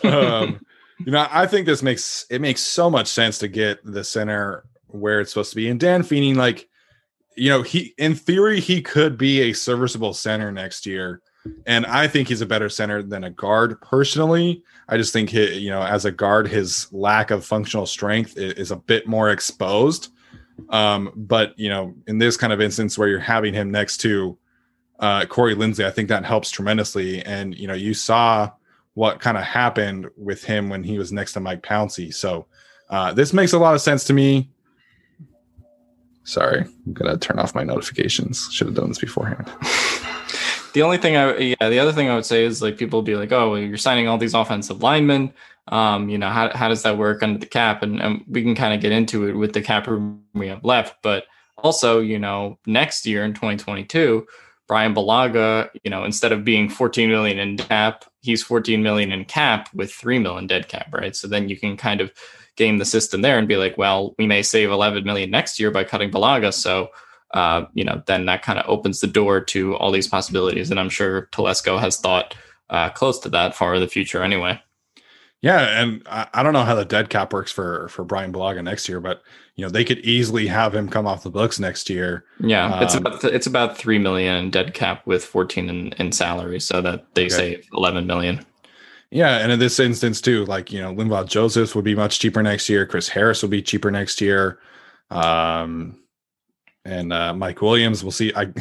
um, 0.04 0.60
you 1.04 1.10
know, 1.10 1.26
I 1.30 1.46
think 1.46 1.66
this 1.66 1.82
makes 1.82 2.24
it 2.30 2.40
makes 2.40 2.60
so 2.60 2.88
much 2.88 3.08
sense 3.08 3.38
to 3.38 3.48
get 3.48 3.84
the 3.84 4.04
center 4.04 4.64
where 4.86 5.20
it's 5.20 5.32
supposed 5.32 5.50
to 5.50 5.56
be. 5.56 5.68
And 5.68 5.80
Dan 5.80 6.04
Feeney, 6.04 6.34
like, 6.34 6.68
you 7.36 7.50
know, 7.50 7.62
he 7.62 7.94
in 7.98 8.14
theory 8.14 8.60
he 8.60 8.80
could 8.80 9.18
be 9.18 9.40
a 9.42 9.52
serviceable 9.52 10.14
center 10.14 10.52
next 10.52 10.86
year. 10.86 11.20
And 11.66 11.86
I 11.86 12.08
think 12.08 12.28
he's 12.28 12.40
a 12.40 12.46
better 12.46 12.68
center 12.68 13.02
than 13.02 13.24
a 13.24 13.30
guard 13.30 13.80
personally. 13.80 14.62
I 14.88 14.96
just 14.96 15.12
think, 15.12 15.30
he, 15.30 15.58
you 15.58 15.70
know, 15.70 15.82
as 15.82 16.04
a 16.04 16.10
guard, 16.10 16.48
his 16.48 16.88
lack 16.92 17.30
of 17.30 17.44
functional 17.44 17.86
strength 17.86 18.36
is 18.36 18.70
a 18.70 18.76
bit 18.76 19.06
more 19.06 19.30
exposed. 19.30 20.12
Um, 20.70 21.12
but, 21.14 21.58
you 21.58 21.68
know, 21.68 21.94
in 22.06 22.18
this 22.18 22.36
kind 22.36 22.52
of 22.52 22.60
instance 22.60 22.98
where 22.98 23.08
you're 23.08 23.18
having 23.18 23.54
him 23.54 23.70
next 23.70 23.98
to 23.98 24.36
uh, 24.98 25.26
Corey 25.26 25.54
Linsley, 25.54 25.84
I 25.84 25.90
think 25.90 26.08
that 26.08 26.24
helps 26.24 26.50
tremendously. 26.50 27.22
And, 27.22 27.54
you 27.54 27.68
know, 27.68 27.74
you 27.74 27.94
saw 27.94 28.50
what 28.94 29.20
kind 29.20 29.36
of 29.36 29.44
happened 29.44 30.08
with 30.16 30.42
him 30.42 30.68
when 30.68 30.82
he 30.82 30.98
was 30.98 31.12
next 31.12 31.34
to 31.34 31.40
Mike 31.40 31.62
Pouncey. 31.62 32.12
So 32.12 32.46
uh, 32.90 33.12
this 33.12 33.32
makes 33.32 33.52
a 33.52 33.58
lot 33.58 33.74
of 33.74 33.80
sense 33.80 34.04
to 34.04 34.12
me. 34.12 34.50
Sorry, 36.24 36.60
I'm 36.60 36.92
going 36.92 37.10
to 37.10 37.16
turn 37.16 37.38
off 37.38 37.54
my 37.54 37.62
notifications. 37.62 38.48
Should 38.52 38.66
have 38.66 38.76
done 38.76 38.88
this 38.88 38.98
beforehand. 38.98 39.50
The 40.78 40.84
only 40.84 40.98
thing 40.98 41.16
I 41.16 41.36
yeah, 41.38 41.70
the 41.70 41.80
other 41.80 41.92
thing 41.92 42.08
I 42.08 42.14
would 42.14 42.24
say 42.24 42.44
is 42.44 42.62
like 42.62 42.78
people 42.78 43.02
be 43.02 43.16
like, 43.16 43.32
oh, 43.32 43.50
well, 43.50 43.58
you're 43.58 43.76
signing 43.76 44.06
all 44.06 44.16
these 44.16 44.32
offensive 44.32 44.80
linemen. 44.80 45.32
Um, 45.66 46.08
you 46.08 46.18
know, 46.18 46.28
how 46.30 46.56
how 46.56 46.68
does 46.68 46.84
that 46.84 46.96
work 46.96 47.20
under 47.20 47.36
the 47.36 47.46
cap? 47.46 47.82
And, 47.82 48.00
and 48.00 48.24
we 48.28 48.44
can 48.44 48.54
kind 48.54 48.72
of 48.72 48.80
get 48.80 48.92
into 48.92 49.26
it 49.26 49.32
with 49.32 49.54
the 49.54 49.60
cap 49.60 49.88
room 49.88 50.22
we 50.34 50.46
have 50.46 50.64
left. 50.64 51.02
But 51.02 51.24
also, 51.56 51.98
you 51.98 52.20
know, 52.20 52.60
next 52.64 53.06
year 53.06 53.24
in 53.24 53.34
2022, 53.34 54.24
Bryan 54.68 54.94
Bulaga, 54.94 55.68
you 55.82 55.90
know, 55.90 56.04
instead 56.04 56.30
of 56.30 56.44
being 56.44 56.68
14 56.68 57.10
million 57.10 57.40
in 57.40 57.56
cap, 57.56 58.04
he's 58.20 58.44
14 58.44 58.80
million 58.80 59.10
in 59.10 59.24
cap 59.24 59.70
with 59.74 59.92
3 59.92 60.20
million 60.20 60.46
dead 60.46 60.68
cap, 60.68 60.94
right? 60.94 61.16
So 61.16 61.26
then 61.26 61.48
you 61.48 61.56
can 61.56 61.76
kind 61.76 62.00
of 62.00 62.12
game 62.54 62.78
the 62.78 62.84
system 62.84 63.22
there 63.22 63.36
and 63.36 63.48
be 63.48 63.56
like, 63.56 63.76
well, 63.76 64.14
we 64.16 64.28
may 64.28 64.44
save 64.44 64.70
11 64.70 65.02
million 65.02 65.28
next 65.28 65.58
year 65.58 65.72
by 65.72 65.82
cutting 65.82 66.12
Bulaga. 66.12 66.54
So 66.54 66.90
uh, 67.34 67.64
you 67.74 67.84
know, 67.84 68.02
then 68.06 68.26
that 68.26 68.42
kind 68.42 68.58
of 68.58 68.68
opens 68.68 69.00
the 69.00 69.06
door 69.06 69.40
to 69.40 69.76
all 69.76 69.90
these 69.90 70.08
possibilities. 70.08 70.70
And 70.70 70.80
I'm 70.80 70.88
sure 70.88 71.28
Telesco 71.32 71.78
has 71.78 71.98
thought 71.98 72.34
uh, 72.70 72.90
close 72.90 73.18
to 73.20 73.28
that 73.30 73.54
far 73.54 73.74
in 73.74 73.80
the 73.80 73.88
future 73.88 74.22
anyway. 74.22 74.60
Yeah, 75.40 75.80
and 75.80 76.02
I, 76.06 76.26
I, 76.34 76.42
don't 76.42 76.52
know 76.52 76.64
how 76.64 76.74
the 76.74 76.84
dead 76.84 77.10
cap 77.10 77.32
works 77.32 77.52
for 77.52 77.88
for 77.90 78.04
Bryan 78.04 78.32
Bulaga 78.32 78.62
next 78.62 78.88
year, 78.88 78.98
but 78.98 79.22
you 79.54 79.64
know 79.64 79.70
they 79.70 79.84
could 79.84 80.00
easily 80.00 80.48
have 80.48 80.74
him 80.74 80.88
come 80.88 81.06
off 81.06 81.22
the 81.22 81.30
books 81.30 81.60
next 81.60 81.88
year. 81.88 82.24
Yeah, 82.40 82.74
um, 82.74 82.82
it's 82.82 82.94
about 82.94 83.22
it's 83.22 83.46
about 83.46 83.78
three 83.78 83.98
million 83.98 84.34
in 84.34 84.50
dead 84.50 84.74
cap 84.74 85.06
with 85.06 85.24
fourteen 85.24 85.68
in, 85.68 85.92
in 85.92 86.10
salary, 86.10 86.58
so 86.58 86.80
that 86.80 87.14
they 87.14 87.26
okay. 87.26 87.28
save 87.28 87.68
eleven 87.72 88.04
million. 88.04 88.44
Yeah, 89.10 89.38
and 89.38 89.52
in 89.52 89.60
this 89.60 89.78
instance 89.78 90.20
too, 90.20 90.44
like 90.46 90.72
you 90.72 90.80
know, 90.80 90.92
Linval 90.92 91.28
Joseph 91.28 91.76
would 91.76 91.84
be 91.84 91.94
much 91.94 92.18
cheaper 92.18 92.42
next 92.42 92.68
year. 92.68 92.84
Chris 92.84 93.08
Harris 93.08 93.40
will 93.40 93.48
be 93.48 93.62
cheaper 93.62 93.92
next 93.92 94.20
year. 94.20 94.58
Um, 95.10 96.00
and 96.88 97.12
uh, 97.12 97.34
Mike 97.34 97.60
Williams. 97.60 98.02
We'll 98.02 98.12
see. 98.12 98.32
I 98.34 98.52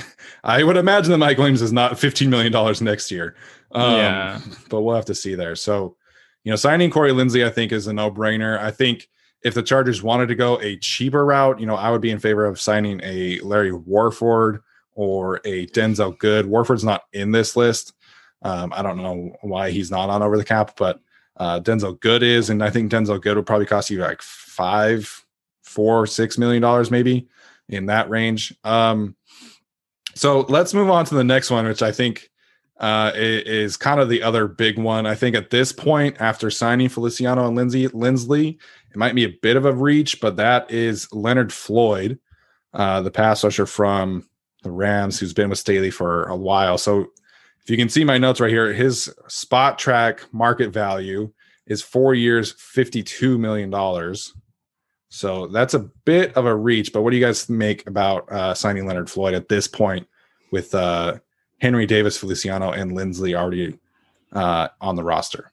I 0.44 0.64
would 0.64 0.78
imagine 0.78 1.12
that 1.12 1.18
Mike 1.18 1.38
Williams 1.38 1.62
is 1.62 1.72
not 1.72 1.98
fifteen 1.98 2.30
million 2.30 2.52
dollars 2.52 2.82
next 2.82 3.10
year. 3.10 3.36
Um, 3.72 3.96
yeah, 3.96 4.42
but 4.70 4.82
we'll 4.82 4.96
have 4.96 5.06
to 5.06 5.16
see 5.16 5.36
there. 5.36 5.56
So, 5.56 5.96
you 6.44 6.52
know, 6.52 6.56
signing 6.56 6.92
Corey 6.92 7.12
Linsley, 7.12 7.46
I 7.46 7.50
think, 7.50 7.72
is 7.72 7.88
a 7.88 7.94
no 7.94 8.12
brainer. 8.12 8.60
I 8.60 8.72
think 8.72 9.10
if 9.44 9.54
the 9.54 9.64
Chargers 9.64 10.04
wanted 10.04 10.28
to 10.28 10.36
go 10.36 10.60
a 10.62 10.78
cheaper 10.78 11.26
route, 11.26 11.60
you 11.60 11.66
know, 11.66 11.76
I 11.76 11.90
would 11.90 12.02
be 12.02 12.12
in 12.12 12.20
favor 12.20 12.46
of 12.46 12.60
signing 12.60 13.00
a 13.04 13.40
Larry 13.40 13.72
Warford 13.72 14.62
or 14.94 15.42
a 15.46 15.68
Denzelle 15.68 16.18
Good. 16.18 16.46
Warford's 16.46 16.84
not 16.84 17.04
in 17.14 17.32
this 17.32 17.56
list. 17.56 17.94
Um, 18.42 18.74
I 18.76 18.82
don't 18.82 18.98
know 18.98 19.36
why 19.42 19.72
he's 19.72 19.92
not 19.92 20.10
on 20.10 20.22
over 20.22 20.38
the 20.38 20.44
cap, 20.44 20.74
but 20.78 21.00
uh, 21.38 21.60
Denzelle 21.60 22.00
Good 22.00 22.24
is, 22.24 22.50
and 22.50 22.64
I 22.64 22.70
think 22.70 22.92
Denzelle 22.92 23.22
Good 23.22 23.38
would 23.38 23.46
probably 23.46 23.68
cost 23.68 23.90
you 23.90 24.00
like 24.00 24.22
five, 24.22 25.26
four, 25.64 26.08
six 26.08 26.38
million 26.38 26.62
dollars, 26.62 26.90
maybe 26.90 27.28
in 27.70 27.88
that 27.88 28.10
range. 28.10 28.54
Um, 28.64 29.16
so 30.16 30.42
let's 30.50 30.74
move 30.74 30.90
on 30.90 31.06
to 31.06 31.16
the 31.16 31.24
next 31.24 31.52
one, 31.52 31.66
which 31.68 31.82
I 31.82 31.92
think 31.92 32.30
uh, 32.80 33.12
is 33.16 33.78
kind 33.78 34.00
of 34.00 34.10
the 34.10 34.24
other 34.24 34.48
big 34.48 34.78
one. 34.78 35.06
I 35.06 35.16
think 35.16 35.36
at 35.36 35.50
this 35.50 35.72
point, 35.72 36.18
after 36.20 36.50
signing 36.50 36.90
Feliciano 36.90 37.48
and 37.48 37.56
Lindsay 37.56 37.88
Linsley, 37.90 38.58
it 38.92 38.98
might 38.98 39.16
be 39.16 39.26
a 39.26 39.38
bit 39.42 39.58
of 39.58 39.66
a 39.66 39.74
reach, 39.74 40.22
but 40.22 40.38
that 40.38 40.72
is 40.72 41.12
Leonard 41.12 41.52
Floyd, 41.52 42.20
uh, 42.74 43.02
the 43.02 43.12
pass 43.12 43.44
rusher 43.44 43.66
from 43.66 44.28
the 44.64 44.72
Rams, 44.72 45.20
who's 45.20 45.34
been 45.34 45.50
with 45.50 45.60
Staley 45.60 45.92
for 45.92 46.26
a 46.26 46.36
while. 46.36 46.78
So 46.78 47.08
if 47.62 47.70
you 47.70 47.78
can 47.78 47.90
see 47.90 48.04
my 48.04 48.18
notes 48.18 48.40
right 48.40 48.50
here, 48.50 48.74
his 48.74 49.14
Spotrac 49.28 50.22
market 50.32 50.72
value 50.72 51.32
is 51.66 51.82
four 51.82 52.14
years, 52.16 52.54
$52 52.54 53.38
million. 53.38 53.72
So 55.10 55.48
that's 55.48 55.74
a 55.74 55.80
bit 55.80 56.34
of 56.36 56.46
a 56.46 56.56
reach, 56.56 56.92
but 56.92 57.02
what 57.02 57.12
do 57.12 57.18
you 57.18 57.26
guys 57.26 57.48
make 57.50 57.88
about 57.88 58.32
uh, 58.32 58.54
signing 58.54 58.86
Leonard 58.86 59.10
Floyd 59.10 59.34
at 59.34 59.48
this 59.48 59.68
point 59.68 60.08
with 60.52 60.76
uh, 60.76 61.18
Henry 61.60 61.86
Davis, 61.86 62.18
Feliciano, 62.18 62.72
and 62.72 62.92
Linsley 62.92 63.36
already 63.36 63.78
uh, 64.34 64.68
on 64.82 64.96
the 64.96 65.04
roster. 65.04 65.52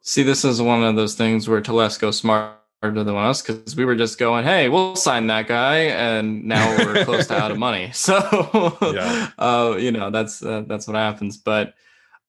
See, 0.00 0.22
this 0.22 0.44
is 0.44 0.60
one 0.60 0.82
of 0.84 0.96
those 0.96 1.14
things 1.14 1.48
where 1.48 1.60
Telesco's 1.60 2.18
smarter 2.18 2.58
than 2.82 3.08
us 3.08 3.40
because 3.40 3.74
we 3.74 3.84
were 3.84 3.96
just 3.96 4.18
going, 4.18 4.44
"Hey, 4.44 4.68
we'll 4.68 4.96
sign 4.96 5.26
that 5.28 5.46
guy," 5.46 5.76
and 5.84 6.44
now 6.44 6.76
we're 6.76 7.04
close 7.04 7.26
to 7.28 7.36
out 7.36 7.50
of 7.50 7.58
money. 7.58 7.90
So, 7.94 8.76
yeah. 8.94 9.30
uh, 9.38 9.76
you 9.78 9.92
know, 9.92 10.10
that's 10.10 10.42
uh, 10.42 10.64
that's 10.66 10.86
what 10.86 10.96
happens. 10.96 11.36
But 11.36 11.74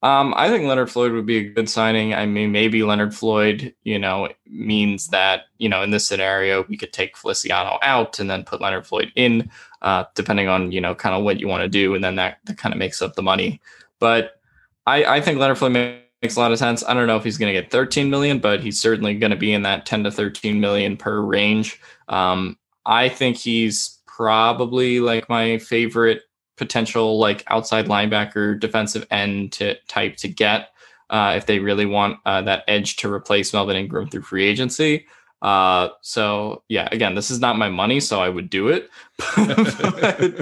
um, 0.06 0.36
I 0.38 0.50
think 0.50 0.66
Leonard 0.66 0.92
Floyd 0.92 1.14
would 1.14 1.26
be 1.26 1.38
a 1.38 1.50
good 1.50 1.68
signing. 1.68 2.14
I 2.14 2.28
mean, 2.28 2.52
maybe 2.52 2.84
Leonard 2.84 3.16
Floyd, 3.16 3.74
you 3.82 3.98
know, 3.98 4.30
means 4.46 5.08
that 5.08 5.46
you 5.58 5.68
know 5.68 5.82
in 5.82 5.90
this 5.90 6.06
scenario 6.06 6.64
we 6.70 6.78
could 6.78 6.94
take 6.94 7.18
Feliciano 7.18 7.80
out 7.82 8.20
and 8.20 8.30
then 8.30 8.44
put 8.44 8.62
Leonard 8.62 8.86
Floyd 8.86 9.12
in, 9.16 9.50
uh, 9.82 10.04
depending 10.14 10.48
on 10.48 10.72
you 10.72 10.80
know 10.80 10.94
kind 10.94 11.16
of 11.16 11.24
what 11.24 11.40
you 11.40 11.48
want 11.48 11.64
to 11.64 11.68
do, 11.68 11.96
and 11.96 12.04
then 12.04 12.18
that 12.18 12.38
that 12.44 12.56
kind 12.56 12.72
of 12.72 12.78
makes 12.78 13.02
up 13.02 13.16
the 13.16 13.24
money. 13.24 13.60
But 14.00 14.40
I, 14.86 15.06
I 15.06 15.22
think 15.22 15.40
Leonard 15.40 15.58
Floyd 15.58 15.72
makes 15.72 16.36
a 16.36 16.40
lot 16.40 16.52
of 16.52 16.60
sense. 16.60 16.84
I 16.84 16.94
don't 16.94 17.08
know 17.08 17.18
if 17.18 17.24
he's 17.24 17.40
going 17.40 17.52
to 17.52 17.60
get 17.60 17.72
13 17.72 18.12
million, 18.12 18.38
but 18.38 18.62
he's 18.62 18.80
certainly 18.80 19.16
going 19.16 19.32
to 19.32 19.36
be 19.36 19.54
in 19.54 19.64
that 19.64 19.88
10 19.88 20.04
to 20.04 20.12
13 20.12 20.60
million 20.60 20.98
per 20.98 21.20
range. 21.20 21.82
Um, 22.10 22.60
I 22.86 23.10
think 23.10 23.38
he's 23.38 24.02
probably 24.06 25.00
like 25.00 25.30
my 25.30 25.58
favorite 25.58 26.22
potential 26.58 27.20
like 27.20 27.44
outside 27.48 27.88
linebacker 27.88 28.60
defensive 28.60 29.06
end 29.12 29.52
to 29.54 29.76
type 29.88 30.16
to 30.18 30.28
get 30.28 30.70
uh, 31.10 31.34
if 31.36 31.46
they 31.46 31.60
really 31.60 31.86
want 31.86 32.20
uh, 32.26 32.42
that 32.42 32.64
edge 32.68 32.96
to 32.98 33.12
replace 33.12 33.54
Melvin 33.54 33.76
Ingram 33.76 34.10
through 34.10 34.24
free 34.24 34.46
agency. 34.46 35.06
Uh, 35.42 35.90
so 36.02 36.64
yeah, 36.70 36.88
again, 36.92 37.14
this 37.14 37.30
is 37.30 37.40
not 37.40 37.58
my 37.58 37.70
money, 37.70 38.00
so 38.00 38.20
I 38.20 38.30
would 38.30 38.50
do 38.50 38.70
it. 38.70 38.90
but, 39.38 40.40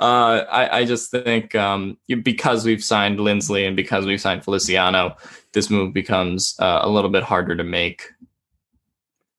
uh, 0.00 0.44
I, 0.50 0.78
I, 0.78 0.84
just 0.86 1.10
think 1.10 1.54
um, 1.54 1.98
because 2.22 2.64
we've 2.64 2.82
signed 2.82 3.18
Linsley 3.18 3.66
and 3.66 3.76
because 3.76 4.06
we've 4.06 4.20
signed 4.20 4.44
Feliciano, 4.44 5.16
this 5.52 5.68
move 5.68 5.92
becomes 5.92 6.56
uh, 6.58 6.78
a 6.82 6.88
little 6.88 7.10
bit 7.10 7.22
harder 7.22 7.54
to 7.54 7.64
make. 7.64 8.08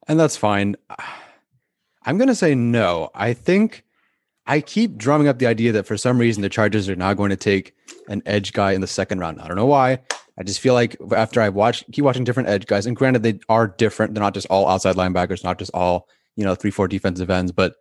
And 0.07 0.19
that's 0.19 0.38
fine. 0.38 0.75
I'm 2.03 2.17
going 2.17 2.28
to 2.28 2.36
say 2.36 2.53
no. 2.53 3.09
I 3.15 3.34
think 3.34 3.84
I 4.47 4.61
keep 4.61 4.97
drumming 4.97 5.27
up 5.27 5.39
the 5.39 5.45
idea 5.45 5.73
that 5.73 5.85
for 5.85 5.97
some 5.97 6.17
reason 6.17 6.41
the 6.41 6.49
Chargers 6.49 6.87
are 6.87 6.95
not 6.95 7.17
going 7.17 7.31
to 7.31 7.35
take 7.35 7.75
an 8.07 8.23
edge 8.25 8.53
guy 8.53 8.71
in 8.71 8.79
the 8.79 8.87
second 8.87 9.19
round. 9.19 9.41
I 9.41 9.47
don't 9.47 9.57
know 9.57 9.65
why. 9.65 9.99
I 10.39 10.43
just 10.43 10.61
feel 10.61 10.73
like 10.73 10.95
after 11.13 11.41
I've 11.41 11.53
watched, 11.53 11.91
keep 11.91 12.05
watching 12.05 12.23
different 12.23 12.47
edge 12.47 12.65
guys, 12.65 12.85
and 12.85 12.95
granted 12.95 13.23
they 13.23 13.39
are 13.49 13.67
different. 13.67 14.13
They're 14.13 14.23
not 14.23 14.33
just 14.33 14.47
all 14.47 14.67
outside 14.67 14.95
linebackers, 14.95 15.43
not 15.43 15.59
just 15.59 15.71
all 15.73 16.07
you 16.37 16.45
know 16.45 16.55
three 16.55 16.71
four 16.71 16.87
defensive 16.87 17.29
ends, 17.29 17.51
but 17.51 17.75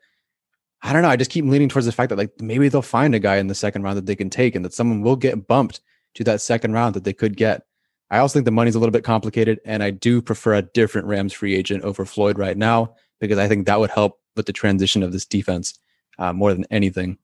I 0.83 0.93
don't 0.93 1.03
know. 1.03 1.09
I 1.09 1.17
just 1.17 1.31
keep 1.31 1.45
leaning 1.45 1.69
towards 1.69 1.87
the 1.87 1.93
fact 1.93 2.09
that 2.09 2.19
like 2.19 2.33
maybe 2.41 2.69
they'll 2.69 2.83
find 2.83 3.15
a 3.15 3.21
guy 3.21 3.37
in 3.37 3.47
the 3.47 3.55
second 3.55 3.83
round 3.83 3.97
that 3.97 4.07
they 4.07 4.17
can 4.17 4.31
take, 4.31 4.57
and 4.57 4.65
that 4.65 4.75
someone 4.75 5.03
will 5.03 5.17
get 5.17 5.47
bumped 5.47 5.81
to 6.15 6.25
that 6.25 6.41
second 6.41 6.73
round 6.73 6.95
that 6.95 7.05
they 7.05 7.13
could 7.13 7.37
get. 7.37 7.63
I 8.11 8.19
also 8.19 8.35
think 8.35 8.45
the 8.45 8.53
money's 8.53 8.75
a 8.75 8.79
little 8.79 8.93
bit 8.93 9.05
complicated, 9.05 9.61
and 9.65 9.83
I 9.83 9.91
do 9.91 10.21
prefer 10.23 10.55
a 10.55 10.63
different 10.63 11.07
Rams 11.07 11.33
free 11.33 11.55
agent 11.55 11.85
over 11.85 12.05
Floyd 12.05 12.39
right 12.39 12.57
now 12.57 12.95
because 13.21 13.39
I 13.39 13.49
think 13.49 13.67
that 13.67 13.79
would 13.79 13.91
help 13.91 14.19
with 14.35 14.47
the 14.47 14.53
transition 14.53 15.03
of 15.03 15.13
this 15.13 15.25
defense 15.25 15.79
uh, 16.19 16.33
more 16.33 16.53
than 16.53 16.67
anything. 16.71 17.19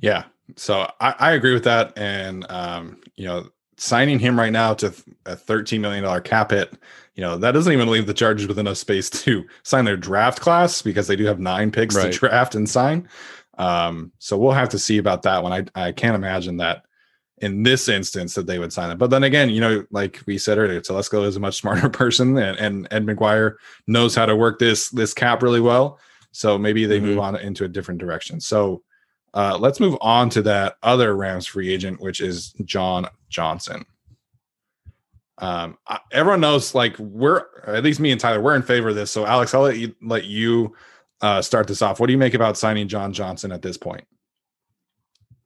Yeah, 0.00 0.24
so 0.56 0.90
I, 1.00 1.14
I 1.18 1.32
agree 1.32 1.52
with 1.54 1.64
that, 1.64 1.92
and 1.96 2.50
um, 2.50 3.00
you 3.16 3.26
know 3.26 3.50
signing 3.80 4.18
him 4.18 4.38
right 4.38 4.52
now 4.52 4.74
to 4.74 4.88
a 5.24 5.34
$13 5.34 5.80
million 5.80 6.22
cap 6.22 6.50
hit, 6.50 6.74
you 7.14 7.22
know, 7.22 7.38
that 7.38 7.52
doesn't 7.52 7.72
even 7.72 7.88
leave 7.88 8.06
the 8.06 8.12
Chargers 8.12 8.46
with 8.46 8.58
enough 8.58 8.76
space 8.76 9.08
to 9.24 9.44
sign 9.62 9.86
their 9.86 9.96
draft 9.96 10.40
class 10.40 10.82
because 10.82 11.06
they 11.06 11.16
do 11.16 11.24
have 11.24 11.40
nine 11.40 11.72
picks 11.72 11.96
right. 11.96 12.12
to 12.12 12.18
draft 12.18 12.54
and 12.54 12.68
sign. 12.68 13.08
Um, 13.56 14.12
so 14.18 14.36
we'll 14.36 14.52
have 14.52 14.68
to 14.70 14.78
see 14.78 14.98
about 14.98 15.22
that 15.22 15.42
one. 15.42 15.52
I, 15.52 15.86
I 15.86 15.92
can't 15.92 16.14
imagine 16.14 16.58
that 16.58 16.84
in 17.38 17.62
this 17.62 17.88
instance 17.88 18.34
that 18.34 18.46
they 18.46 18.58
would 18.58 18.72
sign 18.72 18.90
it. 18.90 18.98
But 18.98 19.08
then 19.08 19.24
again, 19.24 19.48
you 19.48 19.62
know, 19.62 19.84
like 19.90 20.20
we 20.26 20.36
said 20.36 20.58
earlier, 20.58 20.80
Telesco 20.82 21.26
is 21.26 21.36
a 21.36 21.40
much 21.40 21.56
smarter 21.56 21.88
person 21.90 22.36
and, 22.36 22.58
and 22.58 22.88
Ed 22.90 23.06
McGuire 23.06 23.54
knows 23.86 24.14
how 24.14 24.26
to 24.26 24.36
work 24.36 24.58
this 24.58 24.90
this 24.90 25.14
cap 25.14 25.42
really 25.42 25.60
well. 25.60 25.98
So 26.32 26.58
maybe 26.58 26.86
they 26.86 26.98
mm-hmm. 26.98 27.06
move 27.06 27.18
on 27.18 27.36
into 27.36 27.64
a 27.64 27.68
different 27.68 28.00
direction. 28.00 28.40
So 28.40 28.82
uh, 29.34 29.56
let's 29.58 29.80
move 29.80 29.96
on 30.00 30.30
to 30.30 30.42
that 30.42 30.76
other 30.82 31.14
Rams 31.16 31.46
free 31.46 31.72
agent, 31.72 32.00
which 32.00 32.20
is 32.20 32.52
John 32.64 33.06
Johnson. 33.28 33.84
Um, 35.38 35.78
everyone 36.12 36.40
knows, 36.40 36.74
like 36.74 36.98
we're 36.98 37.44
at 37.66 37.82
least 37.82 38.00
me 38.00 38.10
and 38.10 38.20
Tyler, 38.20 38.40
we're 38.40 38.56
in 38.56 38.62
favor 38.62 38.90
of 38.90 38.94
this. 38.94 39.10
So, 39.10 39.24
Alex, 39.24 39.54
I'll 39.54 39.62
let 39.62 39.78
you 39.78 39.94
let 40.02 40.24
you 40.24 40.74
uh, 41.20 41.40
start 41.40 41.66
this 41.66 41.80
off. 41.80 41.98
What 41.98 42.08
do 42.08 42.12
you 42.12 42.18
make 42.18 42.34
about 42.34 42.58
signing 42.58 42.88
John 42.88 43.12
Johnson 43.12 43.50
at 43.52 43.62
this 43.62 43.76
point? 43.76 44.04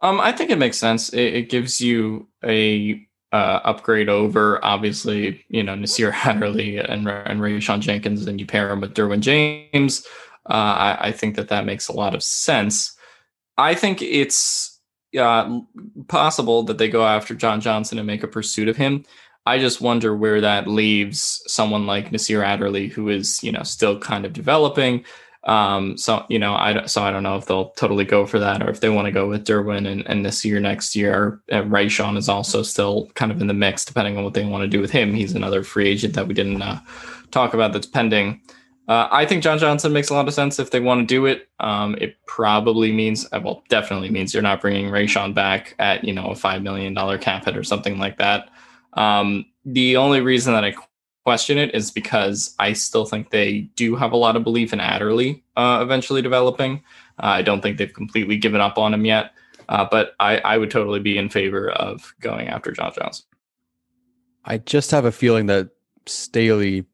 Um, 0.01 0.21
I 0.21 0.33
think 0.33 0.51
it 0.51 0.59
makes 0.59 0.79
sense. 0.79 1.11
It, 1.11 1.35
it 1.35 1.49
gives 1.49 1.81
you 1.81 2.29
a 2.45 3.07
uh, 3.33 3.61
upgrade 3.65 4.09
over 4.09 4.65
obviously, 4.65 5.45
you 5.49 5.63
know, 5.63 5.75
Nasir 5.75 6.13
Adderley 6.13 6.79
and 6.79 7.09
and 7.09 7.41
Rayshawn 7.41 7.81
Jenkins, 7.81 8.27
and 8.27 8.41
you 8.41 8.47
pair 8.47 8.71
him 8.71 8.81
with 8.81 8.95
Derwin 8.95 9.21
James. 9.21 10.07
Uh, 10.49 10.53
I, 10.53 10.99
I 11.09 11.13
think 11.13 11.37
that 11.37 11.49
that 11.49 11.65
makes 11.65 11.89
a 11.89 11.93
lot 11.93 12.15
of 12.15 12.23
sense. 12.23 12.97
I 13.57 13.75
think 13.75 14.03
it's 14.03 14.79
uh, 15.19 15.61
possible 16.09 16.65
that 16.65 16.79
they 16.79 16.89
go 16.89 17.07
after 17.07 17.35
John 17.35 17.61
Johnson 17.61 17.99
and 17.99 18.07
make 18.07 18.23
a 18.23 18.29
pursuit 18.29 18.69
of 18.69 18.77
him. 18.77 19.05
I 19.47 19.59
just 19.59 19.81
wonder 19.81 20.17
where 20.17 20.41
that 20.41 20.67
leaves 20.67 21.43
someone 21.47 21.87
like 21.87 22.11
Nasir 22.11 22.43
Adderley, 22.43 22.89
who 22.89 23.09
is 23.09 23.43
you 23.43 23.53
know 23.53 23.63
still 23.63 23.99
kind 23.99 24.25
of 24.25 24.33
developing. 24.33 25.05
Um, 25.45 25.99
so 25.99 26.25
you 26.29 26.39
know, 26.39 26.55
I 26.55 26.87
so 26.87 27.03
I 27.03 27.11
don't 27.11 27.23
know 27.23 27.37
if 27.37 27.47
they'll 27.47 27.71
totally 27.71 28.05
go 28.05 28.25
for 28.27 28.39
that 28.39 28.63
or 28.63 28.71
if 28.71 28.81
they 28.81 28.89
want 28.89 29.07
to 29.07 29.13
go 29.13 29.29
with 29.29 29.47
Derwin 29.47 29.87
and, 29.87 30.07
and 30.07 30.25
this 30.25 30.45
year 30.45 30.61
next 30.61 30.97
year. 30.97 31.43
And 31.49 32.19
is 32.19 32.29
also 32.29 32.63
still 32.63 33.11
kind 33.15 33.31
of 33.31 33.41
in 33.41 33.47
the 33.47 33.55
mix, 33.55 33.85
depending 33.85 34.17
on 34.17 34.25
what 34.25 34.35
they 34.35 34.45
want 34.45 34.63
to 34.63 34.69
do 34.69 34.81
with 34.81 34.91
him. 34.91 35.13
He's 35.13 35.35
another 35.35 35.63
free 35.63 35.89
agent 35.89 36.15
that 36.15 36.27
we 36.27 36.35
didn't 36.35 36.63
uh, 36.63 36.81
talk 37.31 37.53
about 37.53 37.73
that's 37.73 37.87
pending. 37.87 38.41
Uh, 38.87 39.09
I 39.11 39.25
think 39.25 39.43
John 39.43 39.59
Johnson 39.59 39.93
makes 39.93 40.11
a 40.11 40.15
lot 40.15 40.29
of 40.29 40.35
sense 40.35 40.59
if 40.59 40.71
they 40.71 40.81
want 40.81 41.01
to 41.01 41.07
do 41.07 41.25
it. 41.25 41.49
Um, 41.61 41.97
it 42.01 42.17
probably 42.27 42.93
means, 42.93 43.27
uh, 43.33 43.41
well, 43.43 43.63
definitely 43.69 44.11
means 44.11 44.35
you're 44.35 44.43
not 44.43 44.61
bringing 44.61 44.91
Rayshawn 44.91 45.35
back 45.35 45.75
at 45.79 46.05
you 46.05 46.13
know 46.13 46.27
a 46.27 46.35
five 46.35 46.63
million 46.63 46.93
dollar 46.93 47.17
cap 47.17 47.47
hit 47.47 47.57
or 47.57 47.65
something 47.65 47.99
like 47.99 48.19
that. 48.19 48.51
Um, 48.93 49.47
the 49.65 49.97
only 49.97 50.21
reason 50.21 50.53
that 50.53 50.65
I 50.65 50.75
question 51.25 51.57
it 51.57 51.75
is 51.75 51.91
because 51.91 52.55
I 52.59 52.75
still 52.75 53.07
think 53.07 53.31
they 53.31 53.63
do 53.77 53.97
have 53.97 54.13
a 54.13 54.17
lot 54.17 54.37
of 54.37 54.45
belief 54.45 54.73
in 54.73 54.81
Adderley 54.81 55.43
uh, 55.57 55.81
eventually 55.83 56.21
developing. 56.23 56.83
Uh, 57.23 57.27
I 57.27 57.43
don't 57.43 57.63
think 57.63 57.79
they've 57.79 57.93
completely 57.93 58.37
given 58.37 58.61
up 58.61 58.77
on 58.77 58.93
him 58.93 59.07
yet, 59.07 59.33
uh, 59.69 59.87
but 59.91 60.15
I, 60.21 60.39
I 60.39 60.59
would 60.59 60.71
totally 60.71 61.01
be 61.01 61.17
in 61.17 61.31
favor 61.31 61.71
of 61.71 62.15
going 62.21 62.49
after 62.49 62.73
John 62.73 62.93
Johnson. 62.95 63.25
I 64.45 64.59
just 64.59 64.91
have 64.91 65.07
a 65.07 65.13
feeling 65.13 65.47
that 65.47 65.71
Staley 66.07 66.85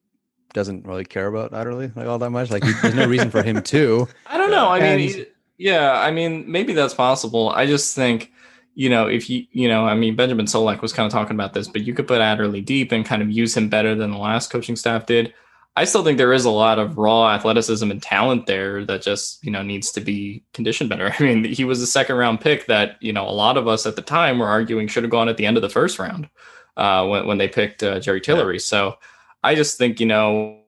doesn't 0.52 0.86
really 0.86 1.04
care 1.04 1.26
about 1.26 1.52
Adderley 1.52 1.90
like 1.94 2.06
all 2.06 2.18
that 2.18 2.30
much. 2.30 2.50
Like 2.50 2.64
he, 2.64 2.72
there's 2.82 2.94
no 2.94 3.06
reason 3.06 3.30
for 3.30 3.42
him 3.42 3.62
to. 3.62 4.08
I 4.26 4.38
don't 4.38 4.50
know. 4.50 4.68
I 4.68 4.78
and, 4.78 5.00
mean, 5.00 5.26
yeah, 5.58 5.92
I 5.92 6.10
mean, 6.10 6.50
maybe 6.50 6.72
that's 6.72 6.94
possible. 6.94 7.50
I 7.50 7.66
just 7.66 7.94
think, 7.94 8.32
you 8.74 8.88
know, 8.88 9.06
if 9.06 9.28
you, 9.28 9.46
you 9.52 9.68
know, 9.68 9.86
I 9.86 9.94
mean, 9.94 10.16
Benjamin 10.16 10.46
Solak 10.46 10.80
was 10.80 10.92
kind 10.92 11.06
of 11.06 11.12
talking 11.12 11.36
about 11.36 11.52
this, 11.52 11.68
but 11.68 11.82
you 11.82 11.94
could 11.94 12.08
put 12.08 12.20
Adderley 12.20 12.60
deep 12.60 12.92
and 12.92 13.04
kind 13.04 13.22
of 13.22 13.30
use 13.30 13.56
him 13.56 13.68
better 13.68 13.94
than 13.94 14.10
the 14.10 14.18
last 14.18 14.50
coaching 14.50 14.76
staff 14.76 15.06
did. 15.06 15.34
I 15.76 15.84
still 15.84 16.02
think 16.02 16.18
there 16.18 16.32
is 16.32 16.44
a 16.44 16.50
lot 16.50 16.78
of 16.78 16.98
raw 16.98 17.30
athleticism 17.30 17.90
and 17.90 18.02
talent 18.02 18.46
there 18.46 18.84
that 18.86 19.02
just, 19.02 19.44
you 19.44 19.50
know, 19.50 19.62
needs 19.62 19.92
to 19.92 20.00
be 20.00 20.42
conditioned 20.52 20.90
better. 20.90 21.14
I 21.18 21.22
mean, 21.22 21.44
he 21.44 21.64
was 21.64 21.80
a 21.80 21.86
second 21.86 22.16
round 22.16 22.40
pick 22.40 22.66
that, 22.66 22.96
you 23.00 23.12
know, 23.12 23.28
a 23.28 23.30
lot 23.30 23.56
of 23.56 23.68
us 23.68 23.86
at 23.86 23.96
the 23.96 24.02
time 24.02 24.38
were 24.38 24.48
arguing 24.48 24.88
should 24.88 25.04
have 25.04 25.10
gone 25.10 25.28
at 25.28 25.36
the 25.36 25.46
end 25.46 25.56
of 25.56 25.62
the 25.62 25.68
first 25.68 25.98
round 25.98 26.28
uh, 26.76 27.06
when, 27.06 27.26
when 27.26 27.38
they 27.38 27.48
picked 27.48 27.82
uh, 27.82 28.00
Jerry 28.00 28.20
Tillery. 28.20 28.54
Yeah. 28.54 28.60
So, 28.60 28.96
I 29.42 29.54
just 29.54 29.78
think, 29.78 30.00
you 30.00 30.06
know, 30.06 30.60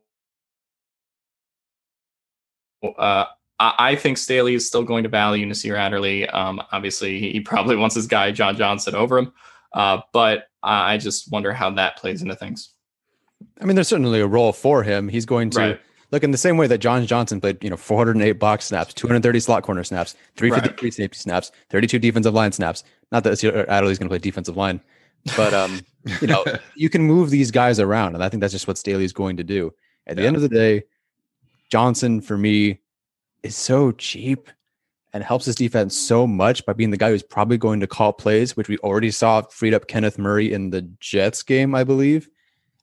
uh, 2.82 3.26
I, 3.58 3.94
think 3.94 4.18
Staley 4.18 4.54
is 4.54 4.66
still 4.66 4.82
going 4.82 5.04
to 5.04 5.08
value 5.08 5.46
Nasir 5.46 5.76
Adderley. 5.76 6.28
Um, 6.28 6.60
obviously, 6.72 7.18
he, 7.18 7.40
probably 7.40 7.76
wants 7.82 7.94
his 7.94 8.06
guy, 8.06 8.32
John 8.32 8.56
Johnson, 8.56 8.94
over 8.94 9.18
him. 9.18 9.32
Uh, 9.72 10.00
but 10.12 10.48
I 10.62 10.98
just 10.98 11.30
wonder 11.30 11.52
how 11.52 11.70
that 11.70 11.96
plays 11.96 12.22
into 12.22 12.34
things. 12.34 12.70
I 13.60 13.64
mean, 13.64 13.74
there's 13.74 13.88
certainly 13.88 14.20
a 14.20 14.26
role 14.26 14.52
for 14.52 14.82
him. 14.82 15.08
He's 15.08 15.26
going 15.26 15.50
to 15.50 15.58
right. 15.58 15.80
look 16.10 16.24
in 16.24 16.30
the 16.30 16.38
same 16.38 16.56
way 16.56 16.66
that 16.66 16.78
John 16.78 17.06
Johnson 17.06 17.40
played, 17.40 17.62
you 17.62 17.70
know, 17.70 17.76
408 17.76 18.32
box 18.32 18.66
snaps, 18.66 18.94
230 18.94 19.40
slot 19.40 19.62
corner 19.62 19.84
snaps, 19.84 20.14
353 20.36 20.86
right. 20.86 20.94
safety 20.94 21.18
snaps, 21.18 21.52
32 21.70 21.98
defensive 21.98 22.34
line 22.34 22.52
snaps. 22.52 22.84
Not 23.10 23.24
that 23.24 23.42
Adderley's 23.68 23.98
going 23.98 24.08
to 24.08 24.12
play 24.12 24.18
defensive 24.18 24.56
line, 24.56 24.80
but 25.36 25.54
um, 25.54 25.80
you 26.20 26.26
know, 26.26 26.44
you 26.74 26.88
can 26.88 27.02
move 27.02 27.30
these 27.30 27.50
guys 27.50 27.80
around, 27.80 28.14
and 28.14 28.24
I 28.24 28.28
think 28.28 28.40
that's 28.40 28.52
just 28.52 28.68
what 28.68 28.78
Staley 28.78 29.04
is 29.04 29.12
going 29.12 29.36
to 29.36 29.44
do. 29.44 29.72
At 30.06 30.16
the 30.16 30.26
end 30.26 30.36
of 30.36 30.42
the 30.42 30.48
day, 30.48 30.82
Johnson 31.70 32.20
for 32.20 32.36
me 32.36 32.80
is 33.42 33.56
so 33.56 33.92
cheap 33.92 34.48
and 35.12 35.22
helps 35.22 35.44
his 35.44 35.54
defense 35.54 35.96
so 35.96 36.26
much 36.26 36.64
by 36.64 36.72
being 36.72 36.90
the 36.90 36.96
guy 36.96 37.10
who's 37.10 37.22
probably 37.22 37.58
going 37.58 37.80
to 37.80 37.86
call 37.86 38.12
plays, 38.12 38.56
which 38.56 38.68
we 38.68 38.78
already 38.78 39.10
saw 39.10 39.42
freed 39.42 39.74
up 39.74 39.86
Kenneth 39.86 40.18
Murray 40.18 40.52
in 40.52 40.70
the 40.70 40.82
Jets 41.00 41.42
game, 41.42 41.74
I 41.74 41.84
believe. 41.84 42.28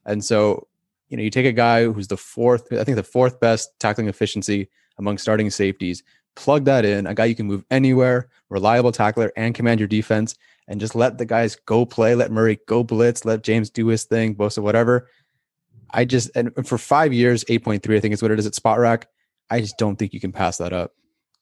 And 0.06 0.24
so, 0.24 0.68
you 1.08 1.16
know, 1.16 1.22
you 1.22 1.30
take 1.30 1.46
a 1.46 1.52
guy 1.52 1.84
who's 1.84 2.08
the 2.08 2.16
fourth, 2.16 2.72
I 2.72 2.84
think 2.84 2.96
the 2.96 3.02
fourth 3.02 3.40
best 3.40 3.70
tackling 3.80 4.08
efficiency 4.08 4.70
among 4.98 5.18
starting 5.18 5.50
safeties, 5.50 6.04
plug 6.36 6.64
that 6.66 6.84
in, 6.84 7.06
a 7.06 7.14
guy 7.14 7.24
you 7.24 7.34
can 7.34 7.46
move 7.46 7.64
anywhere, 7.70 8.28
reliable 8.48 8.92
tackler, 8.92 9.32
and 9.36 9.54
command 9.54 9.80
your 9.80 9.88
defense 9.88 10.36
and 10.70 10.80
just 10.80 10.94
let 10.94 11.18
the 11.18 11.26
guys 11.26 11.56
go 11.66 11.84
play, 11.84 12.14
let 12.14 12.30
Murray 12.30 12.60
go 12.68 12.84
blitz, 12.84 13.24
let 13.24 13.42
James 13.42 13.68
do 13.68 13.88
his 13.88 14.04
thing, 14.04 14.36
Bosa, 14.36 14.62
whatever. 14.62 15.10
I 15.90 16.04
just 16.04 16.30
and 16.36 16.54
for 16.66 16.78
five 16.78 17.12
years, 17.12 17.44
8.3, 17.44 17.96
I 17.96 18.00
think 18.00 18.14
is 18.14 18.22
what 18.22 18.30
it 18.30 18.38
is 18.38 18.46
at 18.46 18.52
Spotrac. 18.52 19.04
I 19.50 19.60
just 19.60 19.76
don't 19.76 19.96
think 19.96 20.14
you 20.14 20.20
can 20.20 20.30
pass 20.30 20.58
that 20.58 20.72
up. 20.72 20.92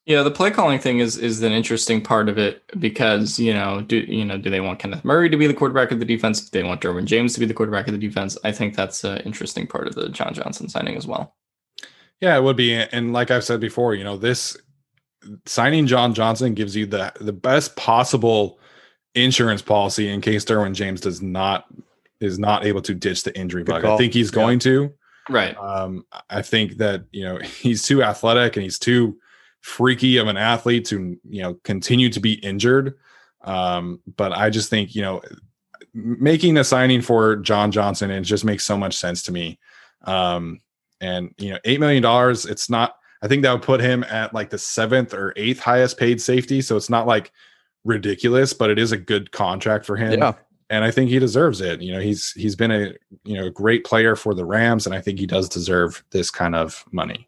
Yeah, 0.06 0.22
the 0.22 0.30
play 0.30 0.50
calling 0.50 0.78
thing 0.78 1.00
is 1.00 1.18
is 1.18 1.42
an 1.42 1.52
interesting 1.52 2.00
part 2.00 2.30
of 2.30 2.38
it 2.38 2.62
because 2.80 3.38
you 3.38 3.52
know 3.52 3.82
do 3.82 3.98
you 3.98 4.24
know 4.24 4.38
do 4.38 4.48
they 4.48 4.60
want 4.60 4.78
Kenneth 4.78 5.04
Murray 5.04 5.28
to 5.28 5.36
be 5.36 5.46
the 5.46 5.52
quarterback 5.52 5.92
of 5.92 5.98
the 5.98 6.06
defense? 6.06 6.40
Do 6.40 6.58
they 6.58 6.66
want 6.66 6.80
Derwin 6.80 7.04
James 7.04 7.34
to 7.34 7.40
be 7.40 7.44
the 7.44 7.52
quarterback 7.52 7.86
of 7.86 7.92
the 7.92 7.98
defense? 7.98 8.38
I 8.42 8.50
think 8.50 8.74
that's 8.74 9.04
an 9.04 9.18
interesting 9.18 9.66
part 9.66 9.86
of 9.86 9.94
the 9.94 10.08
John 10.08 10.32
Johnson 10.32 10.70
signing 10.70 10.96
as 10.96 11.06
well. 11.06 11.36
Yeah, 12.22 12.34
it 12.38 12.42
would 12.42 12.56
be, 12.56 12.74
and 12.74 13.12
like 13.12 13.30
I've 13.30 13.44
said 13.44 13.60
before, 13.60 13.94
you 13.94 14.02
know 14.02 14.16
this 14.16 14.56
signing 15.44 15.86
John 15.86 16.14
Johnson 16.14 16.54
gives 16.54 16.74
you 16.74 16.86
the 16.86 17.12
the 17.20 17.34
best 17.34 17.76
possible 17.76 18.57
insurance 19.22 19.62
policy 19.62 20.08
in 20.08 20.20
case 20.20 20.44
Derwin 20.44 20.74
James 20.74 21.00
does 21.00 21.22
not 21.22 21.66
is 22.20 22.38
not 22.38 22.64
able 22.64 22.82
to 22.82 22.94
ditch 22.94 23.22
the 23.22 23.36
injury 23.38 23.62
bug. 23.62 23.84
I 23.84 23.96
think 23.96 24.12
he's 24.12 24.30
going 24.30 24.54
yeah. 24.54 24.72
to. 24.72 24.94
Right. 25.30 25.56
Um, 25.56 26.04
I 26.30 26.42
think 26.42 26.78
that 26.78 27.04
you 27.12 27.24
know 27.24 27.38
he's 27.60 27.84
too 27.84 28.02
athletic 28.02 28.56
and 28.56 28.62
he's 28.62 28.78
too 28.78 29.18
freaky 29.60 30.16
of 30.18 30.28
an 30.28 30.36
athlete 30.36 30.84
to 30.86 31.18
you 31.28 31.42
know 31.42 31.54
continue 31.64 32.08
to 32.10 32.20
be 32.20 32.34
injured. 32.34 32.94
Um, 33.42 34.00
but 34.16 34.32
I 34.32 34.50
just 34.50 34.70
think 34.70 34.94
you 34.94 35.02
know 35.02 35.22
making 35.94 36.56
a 36.56 36.64
signing 36.64 37.00
for 37.00 37.36
John 37.36 37.70
Johnson 37.70 38.10
it 38.10 38.22
just 38.22 38.44
makes 38.44 38.64
so 38.64 38.76
much 38.76 38.96
sense 38.96 39.22
to 39.24 39.32
me. 39.32 39.58
Um, 40.04 40.60
and 41.00 41.34
you 41.38 41.50
know, 41.50 41.58
eight 41.64 41.80
million 41.80 42.02
dollars. 42.02 42.44
It's 42.44 42.68
not. 42.68 42.94
I 43.20 43.28
think 43.28 43.42
that 43.42 43.52
would 43.52 43.62
put 43.62 43.80
him 43.80 44.04
at 44.04 44.32
like 44.32 44.50
the 44.50 44.58
seventh 44.58 45.12
or 45.12 45.32
eighth 45.36 45.58
highest 45.58 45.98
paid 45.98 46.20
safety. 46.20 46.60
So 46.62 46.76
it's 46.76 46.90
not 46.90 47.06
like 47.06 47.32
ridiculous, 47.88 48.52
but 48.52 48.70
it 48.70 48.78
is 48.78 48.92
a 48.92 48.96
good 48.96 49.32
contract 49.32 49.84
for 49.84 49.96
him. 49.96 50.18
Yeah. 50.18 50.34
And 50.70 50.84
I 50.84 50.90
think 50.90 51.08
he 51.08 51.18
deserves 51.18 51.62
it. 51.62 51.80
You 51.80 51.92
know, 51.92 52.00
he's 52.00 52.32
he's 52.32 52.54
been 52.54 52.70
a 52.70 52.92
you 53.24 53.36
know 53.36 53.46
a 53.46 53.50
great 53.50 53.84
player 53.84 54.14
for 54.14 54.34
the 54.34 54.44
Rams, 54.44 54.86
and 54.86 54.94
I 54.94 55.00
think 55.00 55.18
he 55.18 55.26
does 55.26 55.48
deserve 55.48 56.04
this 56.10 56.30
kind 56.30 56.54
of 56.54 56.84
money. 56.92 57.26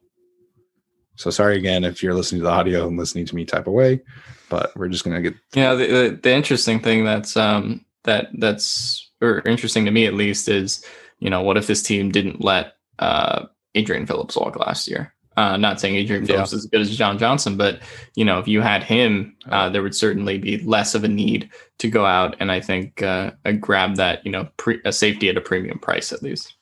So 1.17 1.31
sorry 1.31 1.57
again 1.57 1.83
if 1.85 2.03
you're 2.03 2.15
listening 2.15 2.43
to 2.43 2.45
the 2.45 2.53
audio 2.53 2.87
and 2.87 2.99
listening 2.99 3.25
to 3.27 3.35
me 3.35 3.47
type 3.47 3.67
away, 3.67 4.03
but 4.51 4.77
we're 4.77 4.89
just 4.89 5.05
gonna 5.05 5.23
get. 5.23 5.35
Yeah, 5.55 5.75
the, 5.75 5.87
the, 5.87 6.21
the 6.23 6.33
interesting 6.33 6.81
thing 6.81 7.05
that's 7.05 7.35
um 7.37 7.85
that 8.05 8.29
that's 8.39 9.11
or 9.23 9.43
interesting 9.47 9.87
to 9.87 9.91
me 9.91 10.05
at 10.05 10.15
least 10.15 10.49
is 10.49 10.85
you 11.19 11.31
know 11.31 11.41
what 11.41 11.57
if 11.57 11.67
this 11.67 11.83
team 11.83 12.11
didn't 12.11 12.45
let 12.45 12.75
uh 12.99 13.47
Adrian 13.75 14.05
Phillips 14.05 14.37
walk 14.37 14.57
last 14.59 14.87
year? 14.87 15.15
Uh, 15.41 15.57
not 15.57 15.81
saying 15.81 15.97
Adrian 15.97 16.27
Phillips 16.27 16.53
yeah. 16.53 16.59
is 16.59 16.65
as 16.65 16.71
good 16.71 16.83
as 16.83 16.95
John 16.95 17.17
Johnson, 17.17 17.57
but 17.57 17.81
you 18.15 18.27
know, 18.27 18.39
if 18.39 18.47
you 18.47 18.61
had 18.61 18.83
him, 18.83 19.35
uh, 19.51 19.71
there 19.71 19.83
would 19.83 19.95
certainly 19.95 20.37
be 20.37 20.59
less 20.59 20.95
of 20.95 21.03
a 21.03 21.09
need 21.09 21.49
to 21.79 21.89
go 21.89 22.05
out 22.05 22.37
and 22.41 22.53
I 22.53 22.61
think 22.61 23.03
uh, 23.03 23.31
grab 23.59 23.97
that 23.97 24.25
you 24.27 24.31
know 24.31 24.49
pre- 24.59 24.83
a 24.85 24.93
safety 24.93 25.31
at 25.31 25.39
a 25.39 25.41
premium 25.41 25.79
price 25.79 26.13
at 26.13 26.23
least. 26.23 26.57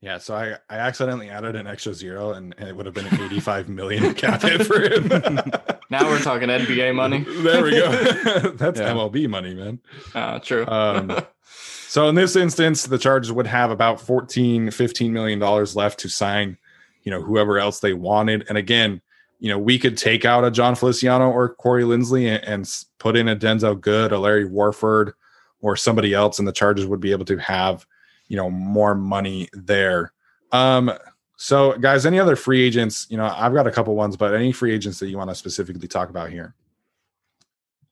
Yeah, 0.00 0.16
so 0.16 0.34
I, 0.34 0.56
I 0.70 0.76
accidentally 0.76 1.28
added 1.28 1.54
an 1.54 1.66
extra 1.66 1.92
zero, 1.92 2.32
and, 2.32 2.54
and 2.56 2.66
it 2.66 2.74
would 2.76 2.86
have 2.86 2.94
been 2.94 3.06
an 3.06 3.20
85 3.20 3.68
million 3.68 4.14
cap 4.14 4.40
hit 4.40 4.66
for 4.66 4.80
him. 4.80 5.08
now 5.90 6.08
we're 6.08 6.18
talking 6.18 6.48
NBA 6.48 6.94
money. 6.94 7.24
there 7.42 7.62
we 7.62 7.72
go. 7.72 7.90
That's 8.54 8.80
yeah. 8.80 8.92
MLB 8.92 9.28
money, 9.28 9.54
man. 9.54 9.80
Uh, 10.14 10.38
true. 10.38 10.66
um, 10.66 11.24
so 11.88 12.08
in 12.08 12.14
this 12.14 12.36
instance, 12.36 12.84
the 12.84 12.98
Chargers 12.98 13.32
would 13.32 13.46
have 13.46 13.70
about 13.70 14.00
14, 14.00 14.70
15 14.70 15.12
million 15.12 15.38
dollars 15.38 15.74
left 15.74 16.00
to 16.00 16.08
sign, 16.08 16.58
you 17.04 17.10
know, 17.10 17.22
whoever 17.22 17.58
else 17.58 17.80
they 17.80 17.92
wanted. 17.92 18.44
And 18.48 18.58
again, 18.58 19.00
you 19.38 19.48
know, 19.50 19.58
we 19.58 19.78
could 19.78 19.96
take 19.96 20.24
out 20.24 20.44
a 20.44 20.50
Jon 20.50 20.74
Feliciano 20.74 21.30
or 21.30 21.54
Corey 21.54 21.84
Linsley 21.84 22.26
and, 22.26 22.44
and 22.44 22.84
put 22.98 23.16
in 23.16 23.28
a 23.28 23.36
Denzelle 23.36 23.80
Good, 23.80 24.12
a 24.12 24.18
Larry 24.18 24.46
Warford, 24.46 25.12
or 25.60 25.76
somebody 25.76 26.12
else, 26.12 26.38
and 26.38 26.46
the 26.46 26.52
Chargers 26.52 26.86
would 26.86 27.00
be 27.00 27.12
able 27.12 27.24
to 27.26 27.38
have 27.38 27.86
you 28.28 28.36
know 28.36 28.50
more 28.50 28.94
money 28.94 29.48
there. 29.52 30.12
Um, 30.52 30.92
so 31.36 31.76
guys, 31.78 32.06
any 32.06 32.18
other 32.18 32.36
free 32.36 32.62
agents? 32.62 33.06
You 33.10 33.16
know, 33.16 33.32
I've 33.36 33.54
got 33.54 33.66
a 33.66 33.70
couple 33.70 33.94
ones, 33.94 34.16
but 34.16 34.34
any 34.34 34.52
free 34.52 34.72
agents 34.72 34.98
that 35.00 35.08
you 35.08 35.18
want 35.18 35.30
to 35.30 35.34
specifically 35.34 35.88
talk 35.88 36.10
about 36.10 36.30
here? 36.30 36.54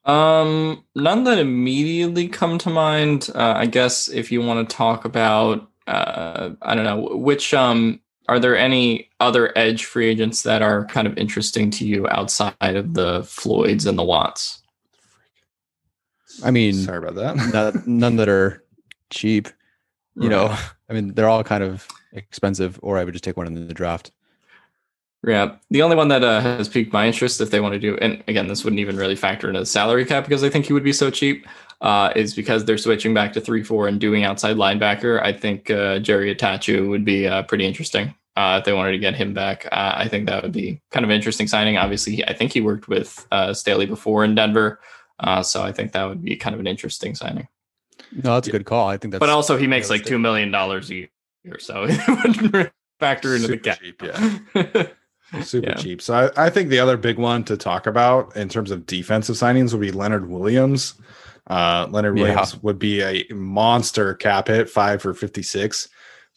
Um, 0.04 0.84
none 0.94 1.24
that 1.24 1.38
immediately 1.38 2.28
come 2.28 2.58
to 2.58 2.70
mind. 2.70 3.30
Uh, 3.34 3.54
I 3.56 3.66
guess 3.66 4.08
if 4.08 4.32
you 4.32 4.42
want 4.42 4.68
to 4.68 4.76
talk 4.76 5.04
about, 5.04 5.68
uh, 5.86 6.50
I 6.60 6.74
don't 6.74 6.84
know, 6.84 7.16
which 7.16 7.54
um, 7.54 8.00
are 8.32 8.40
there 8.40 8.56
any 8.56 9.10
other 9.20 9.52
edge 9.58 9.84
free 9.84 10.08
agents 10.08 10.42
that 10.44 10.62
are 10.62 10.86
kind 10.86 11.06
of 11.06 11.18
interesting 11.18 11.70
to 11.70 11.86
you 11.86 12.08
outside 12.08 12.54
of 12.62 12.94
the 12.94 13.22
Floyds 13.24 13.84
and 13.84 13.98
the 13.98 14.02
Watts? 14.02 14.62
I 16.42 16.50
mean, 16.50 16.72
sorry 16.72 17.06
about 17.06 17.16
that. 17.16 17.36
none, 17.52 17.82
none 17.84 18.16
that 18.16 18.30
are 18.30 18.64
cheap. 19.10 19.48
You 20.16 20.22
right. 20.22 20.30
know, 20.30 20.56
I 20.88 20.94
mean, 20.94 21.12
they're 21.12 21.28
all 21.28 21.44
kind 21.44 21.62
of 21.62 21.86
expensive, 22.14 22.80
or 22.82 22.96
I 22.96 23.04
would 23.04 23.12
just 23.12 23.22
take 23.22 23.36
one 23.36 23.46
in 23.46 23.68
the 23.68 23.74
draft. 23.74 24.12
Yeah, 25.26 25.56
the 25.70 25.82
only 25.82 25.94
one 25.94 26.08
that 26.08 26.24
uh, 26.24 26.40
has 26.40 26.70
piqued 26.70 26.94
my 26.94 27.06
interest, 27.06 27.38
if 27.42 27.50
they 27.50 27.60
want 27.60 27.74
to 27.74 27.78
do, 27.78 27.98
and 27.98 28.24
again, 28.28 28.48
this 28.48 28.64
wouldn't 28.64 28.80
even 28.80 28.96
really 28.96 29.14
factor 29.14 29.46
into 29.46 29.60
the 29.60 29.66
salary 29.66 30.06
cap 30.06 30.24
because 30.24 30.42
I 30.42 30.48
think 30.48 30.64
he 30.64 30.72
would 30.72 30.82
be 30.82 30.94
so 30.94 31.10
cheap, 31.10 31.46
uh, 31.82 32.14
is 32.16 32.32
because 32.32 32.64
they're 32.64 32.78
switching 32.78 33.12
back 33.12 33.34
to 33.34 33.42
three 33.42 33.62
four 33.62 33.88
and 33.88 34.00
doing 34.00 34.24
outside 34.24 34.56
linebacker. 34.56 35.22
I 35.22 35.34
think 35.34 35.70
uh, 35.70 35.98
Jerry 35.98 36.34
Attaochu 36.34 36.88
would 36.88 37.04
be 37.04 37.28
uh, 37.28 37.42
pretty 37.42 37.66
interesting 37.66 38.14
uh, 38.36 38.58
if 38.60 38.64
they 38.64 38.72
wanted 38.72 38.92
to 38.92 38.98
get 38.98 39.14
him 39.14 39.34
back. 39.34 39.66
Uh, 39.66 39.92
I 39.96 40.08
think 40.08 40.26
that 40.26 40.42
would 40.42 40.52
be 40.52 40.80
kind 40.90 41.04
of 41.04 41.10
an 41.10 41.16
interesting 41.16 41.46
signing. 41.46 41.76
Obviously, 41.76 42.26
I 42.26 42.32
think 42.32 42.52
he 42.52 42.60
worked 42.60 42.88
with 42.88 43.26
Staley 43.52 43.86
before 43.86 44.24
in 44.24 44.34
Denver, 44.34 44.80
so 45.42 45.62
I 45.62 45.72
think 45.72 45.92
that 45.92 46.04
would 46.04 46.22
be 46.22 46.36
kind 46.36 46.54
of 46.54 46.60
an 46.60 46.66
interesting 46.66 47.14
signing. 47.14 47.48
No, 48.10 48.34
that's 48.34 48.48
a 48.48 48.50
good 48.50 48.66
call. 48.66 48.88
I 48.88 48.96
think 48.96 49.12
that's. 49.12 49.20
But 49.20 49.30
also, 49.30 49.56
he 49.56 49.66
makes 49.66 49.90
like 49.90 50.04
two 50.04 50.18
million 50.18 50.50
dollars 50.50 50.90
a 50.90 51.08
year, 51.44 51.58
so 51.58 51.84
it 51.88 52.00
wouldn't 52.08 52.72
factor 52.98 53.34
into 53.34 53.48
Super 53.48 53.62
the 53.62 53.70
cap. 53.70 53.80
Cheap, 53.80 54.02
yeah. 54.02 55.42
Super 55.42 55.70
yeah. 55.70 55.74
cheap. 55.74 56.02
So 56.02 56.14
I, 56.36 56.46
I, 56.46 56.50
think 56.50 56.68
the 56.68 56.78
other 56.78 56.98
big 56.98 57.16
one 57.18 57.42
to 57.44 57.56
talk 57.56 57.86
about 57.86 58.36
in 58.36 58.50
terms 58.50 58.70
of 58.70 58.84
defensive 58.84 59.36
signings 59.36 59.72
would 59.72 59.80
be 59.80 59.90
Leonard 59.90 60.28
Williams. 60.28 60.94
Uh, 61.46 61.86
Leonard 61.90 62.18
Williams 62.18 62.52
yeah. 62.52 62.60
would 62.62 62.78
be 62.78 63.00
a 63.00 63.26
monster 63.32 64.14
cap 64.14 64.48
hit, 64.48 64.68
five 64.68 65.00
for 65.00 65.14
fifty 65.14 65.42
six. 65.42 65.88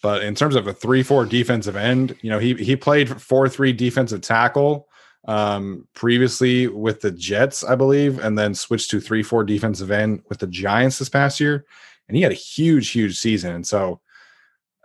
But 0.06 0.22
in 0.22 0.36
terms 0.36 0.56
of 0.56 0.68
a 0.68 0.74
three 0.74 1.02
four 1.02 1.26
defensive 1.26 1.76
end, 1.76 2.16
you 2.22 2.30
know, 2.30 2.38
he 2.38 2.54
he 2.54 2.76
played 2.76 3.20
four 3.20 3.50
three 3.50 3.74
defensive 3.74 4.22
tackle 4.22 4.88
um, 5.28 5.88
previously 5.96 6.68
with 6.68 7.02
the 7.02 7.10
Jets, 7.10 7.64
I 7.64 7.74
believe, 7.74 8.20
and 8.20 8.38
then 8.38 8.54
switched 8.54 8.92
to 8.92 9.00
three 9.00 9.24
four 9.24 9.44
defensive 9.44 9.90
end 9.90 10.22
with 10.30 10.38
the 10.38 10.46
Giants 10.46 11.00
this 11.00 11.10
past 11.10 11.40
year, 11.40 11.66
and 12.08 12.16
he 12.16 12.22
had 12.22 12.32
a 12.32 12.36
huge 12.36 12.92
huge 12.92 13.18
season. 13.18 13.56
And 13.56 13.66
so 13.66 14.00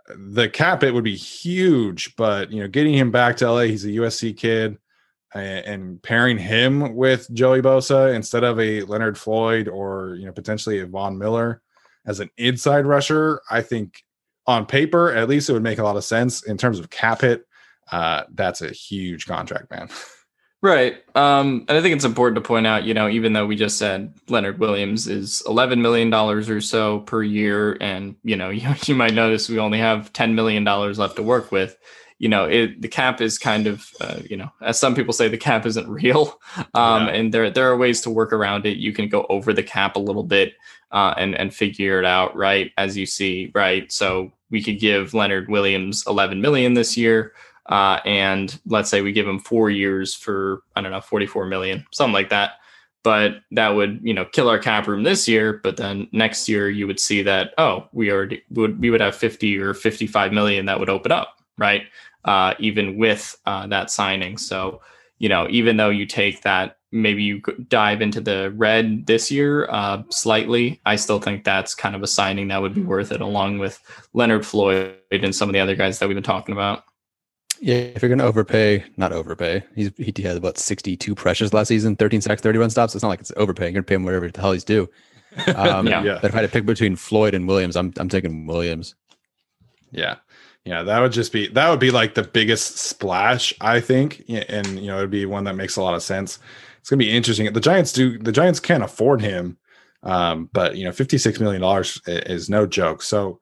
the 0.07 0.49
cap 0.49 0.81
it 0.81 0.91
would 0.91 1.03
be 1.03 1.15
huge, 1.15 2.15
but 2.15 2.51
you 2.51 2.63
know, 2.63 2.67
getting 2.67 2.95
him 2.95 3.11
back 3.11 3.37
to 3.37 3.51
LA, 3.51 3.65
he's 3.65 3.85
a 3.85 3.89
USC 3.89 4.35
kid, 4.35 4.79
and, 5.35 5.65
and 5.67 6.01
pairing 6.01 6.39
him 6.39 6.95
with 6.95 7.31
Joey 7.31 7.61
Bosa 7.61 8.11
instead 8.15 8.43
of 8.43 8.59
a 8.59 8.81
Leonard 8.85 9.19
Floyd 9.19 9.67
or 9.67 10.15
you 10.15 10.25
know 10.25 10.31
potentially 10.31 10.79
a 10.79 10.87
Von 10.87 11.19
Miller 11.19 11.61
as 12.07 12.19
an 12.19 12.31
inside 12.37 12.87
rusher, 12.87 13.39
I 13.51 13.61
think 13.61 14.03
on 14.47 14.65
paper 14.65 15.13
at 15.13 15.29
least 15.29 15.49
it 15.49 15.53
would 15.53 15.63
make 15.63 15.79
a 15.79 15.83
lot 15.83 15.95
of 15.95 16.03
sense 16.03 16.43
in 16.43 16.57
terms 16.57 16.79
of 16.79 16.89
cap 16.89 17.21
hit. 17.21 17.45
Uh, 17.91 18.23
that's 18.33 18.61
a 18.61 18.69
huge 18.69 19.25
contract, 19.27 19.69
man. 19.71 19.89
Right. 20.63 20.97
Um, 21.15 21.65
and 21.67 21.75
I 21.75 21.81
think 21.81 21.95
it's 21.95 22.05
important 22.05 22.35
to 22.35 22.47
point 22.47 22.67
out, 22.67 22.83
you 22.83 22.93
know, 22.93 23.09
even 23.09 23.33
though 23.33 23.47
we 23.47 23.55
just 23.55 23.79
said 23.79 24.13
Leonard 24.29 24.59
Williams 24.59 25.07
is 25.07 25.41
$11 25.47 25.79
million 25.79 26.13
or 26.13 26.61
so 26.61 26.99
per 26.99 27.23
year, 27.23 27.77
and, 27.81 28.15
you 28.23 28.35
know, 28.35 28.51
you, 28.51 28.69
you 28.85 28.93
might 28.93 29.15
notice 29.15 29.49
we 29.49 29.57
only 29.57 29.79
have 29.79 30.13
$10 30.13 30.33
million 30.35 30.63
left 30.63 31.15
to 31.15 31.23
work 31.23 31.51
with. 31.51 31.77
You 32.21 32.29
know, 32.29 32.45
it, 32.45 32.81
the 32.81 32.87
cap 32.87 33.19
is 33.19 33.37
kind 33.37 33.65
of, 33.67 33.89
uh, 33.99 34.19
you 34.29 34.37
know, 34.37 34.51
as 34.61 34.79
some 34.79 34.93
people 34.95 35.13
say, 35.13 35.27
the 35.27 35.37
cap 35.37 35.65
isn't 35.65 35.89
real. 35.89 36.39
Um, 36.73 37.07
yeah. 37.07 37.13
And 37.13 37.33
there, 37.33 37.49
there 37.49 37.69
are 37.69 37.77
ways 37.77 38.01
to 38.01 38.09
work 38.09 38.31
around 38.31 38.65
it. 38.65 38.77
You 38.77 38.93
can 38.93 39.09
go 39.09 39.25
over 39.29 39.51
the 39.51 39.63
cap 39.63 39.95
a 39.95 39.99
little 39.99 40.23
bit 40.23 40.53
uh, 40.91 41.13
and, 41.17 41.35
and 41.35 41.53
figure 41.53 41.99
it 41.99 42.05
out, 42.05 42.35
right? 42.35 42.71
As 42.77 42.95
you 42.95 43.05
see, 43.05 43.51
right? 43.55 43.91
So 43.91 44.31
we 44.51 44.61
could 44.63 44.79
give 44.79 45.13
Leonard 45.13 45.49
Williams 45.49 46.03
11 46.07 46.39
million 46.39 46.73
this 46.75 46.95
year 46.95 47.33
uh, 47.67 47.99
and 48.05 48.59
let's 48.65 48.89
say 48.89 49.01
we 49.01 49.11
give 49.11 49.27
him 49.27 49.39
four 49.39 49.69
years 49.69 50.13
for 50.13 50.63
I 50.75 50.81
don't 50.81 50.91
know 50.91 51.01
44 51.01 51.45
million, 51.45 51.85
something 51.91 52.13
like 52.13 52.29
that. 52.29 52.53
But 53.03 53.41
that 53.51 53.69
would 53.69 53.99
you 54.03 54.13
know 54.13 54.25
kill 54.25 54.49
our 54.49 54.59
cap 54.59 54.87
room 54.87 55.03
this 55.03 55.27
year. 55.27 55.59
But 55.63 55.77
then 55.77 56.07
next 56.11 56.49
year 56.49 56.69
you 56.69 56.85
would 56.85 56.99
see 56.99 57.23
that 57.23 57.53
oh 57.57 57.87
we 57.93 58.11
already 58.11 58.43
would 58.51 58.79
we 58.79 58.89
would 58.89 59.01
have 59.01 59.15
50 59.15 59.57
or 59.59 59.73
55 59.73 60.33
million 60.33 60.65
that 60.65 60.79
would 60.79 60.89
open 60.89 61.11
up 61.11 61.37
right 61.57 61.83
uh, 62.25 62.53
even 62.59 62.97
with 62.97 63.35
uh, 63.45 63.67
that 63.67 63.91
signing. 63.91 64.37
So 64.37 64.81
you 65.19 65.29
know 65.29 65.47
even 65.49 65.77
though 65.77 65.89
you 65.89 66.05
take 66.05 66.41
that 66.41 66.77
maybe 66.91 67.23
you 67.23 67.41
dive 67.69 68.01
into 68.01 68.19
the 68.19 68.51
red 68.55 69.05
this 69.07 69.31
year 69.31 69.67
uh, 69.69 70.03
slightly. 70.09 70.81
I 70.85 70.97
still 70.97 71.19
think 71.19 71.43
that's 71.43 71.73
kind 71.73 71.95
of 71.95 72.03
a 72.03 72.07
signing 72.07 72.49
that 72.49 72.61
would 72.61 72.73
be 72.73 72.81
worth 72.81 73.11
it, 73.11 73.21
along 73.21 73.59
with 73.59 73.79
Leonard 74.13 74.45
Floyd 74.45 74.97
and 75.11 75.33
some 75.33 75.49
of 75.49 75.53
the 75.53 75.59
other 75.59 75.75
guys 75.75 75.99
that 75.99 76.07
we've 76.09 76.15
been 76.15 76.23
talking 76.23 76.53
about. 76.53 76.83
Yeah, 77.61 77.75
if 77.75 78.01
you're 78.01 78.09
going 78.09 78.19
to 78.19 78.25
overpay, 78.25 78.83
not 78.97 79.13
overpay. 79.13 79.63
He's 79.75 79.91
he 79.95 80.13
had 80.23 80.35
about 80.35 80.57
62 80.57 81.13
pressures 81.15 81.53
last 81.53 81.67
season, 81.67 81.95
13 81.95 82.19
sacks, 82.21 82.41
31 82.41 82.71
stops. 82.71 82.95
It's 82.95 83.03
not 83.03 83.09
like 83.09 83.19
it's 83.19 83.31
overpaying. 83.37 83.73
You're 83.73 83.81
going 83.81 83.85
to 83.85 83.89
pay 83.89 83.95
him 83.95 84.03
whatever 84.03 84.29
the 84.29 84.41
hell 84.41 84.51
he's 84.51 84.63
due. 84.63 84.89
Um, 85.55 85.87
Yeah. 85.87 86.03
yeah. 86.03 86.19
But 86.21 86.31
if 86.31 86.33
I 86.35 86.41
had 86.41 86.41
to 86.41 86.51
pick 86.51 86.65
between 86.65 86.97
Floyd 86.97 87.33
and 87.33 87.47
Williams, 87.47 87.77
I'm 87.77 87.93
I'm 87.97 88.09
taking 88.09 88.47
Williams. 88.47 88.95
Yeah. 89.91 90.17
Yeah, 90.65 90.83
that 90.83 90.99
would 90.99 91.11
just 91.11 91.31
be 91.33 91.47
that 91.47 91.69
would 91.69 91.79
be 91.79 91.91
like 91.91 92.13
the 92.13 92.23
biggest 92.23 92.77
splash, 92.77 93.53
I 93.61 93.79
think. 93.79 94.23
And 94.29 94.79
you 94.79 94.87
know, 94.87 94.97
it'd 94.97 95.09
be 95.09 95.25
one 95.25 95.43
that 95.45 95.55
makes 95.55 95.75
a 95.75 95.81
lot 95.81 95.95
of 95.95 96.03
sense. 96.03 96.37
It's 96.79 96.89
gonna 96.89 96.99
be 96.99 97.11
interesting. 97.11 97.51
The 97.51 97.59
Giants 97.59 97.91
do 97.91 98.19
the 98.19 98.31
Giants 98.31 98.59
can't 98.59 98.83
afford 98.83 99.21
him. 99.21 99.57
Um, 100.03 100.49
but 100.51 100.77
you 100.77 100.83
know, 100.83 100.91
$56 100.91 101.39
million 101.39 101.63
is 102.25 102.49
no 102.49 102.65
joke. 102.65 103.03
So 103.03 103.39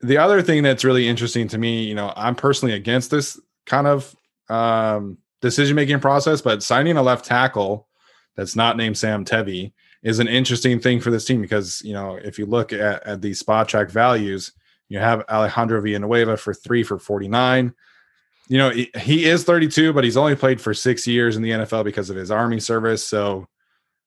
the 0.00 0.16
other 0.16 0.40
thing 0.40 0.62
that's 0.62 0.84
really 0.84 1.06
interesting 1.06 1.48
to 1.48 1.58
me, 1.58 1.84
you 1.84 1.94
know, 1.94 2.12
I'm 2.16 2.34
personally 2.34 2.74
against 2.74 3.10
this 3.10 3.40
kind 3.66 3.86
of 3.86 4.14
um 4.48 5.18
decision 5.40 5.74
making 5.74 6.00
process, 6.00 6.42
but 6.42 6.62
signing 6.62 6.96
a 6.96 7.02
left 7.02 7.24
tackle 7.24 7.88
that's 8.36 8.56
not 8.56 8.76
named 8.76 8.98
Sam 8.98 9.24
Tevi 9.24 9.72
is 10.02 10.18
an 10.18 10.28
interesting 10.28 10.80
thing 10.80 11.00
for 11.00 11.10
this 11.10 11.24
team 11.24 11.40
because 11.40 11.80
you 11.82 11.94
know, 11.94 12.16
if 12.16 12.38
you 12.38 12.44
look 12.44 12.74
at, 12.74 13.06
at 13.06 13.22
these 13.22 13.42
Spotrac 13.42 13.90
values, 13.90 14.52
you 14.92 14.98
have 14.98 15.24
Alejandro 15.30 15.80
Villanueva 15.80 16.36
for 16.36 16.52
three 16.52 16.82
for 16.82 16.98
49. 16.98 17.72
You 18.48 18.58
know, 18.58 18.70
he, 18.70 19.24
is 19.24 19.42
32, 19.42 19.94
but 19.94 20.04
he's 20.04 20.18
only 20.18 20.36
played 20.36 20.60
for 20.60 20.74
six 20.74 21.06
years 21.06 21.34
in 21.34 21.42
the 21.42 21.50
NFL 21.50 21.84
because 21.84 22.10
of 22.10 22.16
his 22.16 22.30
army 22.30 22.60
service. 22.60 23.02
So 23.08 23.48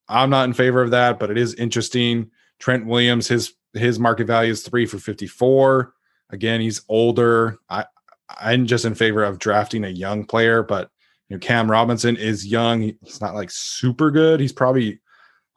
I'm 0.07 0.29
not 0.29 0.45
in 0.45 0.53
favor 0.53 0.83
of 0.83 0.91
that, 0.91 1.17
but 1.17 1.31
it 1.31 1.39
is 1.39 1.55
interesting. 1.55 2.29
Trent 2.59 2.86
Williams, 2.86 3.27
his 3.27 3.55
his 3.73 3.99
market 3.99 4.27
value 4.27 4.51
is 4.51 4.61
three 4.61 4.86
for 4.86 4.99
54. 4.99 5.91
Again, 6.29 6.61
he's 6.61 6.83
older. 6.88 7.57
I 7.67 7.86
I'm 8.29 8.67
just 8.67 8.86
in 8.86 8.93
favor 8.93 9.23
of 9.23 9.39
drafting 9.39 9.86
a 9.86 9.89
young 9.89 10.23
player, 10.23 10.61
but 10.61 10.91
you 11.29 11.36
know, 11.36 11.39
Cam 11.39 11.69
Robinson 11.69 12.15
is 12.15 12.45
young. 12.45 12.93
He's 13.01 13.21
not 13.21 13.33
like 13.33 13.49
super 13.49 14.11
good. 14.11 14.39
He's 14.39 14.53
probably 14.53 15.01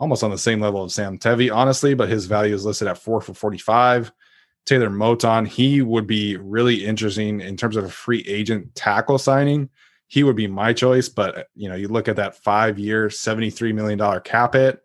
almost 0.00 0.24
on 0.24 0.30
the 0.30 0.38
same 0.38 0.60
level 0.60 0.82
of 0.82 0.90
Sam 0.90 1.18
Tevi, 1.18 1.54
honestly, 1.54 1.92
but 1.92 2.08
his 2.08 2.24
value 2.24 2.54
is 2.54 2.64
listed 2.64 2.88
at 2.88 2.96
four 2.96 3.20
for 3.20 3.34
45. 3.34 4.10
Taylor 4.68 4.90
Moton, 4.90 5.48
he 5.48 5.80
would 5.80 6.06
be 6.06 6.36
really 6.36 6.84
interesting 6.84 7.40
in 7.40 7.56
terms 7.56 7.74
of 7.74 7.84
a 7.84 7.88
free 7.88 8.22
agent 8.28 8.74
tackle 8.74 9.16
signing. 9.16 9.70
He 10.08 10.22
would 10.22 10.36
be 10.36 10.46
my 10.46 10.74
choice, 10.74 11.08
but 11.08 11.48
you 11.54 11.70
know, 11.70 11.74
you 11.74 11.88
look 11.88 12.06
at 12.06 12.16
that 12.16 12.36
five 12.36 12.78
year, 12.78 13.08
$73 13.08 13.74
million 13.74 14.20
cap 14.20 14.52
hit, 14.52 14.82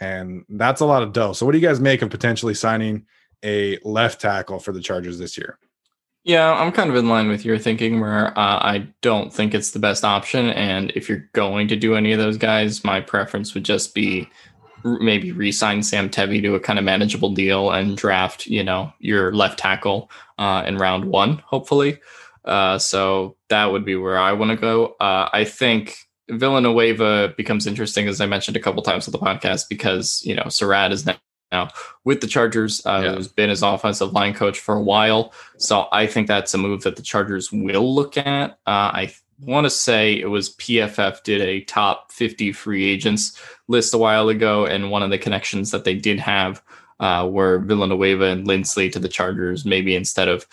and 0.00 0.44
that's 0.48 0.80
a 0.80 0.86
lot 0.86 1.02
of 1.02 1.12
dough. 1.12 1.34
So, 1.34 1.44
what 1.44 1.52
do 1.52 1.58
you 1.58 1.66
guys 1.66 1.80
make 1.80 2.00
of 2.00 2.08
potentially 2.08 2.54
signing 2.54 3.04
a 3.44 3.78
left 3.84 4.22
tackle 4.22 4.58
for 4.58 4.72
the 4.72 4.80
Chargers 4.80 5.18
this 5.18 5.36
year? 5.36 5.58
Yeah, 6.24 6.52
I'm 6.52 6.72
kind 6.72 6.88
of 6.90 6.96
in 6.96 7.08
line 7.08 7.28
with 7.28 7.44
your 7.44 7.58
thinking 7.58 8.00
where 8.00 8.38
uh, 8.38 8.58
I 8.58 8.88
don't 9.02 9.32
think 9.32 9.54
it's 9.54 9.70
the 9.70 9.78
best 9.78 10.04
option. 10.04 10.50
And 10.50 10.92
if 10.94 11.08
you're 11.08 11.28
going 11.32 11.68
to 11.68 11.76
do 11.76 11.94
any 11.94 12.12
of 12.12 12.18
those 12.18 12.36
guys, 12.36 12.84
my 12.84 13.00
preference 13.00 13.52
would 13.54 13.64
just 13.64 13.94
be 13.94 14.28
maybe 14.84 15.32
re-sign 15.32 15.82
Sam 15.82 16.08
Tevi 16.08 16.42
to 16.42 16.54
a 16.54 16.60
kind 16.60 16.78
of 16.78 16.84
manageable 16.84 17.30
deal 17.32 17.70
and 17.70 17.96
draft, 17.96 18.46
you 18.46 18.64
know, 18.64 18.92
your 18.98 19.32
left 19.32 19.58
tackle 19.58 20.10
uh, 20.38 20.64
in 20.66 20.78
round 20.78 21.04
one, 21.06 21.42
hopefully. 21.44 21.98
Uh, 22.44 22.78
so 22.78 23.36
that 23.48 23.66
would 23.72 23.84
be 23.84 23.96
where 23.96 24.18
I 24.18 24.32
want 24.32 24.50
to 24.50 24.56
go. 24.56 24.96
Uh, 25.00 25.28
I 25.32 25.44
think 25.44 25.96
Villanueva 26.30 27.34
becomes 27.36 27.66
interesting, 27.66 28.08
as 28.08 28.20
I 28.20 28.26
mentioned 28.26 28.56
a 28.56 28.60
couple 28.60 28.82
times 28.82 29.06
on 29.06 29.12
the 29.12 29.18
podcast, 29.18 29.68
because, 29.68 30.22
you 30.24 30.34
know, 30.34 30.44
Sarrett 30.44 30.92
is 30.92 31.06
now 31.06 31.16
now 31.52 31.68
with 32.04 32.20
the 32.20 32.28
Chargers, 32.28 32.80
uh, 32.86 33.00
Yeah. 33.02 33.14
who's 33.16 33.26
been 33.26 33.50
his 33.50 33.62
offensive 33.64 34.12
line 34.12 34.34
coach 34.34 34.60
for 34.60 34.76
a 34.76 34.80
while. 34.80 35.32
So 35.58 35.88
I 35.90 36.06
think 36.06 36.28
that's 36.28 36.54
a 36.54 36.58
move 36.58 36.82
that 36.84 36.94
the 36.94 37.02
Chargers 37.02 37.50
will 37.50 37.92
look 37.92 38.16
at. 38.16 38.52
Uh, 38.68 38.94
I 38.94 39.12
want 39.42 39.64
to 39.64 39.70
say 39.70 40.18
it 40.18 40.26
was 40.26 40.54
PFF 40.56 41.22
did 41.22 41.40
a 41.40 41.62
top 41.62 42.12
50 42.12 42.52
free 42.52 42.84
agents 42.84 43.40
list 43.68 43.94
a 43.94 43.98
while 43.98 44.28
ago, 44.28 44.66
and 44.66 44.90
one 44.90 45.02
of 45.02 45.10
the 45.10 45.18
connections 45.18 45.70
that 45.70 45.84
they 45.84 45.94
did 45.94 46.18
have 46.20 46.62
uh, 46.98 47.28
were 47.30 47.58
Villanueva 47.60 48.26
and 48.26 48.46
Linsley 48.46 48.92
to 48.92 48.98
the 48.98 49.08
Chargers, 49.08 49.64
maybe 49.64 49.94
instead 49.94 50.28
of 50.28 50.46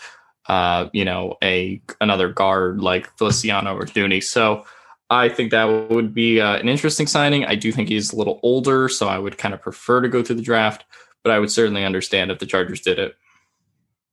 uh, 0.46 0.88
you 0.92 1.04
know 1.04 1.36
a 1.42 1.80
another 2.00 2.28
guard 2.28 2.80
like 2.80 3.14
Feliciano 3.16 3.74
or 3.74 3.84
Thuney. 3.84 4.22
So. 4.22 4.64
I 5.10 5.30
think 5.30 5.52
that 5.52 5.64
would 5.90 6.12
be 6.12 6.38
uh, 6.38 6.56
an 6.56 6.68
interesting 6.68 7.06
signing. 7.06 7.46
I 7.46 7.54
do 7.54 7.72
think 7.72 7.88
he's 7.88 8.12
a 8.12 8.16
little 8.16 8.40
older, 8.42 8.90
so 8.90 9.08
I 9.08 9.18
would 9.18 9.38
kind 9.38 9.54
of 9.54 9.62
prefer 9.62 10.02
to 10.02 10.08
go 10.10 10.22
through 10.22 10.36
the 10.36 10.42
draft, 10.42 10.84
but 11.24 11.32
I 11.32 11.38
would 11.38 11.50
certainly 11.50 11.82
understand 11.82 12.30
if 12.30 12.40
the 12.40 12.44
Chargers 12.44 12.82
did 12.82 12.98
it. 12.98 13.16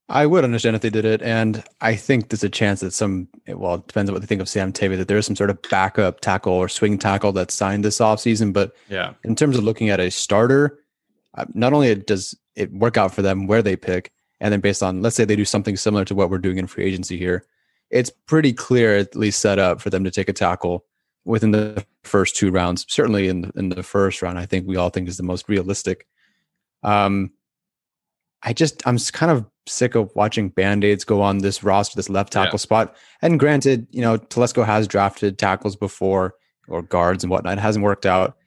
I 0.08 0.28
would 0.28 0.44
understand 0.44 0.76
if 0.76 0.82
they 0.84 0.92
did 0.92 1.06
it, 1.06 1.24
and 1.24 1.64
I 1.82 1.96
think 1.96 2.30
there's 2.30 2.44
a 2.44 2.50
chance 2.50 2.82
that 2.82 2.92
some 2.92 3.28
well, 3.48 3.76
it 3.76 3.88
depends 3.88 4.10
on 4.10 4.14
what 4.14 4.22
they 4.22 4.28
think 4.28 4.42
of 4.42 4.48
Sam 4.50 4.72
Tevi, 4.72 4.98
that 4.98 5.08
there 5.08 5.18
is 5.18 5.26
some 5.26 5.36
sort 5.36 5.50
of 5.50 5.60
backup 5.64 6.22
tackle 6.22 6.54
or 6.54 6.70
swing 6.70 6.98
tackle 7.00 7.32
that's 7.32 7.56
signed 7.56 7.84
this 7.84 7.98
offseason. 7.98 8.54
But 8.54 8.74
Yeah. 8.88 9.14
in 9.24 9.36
terms 9.36 9.58
of 9.58 9.64
looking 9.64 9.90
at 9.90 10.00
a 10.00 10.12
starter, 10.12 10.80
uh, 11.36 11.46
not 11.54 11.74
only 11.74 11.96
does 11.96 12.36
it 12.56 12.72
work 12.72 12.98
out 12.98 13.16
for 13.16 13.24
them 13.24 13.48
where 13.48 13.64
they 13.64 13.76
pick, 13.76 14.12
and 14.40 14.54
then 14.54 14.60
based 14.60 14.84
on 14.84 15.02
let's 15.02 15.16
say 15.16 15.26
they 15.26 15.36
do 15.36 15.46
something 15.46 15.76
similar 15.76 16.06
to 16.06 16.14
what 16.16 16.30
we're 16.30 16.38
doing 16.38 16.58
in 16.60 16.68
free 16.68 16.84
agency 16.86 17.18
here, 17.18 17.44
it's 17.90 18.12
pretty 18.28 18.54
clear 18.54 18.96
at 18.98 19.16
least 19.16 19.40
set 19.40 19.58
up 19.58 19.82
for 19.82 19.90
them 19.90 20.04
to 20.04 20.12
take 20.12 20.30
a 20.30 20.34
tackle 20.34 20.86
within 21.24 21.50
the 21.50 21.84
first 22.04 22.36
two 22.36 22.52
rounds. 22.52 22.86
Certainly 22.88 23.28
in 23.28 23.52
in 23.56 23.70
the 23.70 23.82
first 23.82 24.22
round, 24.22 24.38
I 24.38 24.46
think 24.46 24.68
we 24.68 24.76
all 24.76 24.90
think 24.92 25.08
is 25.10 25.18
the 25.18 25.24
most 25.24 25.50
realistic. 25.50 26.06
Um, 26.84 27.32
I 28.46 28.54
just 28.54 28.82
I'm 28.88 28.98
kind 28.98 29.32
of 29.32 29.46
sick 29.68 29.96
of 29.96 30.12
watching 30.16 30.50
band-aids 30.50 31.04
go 31.04 31.22
on 31.22 31.40
this 31.40 31.64
roster, 31.64 31.96
this 31.96 32.10
left 32.10 32.32
tackle 32.32 32.58
Yeah. 32.58 32.62
spot. 32.62 32.96
And 33.22 33.40
granted, 33.40 33.88
you 33.92 34.02
know, 34.02 34.18
Telesco 34.18 34.64
has 34.66 34.88
drafted 34.88 35.38
tackles 35.40 35.76
before 35.76 36.36
or 36.68 36.82
guards 36.84 37.24
and 37.24 37.32
whatnot. 37.32 37.58
It 37.58 37.62
hasn't 37.62 37.84
worked 37.84 38.06
out. 38.06 38.38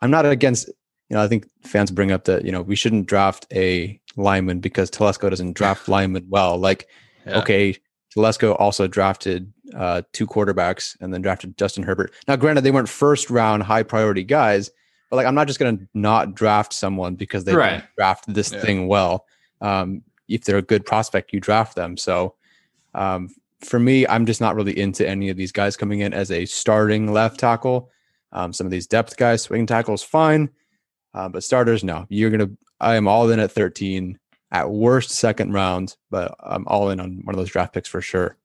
I'm 0.00 0.10
not 0.12 0.24
against, 0.26 0.68
you 1.08 1.16
know, 1.16 1.22
I 1.22 1.28
think 1.28 1.46
fans 1.64 1.90
bring 1.90 2.12
up 2.12 2.24
that, 2.24 2.44
you 2.44 2.52
know, 2.52 2.62
we 2.62 2.76
shouldn't 2.76 3.06
draft 3.06 3.46
a 3.52 4.00
lineman 4.16 4.60
because 4.60 4.90
Telesco 4.90 5.28
doesn't 5.28 5.54
draft 5.54 5.88
linemen 5.88 6.26
well. 6.28 6.56
Like, 6.56 6.86
Yeah. 7.26 7.38
okay, 7.40 7.76
Telesco 8.16 8.56
also 8.60 8.86
drafted 8.86 9.52
uh, 9.76 10.02
two 10.12 10.26
quarterbacks 10.26 10.96
and 11.00 11.12
then 11.12 11.22
drafted 11.22 11.56
Justin 11.58 11.82
Herbert. 11.84 12.12
Now, 12.28 12.36
granted, 12.36 12.62
they 12.62 12.70
weren't 12.70 12.88
first 12.88 13.28
round 13.30 13.62
high 13.64 13.82
priority 13.82 14.24
guys, 14.24 14.70
but 15.10 15.16
like, 15.16 15.26
I'm 15.26 15.34
not 15.34 15.46
just 15.48 15.58
going 15.58 15.78
to 15.78 15.88
not 15.94 16.34
draft 16.34 16.72
someone 16.72 17.16
because 17.16 17.42
they 17.44 17.54
Right. 17.56 17.82
draft 17.96 18.32
this 18.32 18.52
Yeah. 18.52 18.60
thing 18.60 18.86
well. 18.88 19.26
Um, 19.60 20.02
if 20.28 20.44
they're 20.44 20.58
a 20.58 20.62
good 20.62 20.86
prospect, 20.86 21.32
you 21.32 21.40
draft 21.40 21.74
them. 21.74 21.96
So, 21.96 22.34
um, 22.94 23.28
for 23.60 23.78
me, 23.78 24.06
I'm 24.06 24.26
just 24.26 24.40
not 24.40 24.54
really 24.54 24.78
into 24.78 25.06
any 25.06 25.28
of 25.28 25.36
these 25.36 25.52
guys 25.52 25.76
coming 25.76 26.00
in 26.00 26.14
as 26.14 26.30
a 26.30 26.46
starting 26.46 27.12
left 27.12 27.40
tackle. 27.40 27.90
Um, 28.32 28.52
some 28.52 28.66
of 28.66 28.70
these 28.70 28.86
depth 28.86 29.16
guys, 29.16 29.42
swing 29.42 29.66
tackles, 29.66 30.02
fine, 30.02 30.50
uh, 31.14 31.28
but 31.28 31.44
starters, 31.44 31.84
no. 31.84 32.06
You're 32.08 32.30
gonna. 32.30 32.50
I 32.78 32.94
am 32.94 33.08
all 33.08 33.28
in 33.30 33.40
at 33.40 33.52
13, 33.52 34.18
at 34.52 34.70
worst 34.70 35.10
second 35.10 35.52
round, 35.52 35.96
but 36.10 36.34
I'm 36.40 36.66
all 36.66 36.90
in 36.90 37.00
on 37.00 37.20
one 37.24 37.34
of 37.34 37.38
those 37.38 37.50
draft 37.50 37.74
picks 37.74 37.88
for 37.88 38.00
sure. 38.00 38.36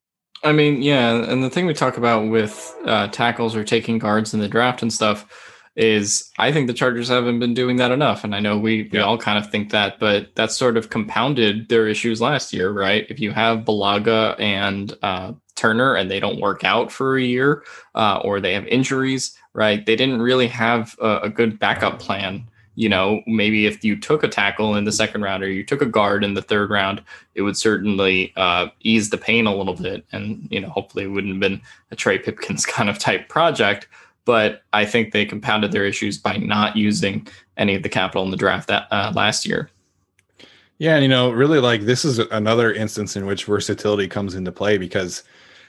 I 0.44 0.52
mean, 0.52 0.82
yeah, 0.82 1.16
and 1.16 1.44
the 1.44 1.50
thing 1.50 1.66
we 1.66 1.74
talk 1.74 1.98
about 1.98 2.30
with 2.30 2.76
uh, 2.86 3.08
tackles 3.08 3.56
or 3.56 3.64
taking 3.64 3.98
guards 3.98 4.34
in 4.34 4.40
the 4.40 4.48
draft 4.48 4.82
and 4.82 4.92
stuff 4.92 5.55
is 5.76 6.32
I 6.40 6.52
think 6.52 6.68
the 6.68 6.74
Chargers 6.74 7.10
haven't 7.10 7.40
been 7.40 7.54
doing 7.54 7.76
that 7.78 7.92
enough. 7.92 8.24
And 8.24 8.34
I 8.34 8.40
know 8.40 8.58
we, 8.58 8.84
we 8.92 9.00
Yeah. 9.00 9.02
all 9.02 9.18
kind 9.18 9.38
of 9.38 9.52
think 9.52 9.72
that, 9.72 10.00
but 10.00 10.30
that's 10.36 10.56
sort 10.56 10.78
of 10.78 10.90
compounded 10.90 11.68
their 11.70 11.88
issues 11.88 12.22
last 12.22 12.54
year, 12.54 12.72
right? 12.72 13.06
If 13.10 13.20
you 13.20 13.32
have 13.32 13.60
Bulaga 13.66 14.40
and 14.40 14.98
uh, 15.02 15.34
Turner 15.56 15.96
and 15.96 16.10
they 16.10 16.20
don't 16.20 16.40
work 16.40 16.64
out 16.64 16.92
for 16.92 17.18
a 17.18 17.24
year 17.24 17.64
uh, 17.94 18.20
or 18.24 18.40
they 18.40 18.54
have 18.54 18.66
injuries, 18.68 19.38
right? 19.54 19.86
They 19.86 19.96
didn't 19.98 20.22
really 20.22 20.48
have 20.48 20.96
a, 21.02 21.20
a 21.24 21.30
good 21.30 21.60
backup 21.60 22.00
plan. 22.00 22.46
You 22.78 22.90
know, 22.90 23.22
maybe 23.26 23.66
if 23.68 23.86
you 23.86 23.96
took 23.98 24.24
a 24.24 24.28
tackle 24.28 24.76
in 24.76 24.84
the 24.84 24.92
second 24.92 25.22
round 25.22 25.44
or 25.44 25.50
you 25.50 25.64
took 25.64 25.82
a 25.82 25.86
guard 25.86 26.26
in 26.26 26.34
the 26.34 26.42
third 26.42 26.70
round, 26.70 27.02
it 27.34 27.42
would 27.42 27.56
certainly 27.56 28.34
uh, 28.36 28.68
ease 28.82 29.10
the 29.12 29.18
pain 29.18 29.46
a 29.48 29.56
little 29.56 29.76
bit. 29.76 30.06
And, 30.12 30.46
you 30.52 30.60
know, 30.60 30.68
hopefully 30.70 31.06
it 31.06 31.08
wouldn't 31.08 31.34
have 31.34 31.40
been 31.40 31.62
a 31.92 31.96
Trey 31.96 32.18
Pipkins 32.18 32.66
kind 32.66 32.90
of 32.90 33.00
type 33.00 33.30
project. 33.30 33.88
But 34.26 34.64
I 34.74 34.86
think 34.86 35.14
they 35.14 35.26
compounded 35.26 35.72
their 35.72 35.86
issues 35.86 36.18
by 36.18 36.38
not 36.38 36.76
using 36.76 37.28
any 37.58 37.76
of 37.76 37.84
the 37.84 37.90
capital 37.90 38.24
in 38.24 38.32
the 38.32 38.38
draft 38.38 38.68
that 38.68 38.88
uh, 38.92 39.12
last 39.16 39.46
year. 39.46 39.70
Yeah, 40.78 40.96
and 40.96 41.04
you 41.04 41.10
know, 41.10 41.32
really 41.32 41.60
like 41.60 41.82
this 41.82 42.04
is 42.04 42.20
another 42.20 42.74
instance 42.74 43.16
in 43.16 43.26
which 43.26 43.46
versatility 43.46 44.08
comes 44.08 44.36
into 44.36 44.52
play 44.52 44.78
because 44.78 45.24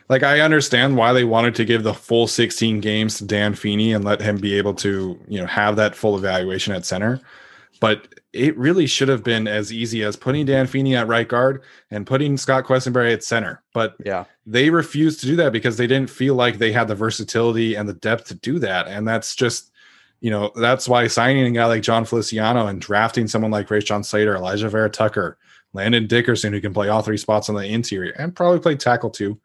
like 0.09 0.23
I 0.23 0.41
understand 0.41 0.97
why 0.97 1.13
they 1.13 1.25
wanted 1.25 1.55
to 1.57 1.65
give 1.65 1.83
the 1.83 1.95
full 1.95 2.27
16 2.27 2.81
games 2.81 3.19
to 3.19 3.25
Dan 3.25 3.55
Feeney 3.55 3.93
and 3.93 4.05
let 4.05 4.21
him 4.21 4.37
be 4.39 4.55
able 4.55 4.75
to, 4.75 5.19
you 5.29 5.41
know, 5.41 5.47
have 5.47 5.77
that 5.77 5.95
full 5.95 6.17
evaluation 6.17 6.75
at 6.75 6.85
center. 6.85 7.21
But 7.81 8.16
it 8.37 8.57
really 8.57 8.87
should 8.87 9.09
have 9.09 9.25
been 9.25 9.49
as 9.49 9.73
easy 9.73 10.05
as 10.05 10.17
putting 10.17 10.47
Dan 10.47 10.67
Feeney 10.67 10.95
at 10.95 11.09
right 11.09 11.27
guard 11.27 11.63
and 11.91 12.07
putting 12.07 12.37
Scott 12.37 12.65
Quessenberry 12.65 13.13
at 13.13 13.25
center. 13.25 13.63
But 13.75 13.97
Yeah. 14.05 14.25
they 14.47 14.71
refused 14.71 15.21
to 15.21 15.27
do 15.27 15.37
that 15.37 15.53
because 15.53 15.77
they 15.77 15.87
didn't 15.87 16.11
feel 16.11 16.35
like 16.35 16.59
they 16.59 16.73
had 16.73 16.89
the 16.89 16.95
versatility 16.95 17.75
and 17.75 17.89
the 17.89 17.95
depth 17.95 18.27
to 18.29 18.35
do 18.35 18.59
that. 18.61 18.87
And 18.89 19.07
that's 19.09 19.35
just, 19.35 19.73
you 20.21 20.31
know, 20.31 20.53
that's 20.57 20.89
why 20.89 21.07
signing 21.07 21.45
a 21.47 21.51
guy 21.51 21.67
like 21.67 21.83
Jon 21.83 22.05
Feliciano 22.05 22.67
and 22.67 22.81
drafting 22.81 23.27
someone 23.29 23.51
like 23.51 23.69
Rashawn 23.69 24.05
Slater, 24.05 24.35
Alijah 24.37 24.71
Vera 24.71 24.89
Tucker, 24.91 25.39
Landon 25.73 26.07
Dickerson, 26.07 26.53
who 26.53 26.61
can 26.61 26.73
play 26.73 26.89
all 26.89 27.03
three 27.03 27.17
spots 27.19 27.49
on 27.49 27.55
the 27.55 27.65
interior 27.67 28.13
and 28.19 28.35
probably 28.35 28.61
play 28.61 28.77
tackle 28.77 29.11
too, 29.11 29.39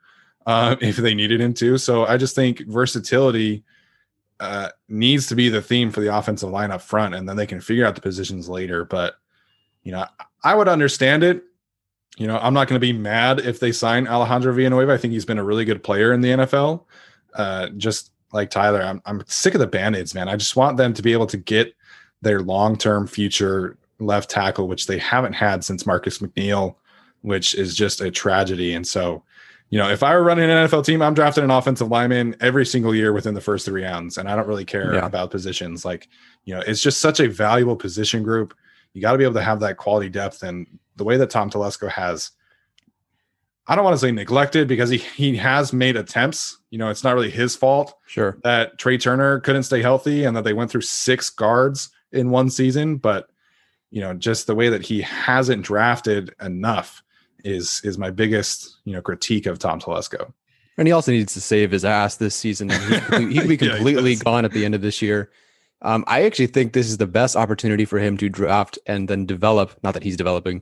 uh, 0.45 0.75
if 0.81 0.95
they 0.97 1.13
needed 1.13 1.41
him 1.41 1.53
to. 1.55 1.77
So 1.77 2.05
I 2.05 2.17
just 2.17 2.35
think 2.35 2.61
versatility 2.67 3.63
uh, 4.41 4.69
needs 4.89 5.27
to 5.27 5.35
be 5.35 5.49
the 5.49 5.61
theme 5.61 5.91
for 5.91 6.01
the 6.01 6.13
offensive 6.13 6.49
line 6.49 6.71
up 6.71 6.81
front, 6.81 7.13
and 7.13 7.29
then 7.29 7.35
they 7.35 7.45
can 7.45 7.61
figure 7.61 7.85
out 7.85 7.93
the 7.93 8.01
positions 8.01 8.49
later. 8.49 8.83
But 8.83 9.13
you 9.83 9.91
know, 9.91 10.05
I 10.43 10.55
would 10.55 10.67
understand 10.67 11.23
it. 11.23 11.43
You 12.17 12.25
know, 12.25 12.39
I'm 12.39 12.53
not 12.53 12.67
going 12.67 12.75
to 12.75 12.85
be 12.85 12.91
mad 12.91 13.39
if 13.39 13.59
they 13.59 13.71
sign 13.71 14.07
Alejandro 14.07 14.51
Villanueva. 14.51 14.93
I 14.93 14.97
think 14.97 15.13
he's 15.13 15.25
been 15.25 15.37
a 15.37 15.43
really 15.43 15.63
good 15.63 15.83
player 15.83 16.11
in 16.11 16.21
the 16.21 16.29
NFL. 16.29 16.83
Uh, 17.35 17.69
just 17.77 18.11
like 18.33 18.49
Tyler, 18.49 18.81
I'm 18.81 18.99
I'm 19.05 19.23
sick 19.27 19.53
of 19.53 19.59
the 19.59 19.67
band-aids, 19.67 20.15
man. 20.15 20.27
I 20.27 20.37
just 20.37 20.55
want 20.55 20.75
them 20.75 20.93
to 20.95 21.03
be 21.03 21.13
able 21.13 21.27
to 21.27 21.37
get 21.37 21.75
their 22.23 22.41
long-term 22.41 23.07
future 23.07 23.77
left 23.99 24.31
tackle, 24.31 24.67
which 24.67 24.87
they 24.87 24.97
haven't 24.97 25.33
had 25.33 25.63
since 25.63 25.85
Marcus 25.85 26.17
McNeill, 26.17 26.75
which 27.21 27.53
is 27.53 27.75
just 27.75 28.01
a 28.01 28.09
tragedy. 28.09 28.73
And 28.73 28.87
so, 28.87 29.23
you 29.71 29.79
know, 29.79 29.89
if 29.89 30.03
I 30.03 30.13
were 30.15 30.23
running 30.23 30.49
an 30.49 30.67
NFL 30.67 30.85
team, 30.85 31.01
I'm 31.01 31.13
drafting 31.15 31.43
an 31.43 31.49
offensive 31.49 31.89
lineman 31.89 32.35
every 32.41 32.65
single 32.65 32.93
year 32.93 33.11
within 33.13 33.33
the 33.33 33.41
first 33.41 33.65
three 33.65 33.83
rounds, 33.83 34.17
and 34.19 34.29
I 34.29 34.35
don't 34.35 34.47
really 34.47 34.65
care 34.65 34.93
Yeah. 34.93 35.05
about 35.05 35.31
positions. 35.31 35.83
Like, 35.83 36.07
you 36.45 36.53
know, 36.53 36.61
it's 36.61 36.81
just 36.81 36.99
such 37.01 37.19
a 37.19 37.27
valuable 37.29 37.75
position 37.77 38.21
group. 38.21 38.53
You 38.93 39.01
got 39.01 39.13
to 39.13 39.17
be 39.17 39.23
able 39.23 39.35
to 39.35 39.41
have 39.41 39.61
that 39.61 39.77
quality 39.77 40.09
depth, 40.09 40.43
and 40.43 40.67
the 40.97 41.03
way 41.05 41.17
that 41.17 41.29
Tom 41.31 41.49
Telesco 41.49 41.89
has. 41.89 42.31
I 43.67 43.75
don't 43.75 43.85
want 43.85 43.93
to 43.93 43.99
say 43.99 44.11
neglected 44.11 44.67
because 44.67 44.89
he, 44.89 44.97
he 44.97 45.37
has 45.37 45.71
made 45.71 45.95
attempts. 45.95 46.57
You 46.71 46.77
know, 46.77 46.89
it's 46.89 47.03
not 47.03 47.13
really 47.15 47.29
his 47.29 47.55
fault 47.55 47.93
Sure. 48.07 48.37
that 48.43 48.77
Trai 48.77 48.99
Turner 48.99 49.39
couldn't 49.39 49.63
stay 49.63 49.81
healthy 49.81 50.25
and 50.25 50.35
that 50.35 50.43
they 50.43 50.51
went 50.53 50.71
through 50.71 50.81
six 50.81 51.29
guards 51.29 51.89
in 52.11 52.31
one 52.31 52.49
season. 52.49 52.97
But 52.97 53.29
you 53.91 54.01
know, 54.01 54.13
just 54.13 54.47
the 54.47 54.55
way 54.55 54.67
that 54.69 54.81
he 54.81 55.01
hasn't 55.01 55.63
drafted 55.63 56.33
enough 56.41 57.03
is 57.43 57.81
is 57.83 57.97
my 57.97 58.09
biggest 58.11 58.77
you 58.85 58.93
know 58.93 59.01
critique 59.01 59.45
of 59.45 59.59
Tom 59.59 59.79
Telesco. 59.79 60.33
And 60.77 60.87
he 60.87 60.91
also 60.93 61.11
needs 61.11 61.33
to 61.33 61.41
save 61.41 61.71
his 61.71 61.85
ass 61.85 62.15
this 62.15 62.33
season. 62.33 62.69
He, 62.69 62.77
he 62.77 62.99
could 62.99 63.29
be 63.29 63.35
Yeah, 63.35 63.43
he 63.43 63.57
completely 63.57 64.15
gone 64.15 64.45
at 64.45 64.51
the 64.51 64.65
end 64.65 64.73
of 64.73 64.81
this 64.81 65.01
year. 65.01 65.29
Um, 65.81 66.03
I 66.07 66.23
actually 66.23 66.47
think 66.47 66.73
this 66.73 66.87
is 66.87 66.97
the 66.97 67.07
best 67.07 67.35
opportunity 67.35 67.85
for 67.85 67.99
him 67.99 68.17
to 68.17 68.29
draft 68.29 68.79
and 68.85 69.07
then 69.07 69.25
develop. 69.25 69.77
Not 69.83 69.93
that 69.95 70.03
he's 70.03 70.17
developing 70.17 70.61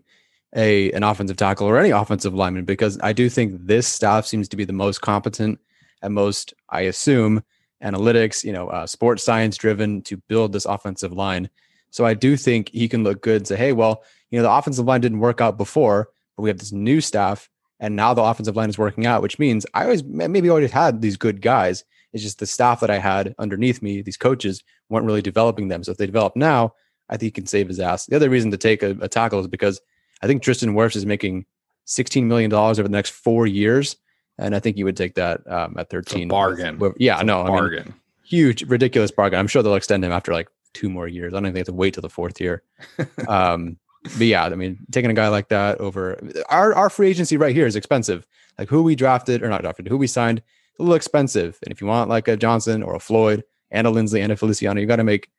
a 0.56 0.91
an 0.93 1.03
offensive 1.03 1.38
tackle 1.38 1.68
or 1.68 1.77
any 1.77 1.91
offensive 1.91 2.34
lineman, 2.34 2.65
because 2.65 2.99
I 3.01 3.14
do 3.14 3.30
think 3.30 3.65
this 3.65 3.88
staff 3.88 4.26
seems 4.26 4.47
to 4.49 4.57
be 4.57 4.65
the 4.65 4.73
most 4.73 5.01
competent 5.01 5.60
and 6.01 6.14
most, 6.14 6.53
I 6.69 6.81
assume, 6.81 7.43
analytics, 7.84 8.43
you 8.43 8.53
know, 8.53 8.69
uh, 8.69 8.88
sports 8.88 9.23
science 9.23 9.57
driven 9.57 10.01
to 10.03 10.18
build 10.18 10.53
this 10.53 10.65
offensive 10.65 11.14
line. 11.14 11.49
So 11.91 12.06
I 12.06 12.14
do 12.14 12.38
think 12.38 12.69
he 12.69 12.88
can 12.88 13.03
look 13.03 13.22
good 13.22 13.38
and 13.38 13.47
say, 13.47 13.56
hey, 13.56 13.73
well, 13.73 14.03
you 14.30 14.39
know, 14.39 14.43
the 14.43 14.51
offensive 14.51 14.85
line 14.85 15.01
didn't 15.01 15.19
work 15.19 15.41
out 15.41 15.57
before, 15.57 16.10
we 16.41 16.49
have 16.49 16.59
this 16.59 16.71
new 16.71 17.01
staff 17.01 17.49
and 17.79 17.95
now 17.95 18.13
the 18.13 18.21
offensive 18.21 18.55
line 18.55 18.69
is 18.69 18.77
working 18.77 19.05
out, 19.05 19.21
which 19.21 19.39
means 19.39 19.65
I 19.73 19.83
always 19.83 20.03
maybe 20.03 20.49
always 20.49 20.71
had 20.71 21.01
these 21.01 21.17
good 21.17 21.41
guys. 21.41 21.83
It's 22.11 22.23
just 22.23 22.39
the 22.39 22.45
staff 22.45 22.81
that 22.81 22.89
I 22.89 22.97
had 22.97 23.33
underneath 23.39 23.81
me, 23.81 24.01
these 24.01 24.17
coaches 24.17 24.63
weren't 24.89 25.05
really 25.05 25.21
developing 25.21 25.67
them. 25.69 25.83
So 25.83 25.91
if 25.91 25.97
they 25.97 26.05
develop 26.05 26.35
now, 26.35 26.73
I 27.09 27.13
think 27.13 27.21
he 27.21 27.31
can 27.31 27.45
save 27.45 27.67
his 27.67 27.79
ass. 27.79 28.05
The 28.05 28.15
other 28.15 28.29
reason 28.29 28.51
to 28.51 28.57
take 28.57 28.83
a, 28.83 28.91
a 29.01 29.07
tackle 29.07 29.39
is 29.39 29.47
because 29.47 29.79
I 30.21 30.27
think 30.27 30.43
Tristan 30.43 30.73
Wirfs 30.73 30.95
is 30.95 31.05
making 31.05 31.45
$16 31.87 32.23
million 32.23 32.51
over 32.53 32.83
the 32.83 32.89
next 32.89 33.11
four 33.11 33.47
years. 33.47 33.95
And 34.37 34.55
I 34.55 34.59
think 34.59 34.77
you 34.77 34.85
would 34.85 34.97
take 34.97 35.15
that 35.15 35.49
um, 35.51 35.75
at 35.77 35.89
13. 35.89 36.27
bargain. 36.27 36.79
Yeah, 36.97 37.17
It's 37.17 37.25
no, 37.25 37.41
I 37.41 37.45
mean, 37.45 37.53
bargain. 37.53 37.93
huge, 38.23 38.63
ridiculous 38.63 39.11
bargain. 39.11 39.39
I'm 39.39 39.47
sure 39.47 39.63
they'll 39.63 39.75
extend 39.75 40.03
him 40.03 40.11
after 40.11 40.33
like 40.33 40.49
two 40.73 40.89
more 40.89 41.07
years. 41.07 41.33
I 41.33 41.37
don't 41.37 41.43
think 41.43 41.53
they 41.53 41.59
have 41.59 41.67
to 41.67 41.73
wait 41.73 41.93
till 41.93 42.01
the 42.01 42.09
fourth 42.09 42.39
year. 42.41 42.63
um, 43.27 43.77
but 44.03 44.21
yeah, 44.27 44.45
I 44.45 44.49
mean, 44.55 44.80
taking 44.91 45.11
a 45.11 45.13
guy 45.13 45.27
like 45.27 45.49
that 45.49 45.80
over 45.80 46.17
our 46.49 46.73
our 46.73 46.89
free 46.89 47.09
agency 47.09 47.38
right 47.38 47.55
here 47.55 47.67
is 47.67 47.76
expensive. 47.76 48.26
Like 48.57 48.69
who 48.69 48.84
we 48.84 48.95
drafted 48.95 49.43
or 49.43 49.49
not 49.49 49.61
drafted, 49.61 49.88
who 49.88 49.97
we 49.97 50.07
signed, 50.07 50.41
a 50.80 50.84
little 50.84 50.95
expensive. 50.95 51.57
And 51.63 51.71
if 51.71 51.81
you 51.81 51.88
want 51.88 52.09
like 52.09 52.27
a 52.27 52.38
Johnson 52.38 52.84
or 52.84 52.95
a 52.95 52.99
Floyd 52.99 53.43
and 53.71 53.88
a 53.88 53.91
Linsley 53.91 54.21
and 54.21 54.31
a 54.31 54.35
Feliciano, 54.35 54.80
you 54.81 54.88
got 54.88 54.97
to 54.97 55.03
make, 55.03 55.30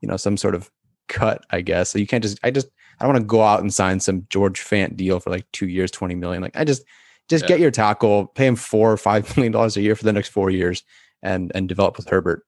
you 0.00 0.08
know, 0.08 0.16
some 0.16 0.36
sort 0.36 0.54
of 0.54 0.70
cut, 1.08 1.44
I 1.50 1.60
guess. 1.62 1.90
So 1.90 1.98
you 1.98 2.06
can't 2.06 2.22
just. 2.22 2.38
I 2.44 2.50
just 2.50 2.68
I 3.00 3.04
don't 3.04 3.14
want 3.14 3.22
to 3.24 3.26
go 3.26 3.42
out 3.42 3.60
and 3.60 3.72
sign 3.72 3.98
some 4.00 4.26
George 4.28 4.60
Fant 4.60 4.96
deal 4.96 5.20
for 5.20 5.30
like 5.30 5.46
two 5.52 5.68
years, 5.68 5.90
twenty 5.90 6.14
million. 6.14 6.42
Like 6.42 6.56
I 6.56 6.64
just 6.64 6.84
just 7.28 7.44
Yeah. 7.44 7.48
get 7.48 7.60
your 7.60 7.70
tackle, 7.70 8.26
pay 8.26 8.46
him 8.46 8.56
four 8.56 8.92
or 8.92 8.96
five 8.96 9.36
million 9.36 9.52
dollars 9.52 9.76
a 9.76 9.80
year 9.82 9.96
for 9.96 10.04
the 10.04 10.12
next 10.12 10.28
four 10.28 10.50
years, 10.50 10.82
and 11.22 11.50
and 11.54 11.68
develop 11.68 11.96
with 11.96 12.08
Herbert. 12.08 12.44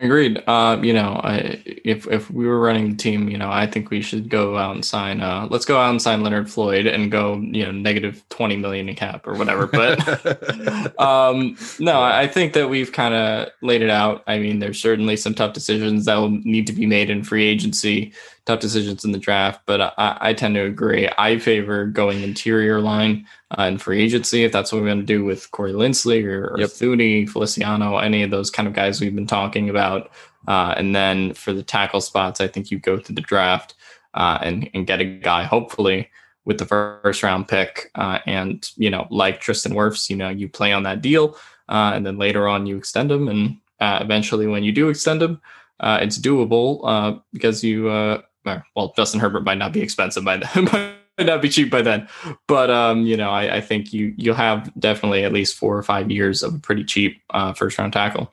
Agreed. 0.00 0.40
Uh, 0.46 0.78
you 0.80 0.92
know, 0.92 1.20
I, 1.24 1.60
if 1.66 2.06
if 2.06 2.30
we 2.30 2.46
were 2.46 2.60
running 2.60 2.90
the 2.90 2.96
team, 2.96 3.28
you 3.28 3.36
know, 3.36 3.50
I 3.50 3.66
think 3.66 3.90
we 3.90 4.00
should 4.00 4.28
go 4.28 4.56
out 4.56 4.76
and 4.76 4.84
sign. 4.84 5.20
Uh, 5.20 5.48
let's 5.50 5.64
go 5.64 5.76
out 5.76 5.90
and 5.90 6.00
sign 6.00 6.22
Leonard 6.22 6.48
Floyd 6.48 6.86
and 6.86 7.10
go, 7.10 7.38
you 7.38 7.64
know, 7.64 7.72
negative 7.72 8.22
twenty 8.28 8.56
million 8.56 8.88
in 8.88 8.94
cap 8.94 9.26
or 9.26 9.34
whatever. 9.34 9.66
But 9.66 11.00
um, 11.00 11.56
no, 11.80 12.00
I 12.00 12.20
I 12.20 12.26
think 12.28 12.52
that 12.52 12.70
we've 12.70 12.92
kind 12.92 13.12
of 13.12 13.48
laid 13.60 13.82
it 13.82 13.90
out. 13.90 14.22
I 14.28 14.38
mean, 14.38 14.60
there's 14.60 14.80
certainly 14.80 15.16
some 15.16 15.34
tough 15.34 15.52
decisions 15.52 16.04
that 16.04 16.14
will 16.14 16.30
need 16.30 16.68
to 16.68 16.72
be 16.72 16.86
made 16.86 17.10
in 17.10 17.24
free 17.24 17.46
agency, 17.48 18.12
tough 18.48 18.60
decisions 18.60 19.04
in 19.04 19.12
the 19.12 19.18
draft. 19.18 19.60
But 19.66 19.94
I, 19.98 20.18
I 20.20 20.32
tend 20.32 20.54
to 20.56 20.64
agree. 20.64 21.08
I 21.18 21.38
favor 21.38 21.86
going 21.86 22.22
interior 22.22 22.80
line 22.80 23.26
uh, 23.56 23.62
in 23.64 23.78
free 23.78 24.02
agency 24.02 24.42
if 24.44 24.52
that's 24.52 24.72
what 24.72 24.80
we're 24.80 24.88
going 24.88 25.00
to 25.00 25.04
do 25.06 25.24
with 25.24 25.50
Corey 25.50 25.72
Linsley 25.72 26.24
or, 26.24 26.48
or 26.48 26.58
Yep. 26.58 27.28
Feliciano, 27.28 27.98
any 27.98 28.22
of 28.22 28.30
those 28.30 28.50
kind 28.50 28.66
of 28.66 28.74
guys 28.74 29.00
we've 29.00 29.14
been 29.14 29.26
talking 29.26 29.68
about. 29.68 30.10
Uh, 30.46 30.72
and 30.76 30.96
then 30.96 31.34
for 31.34 31.52
the 31.52 31.62
tackle 31.62 32.00
spots, 32.00 32.40
I 32.40 32.48
think 32.48 32.70
you 32.70 32.78
go 32.78 32.96
to 32.96 33.12
the 33.12 33.20
draft 33.20 33.74
uh, 34.14 34.38
and 34.40 34.70
and 34.72 34.86
get 34.86 35.00
a 35.00 35.04
guy 35.04 35.44
hopefully 35.44 36.08
with 36.46 36.58
the 36.58 36.64
first 36.64 37.22
round 37.22 37.48
pick. 37.48 37.90
Uh, 37.94 38.18
and 38.26 38.70
you 38.76 38.88
know, 38.88 39.06
like 39.10 39.40
Tristan 39.40 39.72
Wirfs, 39.72 40.08
you 40.08 40.16
know, 40.16 40.30
you 40.30 40.48
play 40.48 40.72
on 40.72 40.84
that 40.84 41.02
deal, 41.02 41.36
uh, 41.68 41.92
and 41.94 42.06
then 42.06 42.16
later 42.16 42.48
on 42.48 42.66
you 42.66 42.78
extend 42.78 43.12
him, 43.12 43.28
and 43.28 43.58
uh, 43.80 43.98
eventually 44.00 44.46
when 44.46 44.64
you 44.64 44.72
do 44.72 44.88
extend 44.88 45.22
him, 45.22 45.40
uh, 45.80 45.98
it's 46.00 46.18
doable 46.18 46.80
uh, 46.84 47.18
because 47.32 47.62
you. 47.62 48.22
Uh, 48.48 48.60
well, 48.74 48.92
Justin 48.96 49.20
Herbert 49.20 49.44
might 49.44 49.58
not 49.58 49.72
be 49.72 49.80
expensive 49.80 50.24
by 50.24 50.38
then. 50.38 50.64
might 51.18 51.26
not 51.26 51.42
be 51.42 51.48
cheap 51.48 51.70
by 51.70 51.82
then, 51.82 52.08
but 52.46 52.70
um, 52.70 53.04
you 53.04 53.16
know, 53.16 53.30
I, 53.30 53.56
I 53.56 53.60
think 53.60 53.92
you 53.92 54.14
you'll 54.16 54.36
have 54.36 54.70
definitely 54.78 55.24
at 55.24 55.32
least 55.32 55.56
four 55.56 55.76
or 55.76 55.82
five 55.82 56.10
years 56.10 56.42
of 56.42 56.54
a 56.54 56.58
pretty 56.58 56.84
cheap 56.84 57.20
uh, 57.30 57.52
first 57.52 57.76
round 57.76 57.92
tackle. 57.92 58.32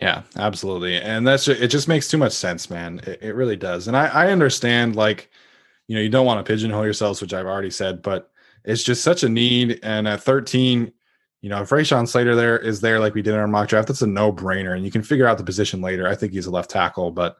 Yeah, 0.00 0.22
absolutely. 0.36 0.96
And 0.96 1.26
that's 1.26 1.44
ju- 1.44 1.52
it 1.58 1.68
just 1.68 1.88
makes 1.88 2.08
too 2.08 2.18
much 2.18 2.32
sense, 2.32 2.68
man. 2.68 3.00
It, 3.06 3.22
it 3.22 3.34
really 3.34 3.56
does. 3.56 3.88
And 3.88 3.96
I, 3.96 4.06
I 4.06 4.32
understand 4.32 4.96
like, 4.96 5.30
you 5.86 5.94
know, 5.94 6.02
you 6.02 6.08
don't 6.08 6.26
want 6.26 6.44
to 6.44 6.52
pigeonhole 6.52 6.84
yourselves, 6.84 7.22
which 7.22 7.32
I've 7.32 7.46
already 7.46 7.70
said, 7.70 8.02
but 8.02 8.30
it's 8.64 8.82
just 8.82 9.04
such 9.04 9.22
a 9.22 9.28
need. 9.28 9.78
And 9.82 10.08
at 10.08 10.22
13, 10.22 10.92
you 11.42 11.48
know, 11.48 11.62
if 11.62 11.70
Rashawn 11.70 12.08
Slater 12.08 12.34
there 12.34 12.58
is 12.58 12.80
there 12.80 12.98
like 12.98 13.14
we 13.14 13.22
did 13.22 13.34
in 13.34 13.40
our 13.40 13.46
mock 13.46 13.68
draft, 13.68 13.88
that's 13.88 14.02
a 14.02 14.06
no-brainer. 14.06 14.74
And 14.74 14.84
you 14.84 14.90
can 14.90 15.02
figure 15.02 15.26
out 15.26 15.38
the 15.38 15.44
position 15.44 15.80
later. 15.80 16.08
I 16.08 16.16
think 16.16 16.32
he's 16.32 16.46
a 16.46 16.50
left 16.50 16.70
tackle, 16.70 17.10
but 17.10 17.36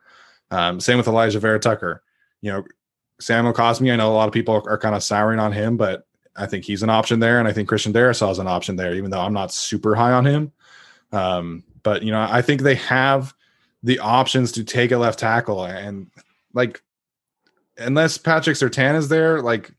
um, 0.50 0.80
same 0.80 0.98
with 0.98 1.06
Alijah 1.06 1.40
Vera 1.40 1.58
Tucker. 1.58 2.02
You 2.40 2.52
know, 2.52 2.64
Samuel 3.20 3.54
Cosmi, 3.54 3.92
I 3.92 3.96
know 3.96 4.10
a 4.10 4.14
lot 4.14 4.28
of 4.28 4.34
people 4.34 4.62
are, 4.66 4.78
kind 4.78 4.94
of 4.94 5.02
souring 5.02 5.38
on 5.38 5.52
him, 5.52 5.76
but 5.76 6.06
I 6.36 6.46
think 6.46 6.64
he's 6.64 6.82
an 6.82 6.90
option 6.90 7.20
there. 7.20 7.38
And 7.38 7.48
I 7.48 7.52
think 7.52 7.68
Christian 7.68 7.92
Darrisaw 7.92 8.30
is 8.32 8.38
an 8.38 8.48
option 8.48 8.76
there, 8.76 8.94
even 8.94 9.10
though 9.10 9.20
I'm 9.20 9.32
not 9.32 9.52
super 9.52 9.94
high 9.94 10.12
on 10.12 10.26
him. 10.26 10.52
Um, 11.12 11.62
but 11.82 12.02
you 12.02 12.10
know, 12.10 12.26
I 12.28 12.42
think 12.42 12.62
they 12.62 12.74
have 12.76 13.34
the 13.82 13.98
options 14.00 14.52
to 14.52 14.64
take 14.64 14.90
a 14.92 14.98
left 14.98 15.18
tackle 15.18 15.64
and 15.64 16.10
like 16.54 16.82
unless 17.78 18.18
Patrick 18.18 18.56
Surtain 18.56 18.96
is 18.96 19.08
there, 19.08 19.42
like 19.42 19.70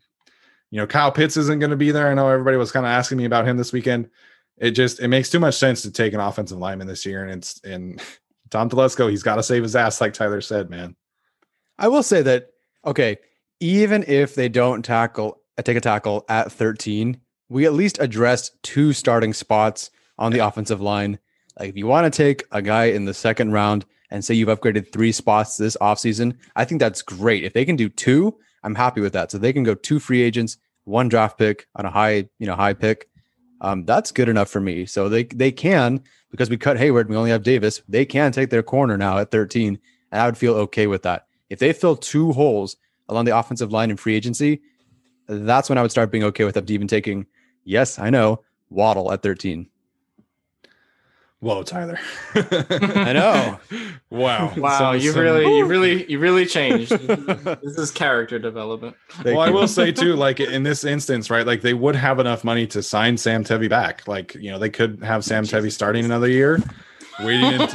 you 0.71 0.79
know, 0.79 0.87
Kyle 0.87 1.11
Pitts 1.11 1.37
isn't 1.37 1.59
going 1.59 1.69
to 1.69 1.77
be 1.77 1.91
there. 1.91 2.09
I 2.09 2.13
know 2.13 2.27
everybody 2.27 2.57
was 2.57 2.71
kind 2.71 2.85
of 2.85 2.89
asking 2.89 3.17
me 3.17 3.25
about 3.25 3.47
him 3.47 3.57
this 3.57 3.71
weekend. 3.71 4.09
It 4.57 4.71
just 4.71 4.99
it 4.99 5.07
makes 5.07 5.29
too 5.29 5.39
much 5.39 5.55
sense 5.55 5.81
to 5.83 5.91
take 5.91 6.13
an 6.13 6.19
offensive 6.19 6.57
lineman 6.57 6.87
this 6.87 7.05
year, 7.05 7.23
and 7.23 7.31
it's 7.31 7.61
and 7.63 8.01
Tom 8.49 8.69
Telesco, 8.69 9.09
he's 9.09 9.23
got 9.23 9.35
to 9.35 9.43
save 9.43 9.63
his 9.63 9.75
ass, 9.75 10.01
like 10.01 10.13
Tyler 10.13 10.41
said, 10.41 10.69
man. 10.69 10.95
I 11.77 11.87
will 11.87 12.03
say 12.03 12.21
that 12.21 12.51
okay, 12.85 13.17
even 13.59 14.03
if 14.07 14.35
they 14.35 14.49
don't 14.49 14.83
tackle 14.83 15.41
take 15.63 15.77
a 15.77 15.81
tackle 15.81 16.25
at 16.29 16.51
13, 16.51 17.19
we 17.49 17.65
at 17.65 17.73
least 17.73 17.97
addressed 17.99 18.61
two 18.63 18.93
starting 18.93 19.33
spots 19.33 19.89
on 20.17 20.31
the 20.31 20.39
offensive 20.39 20.81
line. 20.81 21.19
Like 21.59 21.69
if 21.69 21.77
you 21.77 21.87
want 21.87 22.11
to 22.11 22.15
take 22.15 22.43
a 22.51 22.61
guy 22.61 22.85
in 22.85 23.05
the 23.05 23.13
second 23.13 23.51
round 23.51 23.85
and 24.11 24.23
say 24.23 24.33
you've 24.33 24.49
upgraded 24.49 24.91
three 24.91 25.11
spots 25.11 25.57
this 25.57 25.77
offseason, 25.77 26.37
I 26.55 26.65
think 26.65 26.79
that's 26.79 27.01
great. 27.01 27.43
If 27.43 27.53
they 27.53 27.65
can 27.65 27.75
do 27.75 27.89
two, 27.89 28.37
I'm 28.63 28.75
happy 28.75 29.01
with 29.01 29.13
that. 29.13 29.31
So 29.31 29.37
they 29.37 29.53
can 29.53 29.63
go 29.63 29.75
two 29.75 29.99
free 29.99 30.21
agents, 30.21 30.57
one 30.83 31.07
draft 31.07 31.37
pick 31.37 31.67
on 31.75 31.85
a 31.85 31.91
high, 31.91 32.27
you 32.39 32.47
know, 32.47 32.55
high 32.55 32.73
pick. 32.73 33.07
Um, 33.61 33.85
that's 33.85 34.11
good 34.11 34.29
enough 34.29 34.49
for 34.49 34.59
me. 34.59 34.85
So 34.85 35.07
they 35.07 35.23
they 35.23 35.51
can 35.51 36.03
because 36.35 36.49
we 36.49 36.57
cut 36.57 36.77
Hayward, 36.77 37.09
we 37.09 37.15
only 37.15 37.31
have 37.31 37.43
Davis. 37.43 37.81
They 37.87 38.05
can 38.05 38.31
take 38.31 38.49
their 38.49 38.63
corner 38.63 38.97
now 38.97 39.17
at 39.17 39.31
13, 39.31 39.79
and 40.11 40.21
I 40.21 40.25
would 40.25 40.37
feel 40.37 40.53
okay 40.55 40.85
with 40.85 41.03
that. 41.03 41.27
If 41.49 41.59
they 41.59 41.71
fill 41.73 41.95
two 41.95 42.33
holes 42.33 42.75
along 43.07 43.25
the 43.25 43.37
offensive 43.37 43.71
line 43.71 43.89
in 43.89 43.97
free 43.97 44.15
agency, 44.15 44.61
that's 45.27 45.69
when 45.69 45.77
I 45.77 45.81
would 45.81 45.91
start 45.91 46.11
being 46.11 46.23
okay 46.25 46.43
with 46.43 46.55
them 46.55 46.65
even 46.67 46.87
taking. 46.87 47.25
Yes, 47.63 47.97
I 47.97 48.09
know 48.09 48.43
Waddle 48.69 49.11
at 49.11 49.23
13. 49.23 49.69
Whoa, 51.45 51.61
Tyler. 51.61 51.99
I 52.33 53.13
know. 53.13 53.59
Wow. 54.09 54.53
Wow, 54.55 54.77
So- 54.79 54.91
you 54.93 55.11
some- 55.11 55.21
really, 55.21 55.57
you 55.57 55.65
really, 55.65 56.09
you 56.09 56.17
really 56.19 56.45
changed. 56.45 56.89
this 57.07 57.77
is 57.77 57.91
character 57.91 58.39
development. 58.39 58.95
well, 59.25 59.39
I 59.41 59.49
will 59.49 59.67
say 59.67 59.91
too, 59.91 60.15
like 60.15 60.39
in 60.39 60.63
this 60.63 60.83
instance, 60.85 61.29
right? 61.29 61.45
Like 61.45 61.61
they 61.61 61.73
would 61.73 61.95
have 61.95 62.19
enough 62.19 62.43
money 62.43 62.65
to 62.67 62.81
sign 62.81 63.17
Sam 63.17 63.43
Tevi 63.43 63.69
back. 63.69 64.07
Like 64.07 64.33
you 64.35 64.51
know, 64.51 64.57
they 64.57 64.69
could 64.69 65.03
have 65.03 65.23
Sam 65.25 65.43
Tevi 65.43 65.71
starting 65.71 66.05
another 66.05 66.29
year. 66.29 66.59
waiting 67.19 67.51
in 67.53 67.61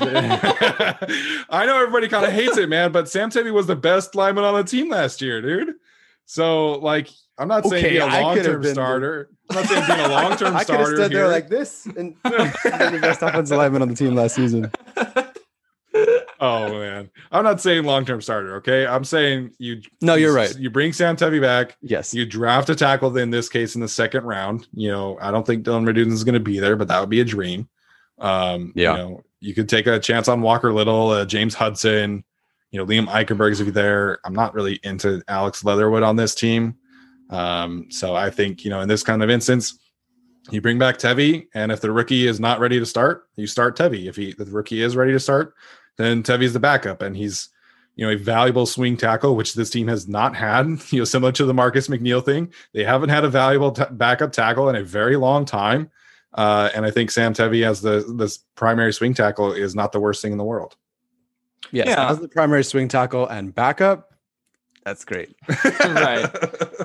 I 1.50 1.64
know 1.66 1.76
everybody 1.78 2.08
kind 2.08 2.24
of 2.24 2.32
hates 2.32 2.56
it, 2.56 2.68
man, 2.68 2.90
but 2.90 3.08
Sam 3.08 3.30
Tevi 3.30 3.52
was 3.52 3.66
the 3.66 3.76
best 3.76 4.14
lineman 4.14 4.44
on 4.44 4.54
the 4.54 4.64
team 4.64 4.88
last 4.88 5.20
year, 5.20 5.40
dude. 5.42 5.74
So, 6.26 6.72
like, 6.72 7.08
I'm 7.38 7.48
not 7.48 7.66
saying 7.66 7.84
Okay, 7.84 7.94
be 7.94 7.98
a 7.98 8.06
I 8.06 8.20
long 8.22 8.34
could 8.36 8.44
have 8.46 8.52
term 8.54 8.62
been 8.62 8.68
the- 8.70 8.74
starter. 8.74 9.28
I'm 9.30 9.36
not 9.54 9.66
saying 9.66 9.84
being 9.86 10.00
a 10.00 10.08
long 10.08 10.36
term 10.36 10.56
I 10.56 10.64
could 10.64 10.76
have 10.76 10.86
starter. 10.86 10.96
stood 10.96 11.12
there 11.12 11.28
like 11.28 11.48
this 11.48 11.86
and 11.86 12.20
been 12.22 12.32
the 12.42 12.98
best 13.00 13.22
offensive 13.22 13.56
lineman 13.58 13.82
on 13.82 13.88
the 13.88 13.94
team 13.94 14.14
last 14.14 14.34
season. 14.34 14.70
oh 16.40 16.68
man, 16.78 17.10
I'm 17.32 17.44
not 17.44 17.60
saying 17.60 17.84
long 17.84 18.04
term 18.04 18.20
starter. 18.20 18.56
Okay, 18.56 18.86
I'm 18.86 19.04
saying 19.04 19.52
you. 19.58 19.82
No, 20.00 20.14
you're 20.14 20.34
right. 20.34 20.56
You 20.56 20.70
bring 20.70 20.92
Sam 20.92 21.16
Tevi 21.16 21.40
back. 21.40 21.76
Yes. 21.82 22.14
You 22.14 22.24
draft 22.26 22.70
a 22.70 22.74
tackle 22.74 23.16
in 23.16 23.30
this 23.30 23.48
case 23.48 23.74
in 23.74 23.80
the 23.80 23.88
second 23.88 24.24
round. 24.24 24.68
You 24.72 24.88
know, 24.90 25.18
I 25.20 25.30
don't 25.30 25.46
think 25.46 25.64
Dylan 25.64 25.84
Reardon 25.84 26.12
is 26.12 26.24
going 26.24 26.34
to 26.34 26.40
be 26.40 26.58
there, 26.60 26.76
but 26.76 26.88
that 26.88 27.00
would 27.00 27.10
be 27.10 27.20
a 27.20 27.24
dream. 27.24 27.68
Um, 28.18 28.72
Yeah. 28.74 28.92
You 28.92 28.98
know, 28.98 29.24
you 29.40 29.54
could 29.54 29.68
take 29.68 29.86
a 29.86 29.98
chance 29.98 30.28
on 30.28 30.42
Walker 30.42 30.72
Little, 30.72 31.10
uh, 31.10 31.24
James 31.24 31.54
Hudson. 31.54 32.24
You 32.70 32.78
know, 32.78 32.86
Liam 32.86 33.06
Eichenberg's 33.08 33.58
if 33.60 33.66
you're 33.66 33.72
there. 33.72 34.18
I'm 34.24 34.34
not 34.34 34.54
really 34.54 34.78
into 34.84 35.22
Alex 35.26 35.64
Leatherwood 35.64 36.02
on 36.04 36.16
this 36.16 36.34
team. 36.34 36.76
Um, 37.30 37.86
so 37.90 38.14
I 38.14 38.30
think 38.30 38.64
you 38.64 38.70
know, 38.70 38.80
in 38.80 38.88
this 38.88 39.02
kind 39.02 39.22
of 39.22 39.30
instance, 39.30 39.78
you 40.50 40.60
bring 40.60 40.78
back 40.78 40.98
Tevi, 40.98 41.46
and 41.54 41.70
if 41.70 41.80
the 41.80 41.92
rookie 41.92 42.26
is 42.26 42.40
not 42.40 42.60
ready 42.60 42.78
to 42.78 42.86
start, 42.86 43.28
you 43.36 43.46
start 43.46 43.76
Tevi. 43.76 44.06
If 44.08 44.16
he 44.16 44.30
if 44.30 44.36
the 44.36 44.44
rookie 44.46 44.82
is 44.82 44.96
ready 44.96 45.12
to 45.12 45.20
start, 45.20 45.54
then 45.96 46.22
Tevi's 46.22 46.52
the 46.52 46.60
backup, 46.60 47.02
and 47.02 47.16
he's 47.16 47.48
you 47.96 48.06
know 48.06 48.12
a 48.12 48.16
valuable 48.16 48.66
swing 48.66 48.96
tackle, 48.96 49.36
which 49.36 49.54
this 49.54 49.70
team 49.70 49.88
has 49.88 50.08
not 50.08 50.34
had. 50.34 50.66
You 50.90 51.00
know, 51.00 51.04
similar 51.04 51.32
to 51.32 51.44
the 51.44 51.54
Marcus 51.54 51.88
McNeill 51.88 52.24
thing, 52.24 52.52
they 52.72 52.84
haven't 52.84 53.10
had 53.10 53.24
a 53.24 53.28
valuable 53.28 53.72
t- 53.72 53.84
backup 53.92 54.32
tackle 54.32 54.68
in 54.68 54.76
a 54.76 54.82
very 54.82 55.16
long 55.16 55.44
time. 55.44 55.90
Uh, 56.32 56.70
and 56.74 56.84
I 56.84 56.90
think 56.90 57.10
Sam 57.10 57.34
Tevi 57.34 57.66
as 57.66 57.80
the 57.80 58.04
this 58.16 58.38
primary 58.54 58.92
swing 58.92 59.14
tackle 59.14 59.52
is 59.52 59.74
not 59.74 59.92
the 59.92 60.00
worst 60.00 60.22
thing 60.22 60.32
in 60.32 60.38
the 60.38 60.44
world. 60.44 60.76
Yes. 61.72 61.88
Yeah. 61.88 62.10
As 62.10 62.18
the 62.18 62.28
primary 62.28 62.64
swing 62.64 62.88
tackle 62.88 63.26
and 63.26 63.54
backup, 63.54 64.09
that's 64.84 65.04
great. 65.04 65.34
Right. 65.80 66.28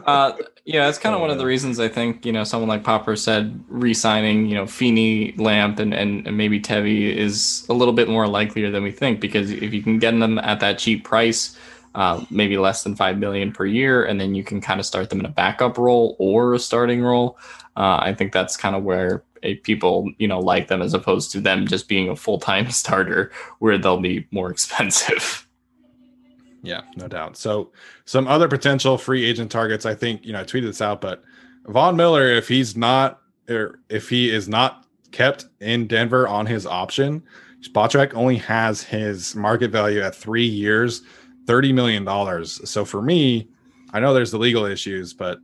Uh, 0.05 0.33
yeah, 0.65 0.85
that's 0.85 0.97
kind 0.97 1.15
of 1.15 1.21
one 1.21 1.29
of 1.29 1.37
the 1.37 1.45
reasons 1.45 1.79
I 1.79 1.87
think 1.87 2.25
you 2.25 2.31
know 2.31 2.43
someone 2.43 2.69
like 2.69 2.83
Popper 2.83 3.15
said 3.15 3.63
re-signing 3.67 4.47
you 4.47 4.55
know 4.55 4.67
Feeney, 4.67 5.33
Lamp, 5.37 5.79
and, 5.79 5.93
and 5.93 6.27
and 6.27 6.37
maybe 6.37 6.59
Tevi 6.59 7.15
is 7.15 7.65
a 7.69 7.73
little 7.73 7.93
bit 7.93 8.09
more 8.09 8.27
likelier 8.27 8.71
than 8.71 8.83
we 8.83 8.91
think 8.91 9.19
because 9.19 9.51
if 9.51 9.73
you 9.73 9.81
can 9.81 9.99
get 9.99 10.17
them 10.19 10.37
at 10.39 10.59
that 10.59 10.77
cheap 10.77 11.03
price, 11.03 11.57
uh, 11.95 12.23
maybe 12.29 12.57
less 12.57 12.83
than 12.83 12.95
five 12.95 13.17
million 13.17 13.51
per 13.51 13.65
year, 13.65 14.03
and 14.05 14.19
then 14.19 14.35
you 14.35 14.43
can 14.43 14.59
kind 14.59 14.79
of 14.79 14.85
start 14.85 15.09
them 15.09 15.19
in 15.19 15.25
a 15.25 15.29
backup 15.29 15.77
role 15.77 16.15
or 16.19 16.53
a 16.53 16.59
starting 16.59 17.01
role. 17.01 17.37
Uh, 17.77 17.99
I 18.01 18.13
think 18.13 18.33
that's 18.33 18.57
kind 18.57 18.75
of 18.75 18.83
where 18.83 19.23
a, 19.43 19.55
people 19.55 20.11
you 20.17 20.27
know 20.27 20.39
like 20.39 20.67
them 20.67 20.81
as 20.81 20.93
opposed 20.93 21.31
to 21.31 21.39
them 21.39 21.67
just 21.67 21.87
being 21.87 22.09
a 22.09 22.15
full 22.15 22.39
time 22.39 22.69
starter 22.81 23.31
where 23.59 23.77
they'll 23.77 23.99
be 24.01 24.27
more 24.31 24.51
expensive. 24.51 25.44
Yeah, 26.65 26.81
no 26.95 27.07
doubt. 27.07 27.37
So 27.37 27.71
some 28.05 28.27
other 28.27 28.47
potential 28.47 28.97
free 28.97 29.23
agent 29.23 29.51
targets. 29.51 29.85
I 29.85 29.93
think 29.93 30.25
you 30.25 30.33
know 30.33 30.41
I 30.41 30.43
tweeted 30.43 30.65
this 30.65 30.81
out, 30.81 30.99
but 30.99 31.23
Von 31.67 31.95
Miller, 31.95 32.27
if 32.27 32.47
he's 32.47 32.75
not 32.75 33.21
or 33.49 33.79
if 33.89 34.09
he 34.09 34.29
is 34.29 34.47
not 34.47 34.85
kept 35.11 35.45
in 35.61 35.87
Denver 35.87 36.27
on 36.27 36.45
his 36.45 36.65
option, 36.65 37.23
Spotrac 37.61 38.13
only 38.13 38.37
has 38.37 38.83
his 38.83 39.35
market 39.35 39.71
value 39.71 40.01
at 40.01 40.15
three 40.15 40.45
years, 40.45 41.03
thirty 41.47 41.71
million 41.71 42.03
dollars. 42.03 42.67
So 42.69 42.83
for 42.83 43.01
me, 43.01 43.49
I 43.93 43.99
know 43.99 44.13
there's 44.13 44.31
the 44.31 44.39
legal 44.39 44.65
issues, 44.65 45.13
but 45.13 45.39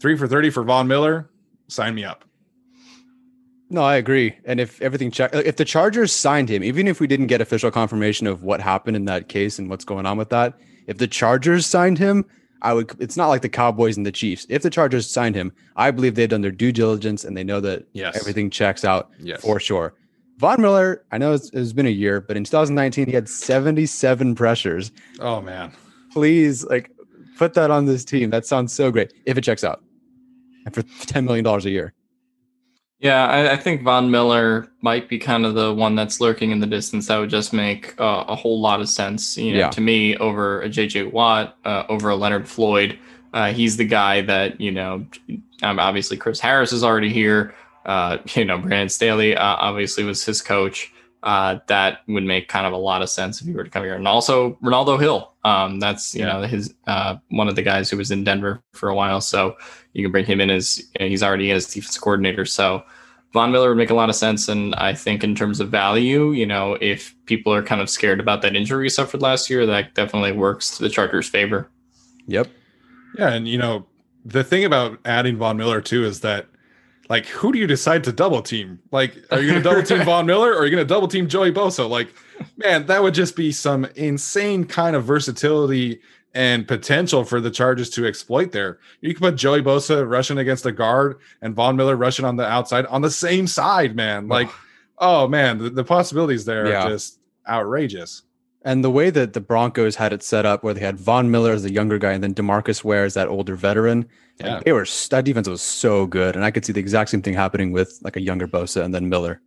three 0.00 0.16
for 0.16 0.28
thirty 0.28 0.50
for 0.50 0.62
Von 0.62 0.86
Miller, 0.86 1.30
sign 1.68 1.94
me 1.94 2.04
up. 2.04 2.24
No, 3.68 3.82
I 3.82 3.96
agree. 3.96 4.36
And 4.44 4.60
if 4.60 4.80
everything 4.80 5.10
check, 5.10 5.34
uh, 5.34 5.42
if 5.44 5.56
the 5.56 5.64
Chargers 5.64 6.12
signed 6.12 6.48
him, 6.48 6.62
even 6.62 6.86
if 6.86 7.00
we 7.00 7.06
didn't 7.08 7.26
get 7.26 7.40
official 7.40 7.70
confirmation 7.70 8.26
of 8.26 8.42
what 8.44 8.60
happened 8.60 8.96
in 8.96 9.06
that 9.06 9.28
case 9.28 9.58
and 9.58 9.68
what's 9.68 9.84
going 9.84 10.06
on 10.06 10.16
with 10.16 10.28
that, 10.30 10.54
if 10.86 10.98
the 10.98 11.08
Chargers 11.08 11.66
signed 11.66 11.98
him, 11.98 12.24
I 12.62 12.72
would. 12.72 12.90
It's 13.00 13.16
not 13.16 13.26
like 13.28 13.42
the 13.42 13.48
Cowboys 13.48 13.96
and 13.96 14.06
the 14.06 14.12
Chiefs. 14.12 14.46
If 14.48 14.62
the 14.62 14.70
Chargers 14.70 15.10
signed 15.10 15.34
him, 15.34 15.52
I 15.76 15.90
believe 15.90 16.14
they've 16.14 16.28
done 16.28 16.40
their 16.42 16.50
due 16.52 16.72
diligence 16.72 17.24
and 17.24 17.36
they 17.36 17.44
know 17.44 17.60
that 17.60 17.86
Yes. 17.92 18.16
everything 18.16 18.50
checks 18.50 18.84
out 18.84 19.10
Yes. 19.18 19.40
for 19.42 19.58
sure. 19.60 19.94
Von 20.38 20.60
Miller, 20.62 21.04
I 21.12 21.18
know 21.18 21.32
it's, 21.32 21.50
it's 21.52 21.72
been 21.72 21.86
a 21.86 21.90
year, 21.90 22.20
but 22.20 22.36
in 22.36 22.44
2019 22.44 23.06
he 23.06 23.12
had 23.12 23.28
77 23.28 24.34
pressures. 24.36 24.92
Oh 25.20 25.40
man. 25.40 25.72
Please, 26.12 26.64
like, 26.64 26.90
put 27.36 27.54
that 27.54 27.70
on 27.70 27.84
this 27.86 28.04
team. 28.04 28.30
That 28.30 28.46
sounds 28.46 28.72
so 28.72 28.90
great 28.90 29.12
if 29.26 29.36
it 29.36 29.42
checks 29.42 29.64
out, 29.64 29.82
and 30.64 30.74
for 30.74 30.82
10 31.06 31.24
million 31.24 31.44
dollars 31.44 31.66
a 31.66 31.70
year. 31.70 31.92
Yeah, 32.98 33.26
I, 33.26 33.52
I 33.52 33.56
think 33.56 33.82
Von 33.82 34.10
Miller 34.10 34.68
might 34.80 35.06
be 35.08 35.18
kind 35.18 35.44
of 35.44 35.54
the 35.54 35.72
one 35.74 35.94
that's 35.96 36.18
lurking 36.20 36.50
in 36.50 36.60
the 36.60 36.66
distance. 36.66 37.08
That 37.08 37.18
would 37.18 37.28
just 37.30 37.52
make 37.52 37.94
uh, 38.00 38.24
a 38.26 38.34
whole 38.34 38.58
lot 38.60 38.80
of 38.80 38.88
sense, 38.88 39.36
you 39.36 39.52
know, 39.52 39.58
Yeah. 39.58 39.70
to 39.70 39.80
me 39.82 40.16
over 40.16 40.62
a 40.62 40.68
JJ 40.68 41.12
Watt, 41.12 41.58
uh, 41.66 41.84
over 41.90 42.08
a 42.08 42.16
Leonard 42.16 42.48
Floyd. 42.48 42.98
Uh, 43.34 43.52
he's 43.52 43.76
the 43.76 43.84
guy 43.84 44.22
that 44.22 44.58
you 44.60 44.72
know. 44.72 45.04
Um, 45.62 45.78
obviously, 45.78 46.16
Chris 46.16 46.40
Harris 46.40 46.72
is 46.72 46.82
already 46.82 47.12
here. 47.12 47.54
Uh, 47.84 48.16
you 48.34 48.46
know, 48.46 48.56
Brandon 48.58 48.88
Staley 48.88 49.36
uh, 49.36 49.42
obviously 49.44 50.02
was 50.04 50.24
his 50.24 50.40
coach. 50.40 50.90
Uh, 51.22 51.58
that 51.66 52.00
would 52.06 52.22
make 52.22 52.46
kind 52.48 52.66
of 52.66 52.72
a 52.72 52.76
lot 52.76 53.02
of 53.02 53.10
sense 53.10 53.40
if 53.40 53.46
he 53.46 53.52
were 53.52 53.64
to 53.64 53.70
come 53.70 53.82
here, 53.82 53.94
and 53.94 54.06
also 54.06 54.56
Renaldo 54.60 54.96
Hill. 54.96 55.32
Um, 55.44 55.80
that's 55.80 56.14
you 56.14 56.20
Yeah. 56.24 56.32
know 56.34 56.42
his 56.42 56.74
uh, 56.86 57.16
one 57.30 57.48
of 57.48 57.56
the 57.56 57.62
guys 57.62 57.90
who 57.90 57.96
was 57.96 58.10
in 58.10 58.22
Denver 58.22 58.62
for 58.72 58.88
a 58.90 58.94
while, 58.94 59.20
so 59.20 59.56
you 59.92 60.04
can 60.04 60.12
bring 60.12 60.24
him 60.26 60.40
in 60.40 60.50
as 60.50 60.78
you 60.78 60.84
know, 61.00 61.08
he's 61.08 61.22
already 61.22 61.50
as 61.50 61.66
defense 61.66 61.98
coordinator. 61.98 62.44
So 62.44 62.82
Von 63.32 63.50
Miller 63.50 63.70
would 63.70 63.78
make 63.78 63.90
a 63.90 63.94
lot 63.94 64.08
of 64.08 64.14
sense, 64.14 64.48
and 64.48 64.74
I 64.76 64.94
think 64.94 65.24
in 65.24 65.34
terms 65.34 65.58
of 65.58 65.68
value, 65.68 66.30
you 66.32 66.46
know, 66.46 66.78
if 66.80 67.14
people 67.26 67.52
are 67.52 67.62
kind 67.62 67.80
of 67.80 67.90
scared 67.90 68.20
about 68.20 68.40
that 68.42 68.54
injury 68.54 68.84
he 68.84 68.88
suffered 68.88 69.20
last 69.22 69.50
year, 69.50 69.66
that 69.66 69.94
definitely 69.94 70.32
works 70.32 70.76
to 70.76 70.82
the 70.84 70.88
Chargers' 70.90 71.28
favor. 71.28 71.68
Yep. 72.28 72.46
Yeah, 73.18 73.32
and 73.32 73.48
you 73.48 73.58
know 73.58 73.86
the 74.24 74.44
thing 74.44 74.64
about 74.64 74.98
adding 75.04 75.36
Von 75.38 75.56
Miller 75.56 75.80
too 75.80 76.04
is 76.04 76.20
that, 76.20 76.46
like, 77.08 77.26
who 77.26 77.52
do 77.52 77.58
you 77.58 77.66
decide 77.66 78.04
to 78.04 78.12
double 78.12 78.42
team? 78.42 78.80
Like, 78.90 79.16
are 79.30 79.40
you 79.40 79.50
going 79.50 79.62
to 79.62 79.68
double 79.68 79.82
team 79.82 80.02
Von 80.04 80.26
Miller 80.26 80.52
or 80.52 80.58
are 80.60 80.64
you 80.64 80.70
going 80.70 80.86
to 80.86 80.88
double 80.94 81.08
team 81.08 81.28
Joey 81.28 81.52
Bosa? 81.52 81.88
Like, 81.88 82.14
man, 82.56 82.86
that 82.86 83.02
would 83.02 83.14
just 83.14 83.36
be 83.36 83.52
some 83.52 83.84
insane 83.96 84.64
kind 84.64 84.96
of 84.96 85.04
versatility 85.04 86.00
and 86.34 86.68
potential 86.68 87.24
for 87.24 87.40
the 87.40 87.50
Chargers 87.50 87.88
to 87.90 88.06
exploit 88.06 88.52
there. 88.52 88.78
You 89.00 89.14
could 89.14 89.22
put 89.22 89.36
Joey 89.36 89.62
Bosa 89.62 90.06
rushing 90.08 90.36
against 90.38 90.66
a 90.66 90.72
guard 90.72 91.18
and 91.40 91.54
Von 91.54 91.76
Miller 91.76 91.96
rushing 91.96 92.24
on 92.26 92.36
the 92.36 92.44
outside 92.46 92.84
on 92.86 93.00
the 93.02 93.10
same 93.10 93.46
side, 93.46 93.96
man. 93.96 94.28
Like, 94.28 94.50
oh 94.98 95.28
man, 95.28 95.58
the, 95.58 95.70
the 95.70 95.84
possibilities 95.84 96.44
there 96.44 96.66
Yeah. 96.66 96.84
are 96.84 96.90
just 96.90 97.18
outrageous. 97.48 98.22
And 98.66 98.82
the 98.82 98.90
way 98.90 99.10
that 99.10 99.32
the 99.32 99.40
Broncos 99.40 99.94
had 99.94 100.12
it 100.12 100.24
set 100.24 100.44
up, 100.44 100.64
where 100.64 100.74
they 100.74 100.80
had 100.80 100.98
Von 100.98 101.30
Miller 101.30 101.52
as 101.52 101.62
the 101.62 101.72
younger 101.72 101.98
guy 101.98 102.12
and 102.12 102.22
then 102.22 102.34
Demarcus 102.34 102.82
Ware 102.82 103.04
as 103.04 103.14
that 103.14 103.28
older 103.28 103.54
veteran, 103.54 104.08
like, 104.40 104.64
they 104.64 104.72
were 104.72 104.84
that 105.10 105.24
defense 105.24 105.48
was 105.48 105.62
so 105.62 106.04
good, 106.04 106.34
and 106.34 106.44
I 106.44 106.50
could 106.50 106.64
see 106.64 106.72
the 106.72 106.80
exact 106.80 107.10
same 107.10 107.22
thing 107.22 107.32
happening 107.32 107.70
with 107.70 107.98
like 108.02 108.16
a 108.16 108.20
younger 108.20 108.48
Bosa 108.48 108.82
and 108.84 108.92
then 108.92 109.08
Miller. 109.08 109.40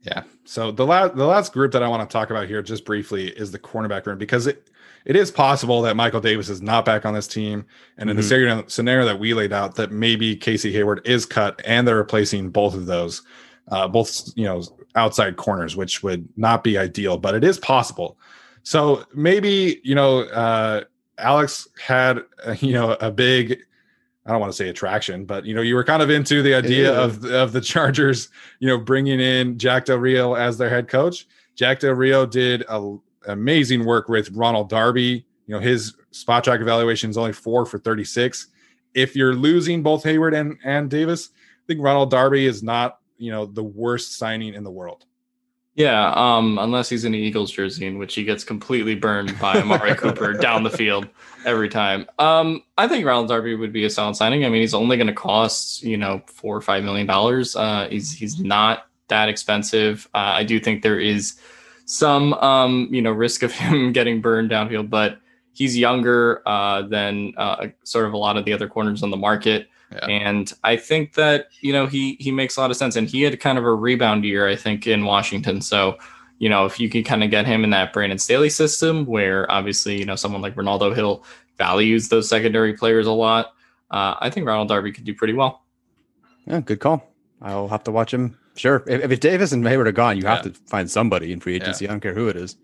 Yeah. 0.00 0.22
So 0.44 0.72
the 0.72 0.86
last 0.86 1.14
the 1.14 1.26
last 1.26 1.52
group 1.52 1.72
that 1.72 1.82
I 1.82 1.88
want 1.88 2.08
to 2.08 2.12
talk 2.12 2.30
about 2.30 2.48
here 2.48 2.62
just 2.62 2.84
briefly 2.86 3.28
is 3.28 3.52
the 3.52 3.58
cornerback 3.58 4.06
room 4.06 4.18
because 4.18 4.46
it 4.46 4.70
it 5.04 5.14
is 5.14 5.30
possible 5.30 5.82
that 5.82 5.94
Michael 5.94 6.20
Davis 6.20 6.48
is 6.48 6.62
not 6.62 6.86
back 6.86 7.04
on 7.04 7.12
this 7.12 7.28
team, 7.28 7.66
and 7.98 8.08
in 8.08 8.16
the 8.16 8.22
Mhm. 8.22 8.28
scenario, 8.28 8.64
scenario 8.66 9.04
that 9.04 9.18
we 9.20 9.34
laid 9.34 9.52
out, 9.52 9.74
that 9.76 9.92
maybe 9.92 10.34
Casey 10.36 10.72
Hayward 10.72 11.02
is 11.04 11.26
cut 11.26 11.60
and 11.66 11.86
they're 11.86 11.96
replacing 11.96 12.48
both 12.48 12.74
of 12.74 12.86
those, 12.86 13.22
uh, 13.70 13.86
both 13.88 14.30
you 14.36 14.44
know 14.44 14.62
outside 14.94 15.36
corners, 15.36 15.76
which 15.76 16.02
would 16.02 16.28
not 16.36 16.62
be 16.64 16.78
ideal, 16.78 17.16
but 17.18 17.34
it 17.34 17.44
is 17.44 17.58
possible. 17.58 18.18
So 18.62 19.04
maybe 19.14 19.80
you 19.84 19.94
know 19.94 20.20
uh, 20.20 20.84
Alex 21.18 21.68
had 21.82 22.20
you 22.60 22.72
know 22.72 22.92
a 23.00 23.10
big. 23.10 23.58
I 24.26 24.30
don't 24.30 24.40
want 24.40 24.52
to 24.52 24.56
say 24.56 24.70
attraction, 24.70 25.26
but 25.26 25.44
you 25.44 25.54
know, 25.54 25.60
you 25.60 25.74
were 25.74 25.84
kind 25.84 26.00
of 26.00 26.08
into 26.08 26.40
the 26.42 26.54
idea 26.54 26.92
Yeah. 26.94 27.04
of 27.04 27.24
of 27.26 27.52
the 27.52 27.60
Chargers, 27.60 28.30
you 28.58 28.66
know, 28.68 28.78
bringing 28.78 29.20
in 29.20 29.58
Jack 29.58 29.84
Del 29.84 29.98
Rio 29.98 30.32
as 30.32 30.56
their 30.56 30.70
head 30.70 30.88
coach. 30.88 31.26
Jack 31.56 31.80
Del 31.80 31.92
Rio 31.92 32.24
did 32.24 32.64
a, 32.70 32.96
amazing 33.26 33.84
work 33.84 34.08
with 34.08 34.30
Ronald 34.30 34.70
Darby. 34.70 35.26
You 35.46 35.54
know, 35.54 35.60
his 35.60 35.94
Spotrac 36.12 36.62
evaluation 36.62 37.10
is 37.10 37.18
only 37.18 37.32
four 37.34 37.66
for 37.66 37.78
36. 37.78 38.48
If 38.94 39.14
you're 39.14 39.34
losing 39.34 39.82
both 39.82 40.02
Hayward 40.04 40.32
and, 40.32 40.56
and 40.64 40.88
Davis, 40.88 41.28
I 41.34 41.62
think 41.66 41.80
Ronald 41.82 42.10
Darby 42.10 42.46
is 42.46 42.62
not, 42.62 43.00
you 43.16 43.30
know, 43.30 43.46
the 43.46 43.62
worst 43.62 44.16
signing 44.18 44.54
in 44.54 44.64
the 44.64 44.70
world. 44.70 45.06
Yeah, 45.76 46.12
um, 46.14 46.58
unless 46.58 46.88
he's 46.88 47.04
in 47.04 47.12
the 47.12 47.18
Eagles 47.18 47.50
jersey, 47.50 47.86
in 47.86 47.98
which 47.98 48.14
he 48.14 48.22
gets 48.22 48.44
completely 48.44 48.94
burned 48.94 49.36
by 49.40 49.60
Amari 49.60 49.94
Cooper 49.96 50.32
down 50.32 50.62
the 50.62 50.70
field 50.70 51.08
every 51.44 51.68
time. 51.68 52.06
Um, 52.20 52.62
I 52.78 52.86
think 52.86 53.04
Ronald 53.04 53.26
Darby 53.26 53.56
would 53.56 53.72
be 53.72 53.84
a 53.84 53.90
solid 53.90 54.14
signing. 54.14 54.44
I 54.44 54.50
mean, 54.50 54.60
he's 54.60 54.74
only 54.74 54.96
going 54.96 55.08
to 55.08 55.12
cost 55.12 55.82
you 55.82 55.96
know 55.96 56.22
four 56.26 56.56
or 56.56 56.60
five 56.60 56.84
million 56.84 57.08
dollars. 57.08 57.56
Uh, 57.56 57.88
he's 57.90 58.12
he's 58.12 58.38
not 58.38 58.86
that 59.08 59.28
expensive. 59.28 60.08
Uh, 60.14 60.34
I 60.34 60.44
do 60.44 60.60
think 60.60 60.82
there 60.82 61.00
is 61.00 61.34
some 61.86 62.34
um, 62.34 62.88
you 62.92 63.02
know 63.02 63.10
risk 63.10 63.42
of 63.42 63.50
him 63.62 63.92
getting 63.92 64.20
burned 64.20 64.52
downfield, 64.52 64.90
but 64.90 65.18
he's 65.54 65.76
younger 65.76 66.40
uh, 66.46 66.82
than 66.82 67.32
uh, 67.36 67.66
sort 67.82 68.06
of 68.06 68.12
a 68.12 68.16
lot 68.16 68.36
of 68.36 68.44
the 68.44 68.52
other 68.52 68.68
corners 68.68 69.02
on 69.02 69.10
the 69.10 69.16
market. 69.16 69.68
Yeah. 69.94 70.06
And 70.06 70.52
I 70.64 70.76
think 70.76 71.14
that, 71.14 71.48
you 71.60 71.72
know, 71.72 71.86
he 71.86 72.16
he 72.20 72.30
makes 72.30 72.56
a 72.56 72.60
lot 72.60 72.70
of 72.70 72.76
sense. 72.76 72.96
And 72.96 73.08
he 73.08 73.22
had 73.22 73.38
kind 73.40 73.58
of 73.58 73.64
a 73.64 73.74
rebound 73.74 74.24
year, 74.24 74.48
I 74.48 74.56
think, 74.56 74.86
in 74.86 75.04
Washington. 75.04 75.60
So, 75.60 75.98
you 76.38 76.48
know, 76.48 76.66
if 76.66 76.80
you 76.80 76.88
could 76.90 77.04
kind 77.04 77.22
of 77.22 77.30
get 77.30 77.46
him 77.46 77.64
in 77.64 77.70
that 77.70 77.92
Brandon 77.92 78.18
Staley 78.18 78.50
system 78.50 79.06
where 79.06 79.50
obviously, 79.50 79.98
you 79.98 80.04
know, 80.04 80.16
someone 80.16 80.42
like 80.42 80.56
Renaldo 80.56 80.92
Hill 80.92 81.24
values 81.58 82.08
those 82.08 82.28
secondary 82.28 82.74
players 82.74 83.06
a 83.06 83.12
lot, 83.12 83.54
uh, 83.90 84.14
I 84.20 84.30
think 84.30 84.46
Ronald 84.46 84.68
Darby 84.68 84.90
could 84.92 85.04
do 85.04 85.14
pretty 85.14 85.34
well. 85.34 85.62
Yeah, 86.46 86.60
good 86.60 86.80
call. 86.80 87.08
I'll 87.40 87.68
have 87.68 87.84
to 87.84 87.92
watch 87.92 88.12
him. 88.12 88.36
Sure. 88.56 88.82
If, 88.86 89.10
if 89.10 89.20
Davis 89.20 89.52
and 89.52 89.66
Hayward 89.66 89.88
are 89.88 89.92
gone, 89.92 90.16
you 90.16 90.24
have 90.26 90.44
Yeah. 90.44 90.52
to 90.52 90.58
find 90.66 90.90
somebody 90.90 91.32
in 91.32 91.40
free 91.40 91.54
agency. 91.54 91.86
I 91.86 91.90
don't 91.90 92.00
care 92.00 92.14
who 92.14 92.28
it 92.28 92.36
is. 92.36 92.56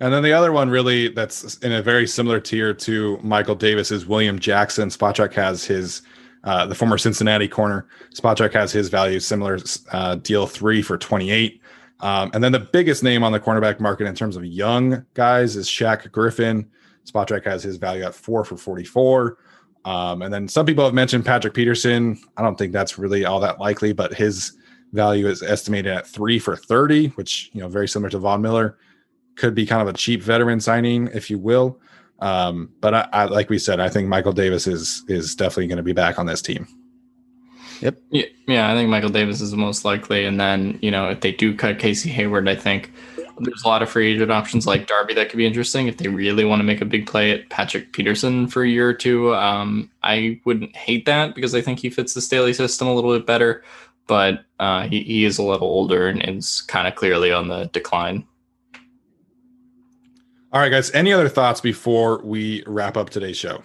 And 0.00 0.14
then 0.14 0.22
the 0.22 0.32
other 0.32 0.50
one, 0.50 0.70
really, 0.70 1.08
that's 1.08 1.56
in 1.58 1.72
a 1.72 1.82
very 1.82 2.06
similar 2.06 2.40
tier 2.40 2.72
to 2.72 3.18
Michael 3.22 3.54
Davis 3.54 3.90
is 3.90 4.06
William 4.06 4.38
Jackson. 4.38 4.88
Spotrac 4.88 5.34
has 5.34 5.64
his, 5.64 6.00
uh, 6.44 6.66
the 6.66 6.74
former 6.74 6.98
Cincinnati 6.98 7.48
corner. 7.48 7.86
Spotrac 8.14 8.52
has 8.54 8.72
his 8.72 8.88
value 8.88 9.20
similar 9.20 9.58
uh, 9.92 10.16
deal 10.16 10.46
three 10.46 10.82
for 10.82 10.96
28. 10.96 11.60
Um, 12.00 12.30
and 12.32 12.42
then 12.42 12.52
the 12.52 12.60
biggest 12.60 13.02
name 13.02 13.22
on 13.22 13.32
the 13.32 13.40
cornerback 13.40 13.78
market 13.78 14.06
in 14.06 14.14
terms 14.14 14.36
of 14.36 14.44
young 14.44 15.04
guys 15.14 15.56
is 15.56 15.68
Shaq 15.68 16.10
Griffin. 16.10 16.68
Spotrac 17.04 17.44
has 17.44 17.62
his 17.62 17.76
value 17.76 18.04
at 18.04 18.14
four 18.14 18.44
for 18.44 18.56
44. 18.56 19.38
Um, 19.84 20.22
and 20.22 20.32
then 20.32 20.48
some 20.48 20.66
people 20.66 20.84
have 20.84 20.94
mentioned 20.94 21.24
Patrick 21.24 21.54
Peterson. 21.54 22.18
I 22.36 22.42
don't 22.42 22.56
think 22.56 22.72
that's 22.72 22.98
really 22.98 23.24
all 23.24 23.40
that 23.40 23.58
likely, 23.58 23.92
but 23.92 24.14
his 24.14 24.52
value 24.92 25.28
is 25.28 25.42
estimated 25.42 25.92
at 25.92 26.06
three 26.06 26.38
for 26.38 26.56
30, 26.56 27.08
which, 27.08 27.50
you 27.52 27.60
know, 27.60 27.68
very 27.68 27.88
similar 27.88 28.10
to 28.10 28.18
Von 28.18 28.42
Miller 28.42 28.78
could 29.36 29.54
be 29.54 29.64
kind 29.64 29.80
of 29.80 29.88
a 29.88 29.96
cheap 29.96 30.22
veteran 30.22 30.60
signing, 30.60 31.08
if 31.14 31.30
you 31.30 31.38
will. 31.38 31.80
Um, 32.20 32.70
but 32.80 32.94
I, 32.94 33.08
I, 33.12 33.24
like 33.24 33.48
we 33.48 33.58
said, 33.58 33.80
I 33.80 33.88
think 33.88 34.08
Michael 34.08 34.32
Davis 34.32 34.66
is 34.66 35.04
is 35.08 35.34
definitely 35.34 35.68
going 35.68 35.78
to 35.78 35.82
be 35.82 35.92
back 35.92 36.18
on 36.18 36.26
this 36.26 36.42
team. 36.42 36.66
Yeah, 37.80 38.24
yeah, 38.46 38.70
I 38.70 38.74
think 38.74 38.90
Michael 38.90 39.08
Davis 39.08 39.40
is 39.40 39.50
the 39.50 39.56
most 39.56 39.86
likely. 39.86 40.26
And 40.26 40.38
then, 40.38 40.78
you 40.82 40.90
know, 40.90 41.08
if 41.08 41.20
they 41.20 41.32
do 41.32 41.56
cut 41.56 41.78
Casey 41.78 42.10
Hayward, 42.10 42.46
I 42.46 42.54
think 42.54 42.92
there's 43.38 43.62
a 43.64 43.68
lot 43.68 43.82
of 43.82 43.88
free 43.88 44.12
agent 44.12 44.30
options 44.30 44.66
like 44.66 44.86
Darby 44.86 45.14
that 45.14 45.30
could 45.30 45.38
be 45.38 45.46
interesting 45.46 45.86
if 45.86 45.96
they 45.96 46.08
really 46.08 46.44
want 46.44 46.60
to 46.60 46.64
make 46.64 46.82
a 46.82 46.84
big 46.84 47.06
play 47.06 47.30
at 47.30 47.48
Patrick 47.48 47.92
Peterson 47.92 48.48
for 48.48 48.62
a 48.62 48.68
year 48.68 48.86
or 48.86 48.92
two. 48.92 49.34
Um, 49.34 49.90
I 50.02 50.40
wouldn't 50.44 50.76
hate 50.76 51.06
that 51.06 51.34
because 51.34 51.54
I 51.54 51.62
think 51.62 51.78
he 51.78 51.88
fits 51.88 52.12
the 52.12 52.20
Staley 52.20 52.52
system 52.52 52.86
a 52.86 52.94
little 52.94 53.16
bit 53.16 53.26
better. 53.26 53.64
But 54.06 54.44
uh, 54.58 54.88
he, 54.88 55.02
he 55.02 55.24
is 55.24 55.38
a 55.38 55.42
little 55.42 55.68
older 55.68 56.06
and 56.06 56.22
is 56.36 56.62
kind 56.62 56.86
of 56.86 56.96
clearly 56.96 57.32
on 57.32 57.48
the 57.48 57.66
decline. 57.72 58.26
All 60.52 60.60
right, 60.60 60.68
guys. 60.68 60.90
Any 60.90 61.12
other 61.12 61.28
thoughts 61.28 61.60
before 61.60 62.20
we 62.24 62.64
wrap 62.66 62.96
up 62.96 63.10
today's 63.10 63.36
show? 63.36 63.62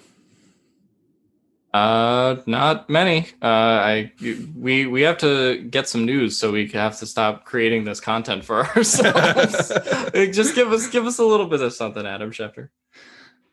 Uh, 1.74 2.38
not 2.45 2.90
many. 2.90 3.28
Uh, 3.41 3.48
I 3.48 4.12
we 4.56 4.86
we 4.86 5.02
have 5.02 5.18
to 5.18 5.62
get 5.64 5.90
some 5.90 6.06
news, 6.06 6.38
so 6.38 6.52
we 6.52 6.68
have 6.70 6.98
to 6.99 7.07
stop 7.07 7.44
creating 7.44 7.86
this 7.86 7.99
content 7.99 8.45
for 8.45 8.66
ourselves. 8.76 9.70
Just 10.14 10.53
give 10.53 10.72
us 10.72 10.88
give 10.88 11.06
us 11.07 11.18
a 11.18 11.26
little 11.26 11.48
bit 11.48 11.62
of 11.62 11.74
something, 11.74 12.06
Adam 12.06 12.32
Schefter. 12.32 12.70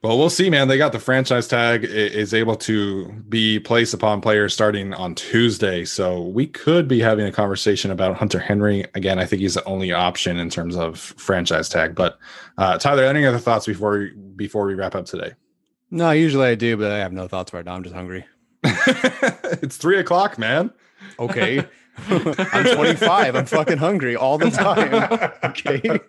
Well, 0.02 0.18
we'll 0.18 0.30
see, 0.30 0.50
man. 0.50 0.66
They 0.66 0.78
got 0.78 0.90
the 0.90 0.98
franchise 0.98 1.46
tag 1.46 1.84
is 1.84 2.34
able 2.34 2.56
to 2.56 3.06
be 3.28 3.60
placed 3.60 3.94
upon 3.94 4.20
players 4.20 4.52
starting 4.52 4.92
on 4.94 5.14
Tuesday, 5.14 5.84
so 5.84 6.22
we 6.22 6.48
could 6.48 6.88
be 6.88 6.98
having 6.98 7.24
a 7.24 7.30
conversation 7.30 7.92
about 7.92 8.16
Hunter 8.16 8.40
Henry 8.40 8.84
again. 8.94 9.20
I 9.20 9.26
think 9.26 9.42
he's 9.42 9.54
the 9.54 9.64
only 9.64 9.92
option 9.92 10.38
in 10.38 10.50
terms 10.50 10.74
of 10.74 10.98
franchise 10.98 11.68
tag. 11.68 11.94
But 11.94 12.18
uh, 12.58 12.78
Tyler, 12.78 13.04
any 13.04 13.24
other 13.24 13.38
thoughts 13.38 13.64
before 13.66 13.92
we, 13.92 14.10
before 14.34 14.66
we 14.66 14.74
wrap 14.74 14.96
up 14.96 15.06
today? 15.06 15.34
No, 15.92 16.10
usually 16.10 16.48
I 16.48 16.56
do, 16.56 16.76
but 16.76 16.90
I 16.90 16.98
have 16.98 17.12
no 17.12 17.28
thoughts 17.28 17.52
right 17.52 17.64
now. 17.64 17.74
I'm 17.74 17.84
just 17.84 17.94
hungry. 17.94 18.26
it's 18.64 19.76
three 19.76 19.98
o'clock, 19.98 20.36
man. 20.36 20.72
Okay. 21.20 21.64
I'm 22.08 22.76
25. 22.76 23.36
I'm 23.36 23.46
fucking 23.46 23.78
hungry 23.78 24.16
all 24.16 24.38
the 24.38 24.50
time. 24.50 25.30
Okay. 25.52 26.00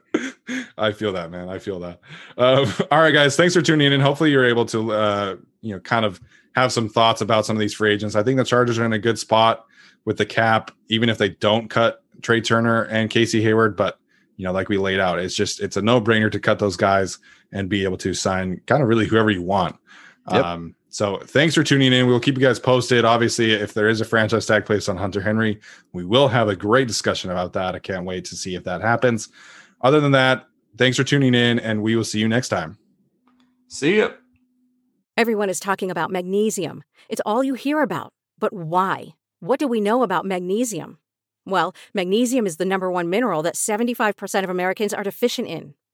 I 0.77 0.91
feel 0.93 1.11
that, 1.14 1.30
man. 1.30 1.49
I 1.49 1.60
feel 1.60 1.80
that. 1.81 1.99
Uh, 2.38 2.65
all 2.89 2.99
right, 2.99 3.11
guys. 3.11 3.35
Thanks 3.35 3.53
for 3.53 3.61
tuning 3.61 3.91
in. 3.91 3.99
Hopefully, 3.99 4.31
you're 4.31 4.45
able 4.45 4.65
to, 4.68 4.91
uh, 4.93 5.35
you 5.61 5.73
know, 5.73 5.80
kind 5.81 6.05
of 6.05 6.22
have 6.55 6.72
some 6.72 6.88
thoughts 6.88 7.19
about 7.22 7.45
some 7.45 7.55
of 7.55 7.60
these 7.60 7.73
free 7.73 7.91
agents. 7.91 8.15
I 8.15 8.23
think 8.23 8.38
the 8.38 8.45
Chargers 8.45 8.80
are 8.80 8.85
in 8.85 8.93
a 8.93 8.99
good 8.99 9.19
spot 9.19 9.65
with 10.05 10.18
the 10.18 10.26
cap, 10.26 10.72
even 10.88 11.10
if 11.10 11.18
they 11.18 11.30
don't 11.30 11.69
cut 11.69 12.03
Trai 12.22 12.43
Turner 12.43 12.84
and 12.84 13.10
Casey 13.10 13.41
Hayward. 13.41 13.76
But 13.76 13.99
you 14.38 14.45
know, 14.45 14.51
like 14.51 14.69
we 14.69 14.77
laid 14.77 14.99
out, 14.99 15.19
it's 15.19 15.35
just 15.35 15.60
it's 15.61 15.77
a 15.77 15.81
no 15.81 15.99
brainer 15.99 16.31
to 16.31 16.39
cut 16.39 16.60
those 16.60 16.77
guys 16.77 17.19
and 17.51 17.69
be 17.69 17.84
able 17.84 17.97
to 17.97 18.14
sign 18.14 18.61
kind 18.65 18.81
of 18.81 18.88
really 18.88 19.07
whoever 19.07 19.30
you 19.30 19.41
want. 19.41 19.76
Yep. 20.31 20.45
Um, 20.45 20.76
so 20.93 21.17
thanks 21.25 21.55
for 21.55 21.63
tuning 21.63 21.91
in. 21.91 22.05
We'll 22.05 22.19
keep 22.19 22.37
you 22.37 22.43
guys 22.43 22.59
posted. 22.59 23.03
Obviously, 23.03 23.51
if 23.51 23.73
there 23.73 23.89
is 23.89 23.99
a 23.99 24.05
franchise 24.05 24.45
tag 24.45 24.63
placed 24.63 24.87
on 24.87 24.95
Hunter 24.95 25.21
Henry, 25.21 25.59
we 25.91 26.05
will 26.05 26.27
have 26.27 26.49
a 26.49 26.55
great 26.55 26.87
discussion 26.87 27.31
about 27.31 27.53
that. 27.53 27.73
I 27.73 27.79
can't 27.79 28.05
wait 28.05 28.25
to 28.25 28.35
see 28.35 28.53
if 28.53 28.63
that 28.65 28.81
happens. 28.81 29.29
Other 29.81 29.99
than 29.99 30.11
that, 30.11 30.45
thanks 30.77 30.95
for 30.95 31.03
tuning 31.03 31.33
in, 31.33 31.57
and 31.57 31.81
we 31.81 31.95
will 31.95 32.03
see 32.03 32.19
you 32.19 32.27
next 32.27 32.49
time. 32.49 32.77
See 33.69 33.97
ya. 33.97 34.09
Everyone 35.17 35.49
is 35.49 35.59
talking 35.59 35.89
about 35.89 36.11
magnesium. 36.11 36.83
It's 37.09 37.21
all 37.25 37.43
you 37.43 37.55
hear 37.55 37.81
about. 37.81 38.13
But 38.37 38.53
why? 38.53 39.15
What 39.39 39.59
do 39.59 39.67
we 39.67 39.81
know 39.81 40.03
about 40.03 40.27
magnesium? 40.27 40.99
Well, 41.43 41.73
magnesium 41.95 42.45
is 42.45 42.57
the 42.57 42.65
number 42.65 42.91
one 42.91 43.09
mineral 43.09 43.41
that 43.41 43.55
75% 43.55 44.43
of 44.43 44.49
Americans 44.51 44.93
are 44.93 45.03
deficient 45.03 45.47
in. 45.47 45.73